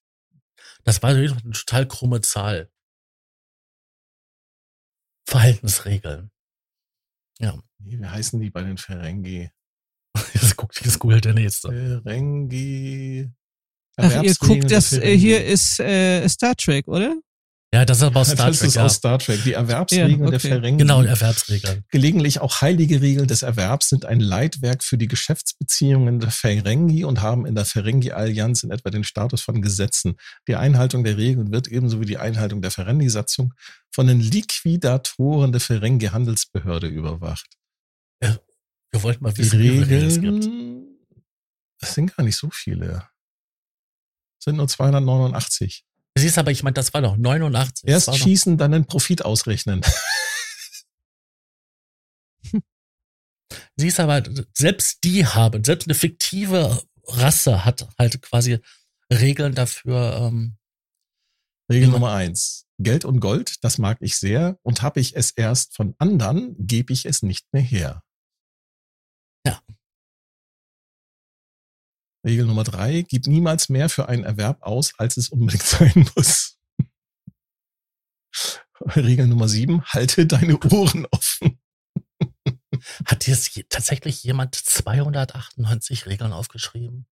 Das 0.84 1.02
war 1.02 1.10
eine 1.10 1.34
total 1.52 1.86
krumme 1.86 2.20
Zahl. 2.20 2.68
Verhaltensregeln. 5.26 6.30
Ja, 7.38 7.58
wie 7.78 8.04
heißen 8.04 8.40
die 8.40 8.50
bei 8.50 8.62
den 8.62 8.76
Ferengi? 8.78 9.50
jetzt 10.34 10.56
guckt, 10.56 10.80
jetzt 10.84 10.98
googelt 10.98 11.24
der 11.24 11.34
nächste. 11.34 11.68
Ferengi. 11.68 13.30
Ach, 13.96 14.22
ihr 14.22 14.34
guckt, 14.36 14.62
der 14.64 14.70
das 14.78 14.92
äh, 14.92 15.16
hier 15.16 15.44
ist 15.44 15.78
äh, 15.80 16.26
Star 16.28 16.54
Trek, 16.56 16.88
oder? 16.88 17.14
Ja, 17.74 17.86
das 17.86 17.98
ist 17.98 18.02
aber 18.02 18.20
aus 18.20 18.28
Star 18.30 18.48
das 18.48 18.58
Trek. 18.58 18.68
ist 18.68 18.74
Ja. 18.74 18.84
aus 18.84 18.94
Star 18.96 19.18
Trek. 19.18 19.42
Die 19.44 19.52
Erwerbsregeln 19.54 20.10
Ja, 20.24 20.26
der 20.30 20.38
okay. 20.38 20.48
Ferengi. 20.48 20.76
Genau, 20.78 21.00
Erwerbsregeln. 21.02 21.84
Gelegentlich 21.90 22.40
auch 22.40 22.60
heilige 22.60 23.00
Regeln 23.00 23.26
des 23.26 23.40
Erwerbs 23.42 23.88
sind 23.88 24.04
ein 24.04 24.20
Leitwerk 24.20 24.84
für 24.84 24.98
die 24.98 25.08
Geschäftsbeziehungen 25.08 26.20
der 26.20 26.30
Ferengi 26.30 27.04
und 27.04 27.22
haben 27.22 27.46
in 27.46 27.54
der 27.54 27.64
Ferengi-Allianz 27.64 28.62
in 28.62 28.70
etwa 28.72 28.90
den 28.90 29.04
Status 29.04 29.40
von 29.40 29.62
Gesetzen. 29.62 30.16
Die 30.48 30.56
Einhaltung 30.56 31.02
der 31.02 31.16
Regeln 31.16 31.50
wird 31.50 31.66
ebenso 31.68 31.98
wie 32.00 32.04
die 32.06 32.18
Einhaltung 32.18 32.60
der 32.60 32.70
Ferengi-Satzung 32.70 33.54
von 33.90 34.06
den 34.06 34.20
Liquidatoren 34.20 35.52
der 35.52 35.60
Ferengi-Handelsbehörde 35.62 36.88
überwacht. 36.88 37.46
Wir 38.20 39.02
wollten 39.02 39.24
mal 39.24 39.32
Die 39.32 39.38
wissen, 39.38 39.58
wie 39.60 39.68
viele 39.70 39.82
Regeln 39.86 40.06
es 40.08 40.20
gibt. 40.20 40.44
Regeln, 40.44 40.84
es 41.80 41.94
sind 41.94 42.14
gar 42.14 42.22
nicht 42.24 42.36
so 42.36 42.50
viele. 42.52 43.08
Sind 44.42 44.56
nur 44.56 44.66
289. 44.66 45.84
Siehst 46.18 46.36
aber, 46.36 46.50
ich 46.50 46.64
meine, 46.64 46.74
das 46.74 46.92
war 46.92 47.00
doch 47.00 47.16
89. 47.16 47.88
Erst 47.88 48.08
doch, 48.08 48.16
schießen, 48.16 48.58
dann 48.58 48.72
den 48.72 48.86
Profit 48.86 49.24
ausrechnen. 49.24 49.82
siehst 53.76 54.00
aber, 54.00 54.22
selbst 54.52 55.04
die 55.04 55.24
haben, 55.24 55.62
selbst 55.62 55.86
eine 55.86 55.94
fiktive 55.94 56.82
Rasse 57.04 57.64
hat 57.64 57.88
halt 57.98 58.20
quasi 58.20 58.58
Regeln 59.12 59.54
dafür. 59.54 60.16
Ähm, 60.20 60.56
Regel. 61.70 61.88
Nummer 61.88 62.12
eins. 62.12 62.66
Geld 62.78 63.04
und 63.04 63.20
Gold, 63.20 63.62
das 63.62 63.78
mag 63.78 63.98
ich 64.00 64.16
sehr. 64.16 64.58
Und 64.62 64.82
habe 64.82 64.98
ich 64.98 65.14
es 65.14 65.30
erst 65.30 65.76
von 65.76 65.94
anderen, 65.98 66.56
gebe 66.58 66.92
ich 66.92 67.06
es 67.06 67.22
nicht 67.22 67.46
mehr 67.52 67.62
her. 67.62 68.02
Regel 72.24 72.46
Nummer 72.46 72.64
drei. 72.64 73.02
Gib 73.02 73.26
niemals 73.26 73.68
mehr 73.68 73.88
für 73.88 74.08
einen 74.08 74.24
Erwerb 74.24 74.62
aus, 74.62 74.92
als 74.98 75.16
es 75.16 75.28
unbedingt 75.28 75.62
sein 75.62 76.08
muss. 76.14 76.58
Regel 78.96 79.26
Nummer 79.26 79.48
sieben. 79.48 79.84
Halte 79.84 80.26
deine 80.26 80.58
Ohren 80.58 81.06
offen. 81.10 81.58
hat 83.04 83.26
je, 83.26 83.64
tatsächlich 83.68 84.22
jemand 84.24 84.54
298 84.54 86.06
Regeln 86.06 86.32
aufgeschrieben? 86.32 87.06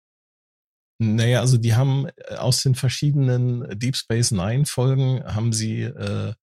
Naja, 1.01 1.39
also 1.39 1.57
die 1.57 1.75
haben 1.75 2.07
äh, 2.07 2.35
aus 2.35 2.61
den 2.61 2.75
verschiedenen 2.75 3.79
Deep 3.79 3.95
Space 3.95 4.31
Nine 4.31 4.65
Folgen 4.65 5.23
haben 5.23 5.53
sie 5.53 5.83
äh, 5.83 6.33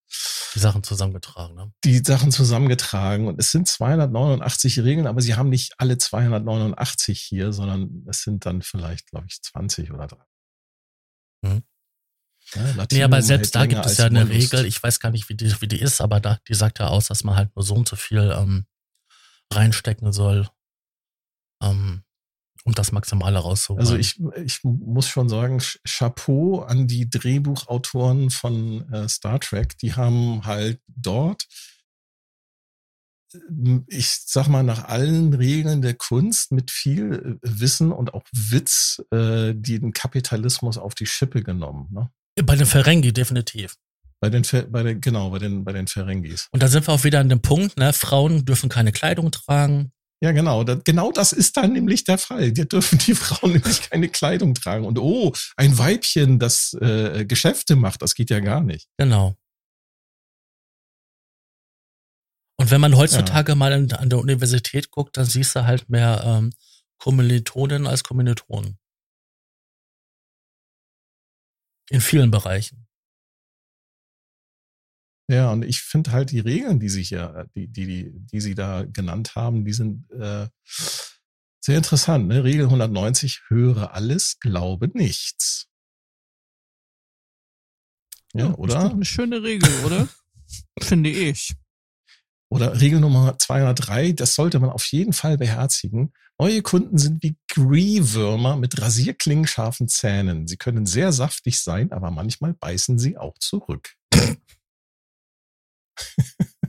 die 0.54 0.58
Sachen 0.58 0.82
zusammengetragen, 0.82 1.54
ne? 1.54 1.72
Die 1.84 1.98
Sachen 1.98 2.30
zusammengetragen 2.30 3.26
und 3.28 3.38
es 3.38 3.50
sind 3.50 3.68
289 3.68 4.80
Regeln, 4.80 5.06
aber 5.06 5.20
sie 5.20 5.34
haben 5.34 5.48
nicht 5.48 5.74
alle 5.78 5.98
289 5.98 7.20
hier, 7.20 7.52
sondern 7.52 8.04
es 8.08 8.22
sind 8.22 8.46
dann 8.46 8.62
vielleicht, 8.62 9.10
glaube 9.10 9.26
ich, 9.28 9.42
20 9.42 9.92
oder 9.92 10.06
3. 10.06 10.16
Mhm. 11.42 11.62
Ja, 12.54 12.86
nee, 12.92 13.02
aber 13.02 13.22
selbst 13.22 13.54
da 13.54 13.66
gibt 13.66 13.84
es 13.86 13.96
ja 13.98 14.06
eine. 14.06 14.28
Regel, 14.28 14.66
ich 14.66 14.80
weiß 14.80 15.00
gar 15.00 15.10
nicht, 15.10 15.28
wie 15.28 15.34
die, 15.34 15.60
wie 15.60 15.68
die 15.68 15.80
ist, 15.80 16.00
aber 16.00 16.20
da, 16.20 16.38
die 16.48 16.54
sagt 16.54 16.78
ja 16.78 16.86
aus, 16.86 17.08
dass 17.08 17.24
man 17.24 17.34
halt 17.34 17.54
nur 17.56 17.64
so 17.64 17.74
und 17.74 17.88
so 17.88 17.96
viel 17.96 18.32
ähm, 18.36 18.66
reinstecken 19.52 20.12
soll, 20.12 20.48
ähm, 21.60 22.04
um 22.66 22.74
das 22.74 22.90
Maximale 22.90 23.38
rauszuholen. 23.38 23.80
Also 23.80 23.96
ich, 23.96 24.20
ich 24.44 24.64
muss 24.64 25.06
schon 25.06 25.28
sagen, 25.28 25.62
Chapeau 25.86 26.62
an 26.62 26.88
die 26.88 27.08
Drehbuchautoren 27.08 28.30
von 28.30 28.92
äh, 28.92 29.08
Star 29.08 29.38
Trek, 29.38 29.78
die 29.78 29.94
haben 29.94 30.44
halt 30.44 30.80
dort 30.88 31.46
ich 33.88 34.10
sag 34.24 34.48
mal, 34.48 34.62
nach 34.62 34.84
allen 34.84 35.34
Regeln 35.34 35.82
der 35.82 35.94
Kunst 35.94 36.52
mit 36.52 36.70
viel 36.70 37.38
äh, 37.42 37.60
Wissen 37.60 37.92
und 37.92 38.14
auch 38.14 38.22
Witz 38.32 39.02
äh, 39.10 39.52
den 39.54 39.92
Kapitalismus 39.92 40.78
auf 40.78 40.94
die 40.94 41.06
Schippe 41.06 41.42
genommen. 41.42 41.88
Ne? 41.92 42.10
Bei 42.44 42.56
den 42.56 42.66
Ferengi 42.66 43.12
definitiv. 43.12 43.76
Bei 44.20 44.30
den, 44.30 44.42
bei 44.70 44.82
den, 44.82 45.00
genau, 45.00 45.30
bei 45.30 45.38
den, 45.38 45.64
bei 45.64 45.72
den 45.72 45.86
Ferengis. 45.86 46.48
Und 46.50 46.62
da 46.62 46.68
sind 46.68 46.86
wir 46.86 46.94
auch 46.94 47.04
wieder 47.04 47.20
an 47.20 47.28
dem 47.28 47.42
Punkt, 47.42 47.76
ne? 47.76 47.92
Frauen 47.92 48.46
dürfen 48.46 48.70
keine 48.70 48.92
Kleidung 48.92 49.30
tragen. 49.30 49.92
Ja, 50.22 50.32
genau. 50.32 50.64
Da, 50.64 50.76
genau 50.76 51.12
das 51.12 51.32
ist 51.32 51.56
dann 51.56 51.72
nämlich 51.72 52.04
der 52.04 52.18
Fall. 52.18 52.52
Hier 52.54 52.64
dürfen 52.64 52.98
die 52.98 53.14
Frauen 53.14 53.52
nämlich 53.52 53.90
keine 53.90 54.08
Kleidung 54.08 54.54
tragen. 54.54 54.86
Und 54.86 54.98
oh, 54.98 55.32
ein 55.56 55.76
Weibchen, 55.76 56.38
das 56.38 56.74
äh, 56.80 57.26
Geschäfte 57.26 57.76
macht, 57.76 58.02
das 58.02 58.14
geht 58.14 58.30
ja 58.30 58.40
gar 58.40 58.62
nicht. 58.62 58.88
Genau. 58.96 59.36
Und 62.58 62.70
wenn 62.70 62.80
man 62.80 62.96
heutzutage 62.96 63.52
ja. 63.52 63.56
mal 63.56 63.72
an, 63.72 63.92
an, 63.92 64.08
der 64.08 64.18
Universität 64.18 64.90
guckt, 64.90 65.18
dann 65.18 65.26
siehst 65.26 65.54
du 65.54 65.66
halt 65.66 65.90
mehr 65.90 66.22
ähm, 66.24 66.52
Kommilitonen 66.98 67.86
als 67.86 68.02
Kommilitonen. 68.02 68.78
In 71.90 72.00
vielen 72.00 72.30
Bereichen. 72.30 72.85
Ja, 75.28 75.50
und 75.50 75.64
ich 75.64 75.80
finde 75.80 76.12
halt 76.12 76.30
die 76.30 76.40
Regeln, 76.40 76.78
die 76.78 76.88
sich 76.88 77.10
ja, 77.10 77.44
die, 77.56 77.66
die, 77.66 77.86
die, 77.86 78.12
die 78.14 78.40
sie 78.40 78.54
da 78.54 78.84
genannt 78.84 79.34
haben, 79.34 79.64
die 79.64 79.72
sind 79.72 80.08
äh, 80.12 80.46
sehr 81.60 81.76
interessant. 81.78 82.28
Ne? 82.28 82.44
Regel 82.44 82.66
190, 82.66 83.42
höre 83.48 83.92
alles, 83.92 84.38
glaube 84.38 84.88
nichts. 84.94 85.66
Ja, 88.34 88.46
ja 88.46 88.54
oder? 88.54 88.86
Ist 88.86 88.92
eine 88.92 89.04
schöne 89.04 89.42
Regel, 89.42 89.68
oder? 89.84 90.08
finde 90.80 91.10
ich. 91.10 91.54
Oder 92.48 92.80
Regel 92.80 93.00
Nummer 93.00 93.36
203, 93.36 94.12
das 94.12 94.34
sollte 94.36 94.60
man 94.60 94.70
auf 94.70 94.84
jeden 94.86 95.12
Fall 95.12 95.36
beherzigen. 95.36 96.12
Neue 96.38 96.62
Kunden 96.62 96.98
sind 96.98 97.22
wie 97.24 97.36
Gree-Würmer 97.48 98.56
mit 98.56 98.80
rasierklingenscharfen 98.80 99.88
Zähnen. 99.88 100.46
Sie 100.46 100.56
können 100.56 100.86
sehr 100.86 101.10
saftig 101.10 101.58
sein, 101.60 101.90
aber 101.90 102.12
manchmal 102.12 102.54
beißen 102.54 102.98
sie 102.98 103.16
auch 103.16 103.36
zurück. 103.38 103.96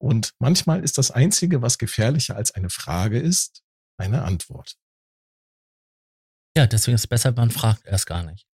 Und 0.00 0.32
manchmal 0.38 0.84
ist 0.84 0.96
das 0.98 1.10
Einzige, 1.10 1.60
was 1.60 1.78
gefährlicher 1.78 2.36
als 2.36 2.52
eine 2.52 2.70
Frage 2.70 3.18
ist, 3.18 3.64
eine 3.98 4.22
Antwort. 4.22 4.76
Ja, 6.56 6.66
deswegen 6.66 6.94
ist 6.94 7.02
es 7.02 7.06
besser, 7.06 7.32
man 7.32 7.50
fragt 7.50 7.84
erst 7.86 8.06
gar 8.06 8.22
nicht. 8.22 8.46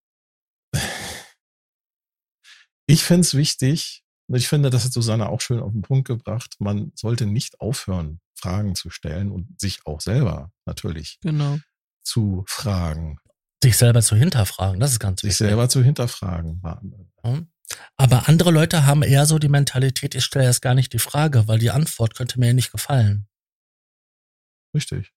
Ich 2.87 3.03
finde 3.03 3.23
es 3.23 3.33
wichtig, 3.33 4.05
ich 4.29 4.49
finde, 4.49 4.71
das 4.71 4.85
hat 4.85 4.93
Susanne 4.93 5.29
auch 5.29 5.41
schön 5.41 5.61
auf 5.61 5.73
den 5.73 5.83
Punkt 5.83 6.07
gebracht. 6.07 6.57
Man 6.59 6.93
sollte 6.95 7.27
nicht 7.27 7.61
aufhören, 7.61 8.21
Fragen 8.35 8.75
zu 8.75 8.91
stellen 8.91 9.31
und 9.31 9.61
sich 9.61 9.87
auch 9.87 10.01
selber 10.01 10.51
natürlich 10.67 11.19
genau. 11.21 11.59
zu 12.03 12.45
fragen. 12.47 13.19
Sich 13.63 13.77
selber 13.77 14.03
zu 14.03 14.17
hinterfragen, 14.17 14.81
das 14.81 14.93
ist 14.93 14.99
ganz 14.99 15.23
wichtig. 15.23 15.39
Sich 15.39 15.47
selber 15.47 15.69
zu 15.69 15.83
hinterfragen. 15.83 16.61
Aber 17.97 18.29
andere 18.29 18.51
Leute 18.51 18.87
haben 18.87 19.03
eher 19.03 19.27
so 19.27 19.39
die 19.39 19.49
Mentalität, 19.49 20.15
ich 20.15 20.25
stelle 20.25 20.45
erst 20.45 20.63
gar 20.63 20.75
nicht 20.75 20.93
die 20.93 20.99
Frage, 20.99 21.49
weil 21.49 21.59
die 21.59 21.71
Antwort 21.71 22.15
könnte 22.15 22.39
mir 22.39 22.49
ja 22.49 22.53
nicht 22.53 22.73
gefallen. 22.73 23.29
Richtig. 24.75 25.13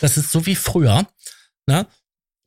Das 0.00 0.16
ist 0.16 0.32
so 0.32 0.46
wie 0.46 0.56
früher. 0.56 1.06
Ne? 1.66 1.86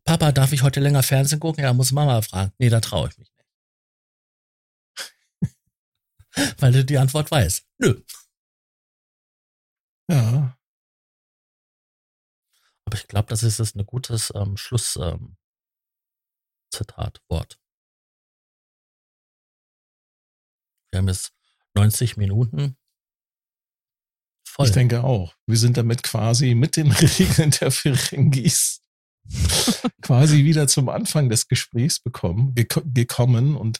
Papa, 0.05 0.31
darf 0.31 0.51
ich 0.53 0.63
heute 0.63 0.79
länger 0.79 1.03
Fernsehen 1.03 1.39
gucken? 1.39 1.63
Ja, 1.63 1.73
muss 1.73 1.91
Mama 1.91 2.21
fragen. 2.21 2.53
Nee, 2.57 2.69
da 2.69 2.79
traue 2.79 3.09
ich 3.09 3.17
mich 3.17 3.31
weil 6.59 6.71
du 6.71 6.85
die 6.85 6.97
Antwort 6.97 7.31
weißt. 7.31 7.65
Nö. 7.79 8.01
Ja. 10.09 10.57
Aber 12.85 12.95
ich 12.95 13.07
glaube, 13.07 13.27
das 13.27 13.43
ist 13.43 13.59
ein 13.75 13.85
gutes 13.85 14.31
ähm, 14.33 14.55
Schlusszitat, 14.55 15.35
ähm, 16.71 17.21
Wort. 17.29 17.59
Haben 20.97 21.07
jetzt 21.07 21.31
90 21.75 22.17
Minuten. 22.17 22.75
Voll. 24.45 24.65
Ich 24.65 24.71
denke 24.71 25.03
auch. 25.03 25.35
Wir 25.45 25.57
sind 25.57 25.77
damit 25.77 26.03
quasi 26.03 26.55
mit 26.55 26.77
den 26.77 26.91
Regeln 26.91 27.51
der 27.51 27.71
Ferengis 27.71 28.81
quasi 30.01 30.45
wieder 30.45 30.67
zum 30.67 30.89
Anfang 30.89 31.29
des 31.29 31.47
Gesprächs 31.47 31.99
bekommen, 31.99 32.55
gekommen 32.55 33.55
und 33.55 33.79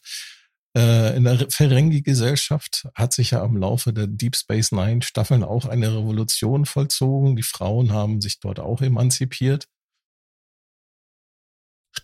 äh, 0.76 1.16
in 1.16 1.24
der 1.24 1.50
Ferengi-Gesellschaft 1.50 2.88
hat 2.94 3.14
sich 3.14 3.32
ja 3.32 3.44
im 3.44 3.58
Laufe 3.58 3.94
der 3.94 4.08
Deep 4.08 4.36
Space 4.36 4.72
Nine 4.72 5.02
Staffeln 5.02 5.44
auch 5.44 5.66
eine 5.66 5.96
Revolution 5.96 6.66
vollzogen. 6.66 7.36
Die 7.36 7.44
Frauen 7.44 7.92
haben 7.92 8.22
sich 8.22 8.40
dort 8.40 8.60
auch 8.60 8.82
emanzipiert. 8.82 9.68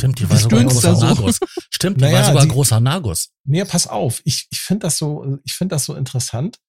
Stimmt, 0.04 0.20
die 0.20 0.30
war 0.30 0.38
sogar 0.38 0.60
ein 0.60 0.68
großer 0.68 0.96
so. 0.96 1.06
Nagus. 1.06 1.40
Stimmt, 1.70 1.98
die 1.98 2.06
naja, 2.06 2.18
war 2.18 2.26
sogar 2.26 2.42
ein 2.44 2.50
großer 2.50 2.80
Nagus. 2.80 3.30
Nee, 3.46 3.66
pass 3.66 3.88
auf. 3.88 4.22
Ich, 4.26 4.48
ich 4.50 4.60
finde 4.60 4.88
das 4.88 4.98
so, 4.98 5.40
ich 5.44 5.54
finde 5.54 5.76
das 5.76 5.86
so 5.86 5.96
interessant, 5.96 6.60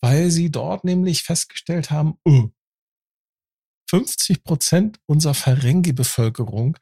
weil 0.00 0.30
sie 0.30 0.50
dort 0.50 0.84
nämlich 0.84 1.22
festgestellt 1.22 1.90
haben, 1.90 2.18
oh, 2.24 2.48
50 3.90 4.44
Prozent 4.44 5.00
unserer 5.06 5.34
Ferengi-Bevölkerung 5.34 6.78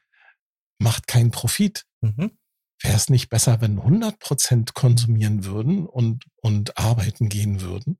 macht 0.79 1.07
keinen 1.07 1.31
Profit. 1.31 1.85
Mhm 2.01 2.31
wäre 2.83 2.95
es 2.95 3.09
nicht 3.09 3.29
besser, 3.29 3.61
wenn 3.61 3.77
100 3.77 4.19
Prozent 4.19 4.73
konsumieren 4.73 5.45
würden 5.45 5.85
und, 5.85 6.25
und 6.41 6.77
arbeiten 6.77 7.29
gehen 7.29 7.61
würden? 7.61 7.99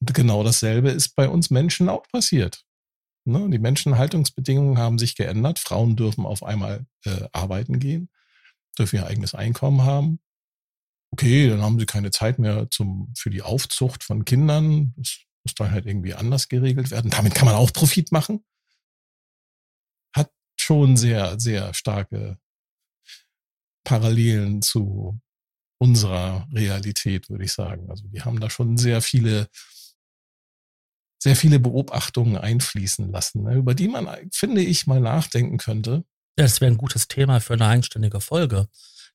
Und 0.00 0.14
genau 0.14 0.44
dasselbe 0.44 0.90
ist 0.90 1.14
bei 1.14 1.28
uns 1.28 1.50
Menschen 1.50 1.88
auch 1.88 2.06
passiert. 2.08 2.64
Ne? 3.24 3.48
Die 3.50 3.58
Menschenhaltungsbedingungen 3.58 4.78
haben 4.78 4.98
sich 4.98 5.16
geändert. 5.16 5.58
Frauen 5.58 5.96
dürfen 5.96 6.26
auf 6.26 6.42
einmal 6.42 6.86
äh, 7.04 7.28
arbeiten 7.32 7.78
gehen, 7.78 8.10
dürfen 8.78 8.96
ihr 8.96 9.06
eigenes 9.06 9.34
Einkommen 9.34 9.82
haben. 9.82 10.20
Okay, 11.12 11.48
dann 11.48 11.60
haben 11.60 11.78
sie 11.78 11.86
keine 11.86 12.10
Zeit 12.10 12.38
mehr 12.38 12.70
zum, 12.70 13.12
für 13.16 13.30
die 13.30 13.42
Aufzucht 13.42 14.02
von 14.02 14.24
Kindern. 14.24 14.94
Das 14.96 15.18
muss 15.44 15.54
dann 15.54 15.70
halt 15.70 15.86
irgendwie 15.86 16.14
anders 16.14 16.48
geregelt 16.48 16.90
werden. 16.90 17.10
Damit 17.10 17.34
kann 17.34 17.46
man 17.46 17.54
auch 17.54 17.72
Profit 17.72 18.12
machen. 18.12 18.44
Hat 20.14 20.30
schon 20.56 20.96
sehr, 20.96 21.38
sehr 21.38 21.74
starke 21.74 22.38
Parallelen 23.84 24.62
zu 24.62 25.20
unserer 25.78 26.48
Realität, 26.52 27.28
würde 27.28 27.44
ich 27.44 27.52
sagen. 27.52 27.90
Also 27.90 28.06
die 28.06 28.22
haben 28.22 28.40
da 28.40 28.48
schon 28.48 28.76
sehr 28.76 29.02
viele, 29.02 29.48
sehr 31.22 31.36
viele 31.36 31.60
Beobachtungen 31.60 32.36
einfließen 32.36 33.12
lassen, 33.12 33.44
ne, 33.44 33.54
über 33.54 33.76
die 33.76 33.86
man, 33.86 34.08
finde 34.32 34.60
ich, 34.60 34.88
mal 34.88 34.98
nachdenken 34.98 35.56
könnte. 35.56 36.04
Ja, 36.36 36.42
das 36.44 36.60
wäre 36.60 36.72
ein 36.72 36.78
gutes 36.78 37.06
Thema 37.06 37.40
für 37.40 37.52
eine 37.52 37.66
eigenständige 37.66 38.20
Folge. 38.20 38.66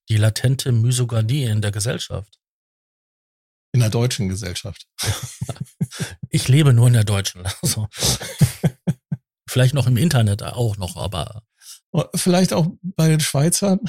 Die 0.07 0.15
latente 0.15 0.71
Misogynie 0.71 1.43
in 1.43 1.61
der 1.61 1.71
Gesellschaft. 1.71 2.39
In 3.73 3.81
der 3.81 3.89
deutschen 3.89 4.29
Gesellschaft. 4.29 4.87
Ich 6.29 6.47
lebe 6.49 6.73
nur 6.73 6.87
in 6.87 6.93
der 6.93 7.05
deutschen. 7.05 7.43
Also. 7.61 7.87
Vielleicht 9.49 9.73
noch 9.73 9.87
im 9.87 9.97
Internet 9.97 10.43
auch 10.43 10.77
noch, 10.77 10.97
aber. 10.97 11.41
Vielleicht 12.13 12.53
auch 12.53 12.67
bei 12.81 13.07
den 13.07 13.21
Schweizern. 13.21 13.79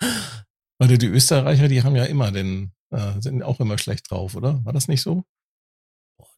Weil 0.78 0.98
die 0.98 1.06
Österreicher, 1.06 1.68
die 1.68 1.82
haben 1.82 1.96
ja 1.96 2.04
immer 2.04 2.30
den, 2.30 2.72
äh, 2.90 3.20
sind 3.20 3.42
auch 3.42 3.58
immer 3.58 3.78
schlecht 3.78 4.10
drauf, 4.10 4.36
oder? 4.36 4.64
War 4.64 4.72
das 4.72 4.86
nicht 4.86 5.02
so? 5.02 5.24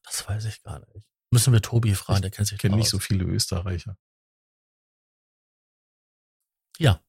Das 0.04 0.28
weiß 0.28 0.44
ich 0.44 0.62
gar 0.62 0.78
nicht. 0.94 1.08
Müssen 1.32 1.52
wir 1.52 1.60
Tobi 1.60 1.94
fragen, 1.94 2.22
der 2.22 2.30
kennt 2.30 2.46
sich 2.46 2.56
Ich 2.56 2.60
kenne 2.60 2.76
nicht 2.76 2.90
so 2.90 2.98
viele 2.98 3.24
Österreicher. 3.24 3.98
Ja. 6.78 7.02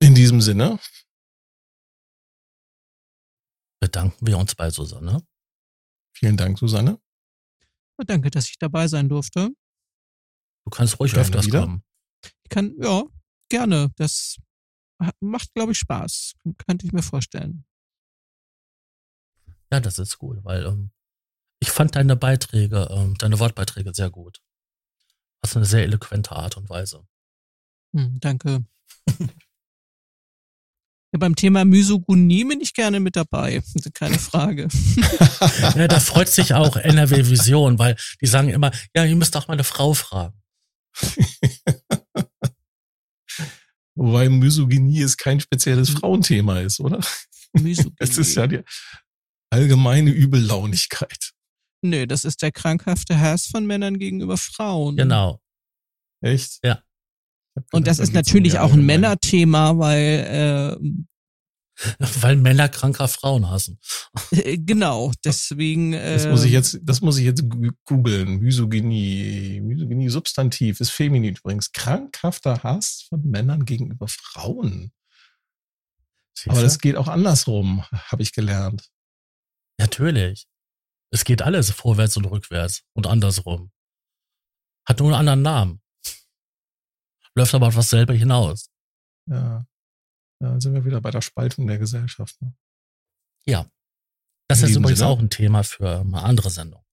In 0.00 0.14
diesem 0.14 0.40
Sinne. 0.40 0.80
Bedanken 3.80 4.26
wir 4.26 4.38
uns 4.38 4.54
bei 4.54 4.70
Susanne. 4.70 5.26
Vielen 6.12 6.36
Dank, 6.36 6.58
Susanne. 6.58 7.00
Danke, 7.98 8.30
dass 8.30 8.48
ich 8.48 8.58
dabei 8.58 8.88
sein 8.88 9.08
durfte. 9.08 9.50
Du 10.64 10.70
kannst 10.70 10.98
ruhig 10.98 11.12
gerne 11.12 11.26
öfters 11.26 11.46
wieder. 11.46 11.60
kommen. 11.60 11.84
Ich 12.42 12.50
kann, 12.50 12.74
ja, 12.78 13.04
gerne. 13.48 13.92
Das 13.96 14.38
macht, 15.20 15.54
glaube 15.54 15.72
ich, 15.72 15.78
Spaß. 15.78 16.34
Könnte 16.66 16.86
ich 16.86 16.92
mir 16.92 17.02
vorstellen. 17.02 17.64
Ja, 19.72 19.80
das 19.80 19.98
ist 19.98 20.20
cool, 20.22 20.42
weil 20.44 20.66
ähm, 20.66 20.90
ich 21.60 21.70
fand 21.70 21.96
deine 21.96 22.16
Beiträge, 22.16 22.88
ähm, 22.90 23.14
deine 23.18 23.38
Wortbeiträge 23.38 23.94
sehr 23.94 24.10
gut. 24.10 24.40
Hast 25.42 25.56
eine 25.56 25.64
sehr 25.64 25.84
eloquente 25.84 26.32
Art 26.32 26.56
und 26.56 26.68
Weise. 26.68 27.06
Hm, 27.94 28.18
danke. 28.20 28.64
ja, 29.18 29.28
beim 31.18 31.36
Thema 31.36 31.64
Misogynie 31.64 32.44
bin 32.44 32.60
ich 32.60 32.74
gerne 32.74 33.00
mit 33.00 33.16
dabei. 33.16 33.62
Keine 33.94 34.18
Frage. 34.18 34.68
ja, 35.76 35.88
da 35.88 36.00
freut 36.00 36.28
sich 36.28 36.54
auch 36.54 36.76
NRW 36.76 37.30
Vision, 37.30 37.78
weil 37.78 37.96
die 38.20 38.26
sagen 38.26 38.48
immer, 38.48 38.72
ja, 38.94 39.04
ihr 39.04 39.16
müsst 39.16 39.36
auch 39.36 39.48
mal 39.48 39.54
eine 39.54 39.64
Frau 39.64 39.94
fragen. 39.94 40.40
Wobei 43.94 44.28
Misogynie 44.28 45.00
ist 45.00 45.16
kein 45.16 45.40
spezielles 45.40 45.88
hm. 45.88 45.96
Frauenthema 45.96 46.60
ist, 46.60 46.80
oder? 46.80 47.00
Misogynie. 47.54 47.96
Es 47.98 48.18
ist 48.18 48.34
ja 48.34 48.46
die 48.46 48.60
allgemeine 49.50 50.10
Übellaunigkeit. 50.10 51.32
Nö, 51.82 52.06
das 52.06 52.24
ist 52.24 52.42
der 52.42 52.52
krankhafte 52.52 53.18
Hass 53.18 53.46
von 53.46 53.66
Männern 53.66 53.98
gegenüber 53.98 54.36
Frauen. 54.36 54.96
Genau. 54.96 55.40
Echt? 56.20 56.58
Ja. 56.64 56.82
Und 57.72 57.86
das 57.86 57.98
ist 57.98 58.12
natürlich 58.12 58.58
auch 58.58 58.72
ein 58.72 58.84
Männerthema, 58.84 59.78
weil 59.78 60.78
äh, 60.80 61.06
weil 62.20 62.36
Männer 62.36 62.68
kranker 62.68 63.08
Frauen 63.08 63.50
hassen. 63.50 63.78
Äh, 64.30 64.58
genau, 64.58 65.12
deswegen. 65.24 65.92
Äh, 65.92 66.14
das 66.14 66.26
muss 66.26 66.44
ich 66.44 66.52
jetzt, 66.52 66.78
das 66.82 67.00
muss 67.00 67.18
ich 67.18 67.24
jetzt 67.24 67.44
googeln. 67.84 68.40
Misogynie, 68.40 69.60
Misogynie 69.60 70.08
Substantiv 70.08 70.80
ist 70.80 70.90
feminin 70.90 71.36
übrigens. 71.36 71.72
Krankhafter 71.72 72.62
Hass 72.62 73.06
von 73.08 73.22
Männern 73.22 73.64
gegenüber 73.64 74.08
Frauen. 74.08 74.92
Aber 76.48 76.62
das 76.62 76.78
geht 76.78 76.96
auch 76.96 77.08
andersrum, 77.08 77.82
habe 77.90 78.22
ich 78.22 78.32
gelernt. 78.32 78.88
Natürlich. 79.78 80.46
Es 81.12 81.24
geht 81.24 81.42
alles 81.42 81.70
vorwärts 81.70 82.16
und 82.16 82.24
rückwärts 82.26 82.82
und 82.94 83.06
andersrum. 83.06 83.70
Hat 84.88 84.98
nur 85.00 85.08
einen 85.08 85.28
anderen 85.28 85.42
Namen. 85.42 85.82
Läuft 87.34 87.54
aber 87.54 87.68
auf 87.68 87.74
dasselbe 87.74 88.14
hinaus. 88.14 88.70
Ja. 89.28 89.66
Ja, 90.40 90.50
dann 90.50 90.60
sind 90.60 90.74
wir 90.74 90.84
wieder 90.84 91.00
bei 91.00 91.10
der 91.10 91.22
Spaltung 91.22 91.66
der 91.66 91.78
Gesellschaft. 91.78 92.40
Ne? 92.42 92.54
Ja. 93.46 93.70
Das 94.48 94.60
In 94.60 94.68
ist 94.68 94.76
übrigens 94.76 94.98
Sinne. 94.98 95.10
auch 95.10 95.18
ein 95.18 95.30
Thema 95.30 95.64
für 95.64 96.00
eine 96.00 96.22
andere 96.22 96.50
Sendung. 96.50 96.84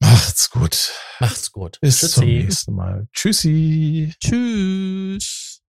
Macht's 0.00 0.50
gut. 0.50 0.92
Macht's 1.20 1.50
gut. 1.52 1.78
Bis 1.80 2.00
Tschüssi. 2.00 2.12
zum 2.14 2.24
nächsten 2.26 2.74
Mal. 2.74 3.08
Tschüssi. 3.12 4.14
Tschüss. 4.20 5.62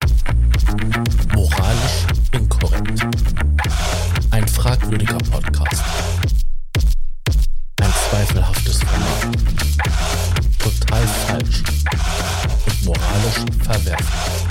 Moralisch 1.35 2.07
inkorrekt. 2.33 3.03
Ein 4.33 4.49
fragwürdiger 4.49 5.19
Podcast 5.19 5.83
zweifelhaftes 8.11 8.79
Verhalten, 8.79 9.33
total 10.59 11.07
falsch 11.27 11.63
und 12.67 12.85
moralisch 12.85 13.45
verwerflich. 13.63 14.45